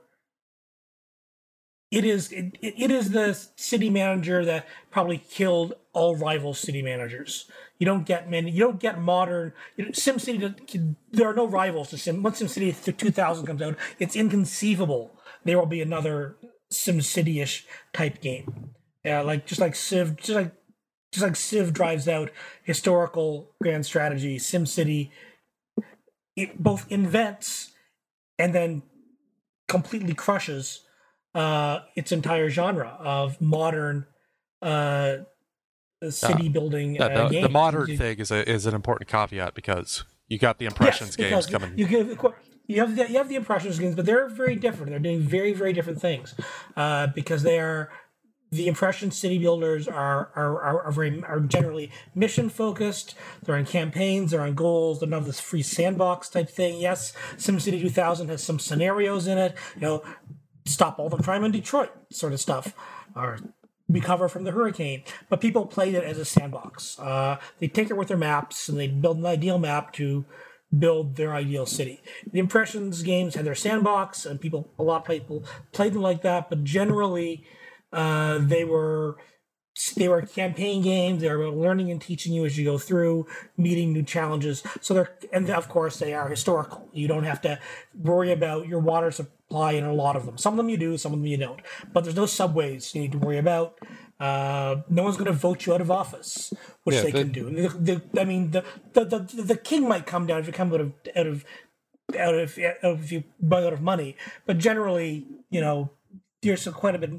it 1.91 2.06
is. 2.06 2.32
It, 2.32 2.56
it 2.62 2.91
is 2.91 3.10
the 3.10 3.34
city 3.56 3.89
manager 3.89 4.45
that 4.45 4.68
probably 4.91 5.18
killed 5.18 5.74
all 5.91 6.16
rival 6.16 6.54
city 6.54 6.84
managers. 6.84 7.50
You 7.80 7.86
don't 7.86 8.06
get 8.06 8.30
many. 8.30 8.52
You 8.52 8.60
don't 8.60 8.80
get 8.80 9.02
modern. 9.02 9.54
You 9.76 9.86
know, 9.86 9.91
SimCity. 9.91 10.95
There 11.12 11.28
are 11.28 11.34
no 11.34 11.47
rivals 11.47 11.89
to 11.89 11.97
Sim. 11.97 12.22
Once 12.22 12.41
SimCity 12.41 12.95
2000 12.95 13.47
comes 13.47 13.62
out, 13.64 13.76
it's 13.97 14.16
inconceivable 14.16 15.19
there 15.50 15.58
will 15.58 15.66
be 15.66 15.82
another 15.82 16.38
SimCity-ish 16.72 17.66
type 17.91 18.22
game. 18.22 18.72
Yeah, 19.04 19.22
like 19.22 19.45
just 19.45 19.60
like 19.60 19.76
Civ, 19.76 20.18
just 20.18 20.30
like 20.30 20.54
just 21.12 21.24
like 21.24 21.36
Civ 21.36 21.74
drives 21.74 22.08
out 22.08 22.30
historical 22.64 23.56
grand 23.62 23.86
strategy, 23.86 24.38
SimCity 24.38 25.10
it 26.36 26.62
both 26.62 26.89
invents 26.89 27.72
and 28.38 28.56
then 28.56 28.82
completely 29.68 30.14
crushes 30.14 30.82
uh, 31.36 31.80
its 31.95 32.12
entire 32.12 32.50
genre 32.50 32.97
of 33.00 33.41
modern 33.41 34.06
uh, 34.62 35.18
city 36.10 36.47
uh, 36.47 36.52
building. 36.52 37.02
Uh, 37.02 37.28
the, 37.28 37.41
the, 37.41 37.50
modern 37.50 37.97
thing 37.97 38.20
is 38.20 38.32
a, 38.32 38.50
is 38.50 38.66
an 38.66 38.74
important 38.74 39.10
caveat 39.10 39.54
because 39.54 40.06
you 40.30 40.38
got 40.38 40.60
the 40.60 40.66
impressions 40.66 41.16
yes, 41.18 41.30
games 41.30 41.48
coming. 41.48 41.78
You 41.78 41.88
give 41.88 42.18
you 42.68 42.80
have 42.80 42.96
the, 42.96 43.10
you 43.10 43.18
have 43.18 43.30
the 43.30 43.36
impressions 43.36 43.80
games, 43.80 43.96
but 43.96 44.06
they're 44.06 44.30
very 44.30 44.56
different. 44.56 44.92
They're 44.92 45.00
doing 45.00 45.22
very 45.22 45.54
very 45.54 45.74
different 45.74 46.00
things 46.00 46.36
uh, 46.78 47.08
because 47.08 47.44
they 47.44 47.60
are 47.60 47.90
the 48.52 48.68
impression 48.68 49.10
city 49.10 49.40
builders 49.40 49.88
are 49.88 50.32
are, 50.36 50.62
are, 50.62 50.84
are 50.84 50.92
very 50.92 51.24
are 51.24 51.40
generally 51.40 51.92
mission 52.14 52.50
focused. 52.50 53.16
They're 53.44 53.56
on 53.56 53.66
campaigns. 53.66 54.32
They're 54.32 54.42
on 54.42 54.54
goals. 54.54 55.00
They're 55.00 55.10
not 55.10 55.26
this 55.26 55.40
free 55.40 55.64
sandbox 55.64 56.30
type 56.30 56.50
thing. 56.50 56.80
Yes, 56.80 57.14
SimCity 57.38 57.82
2000 57.82 58.30
has 58.30 58.44
some 58.44 58.60
scenarios 58.60 59.26
in 59.26 59.40
it. 59.40 59.56
You 59.76 59.82
know, 59.82 60.04
stop 60.66 61.00
all 61.00 61.10
the 61.10 61.18
crime 61.18 61.44
in 61.44 61.52
Detroit 61.52 61.92
sort 62.12 62.34
of 62.34 62.40
stuff, 62.40 62.74
or 63.16 63.40
recover 63.90 64.30
from 64.30 64.44
the 64.44 64.52
hurricane. 64.52 65.04
But 65.28 65.42
people 65.42 65.66
played 65.66 65.96
it 65.96 66.04
as 66.04 66.18
a 66.18 66.26
sandbox. 66.26 66.98
Uh, 67.00 67.38
they 67.60 67.68
tinker 67.68 67.96
with 67.96 68.08
their 68.08 68.18
maps 68.18 68.70
and 68.70 68.80
they 68.80 68.88
build 68.88 69.18
an 69.18 69.26
ideal 69.26 69.58
map 69.58 69.92
to 69.94 70.26
build 70.78 71.16
their 71.16 71.34
ideal 71.34 71.66
city. 71.66 72.00
The 72.32 72.40
Impressions 72.40 73.02
games 73.02 73.36
had 73.36 73.46
their 73.46 73.56
sandbox, 73.56 74.26
and 74.26 74.40
people, 74.40 74.72
a 74.78 74.84
lot 74.84 75.02
of 75.02 75.08
people 75.08 75.44
played 75.72 75.94
them 75.94 76.02
like 76.02 76.22
that. 76.22 76.50
But 76.50 76.64
generally, 76.64 77.44
uh, 77.92 78.38
they 78.40 78.64
were 78.64 79.18
they 79.96 80.10
were 80.10 80.22
campaign 80.24 80.82
games. 80.82 81.22
They 81.22 81.30
were 81.30 81.50
learning 81.50 81.90
and 81.90 82.02
teaching 82.02 82.34
you 82.34 82.46
as 82.46 82.58
you 82.58 82.66
go 82.66 82.78
through, 82.78 83.28
meeting 83.58 83.94
new 83.94 84.04
challenges. 84.04 84.62
So 84.82 84.94
they're 84.94 85.18
and 85.32 85.50
of 85.50 85.70
course 85.70 85.98
they 85.98 86.14
are 86.14 86.28
historical. 86.30 86.90
You 86.92 87.08
don't 87.08 87.24
have 87.24 87.42
to 87.42 87.60
worry 87.96 88.32
about 88.32 88.68
your 88.68 88.80
water 88.80 89.10
supply 89.12 89.39
in 89.52 89.84
a 89.84 89.93
lot 89.93 90.16
of 90.16 90.26
them. 90.26 90.38
Some 90.38 90.54
of 90.54 90.58
them 90.58 90.70
you 90.70 90.78
do, 90.78 90.97
some 90.97 91.14
of 91.14 91.20
them 91.20 91.26
you 91.26 91.38
don't. 91.38 91.62
But 91.91 92.04
there's 92.04 92.16
no 92.16 92.26
subways 92.26 92.93
you 92.93 93.02
need 93.02 93.12
to 93.14 93.18
worry 93.18 93.38
about. 93.38 93.80
Uh, 94.20 94.82
no 94.89 95.04
one's 95.04 95.16
going 95.16 95.32
to 95.32 95.34
vote 95.34 95.66
you 95.66 95.74
out 95.74 95.82
of 95.82 95.89
office, 95.89 96.54
which 96.84 96.97
yeah, 96.97 97.04
they 97.04 97.12
can 97.12 97.32
do. 97.32 97.50
The, 97.50 98.02
the, 98.10 98.22
I 98.22 98.26
mean, 98.26 98.52
the, 98.52 98.64
the, 98.93 99.06
the 99.06 99.41
the 99.43 99.58
king 99.58 99.88
might 99.88 100.06
come 100.06 100.28
down 100.28 100.41
if 100.41 100.47
you 100.47 100.54
come 100.54 100.74
out 100.74 100.82
of 100.82 100.93
out 101.16 101.28
of 101.28 101.45
out 102.20 102.36
of, 102.36 102.60
if 103.04 103.12
you 103.12 103.24
run 103.41 103.64
out 103.64 103.74
of 103.74 103.82
money, 103.82 104.18
but 104.45 104.58
generally, 104.58 105.26
you 105.50 105.62
know, 105.62 105.91
there's 106.41 106.68
quite 106.68 106.95
a 106.95 107.00
bit 107.00 107.12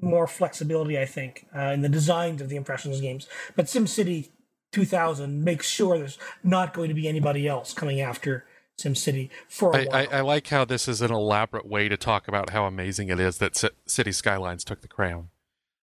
more 0.00 0.26
flexibility, 0.26 0.98
I 0.98 1.06
think, 1.06 1.46
uh, 1.56 1.72
in 1.72 1.80
the 1.80 1.88
designs 1.88 2.40
of 2.40 2.48
the 2.48 2.56
impressions 2.56 3.00
games. 3.00 3.26
But 3.56 3.66
SimCity 3.66 4.28
2000 4.72 5.42
makes 5.42 5.68
sure 5.68 5.98
there's 5.98 6.18
not 6.42 6.74
going 6.74 6.88
to 6.88 6.94
be 6.94 7.08
anybody 7.08 7.48
else 7.48 7.72
coming 7.72 8.00
after 8.00 8.44
SimCity 8.78 9.30
for 9.48 9.74
a 9.74 9.88
I, 9.90 10.02
I, 10.02 10.08
I, 10.12 10.20
like 10.20 10.48
how 10.48 10.64
this 10.64 10.88
is 10.88 11.00
an 11.00 11.12
elaborate 11.12 11.66
way 11.66 11.88
to 11.88 11.96
talk 11.96 12.26
about 12.26 12.50
how 12.50 12.64
amazing 12.66 13.08
it 13.08 13.20
is 13.20 13.38
that 13.38 13.56
C- 13.56 13.70
City 13.86 14.10
Skylines 14.10 14.64
took 14.64 14.82
the 14.82 14.88
crown. 14.88 15.30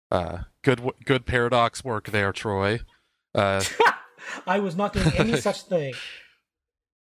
Uh, 0.09 0.39
good, 0.61 0.81
good 1.05 1.25
paradox 1.25 1.85
work 1.85 2.11
there, 2.11 2.33
Troy. 2.33 2.81
Uh, 3.33 3.63
I 4.47 4.59
was 4.59 4.75
not 4.75 4.93
doing 4.93 5.13
any 5.15 5.37
such 5.41 5.61
thing. 5.63 5.93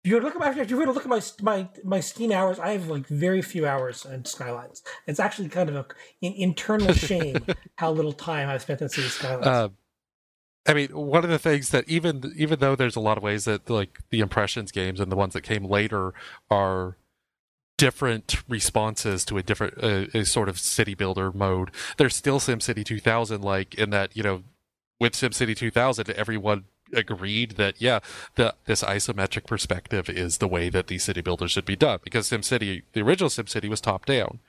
If 0.03 0.11
you 0.11 0.19
look 0.19 0.36
at 0.36 0.39
my, 0.39 0.57
if 0.57 0.69
you 0.69 0.77
were 0.77 0.86
to 0.86 0.91
look 0.91 1.03
at 1.03 1.09
my 1.09 1.21
my 1.41 1.69
my 1.84 1.99
Steam 1.99 2.32
hours, 2.32 2.57
I 2.57 2.71
have 2.71 2.88
like 2.88 3.07
very 3.07 3.41
few 3.41 3.67
hours 3.67 4.05
in 4.05 4.23
Skylines. 4.23 4.82
It's 5.07 5.19
actually 5.19 5.49
kind 5.49 5.69
of 5.69 5.75
a, 5.75 5.86
an 6.21 6.34
internal 6.38 6.93
shame 6.93 7.45
how 7.75 7.91
little 7.91 8.13
time 8.13 8.47
I've 8.47 8.61
spent 8.61 8.82
in 8.82 8.88
City 8.88 9.09
Skylines. 9.09 9.45
Uh, 9.45 9.69
I 10.68 10.74
mean, 10.74 10.89
one 10.89 11.24
of 11.24 11.30
the 11.30 11.39
things 11.39 11.70
that 11.70 11.88
even 11.88 12.34
even 12.36 12.60
though 12.60 12.76
there's 12.76 12.95
a 12.95 12.99
lot 13.01 13.18
of 13.18 13.24
ways 13.24 13.45
that 13.45 13.69
like 13.69 13.99
the 14.10 14.19
impressions 14.19 14.72
games 14.72 14.99
and 14.99 15.11
the 15.11 15.15
ones 15.15 15.34
that 15.34 15.41
came 15.41 15.64
later 15.64 16.14
are 16.49 16.98
different 17.77 18.44
responses 18.49 19.23
to 19.26 19.38
a 19.38 19.44
different 19.44 19.81
uh, 19.81 20.06
a 20.14 20.26
sort 20.26 20.49
of 20.49 20.60
city 20.60 20.94
builder 20.94 21.31
mode. 21.31 21.72
There's 21.98 22.15
still 22.15 22.40
SimCity 22.40 22.84
2000, 22.86 23.41
like 23.41 23.73
in 23.76 23.90
that 23.91 24.15
you 24.15 24.22
know, 24.22 24.44
with 24.99 25.14
SimCity 25.14 25.56
2000, 25.56 26.10
everyone 26.11 26.65
agreed 26.94 27.52
that 27.52 27.81
yeah, 27.81 27.99
the 28.36 28.53
this 28.65 28.84
isometric 28.84 29.45
perspective 29.48 30.10
is 30.10 30.38
the 30.38 30.48
way 30.48 30.69
that 30.69 30.88
these 30.88 31.03
city 31.03 31.22
builders 31.22 31.52
should 31.52 31.65
be 31.65 31.77
done 31.77 31.99
because 32.03 32.30
SimCity, 32.30 32.84
the 32.94 33.02
original 33.02 33.30
SimCity, 33.30 33.69
was 33.69 33.81
top 33.81 34.06
down. 34.06 34.40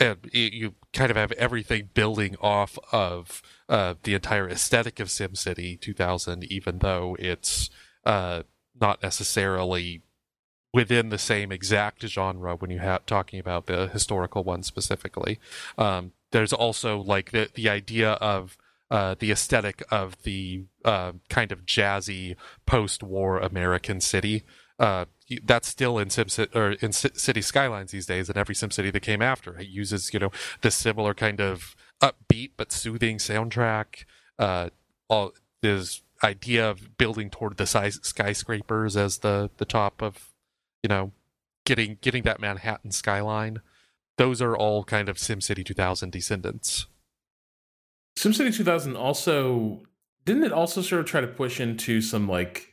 And 0.00 0.16
you 0.32 0.74
kind 0.94 1.10
of 1.10 1.16
have 1.18 1.32
everything 1.32 1.90
building 1.92 2.34
off 2.40 2.78
of 2.90 3.42
uh, 3.68 3.94
the 4.02 4.14
entire 4.14 4.48
aesthetic 4.48 4.98
of 4.98 5.08
SimCity 5.08 5.78
2000, 5.78 6.44
even 6.44 6.78
though 6.78 7.16
it's 7.18 7.68
uh, 8.04 8.44
not 8.80 9.02
necessarily 9.02 10.02
within 10.72 11.10
the 11.10 11.18
same 11.18 11.52
exact 11.52 12.02
genre 12.06 12.56
when 12.56 12.70
you 12.70 12.78
have 12.78 13.04
talking 13.04 13.38
about 13.38 13.66
the 13.66 13.88
historical 13.88 14.42
one 14.42 14.62
specifically. 14.62 15.38
Um, 15.76 16.12
there's 16.32 16.52
also 16.52 16.98
like 16.98 17.32
the 17.32 17.50
the 17.54 17.68
idea 17.68 18.12
of 18.12 18.56
uh, 18.90 19.14
the 19.18 19.30
aesthetic 19.30 19.82
of 19.90 20.22
the 20.22 20.64
uh, 20.84 21.12
kind 21.28 21.52
of 21.52 21.66
jazzy 21.66 22.36
post-war 22.66 23.38
American 23.38 24.00
city. 24.00 24.44
That's 25.44 25.68
still 25.68 25.98
in 25.98 26.10
Sim 26.10 26.26
or 26.54 26.72
in 26.72 26.92
C- 26.92 27.10
City 27.14 27.42
Skylines 27.42 27.92
these 27.92 28.06
days, 28.06 28.28
and 28.28 28.36
every 28.36 28.54
Sim 28.54 28.70
City 28.70 28.90
that 28.90 29.00
came 29.00 29.22
after 29.22 29.58
it 29.58 29.68
uses 29.68 30.12
you 30.12 30.20
know 30.20 30.30
this 30.62 30.74
similar 30.74 31.14
kind 31.14 31.40
of 31.40 31.76
upbeat 32.02 32.52
but 32.56 32.72
soothing 32.72 33.18
soundtrack. 33.18 34.04
Uh, 34.38 34.70
all 35.08 35.32
this 35.62 36.02
idea 36.24 36.68
of 36.68 36.96
building 36.98 37.30
toward 37.30 37.56
the 37.56 37.66
size 37.66 37.98
skyscrapers 38.02 38.96
as 38.96 39.18
the 39.18 39.50
the 39.58 39.64
top 39.64 40.02
of 40.02 40.30
you 40.82 40.88
know, 40.88 41.12
getting 41.64 41.98
getting 42.00 42.22
that 42.24 42.40
Manhattan 42.40 42.90
skyline. 42.90 43.60
Those 44.18 44.42
are 44.42 44.56
all 44.56 44.84
kind 44.84 45.08
of 45.08 45.16
SimCity 45.16 45.64
2000 45.64 46.10
descendants. 46.10 46.86
SimCity 48.18 48.54
2000 48.54 48.96
also 48.96 49.82
didn't 50.24 50.44
it 50.44 50.52
also 50.52 50.82
sort 50.82 51.00
of 51.00 51.06
try 51.06 51.20
to 51.20 51.26
push 51.26 51.60
into 51.60 52.00
some 52.00 52.28
like 52.28 52.69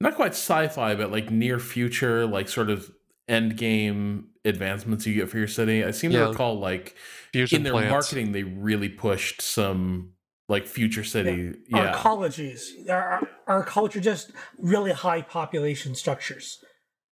not 0.00 0.14
quite 0.14 0.32
sci-fi, 0.32 0.94
but 0.94 1.10
like 1.10 1.30
near 1.30 1.58
future, 1.58 2.26
like 2.26 2.48
sort 2.48 2.70
of 2.70 2.90
end 3.28 3.56
game 3.56 4.28
advancements 4.44 5.06
you 5.06 5.14
get 5.14 5.28
for 5.28 5.38
your 5.38 5.48
city. 5.48 5.82
I 5.84 5.90
seem 5.90 6.10
Yeah. 6.12 6.24
to 6.24 6.28
recall 6.30 6.58
like 6.58 6.94
Fusion 7.32 7.58
in 7.58 7.62
their 7.64 7.72
plants. 7.72 7.90
marketing 7.90 8.32
they 8.32 8.44
really 8.44 8.88
pushed 8.88 9.42
some 9.42 10.12
like 10.48 10.66
future 10.66 11.02
city. 11.02 11.54
Our 11.72 11.84
Yeah. 11.86 11.92
ecologies, 11.94 12.88
our, 12.88 13.02
our, 13.02 13.28
our 13.48 13.64
culture, 13.64 14.00
just 14.00 14.30
really 14.58 14.92
high 14.92 15.22
population 15.22 15.94
structures, 15.96 16.62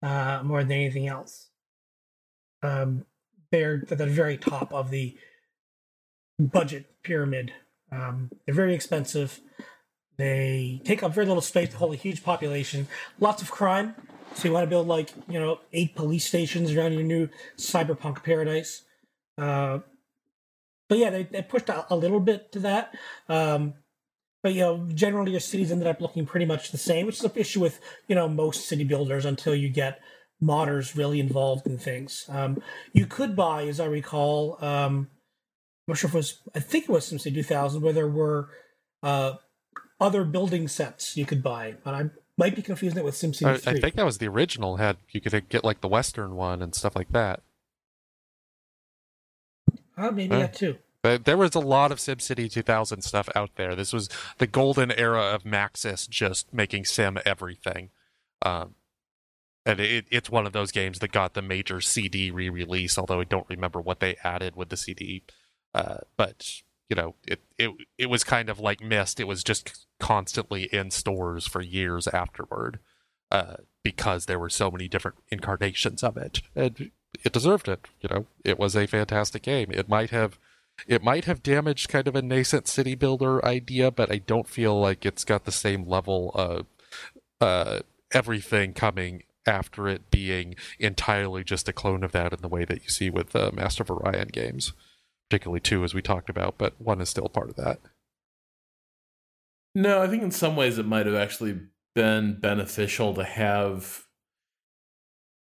uh, 0.02 0.42
more 0.44 0.62
than 0.64 0.72
anything 0.72 1.06
else. 1.06 1.50
Um, 2.62 3.04
they're 3.52 3.84
at 3.90 3.98
the 3.98 4.06
very 4.06 4.36
top 4.36 4.72
of 4.72 4.90
the 4.90 5.16
budget 6.38 6.86
pyramid. 7.04 7.52
Um, 7.92 8.30
they're 8.46 8.54
very 8.54 8.74
expensive. 8.74 9.40
They 10.20 10.80
take 10.84 11.02
up 11.02 11.14
very 11.14 11.26
little 11.26 11.40
space 11.40 11.70
to 11.70 11.76
hold 11.76 11.94
a 11.94 11.96
huge 11.96 12.22
population. 12.22 12.86
Lots 13.18 13.42
of 13.42 13.50
crime. 13.50 13.94
So 14.34 14.46
you 14.46 14.54
want 14.54 14.64
to 14.64 14.70
build 14.70 14.86
like 14.86 15.12
you 15.28 15.40
know 15.40 15.60
eight 15.72 15.96
police 15.96 16.26
stations 16.26 16.74
around 16.74 16.92
your 16.92 17.02
new 17.02 17.28
cyberpunk 17.56 18.22
paradise. 18.22 18.82
Uh, 19.38 19.78
but 20.88 20.98
yeah, 20.98 21.10
they, 21.10 21.22
they 21.24 21.42
pushed 21.42 21.68
a, 21.68 21.86
a 21.92 21.96
little 21.96 22.20
bit 22.20 22.52
to 22.52 22.58
that. 22.60 22.94
Um, 23.28 23.74
but 24.42 24.54
you 24.54 24.60
know, 24.60 24.88
generally 24.94 25.32
your 25.32 25.40
cities 25.40 25.72
ended 25.72 25.86
up 25.86 26.00
looking 26.00 26.26
pretty 26.26 26.46
much 26.46 26.70
the 26.70 26.78
same, 26.78 27.06
which 27.06 27.18
is 27.18 27.24
an 27.24 27.32
issue 27.34 27.60
with 27.60 27.80
you 28.06 28.14
know 28.14 28.28
most 28.28 28.68
city 28.68 28.84
builders 28.84 29.24
until 29.24 29.54
you 29.54 29.68
get 29.68 30.00
modders 30.42 30.96
really 30.96 31.20
involved 31.20 31.66
in 31.66 31.78
things. 31.78 32.24
Um, 32.28 32.62
you 32.92 33.06
could 33.06 33.36
buy, 33.36 33.64
as 33.64 33.80
I 33.80 33.86
recall, 33.86 34.56
um, 34.60 35.08
I'm 35.90 35.92
not 35.92 35.98
sure 35.98 36.08
if 36.08 36.14
it 36.14 36.18
was, 36.18 36.40
I 36.54 36.60
think 36.60 36.84
it 36.84 36.90
was 36.90 37.10
SimCity 37.10 37.34
2000, 37.34 37.82
where 37.82 37.92
there 37.92 38.08
were 38.08 38.48
uh, 39.02 39.34
other 40.00 40.24
building 40.24 40.68
sets 40.68 41.16
you 41.16 41.26
could 41.26 41.42
buy, 41.42 41.74
but 41.84 41.94
I 41.94 42.10
might 42.36 42.56
be 42.56 42.62
confusing 42.62 42.98
it 42.98 43.04
with 43.04 43.14
SimCity 43.14 43.46
I, 43.46 43.56
3. 43.58 43.72
I 43.72 43.80
think 43.80 43.94
that 43.96 44.04
was 44.04 44.18
the 44.18 44.28
original. 44.28 44.76
Had 44.76 44.96
you 45.10 45.20
could 45.20 45.48
get 45.48 45.64
like 45.64 45.80
the 45.80 45.88
Western 45.88 46.34
one 46.36 46.62
and 46.62 46.74
stuff 46.74 46.96
like 46.96 47.12
that. 47.12 47.42
Uh, 49.96 50.10
maybe 50.10 50.34
that 50.34 50.54
too. 50.54 50.78
But 51.02 51.24
there 51.24 51.36
was 51.36 51.54
a 51.54 51.60
lot 51.60 51.92
of 51.92 51.98
SimCity 51.98 52.50
2000 52.50 53.02
stuff 53.02 53.28
out 53.34 53.50
there. 53.56 53.74
This 53.74 53.92
was 53.92 54.08
the 54.38 54.46
golden 54.46 54.90
era 54.92 55.22
of 55.22 55.44
Maxis 55.44 56.08
just 56.08 56.52
making 56.52 56.84
Sim 56.84 57.18
everything. 57.24 57.90
Um, 58.42 58.74
and 59.64 59.80
it, 59.80 60.06
it's 60.10 60.30
one 60.30 60.46
of 60.46 60.52
those 60.52 60.72
games 60.72 60.98
that 60.98 61.12
got 61.12 61.34
the 61.34 61.42
major 61.42 61.80
CD 61.80 62.30
re-release, 62.30 62.98
although 62.98 63.20
I 63.20 63.24
don't 63.24 63.48
remember 63.48 63.80
what 63.80 64.00
they 64.00 64.16
added 64.24 64.56
with 64.56 64.68
the 64.68 64.76
CD. 64.76 65.22
Uh, 65.74 65.98
but 66.16 66.62
you 66.90 66.96
know, 66.96 67.14
it, 67.26 67.40
it 67.56 67.70
it 67.96 68.06
was 68.10 68.24
kind 68.24 68.50
of 68.50 68.58
like 68.58 68.82
Myst. 68.82 69.20
It 69.20 69.28
was 69.28 69.44
just 69.44 69.86
constantly 70.00 70.64
in 70.64 70.90
stores 70.90 71.46
for 71.46 71.62
years 71.62 72.08
afterward, 72.08 72.80
uh, 73.30 73.56
because 73.84 74.26
there 74.26 74.40
were 74.40 74.50
so 74.50 74.70
many 74.70 74.88
different 74.88 75.18
incarnations 75.30 76.02
of 76.02 76.16
it, 76.16 76.42
and 76.54 76.90
it 77.24 77.32
deserved 77.32 77.68
it. 77.68 77.86
You 78.00 78.08
know, 78.10 78.26
it 78.44 78.58
was 78.58 78.76
a 78.76 78.86
fantastic 78.86 79.42
game. 79.42 79.70
It 79.70 79.88
might 79.88 80.10
have 80.10 80.38
it 80.88 81.04
might 81.04 81.26
have 81.26 81.42
damaged 81.42 81.88
kind 81.88 82.08
of 82.08 82.16
a 82.16 82.22
nascent 82.22 82.66
city 82.66 82.96
builder 82.96 83.44
idea, 83.44 83.90
but 83.90 84.10
I 84.10 84.18
don't 84.18 84.48
feel 84.48 84.78
like 84.78 85.06
it's 85.06 85.24
got 85.24 85.44
the 85.44 85.52
same 85.52 85.86
level 85.86 86.32
of 86.34 86.66
uh, 87.40 87.80
everything 88.12 88.72
coming 88.72 89.22
after 89.46 89.88
it 89.88 90.10
being 90.10 90.54
entirely 90.78 91.44
just 91.44 91.68
a 91.68 91.72
clone 91.72 92.02
of 92.04 92.12
that 92.12 92.32
in 92.32 92.40
the 92.40 92.48
way 92.48 92.64
that 92.64 92.82
you 92.82 92.88
see 92.88 93.10
with 93.10 93.34
uh, 93.34 93.50
Master 93.54 93.82
of 93.82 93.90
Orion 93.90 94.28
games, 94.28 94.72
particularly 95.30 95.60
two, 95.60 95.84
as 95.84 95.94
we 95.94 96.02
talked 96.02 96.28
about, 96.28 96.58
but 96.58 96.74
one 96.80 97.00
is 97.00 97.08
still 97.08 97.28
part 97.28 97.48
of 97.48 97.56
that. 97.56 97.78
No, 99.76 100.02
I 100.02 100.08
think 100.08 100.24
in 100.24 100.32
some 100.32 100.56
ways 100.56 100.76
it 100.76 100.86
might 100.86 101.06
have 101.06 101.14
actually 101.14 101.60
been 101.94 102.40
beneficial 102.40 103.14
to 103.14 103.22
have 103.22 104.06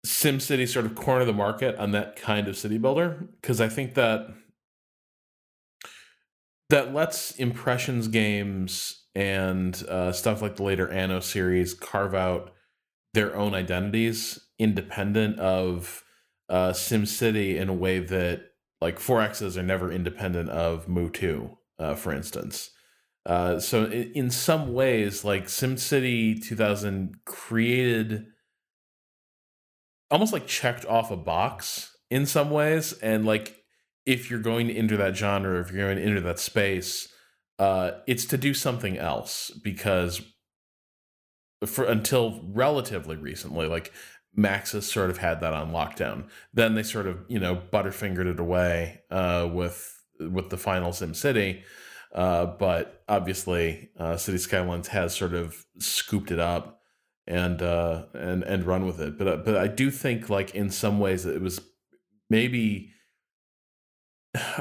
SimCity 0.06 0.68
sort 0.68 0.88
of 0.88 0.96
corner 0.96 1.26
the 1.26 1.34
market 1.34 1.76
on 1.76 1.92
that 1.92 2.16
kind 2.16 2.48
of 2.48 2.58
city 2.58 2.80
builder 2.80 3.28
because 3.40 3.62
I 3.62 3.70
think 3.70 3.94
that 3.94 4.28
that 6.70 6.94
lets 6.94 7.32
impressions 7.36 8.08
games 8.08 9.06
and 9.14 9.76
uh, 9.88 10.12
stuff 10.12 10.42
like 10.42 10.56
the 10.56 10.64
later 10.64 10.90
Anno 10.90 11.20
series 11.20 11.74
carve 11.74 12.16
out 12.16 12.52
their 13.14 13.36
own 13.36 13.54
identities 13.54 14.40
independent 14.58 15.40
of 15.40 16.04
uh, 16.50 16.72
SimCity 16.72 17.56
in 17.56 17.70
a 17.70 17.74
way 17.74 18.00
that 18.00 18.42
like 18.82 19.00
4Xs 19.00 19.58
are 19.58 19.64
never 19.64 19.92
independent 19.92 20.50
of 20.50 20.88
MOO 20.88 21.10
2, 21.10 21.58
uh, 21.80 21.96
for 21.96 22.14
instance. 22.14 22.72
Uh, 23.26 23.60
so 23.60 23.86
in, 23.86 24.12
in 24.14 24.32
some 24.32 24.74
ways, 24.74 25.24
like 25.24 25.46
SimCity 25.46 26.42
2000 26.42 27.16
created 27.26 28.28
almost 30.10 30.32
like 30.32 30.48
checked 30.48 30.86
off 30.86 31.12
a 31.12 31.18
box 31.18 31.96
in 32.10 32.26
some 32.26 32.50
ways, 32.50 32.94
and 32.94 33.26
like 33.26 33.58
if 34.06 34.30
you're 34.30 34.40
going 34.40 34.68
to 34.68 34.74
enter 34.74 34.96
that 34.98 35.18
genre, 35.18 35.60
if 35.60 35.72
you're 35.72 35.86
going 35.86 35.98
to 35.98 36.04
enter 36.04 36.22
that 36.22 36.40
space, 36.40 37.10
uh, 37.60 37.92
it's 38.08 38.26
to 38.26 38.38
do 38.38 38.54
something 38.54 38.98
else 38.98 39.52
because 39.64 40.22
for 41.66 41.86
until 41.86 42.42
relatively 42.46 43.18
recently, 43.18 43.68
like 43.68 43.92
Maxis 44.38 44.84
sort 44.84 45.10
of 45.10 45.18
had 45.18 45.42
that 45.42 45.54
on 45.54 45.72
lockdown. 45.72 46.30
Then 46.54 46.76
they 46.76 46.84
sort 46.84 47.08
of 47.08 47.20
you 47.28 47.40
know 47.40 47.56
butterfingered 47.56 48.32
it 48.32 48.40
away 48.40 49.02
uh, 49.10 49.50
with 49.52 50.04
with 50.20 50.50
the 50.50 50.58
final 50.58 50.92
SimCity. 50.92 51.64
Uh, 52.14 52.46
but 52.46 53.04
obviously, 53.08 53.90
uh, 54.00 54.18
City 54.18 54.38
Skylines 54.38 54.88
has 54.90 55.16
sort 55.16 55.34
of 55.34 55.66
scooped 55.80 56.32
it 56.32 56.40
up 56.40 56.82
and 57.28 57.62
uh, 57.62 58.06
and 58.14 58.44
and 58.44 58.64
run 58.66 58.86
with 58.86 59.00
it. 59.00 59.18
But 59.18 59.28
uh, 59.28 59.38
but 59.38 59.58
I 59.58 59.68
do 59.68 59.92
think 59.92 60.30
like 60.30 60.56
in 60.56 60.70
some 60.70 61.00
ways 61.00 61.26
it 61.26 61.42
was 61.42 61.60
maybe 62.30 62.92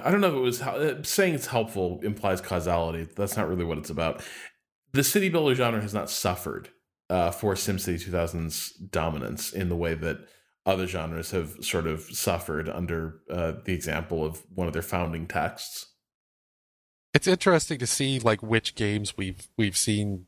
I 0.03 0.11
don't 0.11 0.21
know 0.21 0.29
if 0.29 0.35
it 0.35 0.41
was 0.41 0.63
uh, 0.63 1.03
saying 1.03 1.35
it's 1.35 1.47
helpful 1.47 2.01
implies 2.03 2.41
causality. 2.41 3.09
That's 3.17 3.37
not 3.37 3.49
really 3.49 3.65
what 3.65 3.79
it's 3.79 3.91
about. 3.91 4.23
The 4.93 5.05
city 5.05 5.29
builder 5.29 5.55
genre 5.55 5.81
has 5.81 5.95
not 5.95 6.11
suffered 6.11 6.71
uh, 7.09 7.31
for 7.31 7.55
SimCity 7.55 8.05
2000's 8.05 8.71
dominance 8.71 9.53
in 9.53 9.69
the 9.69 9.77
way 9.77 9.95
that 9.95 10.19
other 10.65 10.87
genres 10.87 11.31
have 11.31 11.65
sort 11.65 11.87
of 11.87 12.01
suffered 12.03 12.69
under 12.69 13.21
uh, 13.31 13.53
the 13.65 13.73
example 13.73 14.25
of 14.25 14.43
one 14.53 14.67
of 14.67 14.73
their 14.73 14.83
founding 14.83 15.27
texts. 15.27 15.93
It's 17.15 17.29
interesting 17.29 17.79
to 17.79 17.87
see 17.87 18.19
like 18.19 18.43
which 18.43 18.75
games 18.75 19.17
we've 19.17 19.49
we've 19.57 19.77
seen 19.77 20.27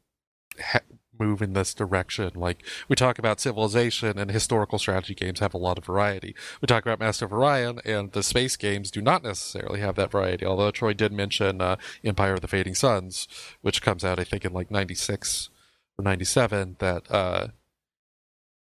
ha- 0.59 0.81
move 1.19 1.43
in 1.43 1.53
this 1.53 1.75
direction. 1.75 2.31
Like 2.35 2.63
we 2.89 2.97
talk 2.97 3.19
about 3.19 3.41
civilization 3.41 4.17
and 4.17 4.31
historical 4.31 4.79
strategy 4.79 5.15
games 5.15 5.41
have 5.41 5.55
a 5.55 5.59
lot 5.59 5.77
of 5.77 5.85
variety. 5.85 6.35
We 6.61 6.67
talk 6.67 6.85
about 6.85 7.01
Master 7.01 7.25
of 7.25 7.33
Orion 7.33 7.81
and 7.85 8.13
the 8.13 8.23
space 8.23 8.57
games 8.57 8.91
do 8.93 9.03
not 9.03 9.25
necessarily 9.25 9.81
have 9.81 9.97
that 9.97 10.13
variety. 10.13 10.47
Although 10.47 10.71
Troy 10.71 10.95
did 10.95 11.13
mention 11.13 11.61
uh, 11.61 11.77
Empire 12.05 12.35
of 12.35 12.41
the 12.41 12.49
Fading 12.49 12.77
Suns, 12.77 13.27
which 13.61 13.83
comes 13.83 14.05
out 14.05 14.21
I 14.21 14.25
think 14.25 14.45
in 14.45 14.53
like 14.53 14.71
'96 14.71 15.51
or 15.99 16.03
'97. 16.03 16.77
That 16.79 17.11
uh, 17.11 17.49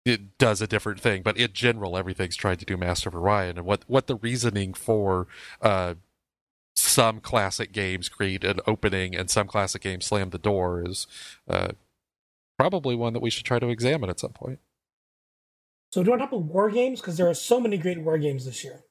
it 0.05 0.39
does 0.39 0.63
a 0.63 0.67
different 0.67 1.01
thing, 1.01 1.23
but 1.23 1.37
in 1.37 1.53
general, 1.53 1.97
everything's 1.97 2.37
trying 2.37 2.57
to 2.59 2.65
do 2.65 2.77
Master 2.77 3.09
of 3.09 3.15
Orion. 3.15 3.59
And 3.59 3.67
what 3.67 3.85
what 3.87 4.07
the 4.07 4.17
reasoning 4.17 4.75
for 4.75 5.27
uh, 5.61 5.95
some 6.75 7.21
classic 7.21 7.73
games 7.73 8.09
create 8.09 8.45
an 8.45 8.61
opening 8.67 9.15
and 9.15 9.29
some 9.29 9.49
classic 9.49 9.83
games 9.83 10.07
slam 10.07 10.31
the 10.31 10.39
door 10.39 10.83
is 10.87 11.07
uh, 11.49 11.69
probably 12.59 12.95
one 12.95 13.13
that 13.13 13.23
we 13.23 13.31
should 13.31 13.45
try 13.45 13.59
to 13.59 13.69
examine 13.69 14.09
at 14.09 14.21
some 14.21 14.33
point. 14.33 14.61
So 15.93 16.03
do 16.03 16.07
you 16.07 16.11
want 16.13 16.21
to 16.21 16.27
talk 16.27 16.33
about 16.33 16.53
war 16.53 16.71
games? 16.71 17.01
Because 17.01 17.17
there 17.17 17.29
are 17.29 17.35
so 17.35 17.61
many 17.61 17.79
great 17.79 18.01
war 18.03 18.19
games 18.19 18.45
this 18.45 18.63
year. 18.63 18.85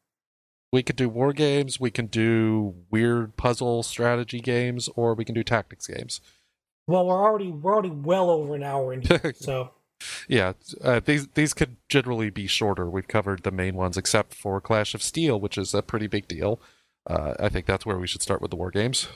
We 0.73 0.84
could 0.84 0.97
do 0.97 1.07
war 1.07 1.31
games, 1.31 1.80
we 1.80 1.91
can 1.91 2.07
do 2.07 2.76
weird 2.89 3.38
puzzle 3.38 3.84
strategy 3.84 4.41
games, 4.41 4.89
or 4.95 5.14
we 5.14 5.23
can 5.23 5.34
do 5.34 5.43
tactics 5.43 5.88
games. 5.88 6.19
Well, 6.88 7.05
we're 7.05 7.23
already 7.23 7.51
we're 7.51 7.73
already 7.73 7.91
well 7.91 8.30
over 8.30 8.55
an 8.55 8.64
hour 8.64 8.93
in 8.93 9.01
here, 9.01 9.34
so 9.35 9.72
Yeah, 10.27 10.53
uh, 10.84 11.01
these 11.03 11.27
these 11.30 11.53
could 11.53 11.77
generally 11.89 12.30
be 12.30 12.47
shorter. 12.47 12.89
We've 12.89 13.07
covered 13.07 13.43
the 13.43 13.51
main 13.51 13.76
ones, 13.76 13.97
except 13.97 14.34
for 14.34 14.61
Clash 14.61 14.93
of 14.95 15.03
Steel, 15.03 15.39
which 15.39 15.57
is 15.57 15.73
a 15.73 15.81
pretty 15.81 16.07
big 16.07 16.27
deal. 16.27 16.61
Uh, 17.09 17.35
I 17.39 17.49
think 17.49 17.65
that's 17.65 17.85
where 17.85 17.97
we 17.99 18.07
should 18.07 18.22
start 18.22 18.41
with 18.41 18.51
the 18.51 18.57
war 18.57 18.72
games. 18.72 19.07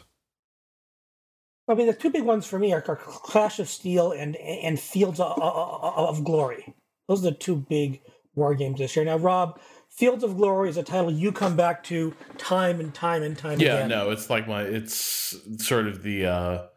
I 1.67 1.73
mean 1.75 1.87
the 1.87 1.93
two 1.93 2.09
big 2.09 2.23
ones 2.23 2.45
for 2.45 2.59
me 2.59 2.73
are, 2.73 2.83
are 2.87 2.95
Clash 2.97 3.59
of 3.59 3.69
Steel 3.69 4.11
and 4.11 4.35
and 4.37 4.79
Fields 4.79 5.19
of, 5.19 5.37
of, 5.39 6.17
of 6.17 6.23
Glory. 6.23 6.73
Those 7.07 7.25
are 7.25 7.31
the 7.31 7.37
two 7.37 7.55
big 7.57 8.01
war 8.35 8.55
games 8.55 8.79
this 8.79 8.95
year. 8.95 9.05
Now, 9.05 9.17
Rob, 9.17 9.59
Fields 9.89 10.23
of 10.23 10.37
Glory 10.37 10.69
is 10.69 10.77
a 10.77 10.83
title 10.83 11.11
you 11.11 11.31
come 11.31 11.55
back 11.55 11.83
to 11.85 12.13
time 12.37 12.79
and 12.79 12.93
time 12.93 13.23
and 13.23 13.37
time 13.37 13.59
Yeah, 13.59 13.75
again. 13.75 13.89
Yeah, 13.89 13.97
no, 14.03 14.11
it's 14.11 14.29
like 14.29 14.47
my 14.47 14.63
it's 14.63 15.35
sort 15.57 15.87
of 15.87 16.03
the 16.03 16.25
uh 16.25 16.67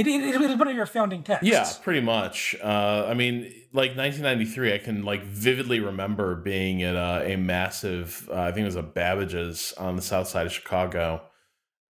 It, 0.00 0.06
it, 0.06 0.34
it 0.34 0.40
is 0.40 0.56
one 0.56 0.68
of 0.68 0.74
your 0.74 0.86
founding 0.86 1.22
texts. 1.22 1.46
Yeah, 1.46 1.70
pretty 1.82 2.00
much. 2.00 2.56
Uh, 2.62 3.06
I 3.06 3.12
mean, 3.12 3.42
like 3.72 3.96
1993, 3.96 4.74
I 4.74 4.78
can 4.78 5.04
like 5.04 5.24
vividly 5.24 5.80
remember 5.80 6.36
being 6.36 6.82
at 6.82 6.94
a 6.96 7.36
massive, 7.36 8.26
uh, 8.30 8.40
I 8.40 8.52
think 8.52 8.62
it 8.62 8.66
was 8.66 8.76
a 8.76 8.82
Babbage's 8.82 9.74
on 9.76 9.96
the 9.96 10.02
south 10.02 10.28
side 10.28 10.46
of 10.46 10.52
Chicago, 10.52 11.22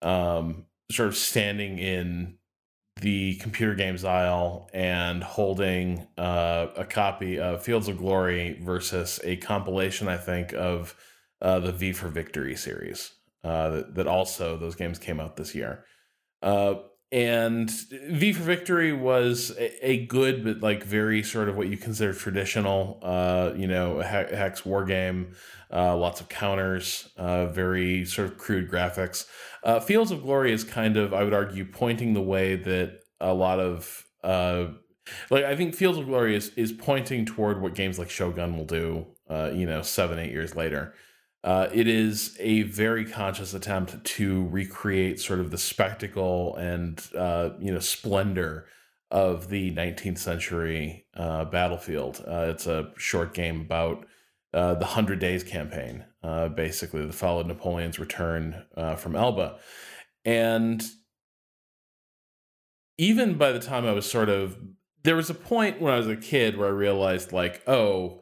um, 0.01 0.65
sort 0.91 1.07
of 1.07 1.15
standing 1.15 1.79
in 1.79 2.37
the 2.99 3.35
computer 3.35 3.75
games 3.75 4.03
aisle 4.03 4.69
and 4.73 5.23
holding 5.23 6.05
uh, 6.17 6.67
a 6.75 6.83
copy 6.83 7.39
of 7.39 7.63
Fields 7.63 7.87
of 7.87 7.97
Glory 7.97 8.59
versus 8.61 9.21
a 9.23 9.37
compilation, 9.37 10.09
I 10.09 10.17
think, 10.17 10.53
of 10.53 10.95
uh, 11.41 11.59
the 11.59 11.71
V 11.71 11.93
for 11.93 12.09
Victory 12.09 12.57
series. 12.57 13.13
Uh, 13.43 13.69
that, 13.69 13.95
that, 13.95 14.07
also 14.07 14.57
those 14.57 14.75
games 14.75 14.99
came 14.99 15.19
out 15.19 15.35
this 15.35 15.55
year. 15.55 15.85
And 17.11 17.69
V 17.69 18.31
for 18.31 18.43
Victory 18.43 18.93
was 18.93 19.51
a, 19.57 19.89
a, 19.89 20.05
good 20.05 20.45
but 20.45 20.61
like 20.61 20.83
very 20.85 21.23
sort 21.23 21.49
of 21.49 21.57
what 21.57 21.67
you 21.67 21.75
consider 21.75 22.13
traditional, 22.13 22.99
uh, 23.01 23.51
you 23.53 23.67
know, 23.67 23.99
hex 23.99 24.65
war 24.65 24.85
game. 24.85 25.33
Uh, 25.73 25.95
lots 25.97 26.21
of 26.21 26.29
counters, 26.29 27.09
uh, 27.17 27.47
very 27.47 28.05
sort 28.05 28.29
of 28.29 28.37
crude 28.37 28.69
graphics. 28.69 29.25
Uh, 29.63 29.79
Fields 29.79 30.11
of 30.11 30.21
Glory 30.21 30.53
is 30.53 30.63
kind 30.63 30.95
of, 30.95 31.13
I 31.13 31.23
would 31.23 31.33
argue, 31.33 31.65
pointing 31.65 32.13
the 32.13 32.21
way 32.21 32.55
that 32.55 32.99
a 33.19 33.33
lot 33.33 33.59
of 33.59 34.05
uh, 34.23 34.67
like 35.29 35.43
I 35.43 35.55
think 35.55 35.75
Fields 35.75 35.97
of 35.97 36.05
Glory 36.05 36.35
is 36.35 36.49
is 36.55 36.71
pointing 36.71 37.25
toward 37.25 37.61
what 37.61 37.75
games 37.75 37.99
like 37.99 38.09
Shogun 38.09 38.57
will 38.57 38.65
do. 38.65 39.07
Uh, 39.29 39.51
you 39.53 39.65
know, 39.65 39.81
seven 39.81 40.19
eight 40.19 40.31
years 40.31 40.55
later. 40.55 40.93
Uh, 41.43 41.67
it 41.73 41.87
is 41.87 42.35
a 42.39 42.61
very 42.63 43.03
conscious 43.03 43.53
attempt 43.53 44.03
to 44.03 44.47
recreate 44.49 45.19
sort 45.19 45.39
of 45.39 45.49
the 45.49 45.57
spectacle 45.57 46.55
and 46.57 47.07
uh, 47.17 47.49
you 47.59 47.71
know 47.71 47.79
splendor 47.79 48.67
of 49.09 49.49
the 49.49 49.71
19th 49.71 50.19
century 50.19 51.05
uh, 51.15 51.43
battlefield. 51.45 52.23
Uh, 52.27 52.45
it's 52.49 52.67
a 52.67 52.91
short 52.95 53.33
game 53.33 53.61
about 53.61 54.05
uh, 54.53 54.75
the 54.75 54.85
Hundred 54.85 55.19
Days 55.19 55.43
campaign, 55.43 56.05
uh, 56.23 56.47
basically 56.49 57.05
that 57.05 57.13
followed 57.13 57.47
Napoleon's 57.47 57.99
return 57.99 58.63
from 58.97 59.15
Elba, 59.15 59.57
and 60.23 60.83
even 62.97 63.35
by 63.37 63.51
the 63.51 63.59
time 63.59 63.85
I 63.85 63.93
was 63.93 64.09
sort 64.09 64.29
of 64.29 64.57
there 65.03 65.15
was 65.15 65.31
a 65.31 65.33
point 65.33 65.81
when 65.81 65.93
I 65.93 65.97
was 65.97 66.07
a 66.07 66.15
kid 66.15 66.57
where 66.57 66.67
I 66.67 66.71
realized 66.71 67.31
like, 67.31 67.67
oh, 67.67 68.20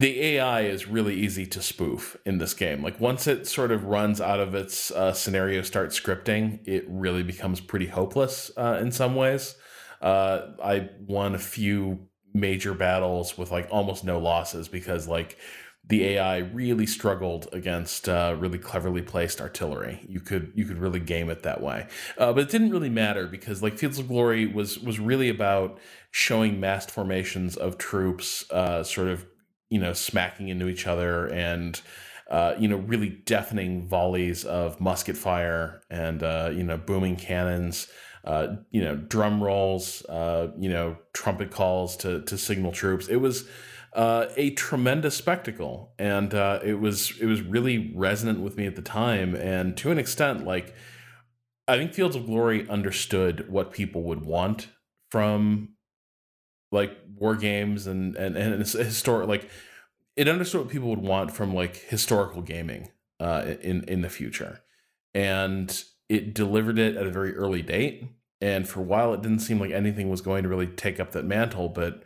the 0.00 0.22
AI 0.22 0.62
is 0.62 0.86
really 0.86 1.16
easy 1.16 1.44
to 1.46 1.60
spoof 1.60 2.16
in 2.24 2.38
this 2.38 2.54
game. 2.54 2.82
Like 2.82 3.00
once 3.00 3.26
it 3.26 3.46
sort 3.48 3.72
of 3.72 3.84
runs 3.84 4.20
out 4.20 4.38
of 4.38 4.54
its 4.54 4.92
uh, 4.92 5.12
scenario 5.12 5.62
start 5.62 5.90
scripting, 5.90 6.60
it 6.66 6.84
really 6.88 7.24
becomes 7.24 7.60
pretty 7.60 7.86
hopeless 7.86 8.50
uh, 8.56 8.78
in 8.80 8.92
some 8.92 9.16
ways. 9.16 9.56
Uh, 10.00 10.52
I 10.62 10.90
won 11.00 11.34
a 11.34 11.38
few 11.38 12.06
major 12.32 12.74
battles 12.74 13.36
with 13.36 13.50
like 13.50 13.66
almost 13.72 14.04
no 14.04 14.20
losses 14.20 14.68
because 14.68 15.08
like 15.08 15.36
the 15.88 16.04
AI 16.04 16.38
really 16.38 16.86
struggled 16.86 17.48
against 17.52 18.08
uh, 18.08 18.36
really 18.38 18.58
cleverly 18.58 19.02
placed 19.02 19.40
artillery. 19.40 20.04
You 20.08 20.20
could 20.20 20.52
you 20.54 20.64
could 20.64 20.78
really 20.78 21.00
game 21.00 21.28
it 21.30 21.42
that 21.42 21.60
way, 21.60 21.88
uh, 22.18 22.32
but 22.32 22.44
it 22.44 22.50
didn't 22.50 22.70
really 22.70 22.90
matter 22.90 23.26
because 23.26 23.62
like 23.64 23.78
Fields 23.78 23.98
of 23.98 24.06
Glory 24.06 24.46
was 24.46 24.78
was 24.78 25.00
really 25.00 25.28
about 25.28 25.80
showing 26.12 26.60
massed 26.60 26.90
formations 26.90 27.56
of 27.56 27.78
troops, 27.78 28.48
uh, 28.52 28.84
sort 28.84 29.08
of 29.08 29.26
you 29.70 29.78
know, 29.78 29.92
smacking 29.92 30.48
into 30.48 30.68
each 30.68 30.86
other 30.86 31.26
and, 31.26 31.80
uh, 32.30 32.54
you 32.58 32.68
know, 32.68 32.76
really 32.76 33.08
deafening 33.08 33.86
volleys 33.86 34.44
of 34.44 34.80
musket 34.80 35.16
fire 35.16 35.82
and, 35.90 36.22
uh, 36.22 36.50
you 36.52 36.62
know, 36.62 36.76
booming 36.76 37.16
cannons, 37.16 37.88
uh, 38.24 38.56
you 38.70 38.82
know, 38.82 38.96
drum 38.96 39.42
rolls, 39.42 40.04
uh, 40.06 40.48
you 40.58 40.68
know, 40.68 40.96
trumpet 41.12 41.50
calls 41.50 41.96
to, 41.96 42.22
to 42.22 42.36
signal 42.36 42.72
troops. 42.72 43.08
It 43.08 43.16
was 43.16 43.48
uh, 43.94 44.26
a 44.36 44.50
tremendous 44.50 45.14
spectacle. 45.14 45.94
And 45.98 46.34
uh, 46.34 46.60
it 46.62 46.74
was, 46.74 47.12
it 47.20 47.26
was 47.26 47.40
really 47.42 47.92
resonant 47.94 48.40
with 48.40 48.56
me 48.56 48.66
at 48.66 48.76
the 48.76 48.82
time. 48.82 49.34
And 49.34 49.76
to 49.78 49.90
an 49.90 49.98
extent, 49.98 50.44
like, 50.44 50.74
I 51.66 51.76
think 51.76 51.92
Fields 51.92 52.16
of 52.16 52.26
Glory 52.26 52.68
understood 52.68 53.50
what 53.50 53.72
people 53.72 54.02
would 54.04 54.24
want 54.24 54.68
from 55.10 55.74
like 56.70 56.96
war 57.16 57.34
games 57.34 57.86
and 57.86 58.16
and 58.16 58.36
and 58.36 58.60
historic 58.60 59.28
like 59.28 59.48
it 60.16 60.28
understood 60.28 60.62
what 60.62 60.70
people 60.70 60.90
would 60.90 61.00
want 61.00 61.30
from 61.30 61.54
like 61.54 61.76
historical 61.76 62.42
gaming 62.42 62.90
uh 63.20 63.54
in 63.60 63.84
in 63.84 64.02
the 64.02 64.10
future. 64.10 64.60
And 65.14 65.82
it 66.08 66.34
delivered 66.34 66.78
it 66.78 66.96
at 66.96 67.06
a 67.06 67.10
very 67.10 67.34
early 67.34 67.62
date. 67.62 68.04
And 68.40 68.68
for 68.68 68.80
a 68.80 68.84
while 68.84 69.14
it 69.14 69.22
didn't 69.22 69.40
seem 69.40 69.58
like 69.58 69.70
anything 69.70 70.08
was 70.08 70.20
going 70.20 70.42
to 70.42 70.48
really 70.48 70.66
take 70.66 71.00
up 71.00 71.12
that 71.12 71.24
mantle. 71.24 71.68
But 71.68 72.04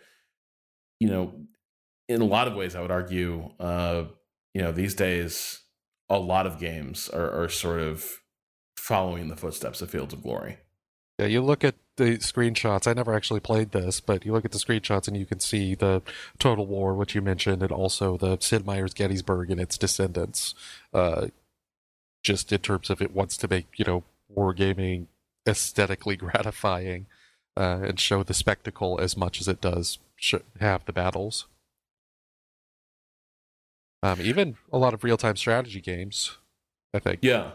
you 1.00 1.08
know 1.08 1.34
in 2.08 2.20
a 2.20 2.26
lot 2.26 2.46
of 2.46 2.54
ways 2.54 2.74
i 2.74 2.80
would 2.80 2.90
argue 2.90 3.48
uh 3.58 4.04
you 4.54 4.60
know 4.60 4.72
these 4.72 4.94
days 4.94 5.62
a 6.12 6.18
lot 6.18 6.46
of 6.46 6.58
games 6.58 7.08
are, 7.08 7.44
are 7.44 7.48
sort 7.48 7.80
of 7.80 8.04
following 8.76 9.28
the 9.28 9.36
footsteps 9.36 9.80
of 9.80 9.90
fields 9.90 10.12
of 10.12 10.22
glory. 10.22 10.58
Yeah, 11.18 11.26
you 11.26 11.40
look 11.40 11.64
at 11.64 11.76
the 11.96 12.18
screenshots. 12.18 12.86
I 12.86 12.94
never 12.94 13.14
actually 13.14 13.40
played 13.40 13.72
this, 13.72 14.00
but 14.00 14.24
you 14.24 14.32
look 14.32 14.44
at 14.44 14.52
the 14.52 14.58
screenshots 14.58 15.08
and 15.08 15.16
you 15.16 15.26
can 15.26 15.40
see 15.40 15.74
the 15.74 16.02
Total 16.38 16.66
War, 16.66 16.94
which 16.94 17.14
you 17.14 17.22
mentioned, 17.22 17.62
and 17.62 17.72
also 17.72 18.16
the 18.16 18.38
Sid 18.40 18.66
Meier's 18.66 18.94
Gettysburg 18.94 19.50
and 19.50 19.60
its 19.60 19.76
descendants. 19.76 20.54
Uh, 20.92 21.28
just 22.22 22.52
in 22.52 22.58
terms 22.60 22.88
of 22.88 23.02
it 23.02 23.14
wants 23.14 23.36
to 23.36 23.48
make 23.48 23.66
you 23.76 23.84
know 23.84 24.04
wargaming 24.34 25.06
aesthetically 25.46 26.16
gratifying 26.16 27.06
uh, 27.56 27.80
and 27.82 28.00
show 28.00 28.22
the 28.22 28.34
spectacle 28.34 28.98
as 29.00 29.16
much 29.16 29.40
as 29.40 29.48
it 29.48 29.60
does 29.60 29.98
sh- 30.16 30.34
have 30.60 30.84
the 30.84 30.92
battles. 30.92 31.46
Um, 34.02 34.20
even 34.20 34.56
a 34.72 34.78
lot 34.78 34.94
of 34.94 35.04
real-time 35.04 35.36
strategy 35.36 35.80
games, 35.80 36.38
I 36.92 36.98
think. 36.98 37.20
Yeah. 37.22 37.52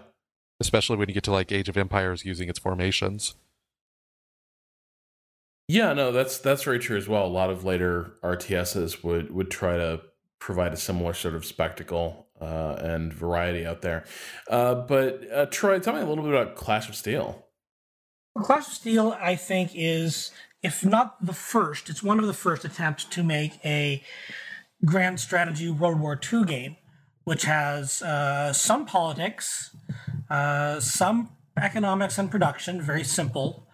Especially 0.62 0.96
when 0.96 1.10
you 1.10 1.14
get 1.14 1.24
to 1.24 1.32
like 1.32 1.52
Age 1.52 1.68
of 1.68 1.76
Empires 1.76 2.24
using 2.24 2.48
its 2.48 2.60
formations. 2.60 3.36
Yeah, 5.68 5.94
no, 5.94 6.12
that's 6.12 6.38
that's 6.38 6.64
very 6.64 6.80
true 6.80 6.98
as 6.98 7.08
well. 7.08 7.26
A 7.26 7.28
lot 7.28 7.50
of 7.50 7.66
later 7.66 8.14
RTSs 8.24 9.04
would 9.04 9.32
would 9.32 9.52
try 9.52 9.76
to 9.76 10.02
provide 10.40 10.72
a 10.72 10.78
similar 10.78 11.14
sort 11.14 11.36
of 11.36 11.46
spectacle 11.46 12.28
uh, 12.40 12.78
and 12.80 13.14
variety 13.14 13.66
out 13.66 13.82
there. 13.82 14.06
Uh, 14.50 14.76
but 14.76 15.30
uh, 15.32 15.46
Troy, 15.48 15.80
tell 15.80 15.94
me 15.94 16.02
a 16.02 16.06
little 16.06 16.24
bit 16.24 16.34
about 16.34 16.56
Clash 16.56 16.88
of 16.88 16.96
Steel. 16.96 17.46
Clash 18.38 18.68
of 18.68 18.74
Steel, 18.74 19.18
I 19.20 19.36
think, 19.36 19.72
is 19.74 20.32
if 20.64 20.86
not 20.86 21.26
the 21.26 21.34
first, 21.34 21.90
it's 21.90 22.02
one 22.02 22.20
of 22.20 22.28
the 22.28 22.34
first 22.34 22.64
attempts 22.64 23.04
to 23.06 23.24
make 23.24 23.60
a 23.66 24.04
grand 24.86 25.20
strategy 25.20 25.70
World 25.70 26.00
War 26.00 26.20
II 26.32 26.46
game, 26.46 26.78
which 27.26 27.44
has 27.44 28.02
uh, 28.02 28.54
some 28.54 28.86
politics, 28.86 29.76
uh, 30.30 30.80
some 30.80 31.30
economics 31.62 32.18
and 32.18 32.32
production, 32.32 32.82
very 32.82 33.04
simple, 33.04 33.67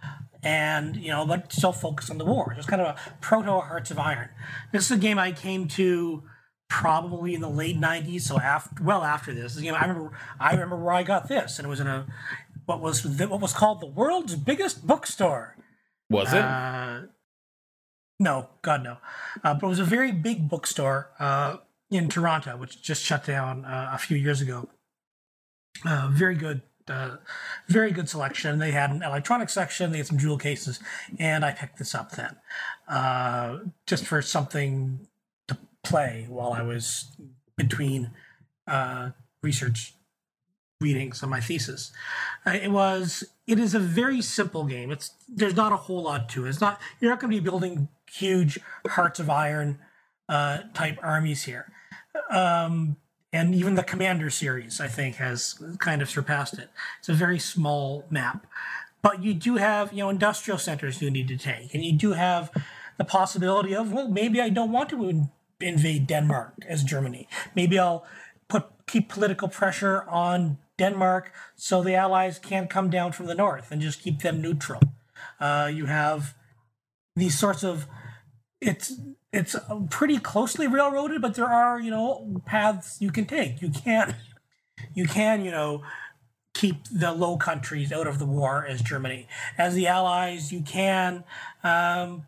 and 0.43 0.95
you 0.95 1.09
know, 1.09 1.25
but 1.25 1.51
still 1.51 1.71
focus 1.71 2.09
on 2.09 2.17
the 2.17 2.25
war. 2.25 2.51
It 2.51 2.57
was 2.57 2.65
kind 2.65 2.81
of 2.81 2.87
a 2.87 2.99
proto 3.21 3.59
Hearts 3.59 3.91
of 3.91 3.99
Iron. 3.99 4.29
This 4.71 4.85
is 4.85 4.91
a 4.91 4.97
game 4.97 5.17
I 5.17 5.31
came 5.31 5.67
to 5.69 6.23
probably 6.69 7.33
in 7.33 7.41
the 7.41 7.49
late 7.49 7.79
'90s, 7.79 8.21
so 8.21 8.39
after 8.39 8.83
well 8.83 9.03
after 9.03 9.33
this. 9.33 9.59
You 9.59 9.71
know, 9.71 9.77
I 9.77 9.81
remember 9.85 10.11
I 10.39 10.51
remember 10.51 10.77
where 10.77 10.93
I 10.93 11.03
got 11.03 11.27
this, 11.27 11.57
and 11.59 11.65
it 11.65 11.69
was 11.69 11.79
in 11.79 11.87
a 11.87 12.05
what 12.65 12.81
was 12.81 13.05
what 13.05 13.39
was 13.39 13.53
called 13.53 13.81
the 13.81 13.87
world's 13.87 14.35
biggest 14.35 14.85
bookstore. 14.85 15.55
Was 16.09 16.33
it? 16.33 16.41
Uh, 16.41 17.01
no, 18.19 18.49
God 18.61 18.83
no. 18.83 18.97
Uh, 19.43 19.53
but 19.53 19.63
it 19.63 19.69
was 19.69 19.79
a 19.79 19.85
very 19.85 20.11
big 20.11 20.49
bookstore 20.49 21.11
uh, 21.19 21.57
in 21.89 22.09
Toronto, 22.09 22.57
which 22.57 22.81
just 22.81 23.03
shut 23.03 23.25
down 23.25 23.65
uh, 23.65 23.91
a 23.93 23.97
few 23.97 24.17
years 24.17 24.41
ago. 24.41 24.69
Uh, 25.85 26.09
very 26.11 26.35
good 26.35 26.61
uh, 26.89 27.17
very 27.67 27.91
good 27.91 28.09
selection. 28.09 28.59
They 28.59 28.71
had 28.71 28.91
an 28.91 29.03
electronic 29.03 29.49
section, 29.49 29.91
they 29.91 29.97
had 29.97 30.07
some 30.07 30.17
jewel 30.17 30.37
cases, 30.37 30.79
and 31.19 31.43
I 31.45 31.51
picked 31.51 31.77
this 31.77 31.95
up 31.95 32.11
then 32.11 32.35
uh, 32.87 33.59
just 33.87 34.05
for 34.05 34.21
something 34.21 35.07
to 35.47 35.57
play 35.83 36.25
while 36.29 36.53
I 36.53 36.61
was 36.61 37.07
between 37.57 38.11
uh, 38.67 39.11
research 39.41 39.93
readings 40.81 41.23
on 41.23 41.29
my 41.29 41.39
thesis. 41.39 41.91
Uh, 42.45 42.51
it 42.51 42.71
was 42.71 43.23
it 43.47 43.59
is 43.59 43.73
a 43.73 43.79
very 43.79 44.21
simple 44.21 44.65
game. 44.65 44.91
It's 44.91 45.11
there's 45.27 45.55
not 45.55 45.71
a 45.71 45.77
whole 45.77 46.03
lot 46.03 46.29
to 46.29 46.45
it. 46.45 46.49
It's 46.49 46.61
not 46.61 46.79
you're 46.99 47.11
not 47.11 47.19
going 47.19 47.31
to 47.31 47.37
be 47.37 47.43
building 47.43 47.87
huge 48.11 48.59
hearts 48.87 49.19
of 49.19 49.29
iron 49.29 49.79
uh, 50.29 50.59
type 50.73 50.99
armies 51.01 51.43
here. 51.43 51.71
Um, 52.29 52.97
and 53.33 53.55
even 53.55 53.73
the 53.73 53.83
Commander 53.83 54.29
series, 54.29 54.79
I 54.79 54.87
think, 54.87 55.15
has 55.15 55.55
kind 55.79 56.01
of 56.03 56.09
surpassed 56.09 56.59
it. 56.59 56.69
It's 56.99 57.09
a 57.09 57.13
very 57.13 57.39
small 57.39 58.05
map, 58.11 58.45
but 59.01 59.23
you 59.23 59.33
do 59.33 59.55
have 59.55 59.91
you 59.91 59.99
know 59.99 60.09
industrial 60.09 60.59
centers 60.59 61.01
you 61.01 61.09
need 61.09 61.27
to 61.27 61.37
take, 61.37 61.73
and 61.73 61.83
you 61.83 61.93
do 61.93 62.13
have 62.13 62.51
the 62.97 63.03
possibility 63.03 63.75
of 63.75 63.91
well, 63.91 64.07
maybe 64.07 64.39
I 64.39 64.49
don't 64.49 64.71
want 64.71 64.89
to 64.89 65.09
in- 65.09 65.31
invade 65.59 66.07
Denmark 66.07 66.53
as 66.69 66.83
Germany. 66.83 67.27
Maybe 67.55 67.79
I'll 67.79 68.05
put 68.47 68.67
keep 68.85 69.09
political 69.09 69.47
pressure 69.47 70.03
on 70.07 70.59
Denmark 70.77 71.31
so 71.55 71.81
the 71.81 71.95
Allies 71.95 72.37
can't 72.39 72.69
come 72.69 72.89
down 72.89 73.11
from 73.11 73.25
the 73.25 73.35
north 73.35 73.71
and 73.71 73.81
just 73.81 74.01
keep 74.01 74.21
them 74.21 74.41
neutral. 74.41 74.81
Uh, 75.39 75.71
you 75.73 75.85
have 75.87 76.35
these 77.15 77.37
sorts 77.37 77.63
of 77.63 77.87
it's 78.61 78.93
it's 79.33 79.55
pretty 79.89 80.19
closely 80.19 80.67
railroaded, 80.67 81.21
but 81.21 81.33
there 81.33 81.49
are 81.49 81.79
you 81.79 81.91
know 81.91 82.41
paths 82.45 83.01
you 83.01 83.11
can 83.11 83.25
take. 83.25 83.61
You 83.61 83.69
can't 83.69 84.15
you 84.93 85.07
can 85.07 85.43
you 85.43 85.51
know 85.51 85.81
keep 86.53 86.85
the 86.91 87.11
Low 87.11 87.35
Countries 87.35 87.91
out 87.91 88.07
of 88.07 88.19
the 88.19 88.25
war 88.25 88.65
as 88.65 88.81
Germany. 88.81 89.27
As 89.57 89.73
the 89.73 89.87
Allies, 89.87 90.53
you 90.53 90.61
can 90.61 91.23
um, 91.63 92.27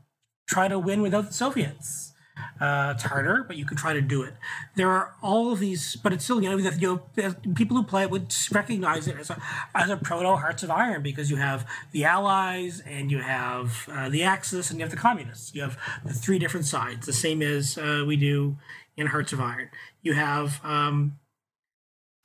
try 0.49 0.68
to 0.68 0.80
win 0.80 1.02
without 1.02 1.27
the 1.27 1.34
Soviets. 1.34 2.14
Uh, 2.60 2.94
it's 2.95 3.03
harder, 3.03 3.44
but 3.44 3.57
you 3.57 3.66
can 3.66 3.78
try 3.78 3.94
to 3.94 4.02
do 4.02 4.24
it. 4.24 4.34
There 4.76 4.90
are 4.90 5.14
all 5.22 5.52
of 5.52 5.60
these, 5.60 5.95
but 5.95 6.14
it's 6.14 6.24
still 6.24 6.41
you 6.41 6.49
know 6.49 6.62
that 6.62 6.82
you 6.82 7.02
know, 7.18 7.34
people 7.53 7.78
who 7.78 7.84
play 7.84 8.03
it 8.03 8.12
would 8.12 8.34
recognize 8.52 9.07
it 9.07 9.18
as 9.18 9.30
a 9.30 9.41
as 9.74 9.90
a 9.90 9.98
proto 9.98 10.36
Hearts 10.36 10.64
of 10.64 10.72
Iron 10.72 11.02
because 11.02 11.30
you 11.30 11.38
have 11.38 11.68
the 11.91 12.06
Allies 12.06 12.82
and 12.86 13.12
you 13.12 13.20
have 13.20 13.88
uh, 13.91 14.10
the 14.10 14.24
Axis 14.24 14.70
and 14.70 14.80
you 14.80 14.84
have 14.84 14.91
the 14.91 14.98
Communists. 14.98 15.53
You 15.53 15.62
have 15.62 15.78
the 16.03 16.14
three 16.14 16.40
different 16.40 16.66
sides, 16.66 17.06
the 17.06 17.14
same 17.14 17.41
as 17.41 17.78
uh, 17.78 18.03
we 18.06 18.16
do 18.16 18.57
in 18.98 19.07
Hearts 19.07 19.34
of 19.34 19.40
Iron. 19.40 19.70
You 20.02 20.14
have 20.14 20.60
um, 20.64 21.20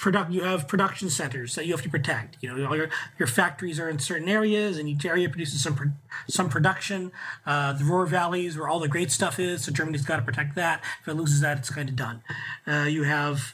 product 0.00 0.30
you 0.32 0.42
have 0.42 0.66
production 0.66 1.10
centers 1.10 1.54
that 1.54 1.66
you 1.66 1.72
have 1.72 1.82
to 1.82 1.90
protect. 1.90 2.38
You 2.40 2.48
know 2.48 2.66
all 2.66 2.74
your, 2.74 2.88
your 3.18 3.28
factories 3.28 3.78
are 3.78 3.88
in 3.88 3.98
certain 3.98 4.30
areas 4.30 4.78
and 4.78 4.88
each 4.88 5.04
area 5.04 5.28
produces 5.28 5.62
some 5.62 5.74
pro- 5.74 5.92
some 6.26 6.48
production. 6.48 7.12
Uh, 7.44 7.74
the 7.74 7.84
Ruhr 7.84 8.06
valleys 8.06 8.56
where 8.56 8.66
all 8.66 8.80
the 8.80 8.88
great 8.88 9.12
stuff 9.12 9.38
is 9.38 9.64
so 9.64 9.70
germany's 9.72 10.04
got 10.04 10.16
to 10.16 10.22
protect 10.22 10.54
that. 10.56 10.82
If 11.02 11.08
it 11.08 11.14
loses 11.14 11.40
that 11.42 11.58
it's 11.58 11.68
kind 11.70 11.88
of 11.90 11.96
done. 11.96 12.22
Uh, 12.66 12.86
you 12.88 13.02
have 13.02 13.52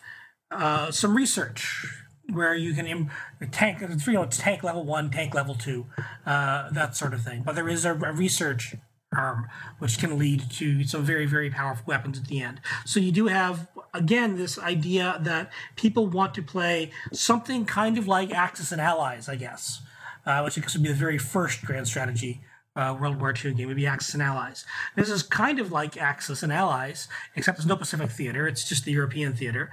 uh, 0.52 0.93
some 0.93 1.16
research 1.16 1.85
where 2.32 2.55
you 2.55 2.74
can 2.74 2.86
Im- 2.86 3.10
tank 3.51 3.81
you 3.81 4.12
know 4.12 4.23
it's 4.23 4.39
tank 4.39 4.62
level 4.62 4.85
one 4.85 5.10
tank 5.10 5.35
level 5.35 5.56
two 5.56 5.86
uh, 6.24 6.70
that 6.70 6.94
sort 6.94 7.12
of 7.12 7.23
thing. 7.23 7.43
But 7.44 7.56
there 7.56 7.68
is 7.68 7.85
a, 7.85 7.93
a 7.93 8.12
research 8.12 8.77
arm, 9.16 9.48
which 9.78 9.98
can 9.98 10.18
lead 10.18 10.51
to 10.51 10.85
some 10.85 11.05
very, 11.05 11.27
very 11.27 11.51
powerful 11.51 11.85
weapons 11.86 12.18
at 12.18 12.27
the 12.27 12.40
end. 12.40 12.60
So 12.85 13.01
you 13.01 13.12
do 13.12 13.27
have, 13.27 13.68
again, 13.97 14.36
this 14.36 14.59
idea 14.59 15.18
that 15.23 15.51
people 15.77 16.06
want 16.06 16.35
to 16.35 16.43
play 16.43 16.90
something 17.12 17.64
kind 17.64 17.98
of 17.98 18.06
like 18.06 18.32
Axis 18.32 18.73
and 18.73 18.81
Allies, 18.81 19.28
I 19.28 19.36
guess, 19.36 19.81
uh, 20.24 20.43
which 20.43 20.59
I 20.59 20.60
guess 20.60 20.74
would 20.74 20.82
be 20.82 20.90
the 20.90 20.94
very 20.94 21.18
first 21.18 21.64
grand 21.64 21.89
strategy 21.89 22.40
uh, 22.77 22.97
World 23.01 23.20
War 23.20 23.35
II 23.35 23.55
game, 23.55 23.68
would 23.68 23.77
be 23.77 23.86
Axis 23.86 24.14
and 24.14 24.23
Allies. 24.23 24.64
This 24.94 25.09
is 25.09 25.23
kind 25.23 25.59
of 25.59 25.73
like 25.73 25.97
Axis 25.97 26.43
and 26.43 26.52
Allies, 26.52 27.09
except 27.35 27.59
there's 27.59 27.66
no 27.66 27.77
Pacific 27.77 28.10
theater, 28.10 28.47
it's 28.47 28.68
just 28.68 28.85
the 28.85 28.93
European 28.93 29.32
theater. 29.32 29.70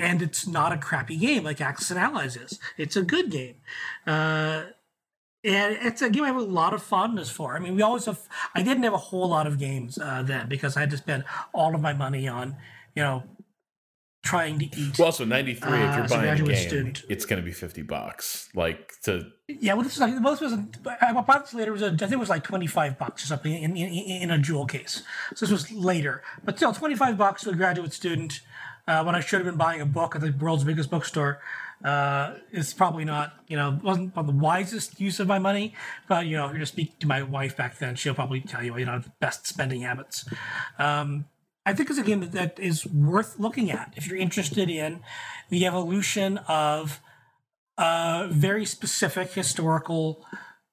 And 0.00 0.20
it's 0.22 0.46
not 0.46 0.72
a 0.72 0.78
crappy 0.78 1.16
game 1.16 1.44
like 1.44 1.60
Axis 1.60 1.90
and 1.90 2.00
Allies 2.00 2.36
is. 2.36 2.58
It's 2.76 2.96
a 2.96 3.02
good 3.02 3.30
game. 3.30 3.56
Uh, 4.06 4.64
and 5.44 5.76
it's 5.80 6.02
a 6.02 6.10
game 6.10 6.24
I 6.24 6.28
have 6.28 6.36
a 6.36 6.40
lot 6.40 6.72
of 6.72 6.82
fondness 6.82 7.28
for. 7.28 7.56
I 7.56 7.58
mean, 7.58 7.74
we 7.74 7.82
always 7.82 8.04
have. 8.04 8.28
I 8.54 8.62
didn't 8.62 8.84
have 8.84 8.92
a 8.92 8.98
whole 8.98 9.28
lot 9.28 9.46
of 9.46 9.58
games 9.58 9.98
uh, 9.98 10.22
then 10.22 10.48
because 10.48 10.76
I 10.76 10.80
had 10.80 10.90
to 10.90 10.96
spend 10.96 11.24
all 11.52 11.74
of 11.74 11.80
my 11.80 11.92
money 11.92 12.28
on, 12.28 12.56
you 12.94 13.02
know, 13.02 13.24
trying 14.22 14.58
to 14.60 14.64
eat. 14.76 14.98
Well, 14.98 15.12
so 15.12 15.24
ninety 15.24 15.54
three. 15.54 15.78
Uh, 15.78 15.90
if 15.90 15.96
you're 15.96 16.04
a 16.04 16.08
buying 16.08 16.40
a 16.40 16.44
game, 16.44 16.68
student. 16.68 17.02
it's 17.08 17.24
going 17.24 17.40
to 17.40 17.44
be 17.44 17.52
fifty 17.52 17.82
bucks. 17.82 18.48
Like 18.54 18.92
to 19.02 19.26
Yeah, 19.48 19.74
well, 19.74 19.82
this 19.82 19.98
was 19.98 20.00
like 20.00 20.22
well, 20.22 20.34
this 20.34 20.40
was. 20.40 20.58
I 21.00 21.12
bought 21.12 21.44
this 21.44 21.54
later. 21.54 21.70
It 21.70 21.74
was 21.74 21.82
a, 21.82 21.86
I 21.86 21.96
think 21.96 22.12
it 22.12 22.18
was 22.18 22.28
like 22.28 22.44
twenty 22.44 22.66
five 22.66 22.98
bucks 22.98 23.24
or 23.24 23.26
something 23.26 23.52
in, 23.52 23.76
in 23.76 23.92
in 23.92 24.30
a 24.30 24.38
jewel 24.38 24.66
case. 24.66 25.02
So 25.34 25.46
this 25.46 25.52
was 25.52 25.72
later, 25.72 26.22
but 26.44 26.56
still 26.56 26.72
twenty 26.72 26.94
five 26.94 27.18
bucks 27.18 27.42
to 27.42 27.50
a 27.50 27.54
graduate 27.54 27.92
student 27.92 28.40
uh, 28.86 29.02
when 29.04 29.14
I 29.14 29.20
should 29.20 29.38
have 29.38 29.46
been 29.46 29.56
buying 29.56 29.80
a 29.80 29.86
book 29.86 30.14
at 30.14 30.20
the 30.20 30.32
world's 30.32 30.64
biggest 30.64 30.90
bookstore. 30.90 31.40
Uh, 31.84 32.34
it's 32.52 32.72
probably 32.72 33.04
not, 33.04 33.32
you 33.48 33.56
know, 33.56 33.78
wasn't 33.82 34.14
the 34.14 34.22
wisest 34.22 35.00
use 35.00 35.18
of 35.18 35.26
my 35.26 35.38
money. 35.38 35.74
But 36.08 36.26
you 36.26 36.36
know, 36.36 36.46
if 36.46 36.52
you're 36.52 36.60
to 36.60 36.66
speak 36.66 36.98
to 37.00 37.06
my 37.08 37.22
wife 37.22 37.56
back 37.56 37.78
then, 37.78 37.96
she'll 37.96 38.14
probably 38.14 38.40
tell 38.40 38.62
you, 38.62 38.76
you 38.78 38.84
know, 38.84 39.00
the 39.00 39.10
best 39.20 39.46
spending 39.46 39.82
habits. 39.82 40.28
Um, 40.78 41.26
I 41.64 41.72
think 41.72 41.90
it's 41.90 41.98
a 41.98 42.02
game 42.02 42.20
that, 42.20 42.32
that 42.32 42.58
is 42.58 42.86
worth 42.86 43.38
looking 43.38 43.70
at 43.70 43.94
if 43.96 44.06
you're 44.06 44.18
interested 44.18 44.68
in 44.68 45.00
the 45.48 45.66
evolution 45.66 46.38
of 46.48 47.00
uh, 47.78 48.28
very 48.30 48.64
specific 48.64 49.32
historical 49.32 50.24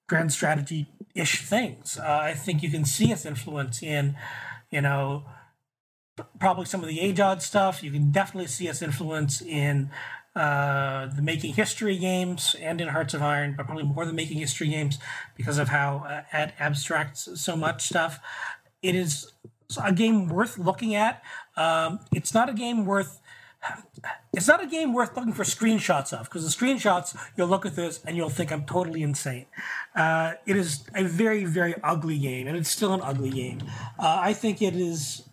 grand 0.08 0.32
strategy 0.32 0.88
ish 1.14 1.42
things. 1.42 1.98
Uh, 1.98 2.18
I 2.22 2.34
think 2.34 2.62
you 2.62 2.70
can 2.70 2.84
see 2.84 3.12
its 3.12 3.24
influence 3.24 3.82
in, 3.82 4.16
you 4.70 4.80
know, 4.80 5.24
probably 6.38 6.64
some 6.64 6.82
of 6.82 6.88
the 6.88 6.98
AGEod 6.98 7.40
stuff. 7.40 7.82
You 7.82 7.90
can 7.90 8.10
definitely 8.10 8.48
see 8.48 8.66
its 8.66 8.82
influence 8.82 9.40
in 9.40 9.90
uh, 10.34 11.06
the 11.06 11.22
making 11.22 11.54
history 11.54 11.96
games 11.98 12.54
and 12.60 12.80
in 12.80 12.88
Hearts 12.88 13.14
of 13.14 13.22
Iron, 13.22 13.54
but 13.56 13.66
probably 13.66 13.84
more 13.84 14.04
than 14.04 14.14
making 14.14 14.38
history 14.38 14.68
games 14.68 14.98
because 15.36 15.58
of 15.58 15.68
how 15.68 16.04
uh, 16.08 16.22
it 16.32 16.52
abstracts 16.58 17.28
so 17.40 17.56
much 17.56 17.86
stuff. 17.86 18.20
It 18.82 18.94
is 18.94 19.32
a 19.82 19.92
game 19.92 20.28
worth 20.28 20.58
looking 20.58 20.94
at. 20.94 21.22
Um, 21.56 22.00
it's 22.12 22.34
not 22.34 22.48
a 22.48 22.54
game 22.54 22.84
worth. 22.84 23.20
It's 24.32 24.48
not 24.48 24.62
a 24.62 24.66
game 24.66 24.94
worth 24.94 25.14
looking 25.16 25.34
for 25.34 25.44
screenshots 25.44 26.18
of 26.18 26.24
because 26.24 26.44
the 26.44 26.64
screenshots 26.64 27.16
you'll 27.36 27.48
look 27.48 27.66
at 27.66 27.76
this 27.76 28.02
and 28.06 28.16
you'll 28.16 28.30
think 28.30 28.50
I'm 28.50 28.64
totally 28.64 29.02
insane. 29.02 29.46
Uh, 29.94 30.34
it 30.46 30.56
is 30.56 30.84
a 30.94 31.04
very 31.04 31.44
very 31.44 31.74
ugly 31.82 32.18
game 32.18 32.46
and 32.46 32.56
it's 32.56 32.70
still 32.70 32.94
an 32.94 33.02
ugly 33.02 33.30
game. 33.30 33.58
Uh, 33.98 34.18
I 34.20 34.32
think 34.32 34.62
it 34.62 34.74
is. 34.74 35.28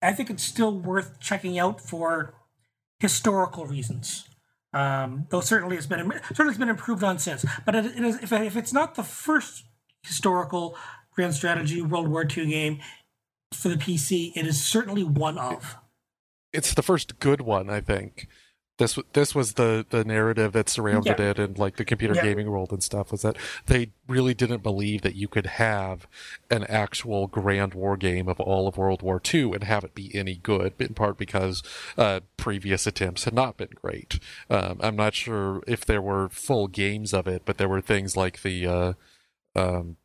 I 0.00 0.12
think 0.12 0.30
it's 0.30 0.42
still 0.42 0.76
worth 0.76 1.20
checking 1.20 1.58
out 1.58 1.80
for 1.80 2.34
historical 2.98 3.66
reasons. 3.66 4.28
Um, 4.74 5.26
though 5.28 5.42
certainly 5.42 5.76
it's 5.76 5.86
been 5.86 6.12
certainly 6.28 6.52
it's 6.52 6.58
been 6.58 6.70
improved 6.70 7.04
on 7.04 7.18
since. 7.18 7.44
But 7.66 7.74
it, 7.74 7.86
it 7.86 8.02
is, 8.02 8.22
if, 8.22 8.32
if 8.32 8.56
it's 8.56 8.72
not 8.72 8.94
the 8.94 9.02
first 9.02 9.64
historical 10.02 10.76
grand 11.14 11.34
strategy 11.34 11.82
World 11.82 12.08
War 12.08 12.24
II 12.24 12.46
game 12.46 12.80
for 13.54 13.68
the 13.68 13.76
PC, 13.76 14.32
it 14.34 14.46
is 14.46 14.62
certainly 14.62 15.04
one 15.04 15.38
of. 15.38 15.76
It's 16.52 16.74
the 16.74 16.82
first 16.82 17.18
good 17.18 17.40
one, 17.40 17.70
I 17.70 17.80
think. 17.80 18.28
This 18.78 18.98
this 19.12 19.34
was 19.34 19.52
the 19.52 19.86
the 19.90 20.02
narrative 20.02 20.52
that 20.54 20.68
surrounded 20.68 21.18
Yeah. 21.18 21.30
it 21.30 21.38
and 21.38 21.58
like 21.58 21.76
the 21.76 21.84
computer 21.84 22.14
Yeah. 22.14 22.22
gaming 22.22 22.50
world 22.50 22.72
and 22.72 22.82
stuff 22.82 23.12
was 23.12 23.20
that 23.22 23.36
they 23.66 23.90
really 24.08 24.32
didn't 24.32 24.62
believe 24.62 25.02
that 25.02 25.14
you 25.14 25.28
could 25.28 25.46
have 25.46 26.06
an 26.50 26.64
actual 26.64 27.26
grand 27.26 27.74
war 27.74 27.96
game 27.98 28.28
of 28.28 28.40
all 28.40 28.66
of 28.66 28.78
World 28.78 29.02
War 29.02 29.20
II 29.32 29.52
and 29.52 29.64
have 29.64 29.84
it 29.84 29.94
be 29.94 30.12
any 30.14 30.36
good, 30.36 30.72
in 30.78 30.94
part 30.94 31.18
because 31.18 31.62
uh, 31.98 32.20
previous 32.38 32.86
attempts 32.86 33.24
had 33.24 33.34
not 33.34 33.58
been 33.58 33.70
great. 33.74 34.18
Um, 34.48 34.78
I'm 34.80 34.96
not 34.96 35.14
sure 35.14 35.62
if 35.66 35.84
there 35.84 36.02
were 36.02 36.30
full 36.30 36.66
games 36.66 37.12
of 37.12 37.26
it, 37.28 37.42
but 37.44 37.58
there 37.58 37.68
were 37.68 37.82
things 37.82 38.16
like 38.16 38.40
the 38.42 38.66
uh, 38.66 38.92
um, 39.54 39.96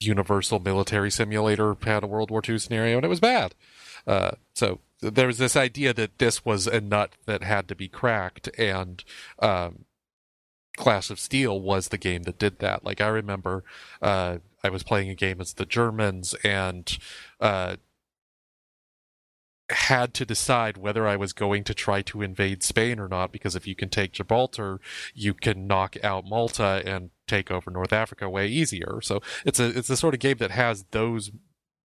Universal 0.00 0.60
Military 0.60 1.10
Simulator 1.10 1.76
had 1.82 2.02
a 2.02 2.06
World 2.06 2.30
War 2.30 2.42
II 2.46 2.58
scenario, 2.58 2.96
and 2.96 3.04
it 3.04 3.08
was 3.08 3.20
bad. 3.20 3.54
Uh, 4.06 4.32
so 4.54 4.80
there 5.00 5.26
was 5.26 5.38
this 5.38 5.56
idea 5.56 5.92
that 5.94 6.18
this 6.18 6.44
was 6.44 6.66
a 6.66 6.80
nut 6.80 7.12
that 7.26 7.42
had 7.42 7.68
to 7.68 7.74
be 7.74 7.88
cracked, 7.88 8.48
and 8.58 9.04
um, 9.38 9.84
Clash 10.76 11.10
of 11.10 11.20
Steel 11.20 11.60
was 11.60 11.88
the 11.88 11.98
game 11.98 12.22
that 12.24 12.38
did 12.38 12.58
that. 12.60 12.84
Like 12.84 13.00
I 13.00 13.08
remember, 13.08 13.64
uh, 14.00 14.38
I 14.64 14.70
was 14.70 14.82
playing 14.82 15.10
a 15.10 15.14
game 15.14 15.40
as 15.40 15.54
the 15.54 15.66
Germans, 15.66 16.34
and 16.42 16.98
uh, 17.40 17.76
had 19.70 20.14
to 20.14 20.24
decide 20.24 20.76
whether 20.76 21.06
I 21.06 21.16
was 21.16 21.32
going 21.32 21.64
to 21.64 21.74
try 21.74 22.02
to 22.02 22.22
invade 22.22 22.62
Spain 22.62 22.98
or 22.98 23.08
not, 23.08 23.32
because 23.32 23.54
if 23.54 23.66
you 23.66 23.74
can 23.74 23.88
take 23.88 24.12
Gibraltar, 24.12 24.80
you 25.14 25.34
can 25.34 25.66
knock 25.66 25.96
out 26.02 26.24
Malta 26.24 26.82
and 26.84 27.10
take 27.30 27.50
over 27.50 27.70
North 27.70 27.92
Africa 27.92 28.28
way 28.28 28.46
easier. 28.48 29.00
So 29.02 29.20
it's 29.44 29.58
a 29.60 29.66
it's 29.78 29.88
the 29.88 29.96
sort 29.96 30.14
of 30.14 30.20
game 30.20 30.38
that 30.38 30.50
has 30.50 30.84
those 30.90 31.30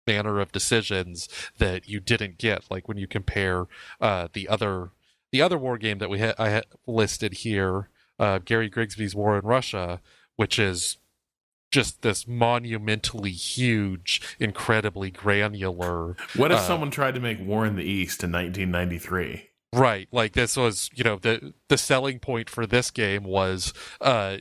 manner 0.06 0.40
of 0.40 0.52
decisions 0.52 1.28
that 1.58 1.88
you 1.88 1.98
didn't 2.00 2.38
get, 2.38 2.64
like 2.70 2.86
when 2.88 2.96
you 2.96 3.06
compare 3.08 3.66
uh, 4.00 4.28
the 4.32 4.48
other 4.48 4.90
the 5.32 5.42
other 5.42 5.58
war 5.58 5.76
game 5.78 5.98
that 5.98 6.08
we 6.10 6.20
ha- 6.20 6.34
I 6.38 6.50
ha- 6.50 6.62
listed 6.86 7.34
here, 7.34 7.88
uh, 8.18 8.38
Gary 8.44 8.68
Grigsby's 8.68 9.14
War 9.14 9.36
in 9.38 9.44
Russia, 9.44 10.00
which 10.36 10.58
is 10.58 10.98
just 11.72 12.02
this 12.02 12.28
monumentally 12.28 13.32
huge, 13.32 14.22
incredibly 14.38 15.10
granular 15.10 16.16
what 16.36 16.52
if 16.52 16.58
Uh, 16.58 16.62
someone 16.62 16.90
tried 16.92 17.14
to 17.14 17.20
make 17.20 17.40
War 17.40 17.66
in 17.66 17.74
the 17.76 17.82
East 17.82 18.22
in 18.22 18.30
1993? 18.30 19.50
Right. 19.72 20.08
Like 20.12 20.32
this 20.34 20.56
was, 20.56 20.88
you 20.94 21.02
know, 21.04 21.16
the 21.16 21.52
the 21.68 21.76
selling 21.76 22.20
point 22.20 22.48
for 22.48 22.66
this 22.66 22.90
game 22.92 23.24
was 23.24 23.74
uh 24.00 24.38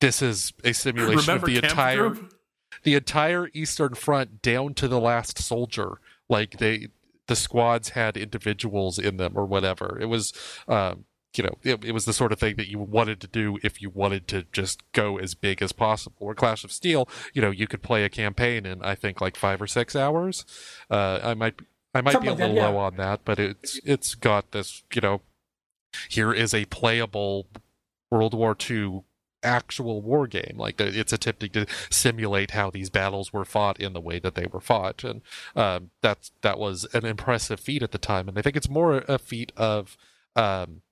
this 0.00 0.22
is 0.22 0.52
a 0.62 0.72
simulation 0.72 1.18
Remember 1.18 1.46
of 1.46 1.54
the 1.54 1.60
Camp 1.60 1.72
entire 1.72 2.10
Group? 2.10 2.34
the 2.82 2.94
entire 2.94 3.50
Eastern 3.52 3.94
Front 3.94 4.42
down 4.42 4.74
to 4.74 4.88
the 4.88 5.00
last 5.00 5.38
soldier. 5.38 5.98
Like 6.28 6.58
they 6.58 6.88
the 7.26 7.36
squads 7.36 7.90
had 7.90 8.16
individuals 8.16 8.98
in 8.98 9.16
them 9.16 9.32
or 9.36 9.44
whatever. 9.46 9.98
It 10.00 10.06
was 10.06 10.32
um 10.68 11.04
you 11.36 11.42
know, 11.42 11.58
it, 11.64 11.84
it 11.84 11.90
was 11.90 12.04
the 12.04 12.12
sort 12.12 12.30
of 12.30 12.38
thing 12.38 12.54
that 12.56 12.68
you 12.68 12.78
wanted 12.78 13.20
to 13.20 13.26
do 13.26 13.58
if 13.64 13.82
you 13.82 13.90
wanted 13.90 14.28
to 14.28 14.44
just 14.52 14.84
go 14.92 15.18
as 15.18 15.34
big 15.34 15.62
as 15.62 15.72
possible. 15.72 16.16
Or 16.20 16.32
Clash 16.32 16.62
of 16.62 16.70
Steel, 16.70 17.08
you 17.32 17.42
know, 17.42 17.50
you 17.50 17.66
could 17.66 17.82
play 17.82 18.04
a 18.04 18.08
campaign 18.08 18.64
in 18.64 18.82
I 18.82 18.94
think 18.94 19.20
like 19.20 19.36
five 19.36 19.60
or 19.60 19.66
six 19.66 19.96
hours. 19.96 20.44
Uh, 20.88 21.18
I 21.22 21.34
might 21.34 21.54
I 21.94 22.00
might 22.00 22.12
Something 22.12 22.36
be 22.36 22.42
a 22.42 22.46
little 22.46 22.56
yeah. 22.56 22.68
low 22.68 22.76
on 22.78 22.96
that, 22.96 23.20
but 23.24 23.38
it's 23.38 23.80
it's 23.84 24.14
got 24.14 24.52
this, 24.52 24.82
you 24.94 25.00
know, 25.00 25.22
here 26.08 26.32
is 26.32 26.54
a 26.54 26.64
playable 26.66 27.46
World 28.10 28.34
War 28.34 28.56
II 28.68 29.02
actual 29.44 30.02
war 30.02 30.26
game. 30.26 30.54
Like 30.56 30.80
it's 30.80 31.12
attempting 31.12 31.50
to 31.50 31.66
simulate 31.90 32.52
how 32.52 32.70
these 32.70 32.90
battles 32.90 33.32
were 33.32 33.44
fought 33.44 33.80
in 33.80 33.92
the 33.92 34.00
way 34.00 34.18
that 34.18 34.34
they 34.34 34.46
were 34.46 34.60
fought, 34.60 35.04
and 35.04 35.22
um, 35.54 35.90
that's 36.00 36.32
that 36.42 36.58
was 36.58 36.86
an 36.94 37.04
impressive 37.04 37.60
feat 37.60 37.82
at 37.82 37.92
the 37.92 37.98
time. 37.98 38.28
And 38.28 38.38
I 38.38 38.42
think 38.42 38.56
it's 38.56 38.68
more 38.68 39.04
a 39.08 39.18
feat 39.18 39.52
of 39.56 39.96
um, 40.34 40.82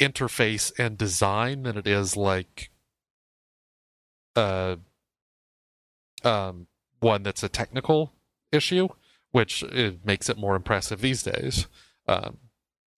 interface 0.00 0.72
and 0.78 0.98
design 0.98 1.62
than 1.62 1.76
it 1.78 1.86
is 1.86 2.16
like 2.16 2.70
uh 4.34 4.76
um 6.24 6.66
one 7.00 7.22
that's 7.22 7.42
a 7.42 7.48
technical 7.48 8.12
issue, 8.50 8.88
which 9.32 9.62
it 9.64 10.04
makes 10.04 10.28
it 10.28 10.38
more 10.38 10.56
impressive 10.56 11.00
these 11.00 11.22
days. 11.22 11.66
Um, 12.06 12.38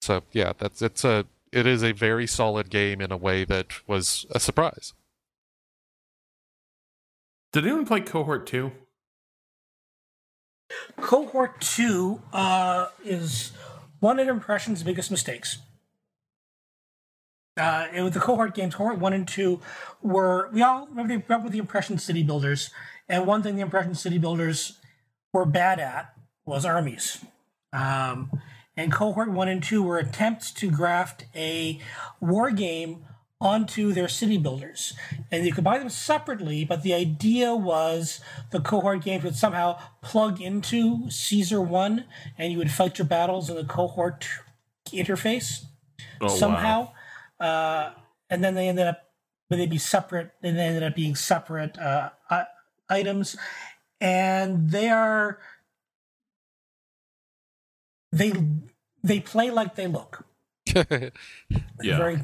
so 0.00 0.22
yeah, 0.32 0.52
that's 0.58 0.82
it's 0.82 1.04
a 1.04 1.26
it 1.54 1.66
is 1.66 1.84
a 1.84 1.92
very 1.92 2.26
solid 2.26 2.68
game 2.68 3.00
in 3.00 3.12
a 3.12 3.16
way 3.16 3.44
that 3.44 3.86
was 3.86 4.26
a 4.32 4.40
surprise. 4.40 4.92
Did 7.52 7.64
anyone 7.64 7.86
play 7.86 8.00
Cohort 8.00 8.46
2? 8.46 8.72
Cohort 10.96 11.60
2 11.60 12.20
uh, 12.32 12.88
is 13.04 13.52
one 14.00 14.18
of 14.18 14.26
Impression's 14.26 14.82
biggest 14.82 15.12
mistakes. 15.12 15.58
Uh, 17.56 17.86
it 17.94 18.02
was 18.02 18.12
the 18.12 18.20
cohort 18.20 18.52
games, 18.52 18.74
cohort 18.74 18.98
one 18.98 19.12
and 19.12 19.28
two, 19.28 19.60
were 20.02 20.50
we 20.52 20.60
all 20.60 20.88
remember 20.88 21.16
they 21.16 21.36
with 21.36 21.52
the 21.52 21.58
Impression 21.58 21.98
City 21.98 22.24
Builders, 22.24 22.70
and 23.08 23.28
one 23.28 23.44
thing 23.44 23.54
the 23.54 23.62
Impression 23.62 23.94
City 23.94 24.18
Builders 24.18 24.80
were 25.32 25.46
bad 25.46 25.78
at 25.78 26.12
was 26.44 26.64
armies. 26.64 27.24
Um, 27.72 28.40
and 28.76 28.92
cohort 28.92 29.30
one 29.30 29.48
and 29.48 29.62
two 29.62 29.82
were 29.82 29.98
attempts 29.98 30.50
to 30.52 30.70
graft 30.70 31.26
a 31.34 31.80
war 32.20 32.50
game 32.50 33.04
onto 33.40 33.92
their 33.92 34.08
city 34.08 34.38
builders. 34.38 34.94
And 35.30 35.44
you 35.44 35.52
could 35.52 35.64
buy 35.64 35.78
them 35.78 35.90
separately, 35.90 36.64
but 36.64 36.82
the 36.82 36.94
idea 36.94 37.54
was 37.54 38.20
the 38.50 38.60
cohort 38.60 39.02
games 39.04 39.22
would 39.24 39.36
somehow 39.36 39.78
plug 40.02 40.40
into 40.40 41.10
Caesar 41.10 41.60
1 41.60 42.04
and 42.38 42.52
you 42.52 42.58
would 42.58 42.70
fight 42.70 42.98
your 42.98 43.06
battles 43.06 43.50
in 43.50 43.56
the 43.56 43.64
cohort 43.64 44.26
interface 44.88 45.64
Oh, 46.20 46.28
somehow. 46.28 46.92
wow. 47.40 47.46
Uh, 47.46 47.90
and 48.30 48.42
then 48.42 48.54
they 48.54 48.68
ended 48.68 48.86
up, 48.86 49.10
but 49.50 49.56
they'd 49.56 49.68
be 49.68 49.78
separate, 49.78 50.30
and 50.42 50.56
they 50.56 50.62
ended 50.62 50.82
up 50.82 50.94
being 50.94 51.14
separate 51.14 51.78
uh, 51.78 52.10
items. 52.88 53.36
And 54.00 54.70
they 54.70 54.88
are, 54.88 55.38
they, 58.16 58.32
they 59.02 59.20
play 59.20 59.50
like 59.50 59.74
they 59.74 59.86
look. 59.86 60.24
Yeah. 61.82 61.98
Very, 61.98 62.18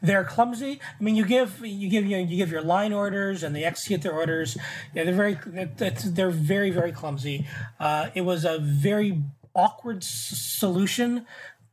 they're 0.00 0.24
clumsy. 0.24 0.78
I 0.98 1.02
mean, 1.02 1.16
you 1.16 1.24
give 1.26 1.64
you 1.66 1.88
give 1.88 2.06
you, 2.06 2.18
you 2.18 2.36
give 2.36 2.52
your 2.52 2.62
line 2.62 2.92
orders, 2.92 3.42
and 3.42 3.56
they 3.56 3.64
execute 3.64 4.02
their 4.02 4.12
orders. 4.12 4.56
Yeah, 4.94 5.04
they're 5.04 5.14
very 5.14 5.38
they're 5.76 6.30
very 6.30 6.70
very 6.70 6.92
clumsy. 6.92 7.46
Uh, 7.80 8.10
it 8.14 8.20
was 8.20 8.44
a 8.44 8.58
very 8.58 9.22
awkward 9.54 10.04
s- 10.04 10.06
solution 10.08 11.26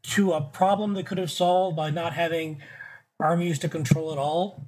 to 0.04 0.34
a 0.34 0.42
problem 0.42 0.94
that 0.96 1.06
could 1.06 1.18
have 1.20 1.30
solved 1.30 1.76
by 1.76 1.92
not 1.92 2.14
having 2.14 2.60
armies 3.20 3.60
to 3.60 3.70
control 3.70 4.12
it 4.12 4.18
all. 4.18 4.66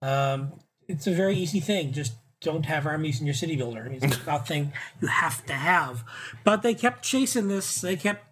Um, 0.00 0.52
it's 0.86 1.06
a 1.06 1.12
very 1.12 1.34
easy 1.34 1.60
thing. 1.60 1.92
Just 1.92 2.12
don't 2.40 2.66
have 2.66 2.86
armies 2.86 3.20
in 3.20 3.26
your 3.26 3.34
city 3.34 3.56
builder. 3.56 3.86
It's 3.86 4.02
mean, 4.02 4.12
it's 4.12 4.26
nothing 4.26 4.72
you 5.00 5.08
have 5.08 5.44
to 5.46 5.54
have. 5.54 6.04
But 6.44 6.62
they 6.62 6.74
kept 6.74 7.02
chasing 7.02 7.48
this. 7.48 7.80
They 7.80 7.96
kept 7.96 8.24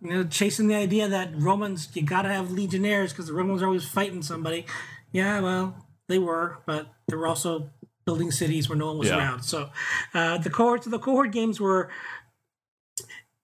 you 0.00 0.10
know, 0.10 0.24
chasing 0.24 0.68
the 0.68 0.74
idea 0.74 1.08
that 1.08 1.30
Romans, 1.34 1.88
you 1.94 2.02
gotta 2.02 2.28
have 2.28 2.50
legionnaires 2.50 3.12
because 3.12 3.26
the 3.26 3.32
Romans 3.34 3.62
are 3.62 3.66
always 3.66 3.86
fighting 3.86 4.22
somebody. 4.22 4.64
Yeah, 5.12 5.40
well, 5.40 5.86
they 6.08 6.18
were, 6.18 6.58
but 6.66 6.88
they 7.08 7.16
were 7.16 7.26
also 7.26 7.70
building 8.04 8.30
cities 8.30 8.68
where 8.68 8.78
no 8.78 8.86
one 8.86 8.98
was 8.98 9.08
Yeah. 9.08 9.18
around. 9.18 9.42
So 9.42 9.70
uh, 10.14 10.38
the 10.38 10.50
cohorts, 10.50 10.86
the 10.86 10.98
cohort 10.98 11.32
games 11.32 11.60
were. 11.60 11.90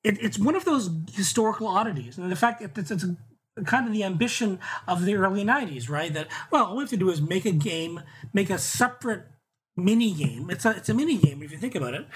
It, 0.02 0.22
it's 0.22 0.38
one 0.38 0.54
of 0.54 0.64
those 0.66 0.90
historical 1.12 1.66
oddities, 1.66 2.18
and 2.18 2.30
the 2.30 2.36
fact 2.36 2.60
that 2.60 2.76
it's, 2.76 2.90
it's 2.90 3.04
kind 3.64 3.86
of 3.86 3.92
the 3.92 4.04
ambition 4.04 4.58
of 4.86 5.04
the 5.04 5.14
early 5.16 5.44
'90s, 5.44 5.88
right? 5.88 6.12
That 6.12 6.28
well, 6.50 6.66
all 6.66 6.76
we 6.76 6.82
have 6.82 6.90
to 6.90 6.96
do 6.98 7.10
is 7.10 7.22
make 7.22 7.46
a 7.46 7.52
game, 7.52 8.02
make 8.34 8.50
a 8.50 8.58
separate 8.58 9.24
mini 9.76 10.12
game. 10.12 10.50
It's 10.50 10.66
a 10.66 10.70
it's 10.76 10.88
a 10.90 10.94
mini 10.94 11.16
game 11.16 11.42
if 11.42 11.50
you 11.52 11.56
think 11.58 11.74
about 11.74 11.94
it, 11.94 12.06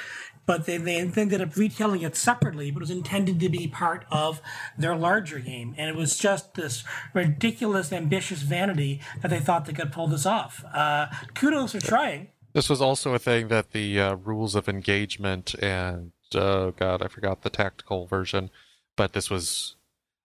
but 0.48 0.64
they 0.64 0.78
they 0.78 0.96
ended 0.96 1.42
up 1.42 1.54
retailing 1.56 2.00
it 2.00 2.16
separately, 2.16 2.70
but 2.70 2.78
it 2.78 2.84
was 2.84 2.90
intended 2.90 3.38
to 3.38 3.50
be 3.50 3.68
part 3.68 4.06
of 4.10 4.40
their 4.78 4.96
larger 4.96 5.38
game, 5.40 5.74
and 5.76 5.90
it 5.90 5.94
was 5.94 6.16
just 6.16 6.54
this 6.54 6.84
ridiculous, 7.12 7.92
ambitious 7.92 8.40
vanity 8.40 8.98
that 9.20 9.28
they 9.28 9.40
thought 9.40 9.66
they 9.66 9.74
could 9.74 9.92
pull 9.92 10.08
this 10.08 10.24
off. 10.24 10.64
Uh, 10.72 11.08
kudos 11.34 11.72
for 11.72 11.80
trying. 11.80 12.28
This 12.54 12.70
was 12.70 12.80
also 12.80 13.12
a 13.12 13.18
thing 13.18 13.48
that 13.48 13.72
the 13.72 14.00
uh, 14.00 14.14
rules 14.14 14.54
of 14.54 14.70
engagement 14.70 15.54
and 15.62 16.12
oh 16.34 16.70
god, 16.70 17.02
I 17.02 17.08
forgot 17.08 17.42
the 17.42 17.50
tactical 17.50 18.06
version, 18.06 18.48
but 18.96 19.12
this 19.12 19.28
was 19.28 19.76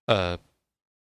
a 0.08 0.40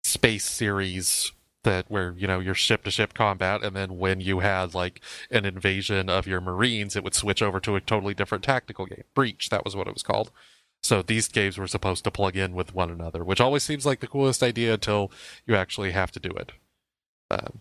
space 0.03 0.45
series 0.45 1.31
that 1.65 1.87
where 1.89 2.15
you 2.17 2.27
know 2.27 2.41
your 2.41 2.55
ship 2.55 2.85
to 2.85 2.91
ship 2.91 3.15
combat, 3.15 3.63
and 3.63 3.75
then 3.77 3.99
when 3.99 4.21
you 4.21 4.41
had 4.41 4.75
like 4.75 5.01
an 5.31 5.45
invasion 5.45 6.09
of 6.09 6.27
your 6.27 6.41
marines, 6.41 6.97
it 6.97 7.05
would 7.05 7.15
switch 7.15 7.43
over 7.43 7.61
to 7.61 7.77
a 7.77 7.81
totally 7.81 8.15
different 8.15 8.45
tactical 8.45 8.87
game. 8.87 9.05
Breach, 9.15 9.51
that 9.51 9.65
was 9.65 9.75
what 9.77 9.89
it 9.89 9.95
was 9.95 10.03
called. 10.03 10.31
So 10.83 11.03
these 11.03 11.29
games 11.29 11.59
were 11.59 11.67
supposed 11.67 12.05
to 12.05 12.11
plug 12.11 12.37
in 12.37 12.55
with 12.55 12.75
one 12.75 12.91
another, 12.91 13.25
which 13.25 13.41
always 13.41 13.63
seems 13.63 13.87
like 13.87 14.01
the 14.01 14.07
coolest 14.07 14.43
idea 14.43 14.75
until 14.75 15.11
you 15.47 15.57
actually 15.57 15.93
have 15.93 16.13
to 16.13 16.21
do 16.21 16.31
it. 16.31 16.53
Um, 17.31 17.61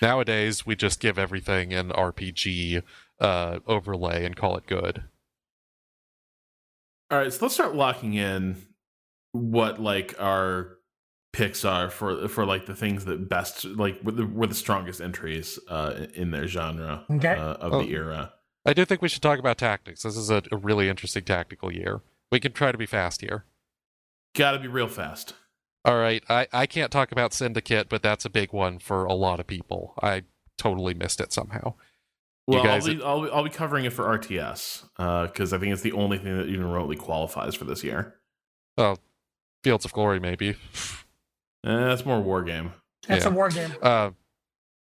Nowadays, 0.00 0.66
we 0.66 0.76
just 0.76 1.00
give 1.00 1.18
everything 1.18 1.72
an 1.72 1.90
RPG 1.90 2.82
uh, 3.20 3.58
overlay 3.66 4.24
and 4.24 4.36
call 4.36 4.56
it 4.56 4.66
good. 4.66 5.04
All 7.10 7.18
right, 7.18 7.32
so 7.32 7.38
let's 7.42 7.54
start 7.54 7.74
locking 7.74 8.14
in 8.14 8.56
what 9.32 9.80
like 9.80 10.14
our 10.18 10.77
picks 11.38 11.64
are 11.64 11.88
for 11.88 12.26
for 12.28 12.44
like 12.44 12.66
the 12.66 12.74
things 12.74 13.04
that 13.04 13.28
best 13.28 13.64
like 13.64 13.98
were 14.02 14.12
the, 14.12 14.26
were 14.26 14.46
the 14.46 14.54
strongest 14.54 15.00
entries 15.00 15.58
uh 15.68 16.06
in 16.14 16.30
their 16.32 16.46
genre 16.48 17.04
Okay. 17.10 17.28
uh, 17.32 17.54
of 17.54 17.72
Oh. 17.74 17.82
the 17.82 17.90
era. 17.94 18.32
I 18.66 18.72
do 18.74 18.84
think 18.84 19.00
we 19.00 19.08
should 19.08 19.22
talk 19.22 19.38
about 19.38 19.56
tactics. 19.56 20.02
This 20.02 20.16
is 20.16 20.30
a, 20.30 20.42
a 20.52 20.56
really 20.56 20.88
interesting 20.88 21.22
tactical 21.24 21.72
year. 21.72 22.00
We 22.32 22.40
can 22.40 22.52
try 22.52 22.72
to 22.72 22.76
be 22.76 22.86
fast 22.86 23.20
here. 23.22 23.44
Got 24.34 24.52
to 24.52 24.58
be 24.58 24.68
real 24.68 24.88
fast. 24.88 25.34
All 25.84 25.96
right, 25.96 26.22
I, 26.28 26.48
I 26.52 26.66
can't 26.66 26.90
talk 26.90 27.12
about 27.12 27.32
Syndicate, 27.32 27.88
but 27.88 28.02
that's 28.02 28.24
a 28.26 28.30
big 28.30 28.52
one 28.52 28.78
for 28.78 29.04
a 29.06 29.14
lot 29.14 29.40
of 29.40 29.46
people. 29.46 29.94
I 30.02 30.24
totally 30.58 30.92
missed 30.92 31.20
it 31.20 31.32
somehow. 31.32 31.74
Well, 32.46 32.62
guys- 32.64 32.86
I'll, 32.88 32.94
be, 32.94 33.02
I'll, 33.02 33.22
be, 33.22 33.30
I'll 33.30 33.44
be 33.44 33.50
covering 33.50 33.84
it 33.86 33.92
for 33.92 34.04
RTS 34.04 34.82
because 35.28 35.52
I 35.52 35.58
think 35.58 35.72
it's 35.72 35.82
the 35.82 35.92
only 35.92 36.18
thing 36.18 36.36
that 36.36 36.46
even 36.48 36.64
remotely 36.66 36.96
qualifies 36.96 37.54
for 37.54 37.64
this 37.64 37.82
year. 37.84 38.16
Well, 38.76 38.98
Fields 39.64 39.84
of 39.86 39.92
Glory, 39.92 40.18
maybe. 40.20 40.56
Eh, 41.64 41.76
that's 41.76 42.04
more 42.06 42.20
war 42.20 42.42
game. 42.42 42.72
That's 43.06 43.24
Yeah. 43.24 43.30
a 43.30 43.34
war 43.34 43.48
game. 43.50 43.72
uh, 43.82 44.10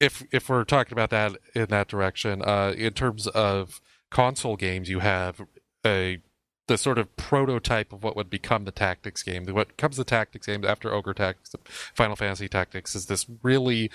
if 0.01 0.25
if 0.33 0.49
we're 0.49 0.65
talking 0.65 0.93
about 0.93 1.11
that 1.11 1.37
in 1.55 1.67
that 1.67 1.89
direction, 1.89 2.43
uh, 2.43 2.75
in 2.77 2.93
terms 2.95 3.27
of 3.29 3.81
console 4.11 4.57
games, 4.57 4.89
you 4.89 5.01
have 5.01 5.41
a 5.87 6.19
the 6.67 6.79
sort 6.79 6.97
of 6.99 7.15
prototype 7.17 7.93
of 7.93 8.03
what 8.03 8.17
would 8.17 8.31
become 8.31 8.65
the 8.65 8.73
tactics 8.73 9.23
game. 9.23 9.45
What 9.47 9.77
comes 9.77 9.99
the 9.99 10.05
tactics 10.05 10.47
game 10.47 10.65
after 10.65 10.91
Ogre 10.93 11.13
Tactics, 11.13 11.55
Final 11.95 12.17
Fantasy 12.17 12.49
Tactics, 12.49 12.95
is 12.95 13.05
this 13.07 13.27
really 13.43 13.91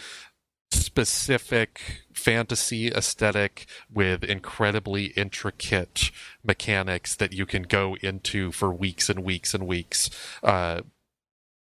specific 0.72 2.04
fantasy 2.14 2.90
aesthetic 2.90 3.66
with 3.92 4.24
incredibly 4.24 5.06
intricate 5.18 6.12
mechanics 6.44 7.16
that 7.16 7.34
you 7.34 7.46
can 7.48 7.64
go 7.64 7.96
into 8.02 8.52
for 8.52 8.72
weeks 8.72 9.10
and 9.10 9.24
weeks 9.24 9.54
and 9.56 9.66
weeks. 9.66 10.10
Uh, 10.44 10.82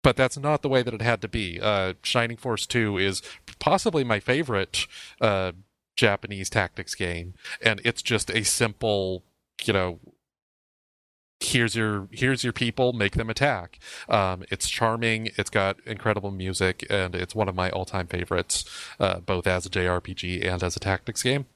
but 0.06 0.14
that's 0.14 0.38
not 0.38 0.62
the 0.62 0.68
way 0.68 0.84
that 0.84 0.94
it 0.94 1.02
had 1.02 1.20
to 1.20 1.26
be. 1.26 1.58
Uh, 1.60 1.94
Shining 2.00 2.36
Force 2.36 2.64
2 2.64 2.96
is 2.96 3.22
possibly 3.58 4.04
my 4.04 4.20
favorite 4.20 4.86
uh, 5.20 5.50
Japanese 5.96 6.48
tactics 6.48 6.94
game, 6.94 7.34
and 7.60 7.80
it's 7.84 8.02
just 8.02 8.30
a 8.30 8.44
simple, 8.44 9.24
you 9.64 9.72
know, 9.72 9.98
here's 11.40 11.74
your 11.74 12.06
here's 12.12 12.44
your 12.44 12.52
people, 12.52 12.92
make 12.92 13.14
them 13.14 13.28
attack. 13.28 13.80
Um, 14.08 14.44
it's 14.48 14.68
charming. 14.68 15.30
It's 15.36 15.50
got 15.50 15.80
incredible 15.84 16.30
music, 16.30 16.86
and 16.88 17.16
it's 17.16 17.34
one 17.34 17.48
of 17.48 17.56
my 17.56 17.70
all-time 17.70 18.06
favorites, 18.06 18.64
uh, 19.00 19.18
both 19.18 19.48
as 19.48 19.66
a 19.66 19.70
JRPG 19.70 20.46
and 20.46 20.62
as 20.62 20.76
a 20.76 20.80
tactics 20.80 21.24
game. 21.24 21.46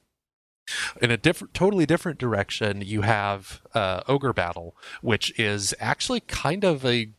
In 1.01 1.09
a 1.09 1.15
different, 1.15 1.53
totally 1.53 1.85
different 1.85 2.19
direction, 2.19 2.81
you 2.81 3.03
have 3.03 3.61
uh, 3.73 4.01
Ogre 4.09 4.33
Battle, 4.33 4.75
which 5.01 5.39
is 5.39 5.73
actually 5.79 6.19
kind 6.19 6.65
of 6.65 6.85
a 6.85 7.11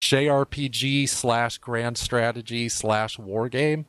JRPG 0.00 1.08
slash 1.08 1.58
grand 1.58 1.98
strategy 1.98 2.68
slash 2.68 3.18
war 3.18 3.48
game 3.48 3.86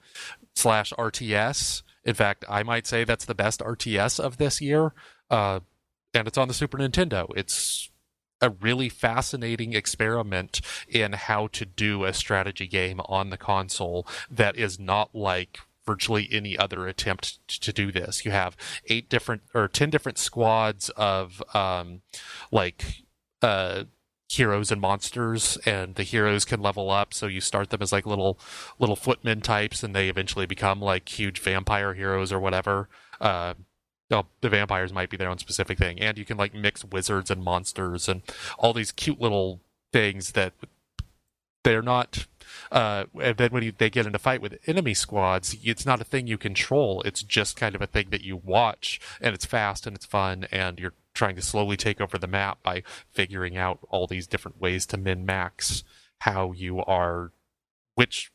slash 0.56 0.92
RTS. 0.94 1.84
In 2.04 2.16
fact, 2.16 2.46
I 2.50 2.64
might 2.64 2.88
say 2.88 3.04
that's 3.04 3.26
the 3.26 3.36
best 3.36 3.60
RTS 3.62 4.20
of 4.20 4.38
this 4.38 4.62
year. 4.62 4.94
Uh, 5.30 5.62
and 6.14 6.28
it's 6.28 6.38
on 6.38 6.48
the 6.48 6.54
Super 6.54 6.78
Nintendo. 6.78 7.30
It's 7.36 7.90
a 8.42 8.50
really 8.50 8.90
fascinating 8.90 9.74
experiment 9.74 10.62
in 10.88 11.14
how 11.14 11.48
to 11.48 11.66
do 11.66 12.04
a 12.04 12.14
strategy 12.14 12.68
game 12.68 13.00
on 13.06 13.30
the 13.30 13.38
console 13.38 14.08
that 14.30 14.58
is 14.58 14.80
not 14.80 15.14
like 15.14 15.60
virtually 15.86 16.28
any 16.32 16.58
other 16.58 16.88
attempt 16.88 17.48
to 17.48 17.72
do 17.72 17.92
this. 17.92 18.26
You 18.26 18.32
have 18.32 18.58
eight 18.88 19.10
different 19.10 19.44
or 19.54 19.68
ten 19.68 19.90
different 19.90 20.18
squads 20.18 20.90
of 20.90 21.42
um, 21.54 22.02
like 22.52 23.04
uh, 23.42 23.86
heroes 24.32 24.72
and 24.72 24.80
monsters 24.80 25.58
and 25.66 25.95
the 25.95 26.03
heroes 26.03 26.45
can 26.45 26.62
level 26.62 26.90
up. 26.90 27.14
So 27.14 27.28
you 27.28 27.41
start 27.41 27.70
them 27.70 27.82
as 27.82 27.91
like 27.91 28.06
little 28.06 28.40
little 28.80 28.95
footmen 28.95 29.41
types 29.41 29.84
and 29.84 29.95
they 29.95 30.10
eventually 30.10 30.45
become 30.45 30.80
like 30.80 31.08
huge 31.10 31.40
vampire 31.40 31.94
heroes 31.94 32.32
or 32.32 32.40
whatever. 32.40 32.88
Uh 33.20 33.56
the 34.41 34.49
vampires 34.49 34.91
might 34.91 35.10
be 35.10 35.16
their 35.16 35.30
own 35.30 35.38
specific 35.38 35.78
thing. 35.78 35.98
And 36.02 36.18
you 36.18 36.26
can 36.26 36.36
like 36.36 36.53
mix 36.53 36.84
wizards 36.84 37.32
and 37.32 37.41
monsters 37.41 38.10
and 38.10 38.22
all 38.58 38.74
these 38.74 38.91
cute 38.91 39.22
little 39.22 39.62
things 39.94 40.34
that 40.34 40.53
they're 41.64 41.82
not 41.82 42.26
uh, 42.72 43.06
and 43.22 43.38
then 43.38 43.52
when 43.52 43.64
you, 43.64 43.72
they 43.78 43.90
get 43.90 44.06
into 44.06 44.20
fight 44.20 44.41
with 44.41 44.58
enemy 44.68 44.94
squads, 44.94 45.56
it's 45.64 45.86
not 45.86 46.02
a 46.02 46.06
thing 46.06 46.28
you 46.28 46.38
control. 46.38 47.02
It's 47.03 47.24
just 47.24 47.56
kind 47.56 47.76
of 47.76 47.82
a 47.82 47.88
thing 47.88 48.10
that 48.10 48.24
you 48.24 48.38
watch, 48.38 48.99
and 49.20 49.34
it's 49.34 49.45
fast 49.45 49.88
and 49.88 49.95
it's 49.95 50.06
fun, 50.06 50.48
and 50.52 50.80
you're 50.80 50.94
trying 51.14 51.36
to 51.36 51.42
slowly 51.42 51.78
take 51.78 52.00
over 52.00 52.18
the 52.18 52.28
map 52.28 52.64
by 52.64 52.84
figuring 53.12 53.58
out 53.58 53.80
all 53.90 54.08
these 54.08 54.28
different 54.28 54.60
ways 54.60 54.86
to 54.88 54.98
min 54.98 55.26
max 55.26 55.84
how 56.20 56.52
you 56.52 56.84
are, 56.84 57.32
which 57.96 58.32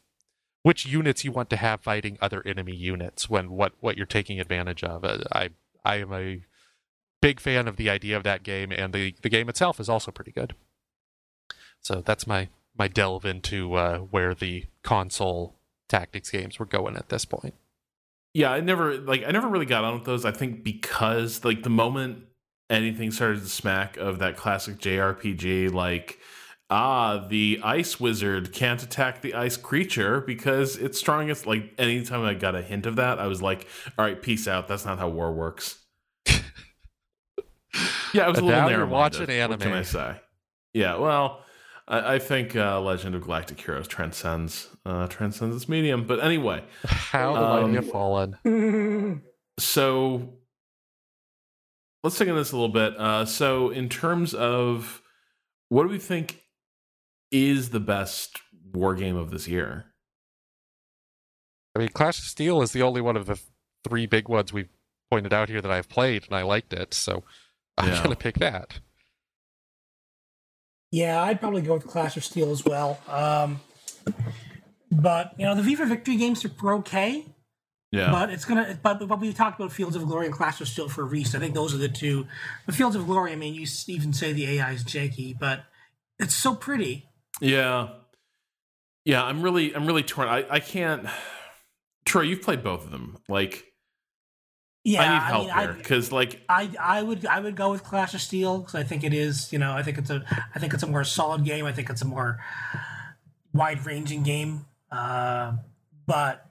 which 0.62 0.84
units 0.84 1.24
you 1.24 1.30
want 1.30 1.48
to 1.48 1.56
have 1.56 1.80
fighting 1.80 2.18
other 2.20 2.42
enemy 2.44 2.74
units 2.74 3.30
when 3.30 3.50
what 3.50 3.72
what 3.80 3.96
you're 3.96 4.06
taking 4.06 4.40
advantage 4.40 4.82
of. 4.82 5.04
Uh, 5.04 5.18
I 5.32 5.50
I 5.84 5.96
am 5.96 6.12
a 6.12 6.42
big 7.22 7.40
fan 7.40 7.68
of 7.68 7.76
the 7.76 7.88
idea 7.88 8.16
of 8.16 8.24
that 8.24 8.42
game, 8.42 8.72
and 8.72 8.92
the 8.92 9.14
the 9.22 9.28
game 9.28 9.48
itself 9.48 9.78
is 9.78 9.88
also 9.88 10.10
pretty 10.10 10.32
good. 10.32 10.54
So 11.80 12.02
that's 12.04 12.26
my 12.26 12.48
my 12.76 12.88
delve 12.88 13.24
into 13.24 13.74
uh, 13.74 13.98
where 13.98 14.34
the 14.34 14.64
console 14.82 15.54
tactics 15.88 16.30
games 16.30 16.58
were 16.58 16.66
going 16.66 16.96
at 16.96 17.08
this 17.08 17.24
point. 17.24 17.54
Yeah, 18.34 18.50
I 18.50 18.60
never 18.60 18.98
like 18.98 19.22
I 19.24 19.30
never 19.30 19.48
really 19.48 19.66
got 19.66 19.84
on 19.84 19.94
with 19.94 20.04
those. 20.04 20.24
I 20.24 20.32
think 20.32 20.64
because 20.64 21.44
like 21.44 21.62
the 21.62 21.70
moment 21.70 22.24
anything 22.70 23.10
started 23.10 23.40
to 23.42 23.48
smack 23.48 23.96
of 23.96 24.18
that 24.20 24.36
classic 24.36 24.78
JRPG, 24.78 25.72
like 25.72 26.18
ah, 26.68 27.24
the 27.28 27.60
ice 27.62 28.00
wizard 28.00 28.52
can't 28.52 28.82
attack 28.82 29.22
the 29.22 29.34
ice 29.34 29.56
creature 29.56 30.20
because 30.20 30.76
it's 30.76 30.98
strongest. 30.98 31.46
Like 31.46 31.72
anytime 31.78 32.22
I 32.24 32.34
got 32.34 32.54
a 32.56 32.62
hint 32.62 32.86
of 32.86 32.96
that, 32.96 33.18
I 33.20 33.26
was 33.28 33.40
like, 33.40 33.66
all 33.96 34.04
right, 34.04 34.20
peace 34.20 34.48
out. 34.48 34.66
That's 34.68 34.84
not 34.84 34.98
how 34.98 35.08
war 35.08 35.32
works. 35.32 35.78
yeah, 38.12 38.24
I 38.24 38.28
was 38.28 38.38
a 38.38 38.42
little 38.44 38.60
now 38.60 38.66
narrow. 38.68 38.78
you're 38.80 38.86
watching 38.86 39.30
anime. 39.30 39.50
What 39.50 39.60
can 39.60 39.72
I 39.72 39.82
say? 39.82 40.16
Yeah, 40.72 40.96
well, 40.96 41.42
I, 41.88 42.14
I 42.14 42.18
think 42.18 42.56
uh, 42.56 42.80
Legend 42.80 43.14
of 43.14 43.22
Galactic 43.22 43.60
Heroes 43.60 43.86
transcends 43.88 44.68
uh, 44.84 45.06
transcends 45.08 45.54
its 45.56 45.68
medium. 45.68 46.04
But 46.06 46.20
anyway, 46.22 46.64
How 46.84 47.34
the 47.34 47.40
Um, 47.44 47.62
mighty 47.62 47.74
have 47.76 47.90
fallen. 47.90 49.22
so 49.58 50.34
let's 52.06 52.16
take 52.18 52.28
on 52.28 52.36
this 52.36 52.52
a 52.52 52.56
little 52.56 52.68
bit. 52.68 52.96
Uh, 52.96 53.24
so, 53.24 53.70
in 53.70 53.88
terms 53.88 54.32
of 54.32 55.02
what 55.68 55.82
do 55.82 55.88
we 55.88 55.98
think 55.98 56.42
is 57.32 57.70
the 57.70 57.80
best 57.80 58.38
war 58.72 58.94
game 58.94 59.16
of 59.16 59.30
this 59.32 59.48
year? 59.48 59.86
I 61.74 61.80
mean, 61.80 61.88
Clash 61.88 62.18
of 62.20 62.24
Steel 62.24 62.62
is 62.62 62.70
the 62.72 62.82
only 62.82 63.00
one 63.00 63.16
of 63.16 63.26
the 63.26 63.40
three 63.86 64.06
big 64.06 64.28
ones 64.28 64.52
we've 64.52 64.68
pointed 65.10 65.32
out 65.32 65.48
here 65.48 65.60
that 65.60 65.70
I've 65.70 65.88
played, 65.88 66.24
and 66.26 66.34
I 66.36 66.42
liked 66.42 66.72
it, 66.72 66.94
so 66.94 67.24
I'm 67.76 67.88
Yeah. 67.88 67.96
going 67.98 68.10
to 68.10 68.16
pick 68.16 68.36
that. 68.38 68.78
Yeah, 70.92 71.20
I'd 71.22 71.40
probably 71.40 71.62
go 71.62 71.74
with 71.74 71.86
Clash 71.88 72.16
of 72.16 72.24
Steel 72.24 72.52
as 72.52 72.64
well. 72.64 73.00
Um, 73.08 73.60
but 74.92 75.34
you 75.38 75.44
know, 75.44 75.56
the 75.56 75.62
Viva 75.62 75.84
Victory 75.86 76.16
games 76.16 76.44
are 76.44 76.74
okay, 76.74 77.26
Yeah, 77.92 78.10
but 78.10 78.30
it's 78.30 78.44
gonna. 78.44 78.78
But 78.82 79.06
but 79.06 79.20
we 79.20 79.32
talked 79.32 79.60
about 79.60 79.72
Fields 79.72 79.94
of 79.94 80.04
Glory 80.06 80.26
and 80.26 80.34
Clash 80.34 80.60
of 80.60 80.68
Steel 80.68 80.88
for 80.88 81.02
a 81.02 81.04
reason. 81.04 81.40
I 81.40 81.44
think 81.44 81.54
those 81.54 81.72
are 81.74 81.78
the 81.78 81.88
two. 81.88 82.26
The 82.66 82.72
Fields 82.72 82.96
of 82.96 83.06
Glory. 83.06 83.32
I 83.32 83.36
mean, 83.36 83.54
you 83.54 83.66
even 83.86 84.12
say 84.12 84.32
the 84.32 84.46
AI 84.58 84.72
is 84.72 84.82
janky, 84.82 85.38
but 85.38 85.64
it's 86.18 86.34
so 86.34 86.54
pretty. 86.54 87.08
yeah, 87.40 87.90
yeah. 89.04 89.22
I'm 89.22 89.40
really, 89.40 89.74
I'm 89.74 89.86
really 89.86 90.02
torn. 90.02 90.28
I, 90.28 90.44
I 90.50 90.60
can't. 90.60 91.06
Troy, 92.04 92.22
you've 92.22 92.42
played 92.42 92.64
both 92.64 92.84
of 92.84 92.90
them. 92.90 93.18
Like, 93.28 93.72
Yeah, 94.82 95.02
I 95.02 95.14
need 95.14 95.22
help 95.22 95.46
mean, 95.46 95.56
here 95.56 95.72
because, 95.72 96.10
like, 96.10 96.40
I 96.48 96.70
I 96.80 97.02
would 97.02 97.24
I 97.24 97.38
would 97.38 97.54
go 97.54 97.70
with 97.70 97.84
Clash 97.84 98.14
of 98.14 98.20
Steel 98.20 98.58
because 98.58 98.74
I 98.74 98.82
think 98.82 99.04
it 99.04 99.14
is 99.14 99.52
you 99.52 99.60
know 99.60 99.72
I 99.72 99.84
think 99.84 99.98
it's 99.98 100.10
a 100.10 100.24
I 100.54 100.58
think 100.58 100.74
it's 100.74 100.82
a 100.82 100.86
more 100.88 101.04
solid 101.04 101.44
game 101.44 101.66
I 101.66 101.72
think 101.72 101.88
it's 101.88 102.02
a 102.02 102.06
more 102.06 102.40
wide 103.52 103.86
ranging 103.86 104.22
game 104.22 104.66
uh, 104.90 105.52
but 106.06 106.46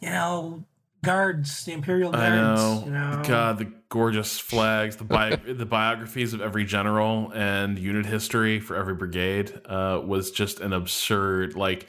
you 0.00 0.10
know 0.10 0.64
guards 1.04 1.64
the 1.64 1.72
Imperial 1.72 2.10
guards 2.10 2.60
know. 2.60 2.82
you 2.84 2.90
know 2.90 3.22
God, 3.26 3.58
the 3.58 3.72
gorgeous 3.88 4.38
flags, 4.38 4.96
the 4.96 5.04
bi- 5.04 5.36
the 5.46 5.66
biographies 5.66 6.34
of 6.34 6.40
every 6.40 6.64
general 6.64 7.32
and 7.34 7.78
unit 7.78 8.06
history 8.06 8.60
for 8.60 8.76
every 8.76 8.94
brigade 8.94 9.60
uh, 9.66 10.00
was 10.04 10.30
just 10.30 10.60
an 10.60 10.72
absurd. 10.72 11.54
Like, 11.54 11.86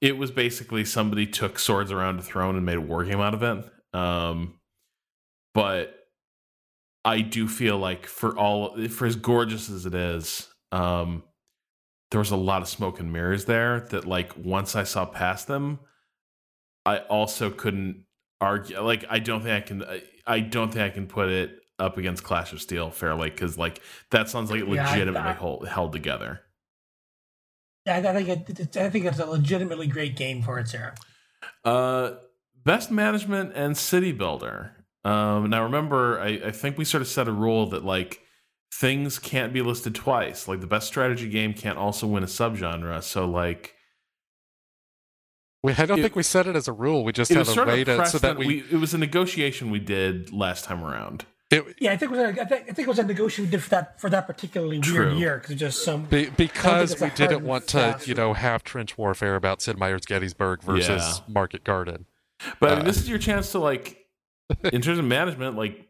it 0.00 0.16
was 0.16 0.30
basically 0.30 0.84
somebody 0.84 1.26
took 1.26 1.58
swords 1.58 1.90
around 1.90 2.18
a 2.18 2.22
throne 2.22 2.56
and 2.56 2.64
made 2.66 2.76
a 2.76 2.80
war 2.80 3.04
game 3.04 3.20
out 3.20 3.34
of 3.34 3.42
it. 3.42 3.98
Um, 3.98 4.54
but 5.52 5.94
I 7.04 7.20
do 7.20 7.46
feel 7.48 7.78
like 7.78 8.06
for 8.06 8.36
all 8.36 8.76
for 8.88 9.06
as 9.06 9.16
gorgeous 9.16 9.70
as 9.70 9.86
it 9.86 9.94
is, 9.94 10.48
um, 10.72 11.22
there 12.10 12.18
was 12.18 12.30
a 12.30 12.36
lot 12.36 12.62
of 12.62 12.68
smoke 12.68 13.00
and 13.00 13.12
mirrors 13.12 13.44
there. 13.44 13.80
That 13.90 14.06
like 14.06 14.32
once 14.36 14.74
I 14.74 14.84
saw 14.84 15.04
past 15.04 15.46
them, 15.46 15.80
I 16.86 16.98
also 16.98 17.50
couldn't 17.50 18.04
argue. 18.40 18.78
Like 18.80 19.04
I 19.08 19.18
don't 19.18 19.42
think 19.42 19.54
I 19.54 19.60
can. 19.66 19.82
I, 19.84 20.02
I 20.26 20.40
don't 20.40 20.72
think 20.72 20.82
I 20.82 20.90
can 20.90 21.06
put 21.06 21.28
it 21.28 21.58
up 21.78 21.98
against 21.98 22.22
Clash 22.24 22.52
of 22.52 22.60
Steel 22.62 22.90
fairly 22.90 23.30
because 23.30 23.58
like 23.58 23.80
that 24.10 24.28
sounds 24.28 24.50
like 24.50 24.60
it 24.60 24.68
Yeah, 24.68 24.88
legitimately 24.90 25.30
I- 25.30 25.32
hold, 25.34 25.66
held 25.68 25.92
together. 25.92 26.40
I, 27.86 27.98
I 27.98 28.14
think 28.22 28.28
it, 28.60 28.76
I 28.76 28.88
think 28.90 29.04
it's 29.04 29.18
a 29.18 29.26
legitimately 29.26 29.86
great 29.88 30.16
game 30.16 30.40
for 30.42 30.58
its 30.58 30.72
era 30.74 30.94
Uh, 31.64 32.12
best 32.64 32.90
management 32.90 33.52
and 33.54 33.76
city 33.76 34.12
builder. 34.12 34.72
Um, 35.04 35.50
now 35.50 35.62
remember, 35.64 36.18
I, 36.18 36.28
I 36.46 36.50
think 36.50 36.78
we 36.78 36.86
sort 36.86 37.02
of 37.02 37.08
set 37.08 37.28
a 37.28 37.32
rule 37.32 37.66
that 37.70 37.84
like 37.84 38.20
things 38.72 39.18
can't 39.18 39.52
be 39.52 39.60
listed 39.60 39.94
twice. 39.94 40.48
Like 40.48 40.60
the 40.60 40.66
best 40.66 40.86
strategy 40.86 41.28
game 41.28 41.52
can't 41.52 41.76
also 41.76 42.06
win 42.06 42.22
a 42.22 42.26
subgenre. 42.26 43.02
So 43.02 43.26
like 43.26 43.74
We, 45.64 45.72
I 45.72 45.86
don't 45.86 45.98
It- 45.98 46.02
think 46.02 46.14
we 46.16 46.22
set 46.22 46.46
it 46.46 46.54
as 46.56 46.68
a 46.68 46.72
rule. 46.72 47.04
We 47.04 47.12
just 47.12 47.30
it 47.30 47.34
had 47.34 47.40
was 47.40 47.48
a 47.48 47.54
sort 47.54 47.68
way 47.68 47.82
to 47.84 47.90
so 48.06 48.18
that 48.18 48.36
precedent. 48.36 48.38
we, 48.38 48.46
we 48.46 48.64
it 48.70 48.76
was 48.80 48.92
a 48.94 48.98
negotiation 48.98 49.70
we 49.70 49.78
did 49.80 50.32
last 50.32 50.64
time 50.64 50.84
around. 50.84 51.24
it, 51.50 51.64
yeah 51.80 51.92
I 51.92 51.96
think 51.96 52.12
it 52.12 52.16
was 52.16 52.20
a, 52.36 52.42
I 52.42 52.44
think, 52.44 52.62
I 52.68 52.72
think 52.74 52.80
it 52.80 52.88
was 52.88 52.98
a 52.98 53.04
negotiation 53.04 53.44
we 53.46 53.50
did 53.50 53.62
for 53.62 53.70
that 53.70 54.00
for 54.00 54.10
that 54.10 54.26
particularly 54.26 54.78
True. 54.80 55.06
weird 55.06 55.18
year 55.18 55.38
because 55.40 55.56
just 55.56 55.82
some 55.84 56.04
be, 56.04 56.28
because 56.36 57.00
we 57.00 57.10
didn't 57.10 57.44
want 57.44 57.66
to, 57.68 57.78
fast 57.78 58.06
you 58.08 58.14
know, 58.14 58.34
have 58.34 58.62
trench 58.62 58.98
warfare 58.98 59.36
about 59.36 59.62
Sid 59.62 59.78
Meier's 59.78 60.04
Gettysburg 60.06 60.62
versus 60.62 61.22
Yeah. 61.26 61.32
Market 61.32 61.64
Garden. 61.64 62.06
But 62.60 62.72
I 62.72 62.74
mean, 62.76 62.82
Uh, 62.82 62.84
this 62.88 62.98
is 62.98 63.08
your 63.08 63.18
chance 63.18 63.50
to 63.52 63.58
like, 63.58 64.06
in 64.72 64.82
terms 64.82 64.98
of 64.98 65.04
management, 65.06 65.56
like, 65.56 65.88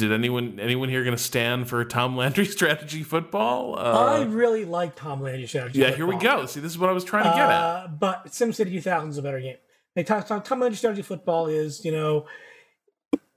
did 0.00 0.12
anyone 0.12 0.58
anyone 0.60 0.88
here 0.88 1.04
going 1.04 1.16
to 1.16 1.22
stand 1.22 1.68
for 1.68 1.84
Tom 1.84 2.16
Landry 2.16 2.44
strategy 2.56 3.02
football? 3.04 3.76
I 3.78 4.22
Uh, 4.22 4.24
really 4.24 4.64
like 4.64 4.96
Tom 4.96 5.22
Landry 5.22 5.46
strategy 5.46 5.78
Football. 5.78 5.90
yeah, 5.90 5.96
here 5.96 6.06
we 6.06 6.16
go. 6.16 6.46
See, 6.46 6.58
this 6.60 6.72
is 6.72 6.78
what 6.78 6.90
I 6.90 6.92
was 6.92 7.04
trying 7.04 7.24
to 7.24 7.30
get 7.30 7.48
at. 7.48 7.50
Uh, 7.50 7.88
but 7.88 8.26
SimCity 8.26 8.72
2000 8.72 9.10
is 9.10 9.18
a 9.18 9.22
better 9.22 9.40
game. 9.40 9.56
Like, 9.94 10.06
Tom, 10.06 10.22
Tom, 10.24 10.42
Tom 10.42 10.60
Landry 10.60 10.76
Strategy 10.76 11.02
Football 11.02 11.46
is, 11.46 11.84
you 11.84 11.92
know, 11.92 12.26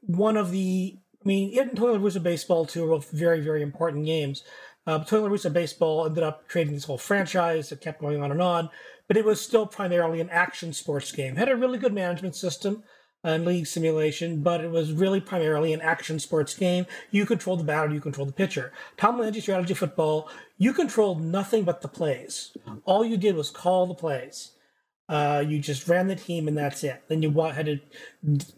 one 0.02 0.38
of 0.38 0.52
the. 0.52 0.98
I 1.24 1.28
mean, 1.28 1.54
it 1.54 1.60
and 1.70 1.78
Tony 1.78 1.94
La 1.94 2.00
Russa 2.00 2.22
Baseball, 2.22 2.66
too, 2.66 2.84
are 2.86 2.90
both 2.90 3.10
very, 3.12 3.40
very 3.40 3.62
important 3.62 4.06
games. 4.06 4.44
Uh, 4.86 5.00
Tony 5.04 5.24
La 5.24 5.30
Russa 5.30 5.52
Baseball 5.54 6.06
ended 6.06 6.24
up 6.24 6.48
creating 6.50 6.74
this 6.74 6.84
whole 6.84 6.98
franchise 6.98 7.70
that 7.70 7.80
kept 7.80 8.02
going 8.02 8.22
on 8.22 8.30
and 8.32 8.42
on, 8.42 8.70
but 9.08 9.16
it 9.16 9.24
was 9.24 9.40
still 9.40 9.66
primarily 9.66 10.20
an 10.20 10.30
action 10.30 10.74
sports 10.74 11.12
game. 11.14 11.38
Had 11.38 11.48
a 11.50 11.56
really 11.56 11.78
good 11.78 11.94
management 11.94 12.36
system 12.36 12.84
and 13.24 13.46
league 13.46 13.68
simulation, 13.68 14.42
but 14.42 14.62
it 14.62 14.70
was 14.70 14.92
really 14.92 15.22
primarily 15.22 15.74
an 15.74 15.82
action 15.82 16.20
sports 16.20 16.54
game. 16.54 16.86
You 17.10 17.26
control 17.26 17.56
the 17.56 17.64
batter, 17.64 17.94
you 17.94 18.02
control 18.02 18.26
the 18.26 18.34
pitcher. 18.34 18.74
Tom 18.98 19.20
Landry 19.20 19.42
Strategy 19.42 19.74
Football, 19.74 20.30
you 20.58 20.74
controlled 20.74 21.22
nothing 21.22 21.64
but 21.64 21.82
the 21.82 21.88
plays. 21.88 22.56
All 22.86 23.06
you 23.06 23.18
did 23.18 23.36
was 23.36 23.50
call 23.50 23.88
the 23.88 23.94
plays. 23.94 24.52
Uh, 25.10 25.44
you 25.46 25.60
just 25.60 25.88
ran 25.88 26.08
the 26.08 26.16
team 26.16 26.48
and 26.48 26.58
that's 26.58 26.84
it. 26.84 27.04
Then 27.08 27.22
you 27.22 27.32
had 27.32 27.66
to 27.66 27.80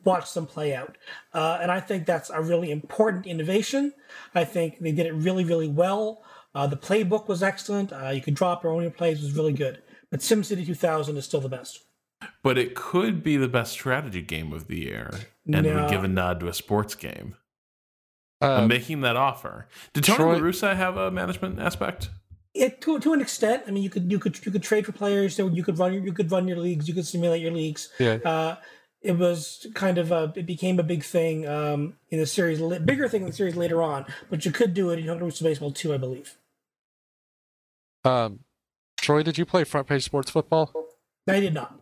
watch 0.03 0.33
them 0.33 0.45
play 0.45 0.75
out. 0.75 0.97
Uh, 1.33 1.59
and 1.61 1.71
I 1.71 1.79
think 1.79 2.05
that's 2.05 2.29
a 2.29 2.41
really 2.41 2.71
important 2.71 3.25
innovation. 3.25 3.93
I 4.33 4.45
think 4.45 4.79
they 4.79 4.91
did 4.91 5.07
it 5.07 5.13
really, 5.13 5.43
really 5.43 5.67
well. 5.67 6.23
Uh, 6.53 6.67
the 6.67 6.77
playbook 6.77 7.27
was 7.27 7.43
excellent. 7.43 7.91
Uh, 7.91 8.09
you 8.09 8.21
could 8.21 8.35
drop 8.35 8.63
your 8.63 8.73
own 8.73 8.89
plays, 8.91 9.19
it 9.19 9.25
was 9.25 9.35
really 9.35 9.53
good. 9.53 9.81
But 10.09 10.21
SimCity 10.21 10.65
2000 10.65 11.17
is 11.17 11.25
still 11.25 11.41
the 11.41 11.49
best. 11.49 11.83
But 12.43 12.57
it 12.57 12.75
could 12.75 13.23
be 13.23 13.37
the 13.37 13.47
best 13.47 13.71
strategy 13.73 14.21
game 14.21 14.53
of 14.53 14.67
the 14.67 14.79
year, 14.79 15.11
and 15.51 15.65
No. 15.65 15.81
would 15.81 15.89
give 15.89 16.03
a 16.03 16.07
nod 16.07 16.39
to 16.39 16.47
a 16.47 16.53
sports 16.53 16.95
game. 16.95 17.35
Um, 18.41 18.49
I'm 18.51 18.67
making 18.67 19.01
that 19.01 19.15
offer. 19.15 19.67
Did 19.93 20.03
Tony 20.05 20.17
Troy- 20.17 20.33
La 20.33 20.39
Russa 20.39 20.75
have 20.75 20.97
a 20.97 21.11
management 21.11 21.59
aspect? 21.59 22.09
It, 22.53 22.79
to, 22.81 22.99
to 22.99 23.13
an 23.13 23.21
extent, 23.21 23.63
I 23.67 23.71
mean, 23.71 23.83
you 23.83 23.89
could 23.89 24.09
you 24.09 24.17
could 24.17 24.43
you 24.45 24.51
could 24.51 24.63
trade 24.63 24.85
for 24.85 24.91
players. 24.93 25.37
You 25.37 25.63
could 25.63 25.77
run 25.77 25.93
your 25.93 26.03
you 26.05 26.13
could 26.13 26.31
run 26.31 26.47
your 26.47 26.57
leagues. 26.57 26.87
You 26.87 26.93
could 26.93 27.05
simulate 27.05 27.41
your 27.41 27.51
leagues. 27.51 27.89
yeah. 27.99 28.17
Uh, 28.23 28.55
it 29.01 29.17
was 29.17 29.67
kind 29.75 29.97
of 29.97 30.11
a 30.11 30.31
it 30.35 30.45
became 30.45 30.79
a 30.79 30.83
big 30.83 31.03
thing 31.03 31.47
um, 31.47 31.95
in 32.09 32.19
the 32.19 32.25
series, 32.25 32.59
bigger 32.79 33.07
thing 33.09 33.21
in 33.21 33.27
the 33.27 33.33
series 33.33 33.55
later 33.55 33.81
on. 33.83 34.05
But 34.29 34.45
you 34.45 34.51
could 34.51 34.73
do 34.73 34.89
it 34.91 34.99
in 34.99 35.07
Hunter 35.07 35.25
Roots 35.25 35.41
Baseball 35.41 35.71
too, 35.71 35.93
I 35.93 35.97
believe. 35.97 36.37
Um, 38.03 38.39
Troy, 38.97 39.21
did 39.23 39.37
you 39.37 39.45
play 39.45 39.63
front 39.63 39.87
page 39.87 40.03
sports 40.03 40.31
football? 40.31 40.71
I 41.27 41.39
did 41.39 41.53
not. 41.53 41.81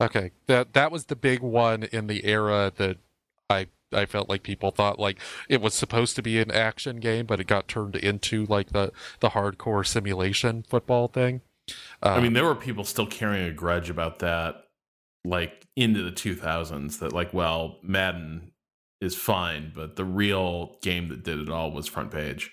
Okay, 0.00 0.32
that 0.46 0.72
that 0.72 0.90
was 0.90 1.06
the 1.06 1.16
big 1.16 1.40
one 1.40 1.84
in 1.84 2.06
the 2.06 2.24
era 2.24 2.72
that 2.76 2.98
I 3.48 3.68
I 3.92 4.06
felt 4.06 4.28
like 4.28 4.42
people 4.42 4.70
thought 4.70 4.98
like 4.98 5.18
it 5.48 5.60
was 5.60 5.74
supposed 5.74 6.16
to 6.16 6.22
be 6.22 6.38
an 6.38 6.50
action 6.50 6.96
game, 6.96 7.26
but 7.26 7.40
it 7.40 7.46
got 7.46 7.68
turned 7.68 7.96
into 7.96 8.44
like 8.46 8.70
the 8.70 8.92
the 9.20 9.30
hardcore 9.30 9.86
simulation 9.86 10.64
football 10.68 11.08
thing. 11.08 11.42
Um, 12.02 12.14
I 12.14 12.20
mean, 12.20 12.32
there 12.32 12.44
were 12.44 12.54
people 12.54 12.84
still 12.84 13.06
carrying 13.06 13.48
a 13.48 13.52
grudge 13.52 13.90
about 13.90 14.18
that, 14.20 14.66
like 15.24 15.66
into 15.76 16.02
the 16.02 16.10
2000s. 16.10 16.98
That 16.98 17.12
like, 17.12 17.32
well, 17.32 17.78
Madden 17.82 18.52
is 19.00 19.16
fine, 19.16 19.72
but 19.74 19.96
the 19.96 20.04
real 20.04 20.76
game 20.82 21.08
that 21.08 21.22
did 21.22 21.38
it 21.38 21.48
all 21.48 21.70
was 21.70 21.86
front 21.86 22.10
page. 22.10 22.52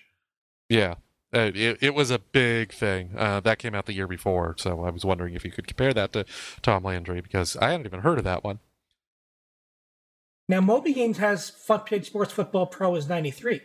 Yeah, 0.70 0.96
it, 1.34 1.78
it 1.82 1.94
was 1.94 2.12
a 2.12 2.20
big 2.20 2.74
thing. 2.74 3.12
Uh, 3.18 3.40
that 3.42 3.60
came 3.60 3.76
out 3.76 3.86
the 3.86 3.94
year 3.94 4.08
before, 4.08 4.56
so 4.58 4.84
I 4.84 4.90
was 4.90 5.06
wondering 5.06 5.36
if 5.36 5.46
you 5.46 5.52
could 5.52 5.68
compare 5.68 5.94
that 5.94 6.14
to 6.14 6.26
Tom 6.62 6.84
Landry 6.84 7.22
because 7.22 7.56
I 7.58 7.72
hadn't 7.72 7.86
even 7.86 8.02
heard 8.02 8.18
of 8.18 8.24
that 8.24 8.44
one. 8.44 8.60
Now, 10.48 10.62
Moby 10.62 10.94
Games 10.94 11.20
has 11.20 11.52
Front 11.52 11.86
Page 11.86 12.08
Sports 12.08 12.34
Football 12.34 12.66
Pro 12.66 12.96
is 12.96 13.08
93. 13.08 13.62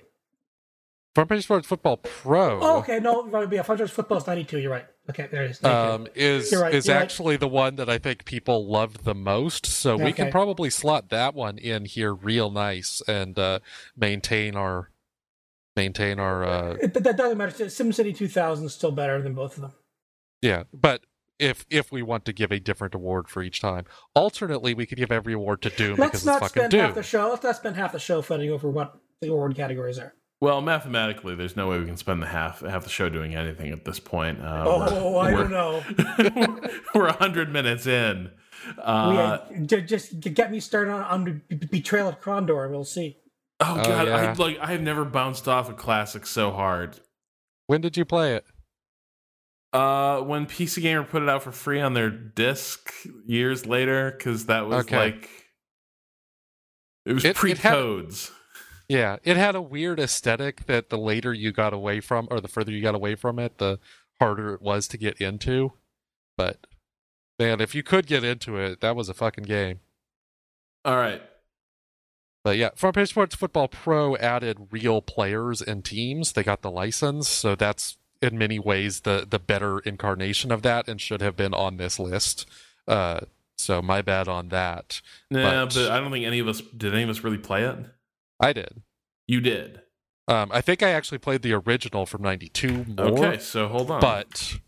Front 1.15 1.31
Page 1.31 1.45
Sports 1.45 1.67
Football 1.67 1.97
Pro. 1.97 2.61
Oh, 2.61 2.79
okay. 2.79 3.01
No, 3.01 3.27
yeah, 3.51 3.63
Front 3.63 3.81
Page 3.81 3.91
Football 3.91 4.19
is 4.19 4.27
92. 4.27 4.59
You're 4.59 4.71
right. 4.71 4.85
Okay, 5.09 5.29
there 5.31 5.45
it 5.45 5.53
is. 5.53 5.65
Um, 5.65 6.09
is 6.15 6.53
right, 6.55 6.75
is 6.75 6.89
actually 6.89 7.35
right. 7.35 7.41
the 7.41 7.49
one 7.49 7.77
that 7.77 7.89
I 7.89 7.99
think 7.99 8.25
people 8.25 8.67
loved 8.67 9.05
the 9.05 9.15
most. 9.15 9.67
So 9.67 9.95
okay. 9.95 10.05
we 10.05 10.13
can 10.13 10.31
probably 10.31 10.71
slot 10.71 11.11
that 11.11 11.35
one 11.35 11.59
in 11.59 11.85
here 11.85 12.13
real 12.13 12.51
nice 12.51 13.03
and 13.07 13.39
uh, 13.39 13.61
maintain 13.97 14.57
our 14.57 14.91
maintain 15.77 16.19
our. 16.19 16.45
Uh, 16.45 16.77
but 16.93 17.05
that 17.05 17.17
doesn't 17.17 17.39
matter. 17.39 17.65
SimCity 17.65 18.17
2000 18.17 18.67
is 18.67 18.75
still 18.75 18.93
better 18.93 19.21
than 19.23 19.35
both 19.35 19.57
of 19.57 19.63
them. 19.63 19.73
Yeah, 20.43 20.65
but 20.73 21.05
if 21.39 21.67
if 21.71 21.91
we 21.91 22.03
want 22.03 22.25
to 22.27 22.33
give 22.33 22.53
a 22.53 22.61
different 22.61 22.95
award 22.95 23.29
for 23.29 23.43
each 23.43 23.61
time, 23.61 23.85
alternately 24.15 24.75
we 24.75 24.87
could 24.87 24.99
give 24.99 25.11
every 25.11 25.33
award 25.33 25.63
to 25.63 25.71
Doom 25.71 25.97
let's 25.97 26.11
because 26.11 26.27
not 26.27 26.43
it's 26.43 26.49
fucking 26.49 26.61
spend 26.61 26.71
Doom. 26.71 26.81
half 26.81 26.95
the 26.95 27.03
show. 27.03 27.29
Let's 27.31 27.45
not 27.45 27.57
spend 27.57 27.77
half 27.77 27.93
the 27.93 27.99
show 27.99 28.23
fighting 28.23 28.51
over 28.51 28.69
what 28.71 28.99
the 29.21 29.29
award 29.29 29.57
categories 29.57 29.99
are. 29.99 30.15
Well, 30.41 30.61
mathematically, 30.61 31.35
there's 31.35 31.57
no 31.57 31.69
way 31.69 31.79
we 31.79 31.87
can 31.87 31.97
spend 31.97 32.21
the 32.21 32.27
half 32.27 32.61
half 32.61 32.85
the 32.85 32.91
show 32.91 33.09
doing 33.09 33.35
anything 33.35 33.73
at 33.73 33.85
this 33.85 33.99
point. 33.99 34.41
Uh, 34.41 34.65
oh, 34.67 35.19
I 35.19 35.31
don't 35.31 35.51
know. 35.51 35.83
we're 36.95 37.13
hundred 37.13 37.51
minutes 37.51 37.87
in. 37.87 38.31
Uh, 38.79 39.39
we, 39.51 39.65
just 39.67 40.21
get 40.21 40.51
me 40.51 40.61
started 40.61 40.91
on, 40.93 41.03
on 41.03 41.43
Betrayal 41.71 42.09
at 42.09 42.21
Krondor. 42.21 42.71
We'll 42.71 42.85
see. 42.85 43.19
Oh, 43.67 43.81
oh 43.81 43.85
god, 43.85 44.07
yeah. 44.07 44.17
I 44.17 44.33
like 44.35 44.59
I 44.59 44.73
have 44.73 44.83
never 44.83 45.05
bounced 45.05 45.49
off 45.49 45.71
a 45.71 45.73
classic 45.73 46.27
so 46.27 46.51
hard. 46.51 47.01
When 47.67 47.81
did 47.81 47.97
you 47.97 48.05
play 48.05 48.35
it? 48.35 48.45
Uh, 49.73 50.21
when 50.21 50.47
PC 50.47 50.83
Gamer 50.83 51.03
put 51.03 51.23
it 51.23 51.29
out 51.29 51.43
for 51.43 51.51
free 51.51 51.81
on 51.81 51.95
their 51.95 52.11
disc 52.11 52.93
years 53.27 53.67
later, 53.67 54.13
because 54.17 54.47
that 54.47 54.67
was 54.67 54.85
okay. 54.85 54.97
like 54.97 55.31
it 57.07 57.15
was 57.15 57.25
it, 57.25 57.37
pre 57.37 57.55
codes. 57.55 58.31
Yeah, 58.89 59.17
it 59.25 59.37
had 59.37 59.55
a 59.55 59.63
weird 59.63 59.99
aesthetic 59.99 60.67
that 60.67 60.91
the 60.91 60.99
later 60.99 61.33
you 61.33 61.53
got 61.53 61.73
away 61.73 62.01
from, 62.01 62.29
or 62.31 62.41
the 62.41 62.49
further 62.49 62.71
you 62.71 62.83
got 62.83 62.95
away 62.95 63.15
from 63.15 63.39
it, 63.39 63.57
the 63.57 63.79
harder 64.21 64.53
it 64.55 64.63
was 64.63 64.87
to 64.89 64.99
get 64.99 65.21
into. 65.21 65.73
But 66.37 66.67
man, 67.39 67.61
if 67.61 67.75
you 67.75 67.83
could 67.83 68.07
get 68.07 68.25
into 68.25 68.57
it, 68.59 68.81
that 68.81 68.95
was 68.95 69.09
a 69.09 69.15
fucking 69.15 69.45
game. 69.45 69.81
All 70.85 70.97
right. 70.97 71.23
But 72.45 72.59
yeah, 72.59 72.71
Front 72.77 72.97
Page 72.97 73.09
Sports 73.09 73.35
Football 73.35 73.69
Pro 73.69 74.17
added 74.17 74.69
real 74.71 75.01
players 75.01 75.63
and 75.63 75.83
teams. 75.83 76.33
They 76.33 76.43
got 76.43 76.61
the 76.61 76.71
license, 76.71 77.27
so 77.27 77.55
that's 77.55 77.97
in 78.21 78.37
many 78.37 78.59
ways 78.59 79.01
the 79.01 79.27
the 79.29 79.39
better 79.39 79.79
incarnation 79.81 80.53
of 80.53 80.61
that, 80.63 80.87
and 80.87 81.01
should 81.01 81.23
have 81.23 81.37
been 81.37 81.55
on 81.55 81.79
this 81.79 81.99
list. 81.99 82.47
Uh, 82.87 83.21
so 83.57 83.81
my 83.81 84.03
bad 84.03 84.29
on 84.29 84.51
that. 84.51 85.01
Yeah, 85.31 85.65
but, 85.65 85.75
but 85.75 85.91
I 85.91 86.01
don't 86.01 86.13
think 86.13 86.27
any 86.27 86.39
of 86.39 86.47
us 86.47 86.61
did. 86.61 86.93
Any 86.93 87.05
of 87.05 87.09
us 87.09 87.25
really 87.25 87.39
play 87.39 87.65
it? 87.65 87.79
I 88.39 88.53
did. 88.53 88.83
You 89.27 89.41
did. 89.41 89.81
Um, 90.29 90.51
I 90.53 90.61
think 90.61 90.83
I 90.83 90.91
actually 90.91 91.19
played 91.19 91.41
the 91.41 91.55
original 91.55 92.05
from 92.05 92.21
'92 92.23 92.85
more. 92.89 93.07
Okay, 93.07 93.39
so 93.39 93.69
hold 93.69 93.91
on. 93.91 94.01
But 94.01 94.59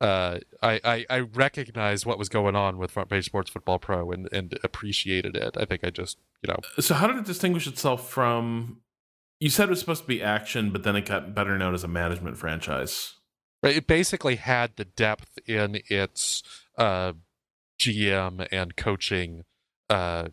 uh, 0.00 0.38
I, 0.62 0.80
I, 0.84 1.06
I 1.10 1.18
recognized 1.20 2.06
what 2.06 2.18
was 2.18 2.28
going 2.28 2.56
on 2.56 2.78
with 2.78 2.90
Front 2.90 3.10
Page 3.10 3.26
Sports 3.26 3.50
Football 3.50 3.78
Pro 3.78 4.10
and 4.10 4.28
and 4.32 4.58
appreciated 4.64 5.36
it. 5.36 5.56
I 5.58 5.64
think 5.64 5.84
I 5.84 5.90
just 5.90 6.18
you 6.42 6.48
know. 6.48 6.60
So 6.82 6.94
how 6.94 7.06
did 7.06 7.16
it 7.16 7.24
distinguish 7.24 7.66
itself 7.66 8.08
from? 8.08 8.80
You 9.40 9.50
said 9.50 9.64
it 9.64 9.70
was 9.70 9.80
supposed 9.80 10.02
to 10.02 10.08
be 10.08 10.22
action, 10.22 10.70
but 10.70 10.82
then 10.82 10.96
it 10.96 11.06
got 11.06 11.34
better 11.34 11.56
known 11.56 11.74
as 11.74 11.82
a 11.84 11.88
management 11.88 12.36
franchise. 12.36 13.14
Right. 13.62 13.76
It 13.76 13.86
basically 13.86 14.36
had 14.36 14.76
the 14.76 14.84
depth 14.84 15.38
in 15.46 15.80
its 15.88 16.42
uh, 16.76 17.14
GM 17.78 18.46
and 18.50 18.76
coaching 18.76 19.44
uh, 19.88 20.28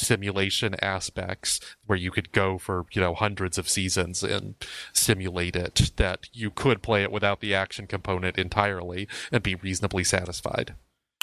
simulation 0.00 0.74
aspects 0.82 1.60
where 1.86 1.98
you 1.98 2.10
could 2.10 2.32
go 2.32 2.58
for 2.58 2.86
you 2.92 3.00
know 3.00 3.14
hundreds 3.14 3.58
of 3.58 3.68
seasons 3.68 4.22
and 4.22 4.54
simulate 4.92 5.56
it 5.56 5.92
that 5.96 6.28
you 6.32 6.50
could 6.50 6.82
play 6.82 7.02
it 7.02 7.12
without 7.12 7.40
the 7.40 7.54
action 7.54 7.86
component 7.86 8.38
entirely 8.38 9.06
and 9.30 9.42
be 9.42 9.54
reasonably 9.54 10.04
satisfied. 10.04 10.74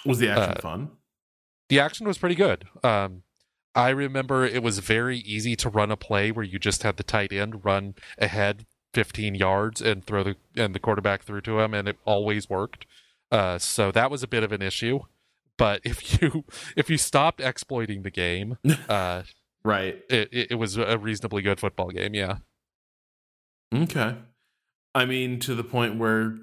Was 0.06 0.20
the 0.20 0.30
action 0.30 0.58
uh, 0.58 0.62
fun? 0.62 0.92
the 1.70 1.80
action 1.80 2.08
was 2.08 2.18
pretty 2.18 2.36
good. 2.36 2.66
Um, 2.84 3.24
i 3.76 3.90
remember 3.90 4.44
it 4.44 4.64
was 4.64 4.80
very 4.80 5.20
easy 5.20 5.56
to 5.56 5.70
run 5.70 5.92
a 5.92 5.98
play 5.98 6.32
where 6.32 6.46
you 6.46 6.58
just 6.58 6.84
had 6.84 6.98
the 6.98 7.04
tight 7.04 7.32
end 7.32 7.64
run 7.64 7.94
ahead 8.18 8.66
15 8.94 9.36
yards 9.36 9.82
and 9.82 10.04
throw 10.06 10.24
the 10.24 10.36
and 10.56 10.74
the 10.74 10.80
quarterback 10.80 11.24
through 11.24 11.42
to 11.42 11.60
him 11.60 11.74
and 11.74 11.88
it 11.88 11.98
always 12.06 12.50
worked. 12.50 12.86
Uh, 13.32 13.60
so 13.60 13.92
that 13.92 14.10
was 14.10 14.24
a 14.24 14.28
bit 14.28 14.44
of 14.44 14.52
an 14.52 14.62
issue 14.62 15.02
but 15.58 15.82
if 15.84 16.22
you 16.22 16.46
if 16.76 16.90
you 16.90 16.98
stopped 16.98 17.42
exploiting 17.42 18.04
the 18.04 18.12
game, 18.12 18.58
uh, 18.90 19.24
right, 19.64 20.02
it, 20.10 20.30
it, 20.32 20.48
it 20.52 20.56
was 20.56 20.78
a 20.78 20.98
reasonably 20.98 21.42
good 21.42 21.60
football 21.60 21.90
game. 21.90 22.14
Yeah. 22.14 22.38
Okay. 23.74 24.16
I 24.96 25.06
mean, 25.06 25.40
to 25.42 25.54
the 25.54 25.64
point 25.64 26.00
where 26.00 26.38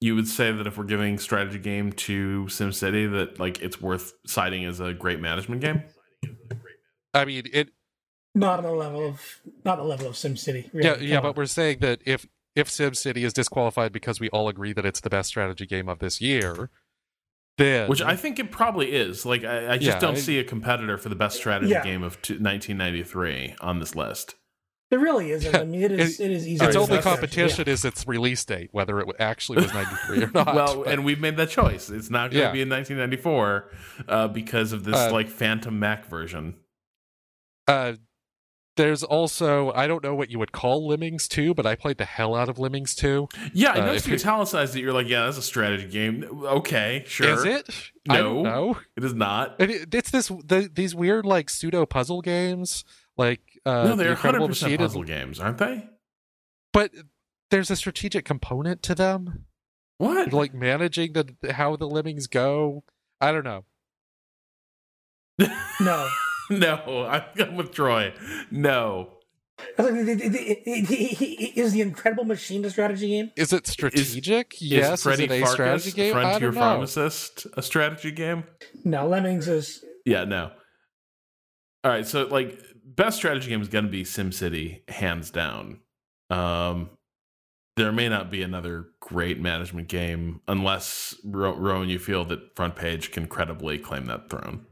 you 0.00 0.14
would 0.14 0.28
say 0.28 0.50
that 0.50 0.66
if 0.66 0.78
we're 0.78 0.84
giving 0.84 1.18
strategy 1.18 1.58
game 1.58 1.92
to 1.92 2.46
SimCity, 2.48 3.10
that 3.12 3.38
like 3.38 3.60
it's 3.60 3.80
worth 3.80 4.14
citing 4.26 4.64
as 4.64 4.80
a 4.80 4.94
great 4.94 5.20
management 5.20 5.60
game. 5.60 5.82
I 7.12 7.24
mean, 7.24 7.44
it 7.52 7.70
not 8.34 8.58
on 8.58 8.64
the 8.64 8.72
level 8.72 9.06
of 9.06 9.40
not 9.64 9.76
the 9.76 9.84
level 9.84 10.06
of 10.06 10.14
SimCity. 10.14 10.70
Really. 10.72 10.86
Yeah, 10.88 10.94
Come 10.94 11.02
yeah, 11.02 11.16
on. 11.16 11.22
but 11.22 11.36
we're 11.36 11.46
saying 11.46 11.78
that 11.80 12.00
if 12.06 12.26
if 12.54 12.68
SimCity 12.68 13.24
is 13.24 13.32
disqualified 13.32 13.92
because 13.92 14.20
we 14.20 14.28
all 14.30 14.48
agree 14.48 14.72
that 14.72 14.86
it's 14.86 15.00
the 15.00 15.10
best 15.10 15.28
strategy 15.28 15.66
game 15.66 15.88
of 15.88 15.98
this 15.98 16.20
year, 16.20 16.70
then, 17.60 17.88
which 17.88 18.02
I 18.02 18.16
think 18.16 18.38
it 18.38 18.50
probably 18.50 18.92
is. 18.92 19.24
Like 19.24 19.44
I, 19.44 19.74
I 19.74 19.78
just 19.78 19.96
yeah, 19.96 19.98
don't 19.98 20.16
I, 20.16 20.20
see 20.20 20.38
a 20.38 20.44
competitor 20.44 20.98
for 20.98 21.08
the 21.08 21.14
best 21.14 21.36
strategy 21.36 21.70
yeah. 21.70 21.84
game 21.84 22.02
of 22.02 22.14
1993 22.16 23.56
on 23.60 23.78
this 23.78 23.94
list. 23.94 24.34
There 24.90 24.98
really 24.98 25.30
isn't. 25.30 25.54
I 25.54 25.64
mean, 25.64 25.82
it 25.82 25.92
is. 25.92 26.18
It, 26.20 26.24
it 26.24 26.30
is 26.32 26.48
easy. 26.48 26.64
Its 26.64 26.74
only 26.74 26.98
competition 26.98 27.64
yeah. 27.66 27.72
is 27.72 27.84
its 27.84 28.06
release 28.08 28.44
date, 28.44 28.70
whether 28.72 28.98
it 28.98 29.06
actually 29.20 29.62
was 29.62 29.72
'93 29.72 30.24
or 30.24 30.30
not. 30.34 30.54
well, 30.54 30.82
but. 30.82 30.88
and 30.88 31.04
we've 31.04 31.20
made 31.20 31.36
that 31.36 31.50
choice. 31.50 31.90
It's 31.90 32.10
not 32.10 32.32
going 32.32 32.48
to 32.48 32.52
be 32.52 32.62
in 32.62 32.68
1994 32.68 33.70
uh, 34.08 34.28
because 34.28 34.72
of 34.72 34.82
this 34.84 34.96
uh, 34.96 35.12
like 35.12 35.28
Phantom 35.28 35.78
Mac 35.78 36.06
version. 36.06 36.56
Uh, 37.68 37.94
there's 38.76 39.02
also 39.02 39.72
I 39.72 39.86
don't 39.86 40.02
know 40.02 40.14
what 40.14 40.30
you 40.30 40.38
would 40.38 40.52
call 40.52 40.86
Lemmings 40.86 41.28
2, 41.28 41.54
but 41.54 41.66
I 41.66 41.74
played 41.74 41.98
the 41.98 42.04
hell 42.04 42.34
out 42.34 42.48
of 42.48 42.58
Lemmings 42.58 42.94
2. 42.94 43.28
Yeah, 43.52 43.72
I 43.72 43.80
uh, 43.80 43.86
noticed 43.86 44.06
you 44.06 44.14
italicized 44.14 44.74
that. 44.74 44.80
You're 44.80 44.92
like, 44.92 45.08
yeah, 45.08 45.24
that's 45.24 45.38
a 45.38 45.42
strategy 45.42 45.88
game. 45.88 46.24
Okay, 46.44 47.04
sure. 47.06 47.28
Is 47.28 47.44
it? 47.44 47.90
No, 48.06 48.42
no, 48.42 48.78
it 48.96 49.04
is 49.04 49.14
not. 49.14 49.60
It, 49.60 49.94
it's 49.94 50.10
this 50.10 50.28
the, 50.28 50.70
these 50.72 50.94
weird 50.94 51.26
like 51.26 51.50
pseudo 51.50 51.84
puzzle 51.86 52.22
games. 52.22 52.84
Like 53.16 53.40
uh, 53.66 53.84
no, 53.84 53.96
they're 53.96 54.10
100 54.10 54.46
percent 54.46 54.78
puzzle 54.78 55.02
games, 55.02 55.40
aren't 55.40 55.58
they? 55.58 55.88
But 56.72 56.92
there's 57.50 57.70
a 57.70 57.76
strategic 57.76 58.24
component 58.24 58.82
to 58.84 58.94
them. 58.94 59.46
What? 59.98 60.32
Like 60.32 60.54
managing 60.54 61.12
the 61.12 61.52
how 61.52 61.76
the 61.76 61.86
lemmings 61.86 62.26
go. 62.26 62.84
I 63.20 63.32
don't 63.32 63.44
know. 63.44 63.64
no. 65.80 66.08
no, 66.58 67.06
I'm 67.06 67.56
with 67.56 67.72
Troy. 67.72 68.12
No. 68.50 69.20
Is 69.78 71.72
the 71.72 71.80
Incredible 71.80 72.24
Machine 72.24 72.64
a 72.64 72.70
strategy 72.70 73.08
game? 73.08 73.30
Is 73.36 73.52
it 73.52 73.66
strategic? 73.66 74.54
Is, 74.54 74.62
yes. 74.62 74.98
Is, 74.98 75.02
Freddy 75.02 75.24
is 75.24 75.30
it 75.30 75.34
a 75.34 75.40
Farkas, 75.40 75.52
strategy 75.52 75.90
game? 75.92 76.12
Frontier 76.12 76.52
Pharmacist 76.52 77.46
a 77.56 77.62
strategy 77.62 78.10
game? 78.10 78.44
No, 78.84 79.06
Lemmings 79.06 79.48
is. 79.48 79.84
Yeah, 80.04 80.24
no. 80.24 80.50
All 81.84 81.90
right, 81.90 82.06
so 82.06 82.24
like 82.26 82.58
best 82.84 83.16
strategy 83.16 83.48
game 83.48 83.62
is 83.62 83.68
going 83.68 83.84
to 83.84 83.90
be 83.90 84.04
SimCity, 84.04 84.88
hands 84.90 85.30
down. 85.30 85.80
Um, 86.28 86.90
there 87.76 87.92
may 87.92 88.08
not 88.08 88.30
be 88.30 88.42
another 88.42 88.88
great 89.00 89.40
management 89.40 89.88
game 89.88 90.40
unless 90.46 91.14
Rowan, 91.24 91.88
you 91.88 91.98
feel 91.98 92.24
that 92.26 92.54
Front 92.56 92.76
Page 92.76 93.10
can 93.10 93.26
credibly 93.26 93.78
claim 93.78 94.06
that 94.06 94.28
throne. 94.28 94.66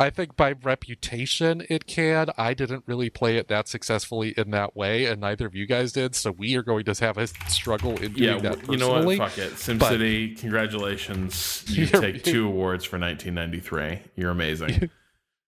I 0.00 0.08
think 0.08 0.34
by 0.34 0.52
reputation 0.52 1.62
it 1.68 1.86
can. 1.86 2.30
I 2.38 2.54
didn't 2.54 2.84
really 2.86 3.10
play 3.10 3.36
it 3.36 3.48
that 3.48 3.68
successfully 3.68 4.32
in 4.36 4.50
that 4.50 4.74
way, 4.74 5.04
and 5.04 5.20
neither 5.20 5.46
of 5.46 5.54
you 5.54 5.66
guys 5.66 5.92
did. 5.92 6.14
So 6.14 6.30
we 6.30 6.56
are 6.56 6.62
going 6.62 6.86
to 6.86 6.94
have 7.04 7.18
a 7.18 7.26
struggle 7.26 7.92
in 7.98 8.14
doing 8.14 8.16
Yeah, 8.16 8.38
that 8.38 8.60
w- 8.62 8.72
you 8.72 8.78
know 8.78 9.04
what? 9.04 9.18
Fuck 9.18 9.36
it. 9.38 9.52
SimCity, 9.52 10.38
congratulations. 10.38 11.64
You 11.68 11.86
take 11.86 12.24
two 12.24 12.46
awards 12.46 12.84
for 12.84 12.98
1993. 12.98 14.00
You're 14.16 14.30
amazing. 14.30 14.90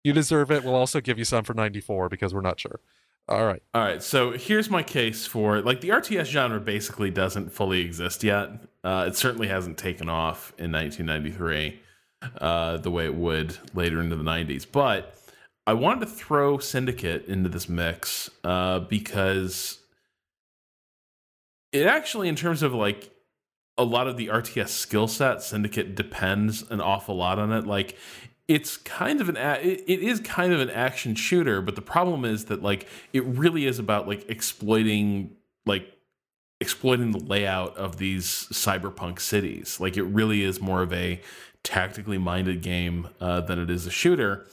You 0.05 0.12
deserve 0.12 0.51
it. 0.51 0.65
We'll 0.65 0.74
also 0.74 1.01
give 1.01 1.16
you 1.16 1.24
some 1.24 1.45
for 1.45 1.55
94 1.55 2.09
because 2.09 2.35
we're 2.35 2.41
not 2.41 2.59
sure. 2.59 2.81
All 3.29 3.47
right. 3.47 3.62
All 3.73 3.83
right, 3.83 4.03
so 4.03 4.33
here's 4.33 4.69
my 4.69 4.83
case 4.83 5.27
for 5.27 5.61
like 5.62 5.81
the 5.81 5.91
RTS 5.91 6.24
genre 6.24 6.59
basically 6.59 7.09
doesn't 7.09 7.53
fully 7.53 7.83
exist 7.83 8.24
yet. 8.24 8.51
Uh, 8.83 9.05
it 9.07 9.15
certainly 9.16 9.47
hasn't 9.47 9.79
taken 9.79 10.09
off 10.09 10.53
in 10.59 10.73
1993 10.73 11.81
uh, 12.40 12.77
the 12.78 12.90
way 12.90 13.05
it 13.05 13.15
would 13.15 13.57
later 13.74 14.01
into 14.01 14.16
the 14.16 14.24
90s. 14.24 14.66
But 14.70 15.16
I 15.66 15.74
wanted 15.74 16.01
to 16.01 16.07
throw 16.07 16.59
Syndicate 16.59 17.27
into 17.27 17.49
this 17.49 17.69
mix 17.69 18.31
uh, 18.44 18.81
because 18.81 19.78
it 21.73 21.86
actually, 21.86 22.28
in 22.28 22.36
terms 22.36 22.62
of 22.62 22.74
like 22.74 23.11
a 23.78 23.85
lot 23.85 24.07
of 24.07 24.16
the 24.16 24.28
RTS 24.28 24.69
skill 24.69 25.09
set, 25.09 25.43
Syndicate 25.43 25.94
depends 25.94 26.62
an 26.70 26.81
awful 26.81 27.16
lot 27.16 27.39
on 27.39 27.53
it. 27.53 27.66
Like 27.66 27.97
it's 28.49 28.77
kind 28.77 29.20
of 29.20 29.28
an 29.28 29.36
it 29.36 29.89
is 29.89 30.20
kind 30.20 30.53
of 30.53 30.61
an 30.61 30.70
action 30.70 31.15
shooter 31.15 31.62
but 31.62 31.77
the 31.77 31.82
problem 31.82 32.24
is 32.24 32.47
that 32.47 32.62
like 32.62 32.86
it 33.12 33.24
really 33.24 33.66
is 33.66 33.78
about 33.78 34.09
like 34.09 34.28
exploiting 34.28 35.31
like 35.65 35.86
exploiting 36.61 37.12
the 37.12 37.19
layout 37.19 37.77
of 37.77 37.97
these 37.99 38.27
cyberpunk 38.53 39.20
cities 39.20 39.78
like 39.81 39.97
it 39.97 40.03
really 40.03 40.43
is 40.43 40.61
more 40.61 40.82
of 40.82 40.93
a 40.93 41.20
tactically 41.64 42.18
minded 42.18 42.62
game 42.62 43.09
uh, 43.20 43.40
than 43.40 43.59
it 43.59 43.70
is 43.70 43.86
a 43.86 43.90
shooter 43.90 44.47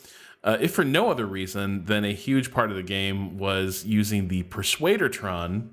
uh, 0.44 0.58
if 0.62 0.74
for 0.74 0.86
no 0.86 1.10
other 1.12 1.26
reason 1.26 1.86
than 1.86 2.06
a 2.06 2.14
huge 2.14 2.52
part 2.52 2.70
of 2.70 2.78
the 2.78 2.84
game 2.84 3.38
was 3.38 3.86
using 3.86 4.28
the 4.28 4.44
persuadertron 4.44 5.70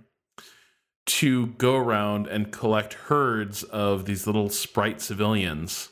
to 1.05 1.47
go 1.47 1.77
around 1.77 2.27
and 2.27 2.51
collect 2.51 2.95
herds 2.95 3.63
of 3.63 4.07
these 4.07 4.27
little 4.27 4.49
sprite 4.49 5.01
civilians 5.01 5.91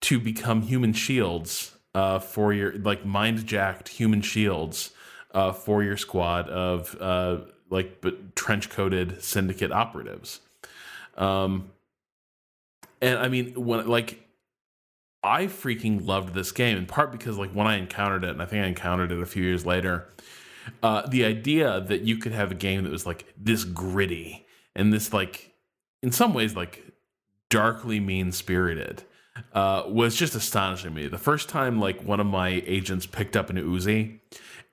to 0.00 0.18
become 0.18 0.62
human 0.62 0.92
shields 0.94 1.76
uh, 1.94 2.18
for 2.18 2.52
your 2.52 2.72
like 2.78 3.04
mind 3.04 3.44
jacked 3.44 3.88
human 3.88 4.22
shields 4.22 4.92
uh, 5.32 5.52
for 5.52 5.82
your 5.82 5.96
squad 5.98 6.48
of 6.48 6.96
uh, 7.00 7.38
like 7.68 8.02
trench 8.34 8.70
coated 8.70 9.22
syndicate 9.22 9.70
operatives. 9.70 10.40
Um, 11.18 11.72
and 13.02 13.18
I 13.18 13.28
mean 13.28 13.52
when 13.52 13.86
like 13.86 14.27
I 15.22 15.46
freaking 15.46 16.06
loved 16.06 16.34
this 16.34 16.52
game 16.52 16.76
in 16.76 16.86
part 16.86 17.12
because 17.12 17.38
like 17.38 17.50
when 17.50 17.66
I 17.66 17.76
encountered 17.76 18.24
it, 18.24 18.30
and 18.30 18.42
I 18.42 18.46
think 18.46 18.64
I 18.64 18.68
encountered 18.68 19.12
it 19.12 19.20
a 19.20 19.26
few 19.26 19.42
years 19.42 19.66
later. 19.66 20.08
Uh, 20.82 21.06
the 21.08 21.24
idea 21.24 21.80
that 21.80 22.02
you 22.02 22.18
could 22.18 22.32
have 22.32 22.50
a 22.50 22.54
game 22.54 22.84
that 22.84 22.92
was 22.92 23.06
like 23.06 23.24
this 23.38 23.64
gritty 23.64 24.46
and 24.76 24.92
this 24.92 25.14
like 25.14 25.54
in 26.02 26.12
some 26.12 26.34
ways 26.34 26.54
like 26.54 26.92
darkly 27.48 28.00
mean 28.00 28.32
spirited 28.32 29.02
uh, 29.52 29.84
was 29.86 30.14
just 30.14 30.34
astonishing 30.34 30.90
to 30.90 30.94
me. 30.94 31.08
The 31.08 31.18
first 31.18 31.48
time, 31.48 31.80
like 31.80 32.02
one 32.02 32.20
of 32.20 32.26
my 32.26 32.62
agents 32.66 33.06
picked 33.06 33.36
up 33.36 33.50
an 33.50 33.56
Uzi 33.56 34.18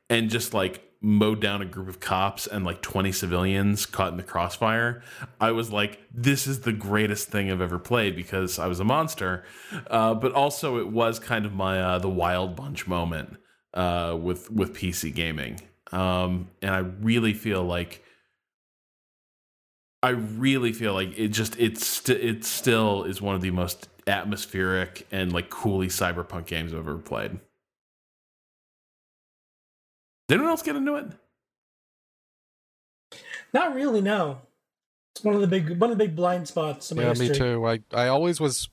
and 0.09 0.29
just 0.29 0.53
like 0.53 0.83
mowed 1.05 1.39
down 1.39 1.61
a 1.61 1.65
group 1.65 1.87
of 1.87 1.99
cops 1.99 2.47
and 2.47 2.65
like 2.65 2.81
20 2.81 3.11
civilians 3.11 3.85
caught 3.85 4.09
in 4.09 4.17
the 4.17 4.23
crossfire, 4.23 5.03
I 5.39 5.51
was 5.51 5.71
like, 5.71 6.01
this 6.11 6.47
is 6.47 6.61
the 6.61 6.73
greatest 6.73 7.29
thing 7.29 7.51
I've 7.51 7.61
ever 7.61 7.77
played 7.77 8.15
because 8.15 8.57
I 8.57 8.65
was 8.65 8.79
a 8.79 8.83
monster. 8.83 9.43
Uh, 9.87 10.15
but 10.15 10.31
also, 10.33 10.79
it 10.79 10.87
was 10.87 11.19
kind 11.19 11.45
of 11.45 11.53
my 11.53 11.79
uh, 11.79 11.99
the 11.99 12.09
Wild 12.09 12.55
Bunch 12.55 12.87
moment 12.87 13.37
uh, 13.75 14.17
with 14.19 14.49
with 14.49 14.73
PC 14.73 15.13
gaming, 15.13 15.61
um, 15.91 16.49
and 16.61 16.71
I 16.71 16.79
really 16.79 17.33
feel 17.33 17.63
like. 17.63 18.01
I 20.03 20.09
really 20.09 20.71
feel 20.71 20.93
like 20.93 21.17
it 21.17 21.29
just 21.29 21.59
it's 21.59 21.85
st- 21.85 22.21
it 22.21 22.45
still 22.45 23.05
is 23.05 23.23
one 23.23 23.33
of 23.33 23.41
the 23.41 23.49
most 23.49 23.89
atmospheric 24.05 25.07
and 25.11 25.33
like 25.33 25.49
coolly 25.49 25.87
cyberpunk 25.87 26.45
games 26.45 26.73
I've 26.73 26.79
ever 26.79 26.99
played. 26.99 27.39
Did 30.27 30.35
anyone 30.35 30.51
else 30.51 30.61
get 30.63 30.75
into 30.75 30.95
it? 30.95 31.05
Not 33.53 33.75
really. 33.75 34.01
No, 34.01 34.39
it's 35.15 35.23
one 35.23 35.35
of 35.35 35.41
the 35.41 35.47
big 35.47 35.79
one 35.79 35.91
of 35.91 35.97
the 35.97 36.03
big 36.03 36.15
blind 36.15 36.47
spots. 36.47 36.91
in 36.91 36.97
my 36.97 37.03
Yeah, 37.03 37.13
me 37.13 37.29
too. 37.29 37.65
I, 37.65 37.79
I 37.93 38.07
always 38.07 38.39
was 38.39 38.69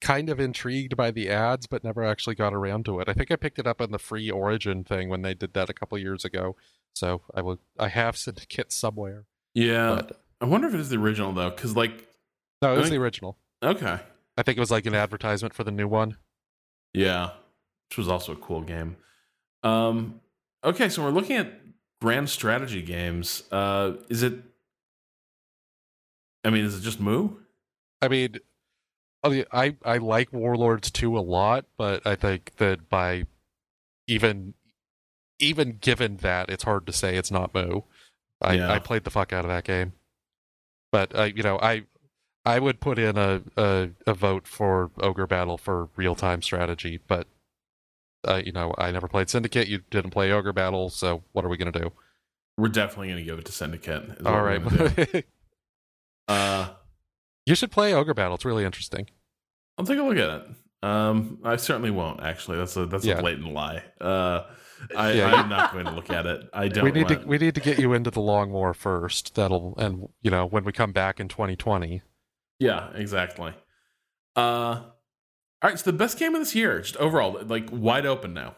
kind 0.00 0.30
of 0.30 0.40
intrigued 0.40 0.96
by 0.96 1.10
the 1.10 1.28
ads, 1.28 1.66
but 1.66 1.84
never 1.84 2.02
actually 2.02 2.34
got 2.34 2.54
around 2.54 2.86
to 2.86 3.00
it. 3.00 3.08
I 3.08 3.12
think 3.12 3.30
I 3.30 3.36
picked 3.36 3.58
it 3.58 3.66
up 3.66 3.80
on 3.80 3.90
the 3.90 3.98
free 3.98 4.30
Origin 4.30 4.84
thing 4.84 5.08
when 5.10 5.22
they 5.22 5.34
did 5.34 5.52
that 5.54 5.68
a 5.68 5.74
couple 5.74 5.98
years 5.98 6.24
ago. 6.24 6.56
So 6.94 7.22
I 7.34 7.42
will. 7.42 7.58
I 7.78 7.88
have 7.88 8.16
Syndicate 8.16 8.72
somewhere. 8.72 9.24
Yeah, 9.54 9.96
But 9.96 10.20
I 10.40 10.44
wonder 10.44 10.68
if 10.68 10.74
it 10.74 10.80
is 10.80 10.88
the 10.90 10.96
original 10.96 11.32
though, 11.32 11.50
because 11.50 11.74
like, 11.76 12.06
no, 12.62 12.74
it 12.74 12.78
was 12.78 12.86
I 12.86 12.90
the 12.90 12.98
original. 12.98 13.36
okay, 13.62 13.98
I 14.38 14.42
think 14.42 14.56
it 14.56 14.60
was 14.60 14.70
like 14.70 14.86
an 14.86 14.94
advertisement 14.94 15.52
for 15.54 15.64
the 15.64 15.72
new 15.72 15.88
one. 15.88 16.16
yeah, 16.94 17.30
which 17.90 17.98
was 17.98 18.08
also 18.08 18.32
a 18.32 18.36
cool 18.36 18.62
game. 18.62 18.96
Um, 19.64 20.20
okay, 20.64 20.88
so 20.88 21.02
we're 21.02 21.10
looking 21.10 21.36
at 21.36 21.52
grand 22.00 22.30
strategy 22.30 22.82
games. 22.82 23.42
Uh, 23.50 23.94
is 24.08 24.22
it? 24.22 24.34
I 26.44 26.50
mean, 26.50 26.64
is 26.64 26.78
it 26.78 26.82
just 26.82 27.00
MOO? 27.00 27.38
I 28.00 28.08
mean, 28.08 28.38
I 29.52 29.76
I 29.84 29.98
like 29.98 30.32
Warlords 30.32 30.90
2 30.90 31.18
a 31.18 31.20
lot, 31.20 31.66
but 31.76 32.06
I 32.06 32.14
think 32.14 32.52
that 32.56 32.88
by 32.88 33.26
even 34.06 34.54
even 35.38 35.78
given 35.80 36.16
that, 36.18 36.50
it's 36.50 36.64
hard 36.64 36.86
to 36.86 36.92
say 36.92 37.16
it's 37.16 37.30
not 37.30 37.54
MOO. 37.54 37.84
I, 38.40 38.54
Yeah. 38.54 38.72
I 38.72 38.78
played 38.78 39.04
the 39.04 39.10
fuck 39.10 39.32
out 39.32 39.44
of 39.44 39.50
that 39.50 39.64
game, 39.64 39.92
but 40.90 41.14
uh, 41.14 41.24
you 41.24 41.42
know, 41.42 41.58
I 41.60 41.84
I 42.46 42.58
would 42.58 42.80
put 42.80 42.98
in 42.98 43.18
a, 43.18 43.42
a 43.56 43.90
a 44.06 44.14
vote 44.14 44.46
for 44.46 44.90
Ogre 44.98 45.26
Battle 45.26 45.58
for 45.58 45.90
real 45.96 46.14
time 46.14 46.40
strategy, 46.40 46.98
but 47.06 47.26
uh, 48.26 48.40
you 48.44 48.52
know, 48.52 48.74
I 48.78 48.90
never 48.90 49.08
played 49.08 49.28
Syndicate. 49.30 49.68
You 49.68 49.80
didn't 49.90 50.10
play 50.10 50.30
Ogre 50.32 50.52
Battle, 50.52 50.90
so 50.90 51.22
what 51.32 51.44
are 51.44 51.48
we 51.48 51.56
gonna 51.56 51.72
do? 51.72 51.92
We're 52.58 52.68
definitely 52.68 53.08
going 53.08 53.18
to 53.20 53.24
give 53.24 53.38
it 53.38 53.46
to 53.46 53.52
Syndicate. 53.52 54.26
All 54.26 54.42
right, 54.42 54.62
gonna 54.62 55.22
uh, 56.28 56.68
you 57.46 57.54
should 57.54 57.70
play 57.70 57.94
Ogre 57.94 58.12
Battle. 58.12 58.34
It's 58.34 58.44
really 58.44 58.64
interesting. 58.64 59.06
I'll 59.78 59.86
take 59.86 59.98
a 59.98 60.02
look 60.02 60.18
at 60.18 60.28
it. 60.28 60.46
Um, 60.82 61.38
I 61.42 61.56
certainly 61.56 61.90
won't. 61.90 62.20
Actually, 62.22 62.58
that's 62.58 62.76
a 62.76 62.84
that's 62.86 63.04
Yeah. 63.04 63.18
a 63.18 63.20
blatant 63.20 63.52
lie. 63.54 63.82
Uh, 64.00 64.44
I, 64.94 65.12
Yeah. 65.12 65.34
I'm 65.34 65.48
not 65.48 65.72
going 65.72 65.86
to 65.86 65.92
look 65.92 66.10
at 66.10 66.26
it. 66.26 66.48
I 66.52 66.68
don't. 66.68 66.84
we 66.84 66.90
need 66.90 67.08
want, 67.08 67.22
to 67.22 67.26
we 67.28 67.38
need 67.38 67.54
to 67.54 67.60
get 67.60 67.78
you 67.78 67.94
into 67.94 68.10
the 68.10 68.20
long 68.20 68.50
war 68.50 68.74
first. 68.74 69.34
That'll 69.36 69.74
and 69.78 70.08
you 70.20 70.30
know 70.30 70.44
when 70.46 70.64
we 70.64 70.72
come 70.72 70.92
back 70.92 71.18
in 71.18 71.28
2020. 71.28 72.02
Yeah, 72.58 72.90
exactly. 72.94 73.54
Uh, 74.36 74.82
all 75.62 75.70
right. 75.70 75.78
So 75.78 75.90
the 75.90 75.96
best 75.96 76.18
game 76.18 76.34
of 76.34 76.40
this 76.40 76.54
year, 76.54 76.80
just 76.80 76.96
overall, 76.96 77.38
like 77.44 77.68
wide 77.72 78.06
open 78.06 78.34
now. 78.34 78.56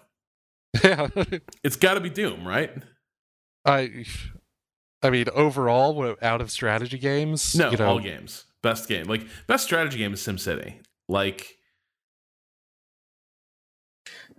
Yeah, 0.82 1.08
It's 1.62 1.76
got 1.76 1.94
to 1.94 2.00
be 2.00 2.08
Doom, 2.08 2.48
right? 2.48 2.72
I 3.64 4.04
I 5.02 5.10
mean 5.10 5.26
overall 5.34 6.16
out 6.22 6.40
of 6.40 6.50
strategy 6.50 6.98
games. 6.98 7.54
No, 7.54 7.70
you 7.70 7.76
know, 7.76 7.86
all 7.86 7.98
games. 8.00 8.44
Best 8.62 8.88
game, 8.88 9.06
like 9.06 9.26
best 9.46 9.64
strategy 9.64 9.98
game 9.98 10.14
is 10.14 10.20
SimCity. 10.20 10.76
Like, 11.08 11.58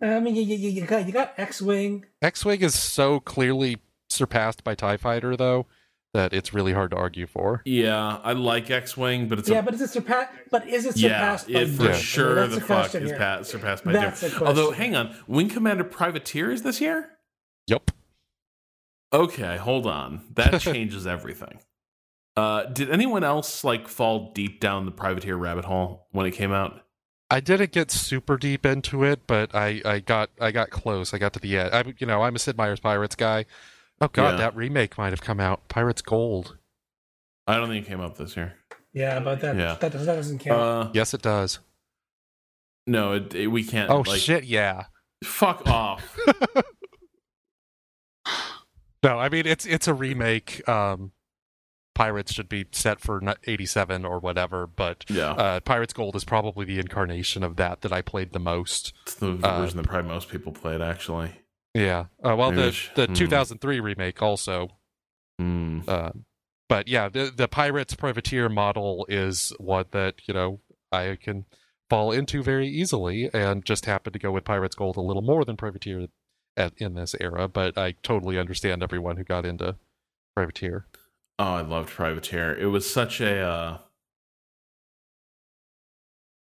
I 0.02 0.20
mean, 0.20 0.36
you, 0.36 0.42
you, 0.42 0.70
you 0.70 0.86
got 0.86 1.06
you 1.06 1.14
got 1.14 1.34
X 1.38 1.62
Wing. 1.62 2.06
X-wing 2.22 2.62
is 2.62 2.74
so 2.74 3.20
clearly 3.20 3.78
surpassed 4.10 4.64
by 4.64 4.76
Tie 4.76 4.98
Fighter 4.98 5.36
though 5.38 5.68
that 6.14 6.32
it's 6.34 6.54
really 6.54 6.74
hard 6.74 6.92
to 6.92 6.98
argue 6.98 7.26
for. 7.28 7.62
yeah, 7.66 8.20
I 8.24 8.34
like 8.34 8.70
X 8.70 8.96
Wing, 8.96 9.28
but 9.28 9.40
it's 9.40 9.50
Yeah, 9.50 9.60
a, 9.60 9.64
but 9.64 9.74
is 9.74 9.82
it 9.82 9.90
surpassed? 9.90 10.30
But 10.52 10.68
is 10.68 10.86
it 10.86 10.96
yeah, 10.98 11.10
surpassed? 11.38 11.48
by 11.54 11.60
it 11.60 11.68
for 11.70 11.78
Doom? 11.78 11.86
Yeah. 11.88 11.94
sure 11.98 12.36
That's 12.36 12.54
the 12.54 12.60
the 12.60 12.66
fuck 12.66 12.96
is 12.96 13.10
here. 13.10 13.18
pa- 13.18 13.42
surpassed 13.44 13.84
by 13.84 13.92
That's 13.94 14.22
Doom. 14.22 14.30
the 14.30 14.38
question. 14.38 14.48
Although, 14.48 14.72
hang 14.72 14.96
on, 14.96 15.16
Wing 15.28 15.50
Commander 15.50 15.84
Privateer 15.84 16.52
is 16.52 16.62
this 16.64 16.80
year. 16.80 17.10
Yep. 17.68 17.92
Okay, 19.12 19.58
hold 19.58 19.86
on. 19.86 20.22
That 20.36 20.60
changes 20.62 21.06
everything. 21.06 21.60
Uh, 22.36 22.64
did 22.66 22.90
anyone 22.90 23.24
else 23.24 23.64
like 23.64 23.88
fall 23.88 24.32
deep 24.34 24.60
down 24.60 24.86
the 24.86 24.92
privateer 24.92 25.36
rabbit 25.36 25.66
hole 25.66 26.08
when 26.12 26.26
it 26.26 26.32
came 26.32 26.52
out? 26.52 26.82
I 27.30 27.40
didn't 27.40 27.72
get 27.72 27.90
super 27.92 28.38
deep 28.38 28.66
into 28.66 29.04
it, 29.04 29.22
but 29.28 29.54
I, 29.56 29.82
I 29.86 30.00
got 30.00 30.30
I 30.40 30.52
got 30.52 30.70
close. 30.72 31.14
I 31.14 31.20
got 31.20 31.34
to 31.34 31.40
the 31.40 31.58
end. 31.58 31.74
I 31.74 31.84
you 31.98 32.08
know 32.08 32.24
I'm 32.24 32.36
a 32.36 32.40
Sid 32.40 32.58
Meier's 32.58 32.80
Pirates 32.80 33.16
guy. 33.16 33.46
Oh 34.04 34.10
god, 34.12 34.32
Yeah. 34.32 34.38
that 34.38 34.56
remake 34.56 34.98
might 34.98 35.12
have 35.12 35.22
come 35.22 35.40
out. 35.40 35.68
Pirates 35.70 36.02
Gold. 36.02 36.58
I 37.48 37.56
don't 37.58 37.70
think 37.70 37.86
it 37.86 37.90
came 37.90 38.02
out 38.02 38.18
this 38.18 38.36
year. 38.36 38.54
Yeah, 38.94 39.20
but 39.22 39.40
that 39.42 39.56
Yeah. 39.56 39.76
that, 39.80 39.92
does, 39.94 40.06
that 40.06 40.16
doesn't 40.16 40.40
count. 40.40 40.60
Uh, 40.60 40.92
Yes, 40.94 41.14
it 41.14 41.22
does. 41.22 41.60
no, 42.86 43.14
it, 43.14 43.34
it- 43.34 43.48
we 43.48 43.64
can't. 43.64 43.90
Oh 43.90 44.02
like, 44.06 44.20
shit, 44.20 44.44
yeah. 44.44 44.86
Fuck 45.24 45.66
off. 45.68 46.18
No, 49.04 49.20
I 49.20 49.28
mean 49.28 49.46
it's 49.46 49.66
it's 49.66 49.86
a 49.90 49.94
remake. 49.94 50.66
Um, 50.70 51.12
Pirates 51.94 52.32
should 52.34 52.48
be 52.48 52.66
set 52.72 53.02
for 53.02 53.22
87 53.46 54.06
or 54.06 54.18
whatever, 54.20 54.66
but 54.66 55.04
Yeah. 55.10 55.32
uh, 55.32 55.60
Pirates 55.60 55.92
Gold 55.92 56.16
is 56.16 56.24
probably 56.24 56.66
the 56.66 56.80
incarnation 56.80 57.44
of 57.44 57.58
that 57.58 57.82
that 57.82 57.92
I 57.92 58.02
played 58.02 58.32
the 58.32 58.40
most. 58.40 58.94
It's 59.04 59.16
the 59.16 59.32
uh, 59.44 59.60
version 59.60 59.76
that 59.78 59.88
probably 59.88 60.10
most 60.10 60.30
people 60.30 60.54
played, 60.54 60.80
actually. 60.82 61.32
Yeah. 61.74 62.06
Uh, 62.24 62.36
well, 62.36 62.52
the 62.52 62.76
the 62.96 63.08
hmm. 63.08 63.14
2003 63.14 63.80
remake 63.80 64.22
also. 64.22 64.70
Hmm. 65.40 65.82
Uh, 65.88 66.12
but 66.70 66.88
yeah, 66.88 67.10
the 67.10 67.32
the 67.36 67.48
Pirates 67.48 67.96
Privateer 67.96 68.50
model 68.50 69.06
is 69.10 69.54
one 69.60 69.86
that 69.92 70.16
you 70.28 70.34
know 70.34 70.60
I 70.92 71.18
can 71.22 71.46
fall 71.90 72.12
into 72.12 72.44
very 72.44 72.68
easily, 72.68 73.30
and 73.34 73.66
just 73.66 73.86
happen 73.86 74.14
to 74.14 74.20
go 74.20 74.32
with 74.32 74.46
Pirates 74.46 74.76
Gold 74.76 74.98
a 74.98 75.02
little 75.02 75.22
more 75.22 75.46
than 75.46 75.58
Privateer 75.58 76.08
at, 76.56 76.74
in 76.78 76.94
this 76.94 77.16
era. 77.20 77.48
But 77.48 77.78
I 77.78 77.96
totally 78.04 78.38
understand 78.38 78.84
everyone 78.84 79.18
who 79.18 79.24
got 79.24 79.46
into 79.46 79.76
Privateer. 80.36 80.86
Oh, 81.40 81.56
I 81.56 81.62
loved 81.62 81.90
Privateer. 81.90 82.56
It 82.56 82.68
was 82.68 82.90
such 82.90 83.20
a 83.20 83.40
uh 83.40 83.78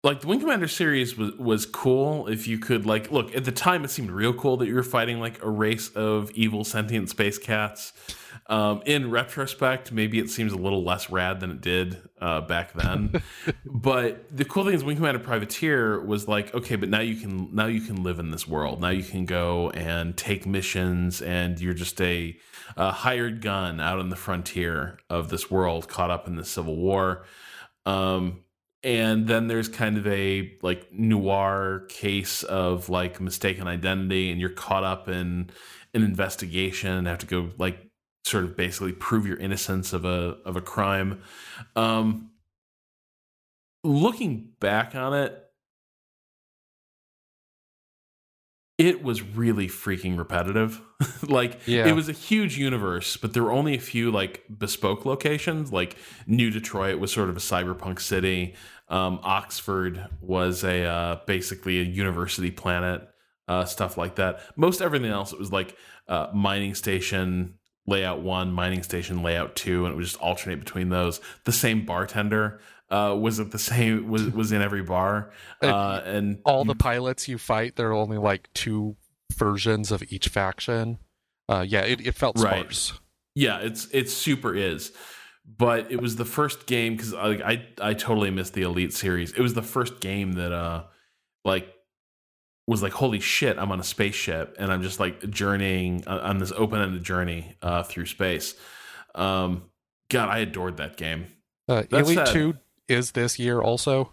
like 0.02 0.20
the 0.20 0.26
Wing 0.26 0.40
Commander 0.40 0.68
series 0.68 1.16
was 1.16 1.34
was 1.36 1.66
cool 1.66 2.26
if 2.26 2.48
you 2.48 2.58
could 2.58 2.86
like 2.86 3.10
look 3.10 3.34
at 3.36 3.44
the 3.44 3.52
time 3.52 3.84
it 3.84 3.90
seemed 3.90 4.10
real 4.10 4.32
cool 4.32 4.56
that 4.58 4.66
you 4.66 4.74
were 4.74 4.82
fighting 4.82 5.20
like 5.20 5.42
a 5.42 5.50
race 5.50 5.90
of 5.90 6.30
evil 6.32 6.64
sentient 6.64 7.10
space 7.10 7.38
cats. 7.38 7.92
Um, 8.46 8.82
in 8.84 9.10
retrospect, 9.10 9.92
maybe 9.92 10.18
it 10.18 10.28
seems 10.28 10.52
a 10.52 10.56
little 10.56 10.82
less 10.82 11.08
rad 11.08 11.38
than 11.38 11.52
it 11.52 11.60
did 11.60 11.98
uh, 12.20 12.40
back 12.40 12.72
then. 12.72 13.22
but 13.64 14.36
the 14.36 14.44
cool 14.44 14.64
thing 14.64 14.74
is, 14.74 14.82
Wing 14.82 14.96
Commander 14.96 15.20
Privateer 15.20 16.00
was 16.04 16.26
like, 16.26 16.52
okay, 16.52 16.74
but 16.74 16.88
now 16.88 17.00
you 17.00 17.14
can 17.14 17.54
now 17.54 17.66
you 17.66 17.80
can 17.80 18.02
live 18.02 18.18
in 18.18 18.30
this 18.30 18.48
world. 18.48 18.80
Now 18.80 18.88
you 18.88 19.04
can 19.04 19.26
go 19.26 19.70
and 19.70 20.16
take 20.16 20.46
missions, 20.46 21.20
and 21.20 21.60
you're 21.60 21.74
just 21.74 22.00
a, 22.00 22.36
a 22.76 22.90
hired 22.90 23.42
gun 23.42 23.80
out 23.80 23.98
on 23.98 24.08
the 24.08 24.16
frontier 24.16 24.98
of 25.10 25.28
this 25.28 25.50
world, 25.50 25.88
caught 25.88 26.10
up 26.10 26.26
in 26.26 26.36
the 26.36 26.44
Civil 26.44 26.76
War. 26.76 27.26
Um, 27.86 28.40
and 28.82 29.26
then 29.26 29.46
there's 29.48 29.68
kind 29.68 29.96
of 29.98 30.06
a 30.06 30.56
like 30.62 30.92
noir 30.92 31.86
case 31.88 32.42
of 32.44 32.88
like 32.88 33.20
mistaken 33.20 33.66
identity, 33.68 34.30
and 34.30 34.40
you're 34.40 34.50
caught 34.50 34.84
up 34.84 35.08
in 35.08 35.50
an 35.94 36.02
investigation 36.02 36.90
and 36.90 37.06
have 37.06 37.18
to 37.18 37.26
go 37.26 37.50
like 37.58 37.90
sort 38.24 38.44
of 38.44 38.56
basically 38.56 38.92
prove 38.92 39.26
your 39.26 39.36
innocence 39.38 39.92
of 39.92 40.04
a 40.04 40.38
of 40.44 40.56
a 40.56 40.60
crime. 40.60 41.20
Um, 41.76 42.30
looking 43.84 44.52
back 44.60 44.94
on 44.94 45.14
it, 45.14 45.49
it 48.80 49.02
was 49.02 49.22
really 49.22 49.68
freaking 49.68 50.16
repetitive. 50.16 50.80
like 51.28 51.60
Yeah. 51.66 51.86
it 51.86 51.92
was 51.92 52.08
a 52.08 52.12
huge 52.12 52.56
universe, 52.56 53.16
but 53.18 53.34
there 53.34 53.42
were 53.42 53.52
only 53.52 53.74
a 53.74 53.80
few 53.80 54.10
like 54.10 54.44
bespoke 54.58 55.04
locations. 55.04 55.70
Like 55.70 55.96
New 56.26 56.50
Detroit 56.50 56.98
was 56.98 57.12
sort 57.12 57.28
of 57.28 57.36
a 57.36 57.40
cyberpunk 57.40 58.00
city. 58.00 58.54
Um, 58.88 59.20
Oxford 59.22 60.08
was 60.20 60.64
a 60.64 60.84
uh, 60.84 61.20
basically 61.26 61.78
a 61.80 61.84
university 61.84 62.50
planet. 62.50 63.06
Uh, 63.46 63.64
stuff 63.64 63.96
like 63.96 64.14
that. 64.14 64.40
Most 64.56 64.80
everything 64.80 65.10
else, 65.10 65.32
it 65.32 65.38
was 65.38 65.50
like 65.52 65.76
uh, 66.06 66.28
mining 66.32 66.74
station 66.74 67.54
layout 67.84 68.20
one, 68.22 68.52
mining 68.52 68.82
station 68.84 69.22
layout 69.24 69.56
two, 69.56 69.84
and 69.84 69.92
it 69.92 69.96
would 69.96 70.04
just 70.04 70.20
alternate 70.20 70.60
between 70.60 70.88
those. 70.88 71.20
The 71.44 71.52
same 71.52 71.84
bartender 71.84 72.60
uh, 72.90 73.16
was 73.18 73.38
at 73.40 73.50
the 73.50 73.58
same 73.58 74.08
was 74.08 74.24
was 74.30 74.52
in 74.52 74.62
every 74.62 74.82
bar, 74.82 75.30
uh, 75.62 76.02
and 76.04 76.40
All 76.44 76.64
the 76.64 76.74
pilots 76.74 77.28
you 77.28 77.38
fight, 77.38 77.76
there 77.76 77.90
are 77.90 77.94
only 77.94 78.18
like 78.18 78.48
two 78.54 78.96
versions 79.34 79.92
of 79.92 80.02
each 80.12 80.28
faction. 80.28 80.98
Uh, 81.48 81.64
yeah, 81.66 81.80
it, 81.80 82.06
it 82.06 82.14
felt 82.14 82.38
Right. 82.38 82.60
sparse. 82.60 82.92
Yeah, 83.34 83.58
it's 83.58 83.88
it's 83.92 84.12
super 84.12 84.54
is. 84.54 84.92
But 85.58 85.90
it 85.90 86.00
was 86.00 86.16
the 86.16 86.24
first 86.24 86.66
game 86.66 86.94
because 86.96 87.14
I, 87.14 87.28
I 87.28 87.66
I 87.80 87.94
totally 87.94 88.30
missed 88.30 88.54
the 88.54 88.62
Elite 88.62 88.92
series. 88.92 89.32
It 89.32 89.40
was 89.40 89.54
the 89.54 89.62
first 89.62 90.00
game 90.00 90.32
that 90.32 90.52
uh 90.52 90.84
like 91.44 91.72
was 92.66 92.82
like 92.82 92.92
holy 92.92 93.18
shit 93.18 93.58
I'm 93.58 93.72
on 93.72 93.80
a 93.80 93.84
spaceship 93.84 94.54
and 94.58 94.70
I'm 94.70 94.82
just 94.82 95.00
like 95.00 95.28
journeying 95.30 96.04
uh, 96.06 96.20
on 96.22 96.38
this 96.38 96.52
open 96.52 96.80
ended 96.80 97.02
journey 97.02 97.56
uh 97.62 97.82
through 97.82 98.06
space. 98.06 98.54
Um, 99.14 99.70
God, 100.08 100.28
I 100.28 100.38
adored 100.38 100.76
that 100.76 100.96
game. 100.96 101.26
Uh, 101.68 101.82
Elite 101.90 102.18
sad. 102.18 102.26
Two 102.28 102.54
is 102.90 103.12
this 103.12 103.38
year 103.38 103.60
also 103.60 104.12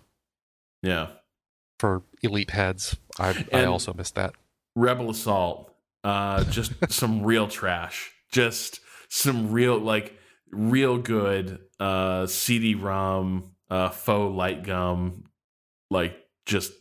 Yeah, 0.84 1.08
for 1.80 2.04
Elite 2.22 2.52
heads. 2.52 2.98
I 3.20 3.46
I 3.52 3.66
also 3.66 3.94
missed 3.94 4.16
that. 4.16 4.34
Rebel 4.76 5.10
Assault, 5.10 5.74
uh, 6.04 6.44
just 6.46 6.72
some 6.90 7.24
real 7.24 7.48
trash. 7.48 8.12
Just 8.32 8.80
some 9.10 9.52
real 9.52 9.78
like 9.80 10.18
real 10.52 10.98
good 10.98 11.60
uh 11.80 12.26
CD-ROM, 12.28 13.52
uh, 13.70 13.90
faux 13.90 14.36
light 14.36 14.64
gun, 14.64 15.24
like 15.90 16.16
just 16.46 16.74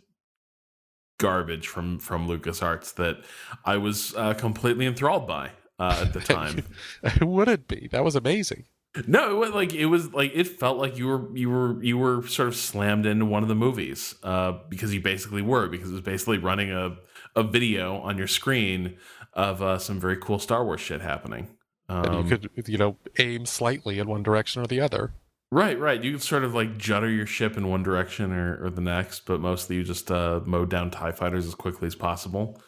garbage 1.18 1.66
from 1.68 1.98
from 1.98 2.28
LucasArts 2.28 2.94
that 2.96 3.18
I 3.64 3.78
was 3.78 4.14
uh, 4.16 4.34
completely 4.34 4.86
enthralled 4.86 5.26
by 5.26 5.50
uh, 5.78 6.04
at 6.06 6.12
the 6.12 6.20
time. 6.34 6.64
Would 7.22 7.48
it 7.48 7.66
be? 7.68 7.88
That 7.90 8.04
was 8.04 8.16
amazing. 8.16 8.64
No, 9.06 9.30
it 9.30 9.34
was 9.34 9.50
like 9.50 9.74
it 9.74 9.86
was 9.86 10.12
like 10.12 10.32
it 10.34 10.46
felt 10.46 10.78
like 10.78 10.96
you 10.96 11.06
were 11.06 11.36
you 11.36 11.50
were 11.50 11.82
you 11.82 11.98
were 11.98 12.26
sort 12.26 12.48
of 12.48 12.56
slammed 12.56 13.06
into 13.06 13.26
one 13.26 13.42
of 13.42 13.48
the 13.48 13.54
movies 13.54 14.14
uh, 14.22 14.52
because 14.68 14.94
you 14.94 15.00
basically 15.00 15.42
were 15.42 15.68
because 15.68 15.90
it 15.90 15.92
was 15.92 16.02
basically 16.02 16.38
running 16.38 16.70
a 16.70 16.96
a 17.34 17.42
video 17.42 17.98
on 17.98 18.16
your 18.16 18.26
screen 18.26 18.96
of 19.34 19.60
uh, 19.60 19.78
some 19.78 20.00
very 20.00 20.16
cool 20.16 20.38
Star 20.38 20.64
Wars 20.64 20.80
shit 20.80 21.02
happening. 21.02 21.48
And 21.88 22.06
Um, 22.08 22.26
you 22.26 22.38
could, 22.38 22.68
you 22.68 22.78
know, 22.78 22.96
aim 23.18 23.46
slightly 23.46 23.98
in 23.98 24.08
one 24.08 24.22
direction 24.22 24.62
or 24.62 24.66
the 24.66 24.80
other. 24.80 25.12
right, 25.50 25.78
right. 25.78 26.02
You 26.02 26.12
could 26.12 26.22
sort 26.22 26.42
of 26.42 26.54
like 26.54 26.78
judder 26.78 27.08
your 27.10 27.26
ship 27.26 27.56
in 27.56 27.68
one 27.68 27.82
direction 27.82 28.32
or, 28.32 28.64
or 28.64 28.70
the 28.70 28.80
next, 28.80 29.26
but 29.26 29.40
mostly 29.40 29.76
you 29.76 29.84
just 29.84 30.10
uh, 30.10 30.40
mowed 30.46 30.70
down 30.70 30.90
Tie 30.90 31.12
fighters 31.12 31.46
as 31.46 31.54
quickly 31.54 31.86
as 31.86 31.94
possible, 31.94 32.60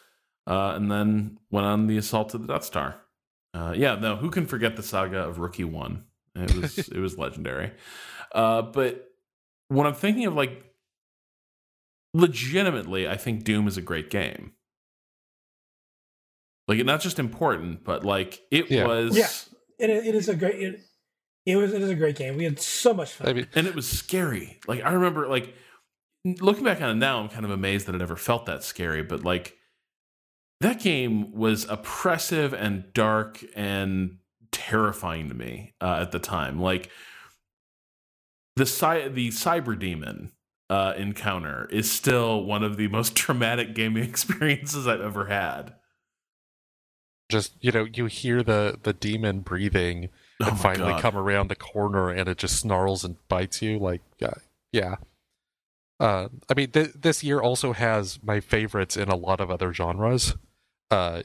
uh, 0.47 0.73
and 0.75 0.91
then 0.91 1.39
went 1.49 1.65
on 1.65 1.87
the 1.87 1.97
assault 1.97 2.29
to 2.29 2.37
the 2.37 2.47
Death 2.47 2.63
Star. 2.63 3.01
Uh, 3.53 3.73
yeah, 3.75 3.95
no, 3.95 4.15
who 4.15 4.29
can 4.29 4.45
forget 4.45 4.75
the 4.75 4.83
saga 4.83 5.17
of 5.17 5.39
Rookie 5.39 5.63
One? 5.63 6.03
It 6.41 6.55
was 6.55 6.77
it 6.89 6.99
was 6.99 7.17
legendary. 7.17 7.71
Uh, 8.33 8.61
but 8.61 9.09
when 9.69 9.85
I'm 9.87 9.93
thinking 9.93 10.25
of 10.25 10.35
like 10.35 10.63
legitimately, 12.13 13.07
I 13.07 13.17
think 13.17 13.43
Doom 13.43 13.67
is 13.67 13.77
a 13.77 13.81
great 13.81 14.09
game. 14.09 14.53
Like 16.67 16.83
not 16.85 17.01
just 17.01 17.19
important, 17.19 17.83
but 17.83 18.05
like 18.05 18.41
it 18.51 18.69
Yeah. 18.69 18.85
was 18.85 19.17
Yeah. 19.17 19.29
It, 19.79 19.89
it 19.89 20.15
is 20.15 20.29
a 20.29 20.35
great. 20.35 20.61
It, 20.61 20.81
it 21.45 21.55
was. 21.55 21.73
It 21.73 21.81
is 21.81 21.89
a 21.89 21.95
great 21.95 22.15
game. 22.15 22.35
We 22.37 22.43
had 22.43 22.59
so 22.59 22.93
much 22.93 23.13
fun. 23.13 23.29
I 23.29 23.33
mean, 23.33 23.47
and 23.55 23.65
it 23.65 23.73
was 23.73 23.87
scary. 23.87 24.59
Like 24.67 24.83
I 24.83 24.91
remember 24.91 25.27
like 25.27 25.55
looking 26.25 26.63
back 26.63 26.81
on 26.81 26.89
it 26.91 26.95
now, 26.95 27.19
I'm 27.19 27.29
kind 27.29 27.45
of 27.45 27.51
amazed 27.51 27.87
that 27.87 27.95
it 27.95 28.01
ever 28.01 28.15
felt 28.15 28.45
that 28.45 28.63
scary, 28.63 29.01
but 29.01 29.23
like 29.23 29.55
that 30.61 30.79
game 30.79 31.31
was 31.33 31.65
oppressive 31.69 32.53
and 32.53 32.91
dark 32.93 33.43
and 33.55 34.17
terrifying 34.51 35.29
to 35.29 35.35
me 35.35 35.73
uh, 35.81 35.99
at 36.01 36.11
the 36.11 36.19
time. 36.19 36.59
Like 36.59 36.89
the 38.55 38.65
cy- 38.65 39.07
the 39.07 39.29
cyber 39.29 39.77
demon 39.77 40.31
uh, 40.69 40.93
encounter 40.97 41.67
is 41.71 41.91
still 41.91 42.43
one 42.43 42.63
of 42.63 42.77
the 42.77 42.87
most 42.87 43.15
traumatic 43.15 43.73
gaming 43.75 44.03
experiences 44.09 44.87
I've 44.87 45.01
ever 45.01 45.25
had. 45.27 45.73
just 47.31 47.53
you 47.61 47.71
know, 47.71 47.85
you 47.93 48.05
hear 48.07 48.43
the 48.43 48.79
the 48.81 48.93
demon 48.93 49.39
breathing 49.41 50.09
Oh 50.41 50.47
and 50.47 50.59
finally 50.59 50.93
God. 50.93 51.01
come 51.01 51.17
around 51.17 51.49
the 51.49 51.55
corner, 51.55 52.09
and 52.09 52.29
it 52.29 52.37
just 52.37 52.57
snarls 52.59 53.03
and 53.03 53.17
bites 53.27 53.61
you. 53.61 53.77
Like, 53.77 54.01
yeah, 54.19 54.35
yeah. 54.71 54.95
Uh, 55.99 56.29
I 56.49 56.53
mean, 56.53 56.71
th- 56.71 56.93
this 56.95 57.25
year 57.25 57.41
also 57.41 57.73
has 57.73 58.19
my 58.23 58.39
favorites 58.39 58.95
in 58.95 59.09
a 59.09 59.17
lot 59.17 59.41
of 59.41 59.51
other 59.51 59.73
genres. 59.73 60.35
Uh, 60.89 61.23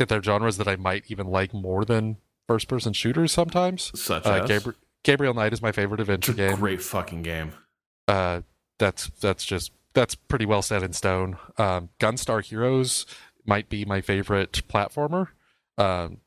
if 0.00 0.08
they're 0.08 0.20
genres 0.22 0.56
that 0.56 0.66
I 0.66 0.74
might 0.74 1.04
even 1.06 1.28
like 1.28 1.54
more 1.54 1.84
than 1.84 2.16
first-person 2.48 2.92
shooters 2.92 3.32
sometimes. 3.32 3.90
such 4.00 4.26
Uh, 4.26 4.42
as 4.44 4.50
Gabri- 4.50 4.74
Gabriel 5.02 5.34
Knight 5.34 5.52
is 5.52 5.62
my 5.62 5.72
favorite 5.72 6.00
it's 6.00 6.08
adventure 6.08 6.32
a 6.32 6.34
game. 6.34 6.56
great 6.56 6.82
fucking 6.82 7.22
game. 7.22 7.52
uh, 8.08 8.42
that's 8.78 9.08
that's 9.20 9.44
just 9.44 9.72
that's 9.94 10.14
pretty 10.14 10.44
well 10.46 10.60
set 10.62 10.82
in 10.82 10.92
stone. 10.92 11.38
Um, 11.56 11.88
Gunstar 11.98 12.44
Heroes 12.44 13.06
might 13.46 13.68
be 13.70 13.84
my 13.84 14.00
favorite 14.00 14.62
platformer. 14.68 15.28
Um, 15.78 16.18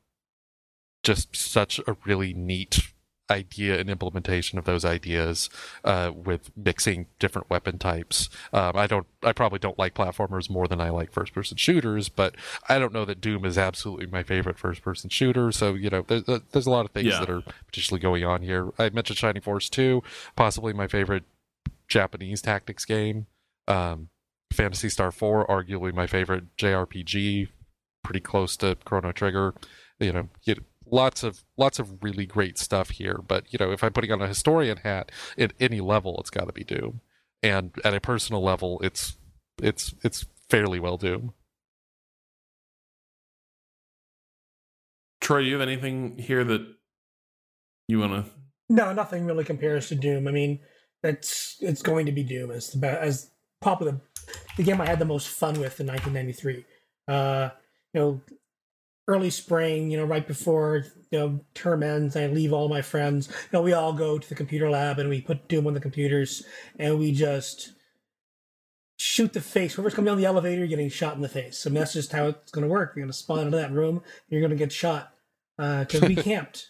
just 1.02 1.34
such 1.36 1.78
a 1.86 1.96
really 2.04 2.34
neat 2.34 2.89
idea 3.30 3.78
and 3.78 3.88
implementation 3.88 4.58
of 4.58 4.64
those 4.64 4.84
ideas 4.84 5.48
uh, 5.84 6.10
with 6.14 6.50
mixing 6.56 7.06
different 7.18 7.48
weapon 7.48 7.78
types. 7.78 8.28
Um, 8.52 8.72
I 8.74 8.86
don't, 8.86 9.06
I 9.22 9.32
probably 9.32 9.58
don't 9.58 9.78
like 9.78 9.94
platformers 9.94 10.50
more 10.50 10.66
than 10.66 10.80
I 10.80 10.90
like 10.90 11.12
first-person 11.12 11.56
shooters, 11.56 12.08
but 12.08 12.34
I 12.68 12.78
don't 12.78 12.92
know 12.92 13.04
that 13.04 13.20
Doom 13.20 13.44
is 13.44 13.56
absolutely 13.56 14.06
my 14.06 14.22
favorite 14.22 14.58
first-person 14.58 15.10
shooter. 15.10 15.52
So 15.52 15.74
you 15.74 15.90
know, 15.90 16.02
there's 16.06 16.24
there's 16.24 16.66
a 16.66 16.70
lot 16.70 16.84
of 16.86 16.90
things 16.92 17.06
Yeah. 17.06 17.20
that 17.20 17.30
are 17.30 17.42
potentially 17.66 18.00
going 18.00 18.24
on 18.24 18.42
here. 18.42 18.70
I 18.78 18.90
mentioned 18.90 19.18
Shining 19.18 19.42
Force 19.42 19.68
2, 19.68 20.02
possibly 20.36 20.72
my 20.72 20.88
favorite 20.88 21.24
Japanese 21.88 22.42
tactics 22.42 22.84
game. 22.84 23.26
Um, 23.68 24.08
Phantasy 24.52 24.88
Star 24.88 25.12
4, 25.12 25.46
arguably 25.46 25.94
my 25.94 26.06
favorite 26.06 26.56
JRPG, 26.56 27.48
pretty 28.02 28.20
close 28.20 28.56
to 28.58 28.76
Chrono 28.84 29.12
Trigger. 29.12 29.54
You 30.00 30.12
know, 30.12 30.28
you, 30.44 30.56
lots 30.92 31.22
of 31.22 31.44
lots 31.56 31.78
of 31.78 32.02
really 32.02 32.26
great 32.26 32.58
stuff 32.58 32.90
here. 32.90 33.20
But 33.26 33.52
you 33.52 33.58
know, 33.58 33.72
if 33.72 33.82
I'm 33.82 33.92
putting 33.92 34.12
on 34.12 34.20
a 34.20 34.28
historian 34.28 34.78
hat 34.78 35.12
at 35.38 35.52
any 35.60 35.80
level, 35.80 36.16
it's 36.20 36.30
got 36.30 36.46
to 36.46 36.52
be 36.52 36.64
Doom, 36.64 37.00
and 37.42 37.72
at 37.84 37.94
a 37.94 38.00
personal 38.00 38.42
level, 38.42 38.80
it's 38.82 39.16
it's 39.62 39.94
it's 40.02 40.26
fairly 40.48 40.80
well 40.80 40.96
Doom. 40.96 41.32
Troy, 45.20 45.42
do 45.42 45.46
you 45.46 45.52
have 45.54 45.68
anything 45.68 46.18
here 46.18 46.44
that 46.44 46.66
you 47.88 47.98
want 47.98 48.24
to? 48.24 48.30
No, 48.68 48.92
nothing 48.92 49.26
really 49.26 49.44
compares 49.44 49.88
to 49.88 49.94
Doom. 49.94 50.26
I 50.26 50.30
mean, 50.30 50.60
it's 51.02 51.56
it's 51.60 51.82
going 51.82 52.06
to 52.06 52.12
be 52.12 52.22
Doom 52.22 52.50
as 52.50 52.72
the 52.72 53.02
as 53.02 53.30
probably 53.60 53.92
the, 53.92 54.00
the 54.56 54.62
game 54.62 54.80
I 54.80 54.86
had 54.86 54.98
the 54.98 55.04
most 55.04 55.28
fun 55.28 55.60
with 55.60 55.80
in 55.80 55.86
1993. 55.86 56.64
Uh, 57.08 57.50
you 57.92 58.00
know, 58.00 58.20
early 59.10 59.30
spring, 59.30 59.90
you 59.90 59.96
know, 59.96 60.04
right 60.04 60.26
before 60.26 60.84
you 61.10 61.18
know 61.18 61.40
term 61.54 61.82
ends, 61.82 62.16
I 62.16 62.26
leave 62.28 62.52
all 62.52 62.68
my 62.68 62.80
friends. 62.80 63.28
You 63.28 63.58
know, 63.58 63.62
we 63.62 63.72
all 63.72 63.92
go 63.92 64.18
to 64.18 64.28
the 64.28 64.36
computer 64.36 64.70
lab 64.70 64.98
and 64.98 65.08
we 65.08 65.20
put 65.20 65.48
Doom 65.48 65.66
on 65.66 65.74
the 65.74 65.80
computers, 65.80 66.44
and 66.78 66.98
we 66.98 67.12
just 67.12 67.72
shoot 68.96 69.32
the 69.32 69.40
face. 69.40 69.74
Whoever's 69.74 69.94
coming 69.94 70.06
down 70.06 70.18
the 70.18 70.26
elevator, 70.26 70.58
you're 70.60 70.68
getting 70.68 70.88
shot 70.88 71.16
in 71.16 71.22
the 71.22 71.28
face. 71.28 71.66
I 71.66 71.70
mean, 71.70 71.80
that's 71.80 71.92
just 71.92 72.12
how 72.12 72.26
it's 72.26 72.52
going 72.52 72.66
to 72.66 72.70
work. 72.70 72.92
You're 72.94 73.04
going 73.04 73.12
to 73.12 73.18
spawn 73.18 73.46
into 73.46 73.56
that 73.56 73.72
room, 73.72 74.02
you're 74.28 74.40
going 74.40 74.50
to 74.50 74.56
get 74.56 74.72
shot 74.72 75.12
because 75.56 76.02
uh, 76.02 76.06
we 76.06 76.14
camped. 76.30 76.68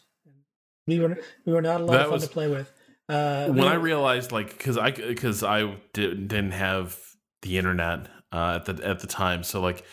We 0.86 0.98
were 0.98 1.18
we 1.44 1.52
were 1.52 1.62
not 1.62 1.82
a 1.82 1.84
lot 1.84 1.92
that 1.92 2.00
of 2.02 2.06
fun 2.06 2.12
was, 2.14 2.22
to 2.24 2.30
play 2.30 2.48
with. 2.48 2.72
Uh, 3.08 3.48
when 3.48 3.64
I 3.64 3.74
realized, 3.74 4.32
like, 4.32 4.56
because 4.56 4.78
I 4.78 4.92
because 4.92 5.44
I 5.44 5.76
did, 5.92 6.28
didn't 6.28 6.52
have 6.52 6.98
the 7.42 7.58
internet 7.58 8.08
uh, 8.32 8.60
at 8.60 8.64
the 8.64 8.86
at 8.86 9.00
the 9.00 9.06
time, 9.06 9.42
so 9.42 9.60
like 9.60 9.84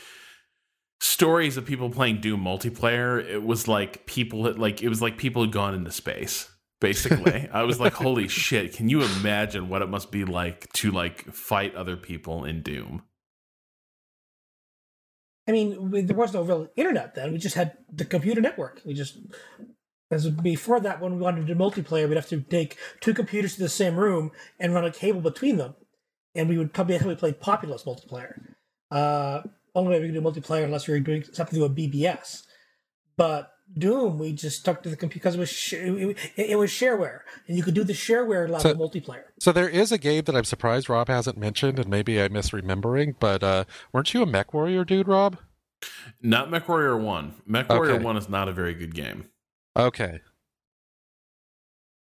stories 1.00 1.58
of 1.58 1.66
people 1.66 1.90
playing 1.90 2.22
Doom 2.22 2.44
multiplayer, 2.44 3.24
it 3.24 3.44
was 3.44 3.68
like 3.68 4.06
people 4.06 4.46
had, 4.46 4.58
like 4.58 4.82
it 4.82 4.90
was 4.90 5.02
like 5.02 5.18
people 5.18 5.44
had 5.44 5.52
gone 5.52 5.74
into 5.74 5.92
space. 5.92 6.50
Basically, 6.80 7.50
I 7.54 7.64
was 7.64 7.80
like, 7.80 7.94
"Holy 7.94 8.28
shit! 8.28 8.74
Can 8.74 8.90
you 8.90 9.02
imagine 9.02 9.70
what 9.70 9.82
it 9.82 9.90
must 9.90 10.12
be 10.12 10.26
like 10.26 10.72
to 10.74 10.92
like 10.92 11.32
fight 11.34 11.76
other 11.76 11.98
people 11.98 12.46
in 12.46 12.62
Doom?" 12.62 13.04
I 15.48 15.54
mean, 15.54 16.06
there 16.06 16.16
was 16.16 16.34
no 16.34 16.44
real 16.44 16.68
internet 16.76 17.16
then. 17.16 17.32
We 17.32 17.38
just 17.38 17.56
had 17.56 17.78
the 17.92 18.04
computer 18.04 18.42
network. 18.42 18.82
We 18.86 18.94
just 18.94 19.18
because 20.10 20.30
before 20.30 20.80
that, 20.82 21.02
when 21.02 21.16
we 21.16 21.22
wanted 21.22 21.48
to 21.48 21.54
do 21.54 21.60
multiplayer, 21.60 22.08
we'd 22.08 22.16
have 22.16 22.30
to 22.30 22.42
take 22.42 22.78
two 23.02 23.14
computers 23.14 23.56
to 23.56 23.62
the 23.62 23.70
same 23.70 23.96
room 23.96 24.32
and 24.60 24.74
run 24.74 24.86
a 24.86 24.92
cable 24.92 25.22
between 25.22 25.58
them, 25.58 25.76
and 26.36 26.48
we 26.48 26.58
would 26.58 26.74
probably 26.74 26.98
have 26.98 27.08
to 27.08 27.16
play 27.16 27.34
Populous 27.34 27.84
multiplayer. 27.84 28.40
Uh, 28.92 29.42
only 29.78 29.92
way 29.92 30.02
we 30.02 30.08
could 30.08 30.16
do 30.16 30.22
multiplayer 30.22 30.64
unless 30.64 30.88
we 30.88 30.94
were 30.94 31.00
doing 31.00 31.24
something 31.32 31.58
to 31.60 31.66
a 31.66 31.70
BBS. 31.70 32.44
But 33.16 33.52
Doom, 33.78 34.18
we 34.18 34.32
just 34.32 34.60
stuck 34.60 34.82
to 34.84 34.90
the 34.90 34.96
computer 34.96 35.20
because 35.20 35.36
it 35.36 35.40
was 35.40 35.50
sh- 35.50 35.74
it, 35.74 36.18
it, 36.38 36.58
was 36.58 36.72
shareware, 36.72 37.20
and 37.48 37.58
you 37.58 37.64
could 37.64 37.74
do 37.74 37.84
the 37.84 37.94
shareware 37.94 38.48
level 38.50 38.60
so, 38.60 38.76
multiplayer. 38.76 39.24
So 39.40 39.52
there 39.52 39.68
is 39.68 39.92
a 39.92 39.98
game 39.98 40.24
that 40.24 40.36
I'm 40.36 40.46
surprised 40.46 40.90
Rob 40.90 41.10
hasn't 41.10 41.38
mentioned, 41.38 41.78
and 41.78 41.90
maybe 41.90 42.22
I'm 42.22 42.32
misremembering. 42.32 43.16
But 43.20 43.44
uh, 43.44 43.66
weren't 43.92 44.14
you 44.14 44.24
a 44.24 44.26
Mech 44.26 44.54
Warrior 44.54 44.86
dude, 44.86 45.08
Rob? 45.08 45.38
Not 46.22 46.50
Mech 46.50 46.70
Warrior 46.70 46.98
One. 46.98 47.36
Mech 47.46 47.68
Warrior 47.70 47.96
okay. 47.96 48.04
One 48.04 48.16
is 48.16 48.30
not 48.30 48.48
a 48.48 48.54
very 48.54 48.74
good 48.74 48.96
game. 48.96 49.26
Okay. 49.76 50.22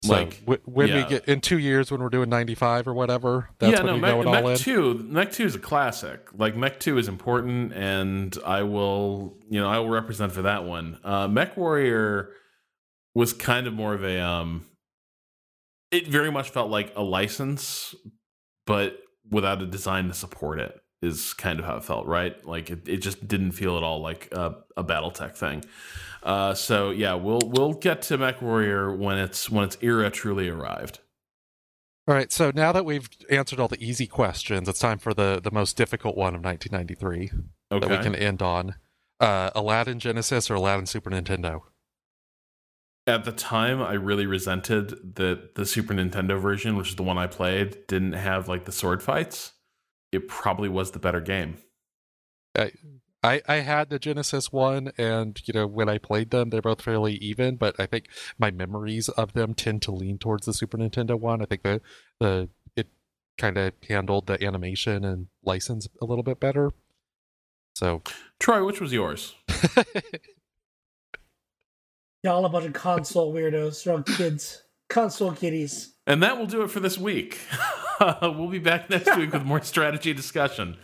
So 0.05 0.12
like 0.12 0.43
when 0.66 0.89
yeah. 0.89 1.02
we 1.02 1.09
get 1.09 1.24
in 1.26 1.40
two 1.40 1.59
years 1.59 1.90
when 1.90 2.02
we're 2.02 2.10
doing 2.10 2.28
95 2.28 2.89
or 2.89 2.93
whatever 2.94 3.48
that's 3.59 3.72
yeah, 3.72 3.78
when 3.78 3.86
no, 3.86 3.94
you 3.94 4.01
Mech, 4.01 4.26
Mech 4.26 4.44
all 4.44 4.48
in. 4.51 4.59
2 4.59 4.94
Mech 5.09 5.32
2 5.32 5.44
is 5.44 5.55
a 5.55 5.59
classic 5.59 6.28
like 6.36 6.56
Mech 6.56 6.78
2 6.78 6.98
is 6.98 7.09
important 7.09 7.72
and 7.72 8.36
I 8.44 8.64
will 8.64 9.39
you 9.48 9.59
know 9.59 9.68
I 9.68 9.78
will 9.78 9.89
represent 9.89 10.32
for 10.32 10.43
that 10.43 10.64
one 10.64 10.98
uh 11.05 11.26
Mech 11.26 11.56
Warrior 11.56 12.32
was 13.14 13.32
kind 13.32 13.66
of 13.66 13.72
more 13.72 13.94
of 13.94 14.05
a 14.05 14.20
um 14.20 14.66
it 15.90 16.06
very 16.06 16.31
much 16.31 16.51
felt 16.51 16.70
like 16.70 16.93
a 16.97 17.02
license 17.02 17.94
but 18.66 18.98
without 19.31 19.62
a 19.62 19.66
design 19.66 20.09
to 20.09 20.14
support 20.14 20.60
it 20.60 20.78
is 21.01 21.32
kind 21.32 21.59
of 21.59 21.64
how 21.64 21.76
it 21.76 21.85
felt 21.85 22.06
right 22.06 22.47
like 22.47 22.68
it, 22.68 22.86
it 22.86 22.98
just 22.98 23.26
didn't 23.26 23.52
feel 23.52 23.78
at 23.78 23.82
all 23.82 24.01
like 24.01 24.28
a, 24.32 24.56
a 24.76 24.85
battletech 24.85 25.35
thing 25.35 25.64
uh, 26.25 26.55
so 26.55 26.91
yeah, 26.91 27.15
we'll 27.15 27.43
we'll 27.45 27.75
get 27.75 28.03
to 28.03 28.17
Mech 28.17 28.41
Warrior 28.41 28.95
when 28.97 29.19
it's 29.19 29.51
when 29.51 29.65
its 29.65 29.77
era 29.83 30.11
truly 30.11 30.49
arrived. 30.49 31.01
All 32.09 32.15
right. 32.15 32.33
So 32.33 32.51
now 32.55 32.73
that 32.73 32.85
we've 32.85 33.09
answered 33.31 33.61
all 33.61 33.69
the 33.69 33.83
easy 33.83 34.07
questions, 34.07 34.69
it's 34.69 34.79
time 34.79 34.99
for 34.99 35.13
the 35.13 35.41
the 35.43 35.51
most 35.51 35.77
difficult 35.77 36.17
one 36.17 36.35
of 36.35 36.43
1993 36.43 37.31
okay. 37.73 37.87
that 37.87 37.99
we 37.99 38.03
can 38.03 38.15
end 38.15 38.43
on. 38.43 38.77
Uh, 39.21 39.51
Aladdin 39.55 40.01
Genesis 40.01 40.51
or 40.51 40.55
Aladdin 40.55 40.87
Super 40.87 41.11
Nintendo. 41.11 41.63
At 43.07 43.25
the 43.25 43.33
time, 43.33 43.83
I 43.83 43.93
really 43.93 44.25
resented 44.25 45.17
that 45.17 45.57
the 45.57 45.67
Super 45.67 45.93
Nintendo 45.93 46.41
version, 46.41 46.75
which 46.77 46.89
is 46.89 46.97
the 46.97 47.03
one 47.03 47.19
I 47.19 47.27
played, 47.27 47.87
didn't 47.87 48.15
have 48.15 48.49
like 48.49 48.65
the 48.65 48.73
sword 48.73 49.03
fights. 49.03 49.53
It 50.11 50.27
probably 50.27 50.71
was 50.71 50.93
the 50.93 50.99
better 50.99 51.21
game. 51.21 51.59
Uh, 52.59 52.69
I, 53.25 53.41
I 53.49 53.55
had 53.57 53.89
the 53.89 53.99
Genesis 53.99 54.53
one, 54.53 54.93
and 54.99 55.41
you 55.47 55.55
know 55.55 55.67
when 55.67 55.89
I 55.89 55.97
played 55.97 56.31
them, 56.31 56.51
they're 56.51 56.61
both 56.61 56.83
fairly 56.83 57.15
even. 57.15 57.57
But 57.57 57.75
I 57.79 57.87
think 57.87 58.09
my 58.39 58.51
memories 58.51 59.09
of 59.09 59.33
them 59.33 59.55
tend 59.55 59.81
to 59.83 59.93
lean 59.93 60.19
towards 60.19 60.45
the 60.45 60.53
Super 60.53 60.77
Nintendo 60.77 61.19
one. 61.19 61.41
I 61.41 61.47
think 61.47 61.63
the 61.63 61.81
the 62.21 62.51
it 62.77 62.89
kind 63.39 63.57
of 63.57 63.73
handled 63.89 64.27
the 64.27 64.45
animation 64.45 65.07
and 65.07 65.29
license 65.43 65.89
a 66.03 66.05
little 66.05 66.23
bit 66.23 66.39
better. 66.39 66.71
So, 67.77 68.03
Troy, 68.39 68.63
which 68.63 68.83
was 68.83 68.93
yours? 68.93 69.35
Y'all 72.23 72.45
a 72.45 72.49
bunch 72.51 72.67
of 72.67 72.75
console 72.75 73.35
weirdos, 73.35 73.87
wrong 73.87 74.03
kids, 74.03 74.63
console 74.89 75.33
kiddies. 75.33 75.95
And 76.07 76.23
that 76.23 76.39
will 76.39 76.47
do 76.47 76.61
it 76.63 76.71
for 76.71 76.81
this 76.81 76.99
week. 76.99 77.39
we'll 78.23 78.49
be 78.49 78.59
back 78.59 78.91
next 78.91 79.17
week 79.17 79.33
with 79.33 79.45
more 79.45 79.63
strategy 79.65 80.13
discussion. 80.13 80.77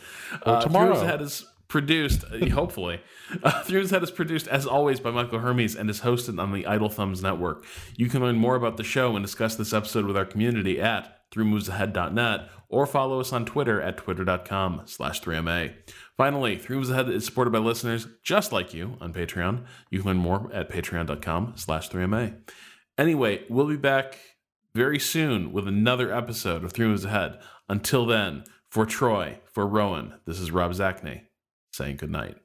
Uh, 0.42 0.60
tomorrow. 0.62 0.98
Head 1.04 1.20
is 1.20 1.44
produced, 1.70 2.24
uh, 2.24 2.46
hopefully. 2.50 3.00
Uh, 3.44 3.62
Three 3.62 3.78
Moves 3.78 3.92
Ahead 3.92 4.02
is 4.02 4.10
produced, 4.10 4.48
as 4.48 4.66
always, 4.66 4.98
by 4.98 5.12
Michael 5.12 5.38
Hermes 5.38 5.76
and 5.76 5.88
is 5.88 6.00
hosted 6.00 6.42
on 6.42 6.52
the 6.52 6.66
Idle 6.66 6.88
Thumbs 6.88 7.22
Network. 7.22 7.64
You 7.96 8.08
can 8.08 8.22
learn 8.22 8.34
more 8.34 8.56
about 8.56 8.76
the 8.76 8.82
show 8.82 9.14
and 9.14 9.24
discuss 9.24 9.54
this 9.54 9.72
episode 9.72 10.04
with 10.04 10.16
our 10.16 10.24
community 10.24 10.80
at 10.80 11.30
threemovesahead.net 11.30 12.50
or 12.68 12.86
follow 12.86 13.20
us 13.20 13.32
on 13.32 13.46
Twitter 13.46 13.80
at 13.80 13.98
twitter.com 13.98 14.82
slash 14.86 15.22
3MA. 15.22 15.74
Finally, 16.16 16.58
Three 16.58 16.74
Moves 16.74 16.90
Ahead 16.90 17.08
is 17.08 17.24
supported 17.24 17.52
by 17.52 17.60
listeners 17.60 18.08
just 18.24 18.50
like 18.50 18.74
you 18.74 18.96
on 19.00 19.12
Patreon. 19.12 19.64
You 19.90 20.00
can 20.00 20.08
learn 20.08 20.16
more 20.16 20.50
at 20.52 20.70
patreon.com 20.70 21.52
slash 21.54 21.88
3MA. 21.88 22.36
Anyway, 22.98 23.44
we'll 23.48 23.68
be 23.68 23.76
back 23.76 24.18
very 24.74 24.98
soon 24.98 25.52
with 25.52 25.68
another 25.68 26.12
episode 26.12 26.64
of 26.64 26.72
Three 26.72 26.88
Moves 26.88 27.04
Ahead. 27.04 27.38
Until 27.68 28.06
then, 28.06 28.42
for 28.68 28.86
Troy, 28.86 29.38
for 29.52 29.68
Rowan, 29.68 30.14
this 30.26 30.40
is 30.40 30.50
Rob 30.50 30.72
Zacny 30.72 31.22
saying 31.72 31.96
goodnight. 31.96 32.36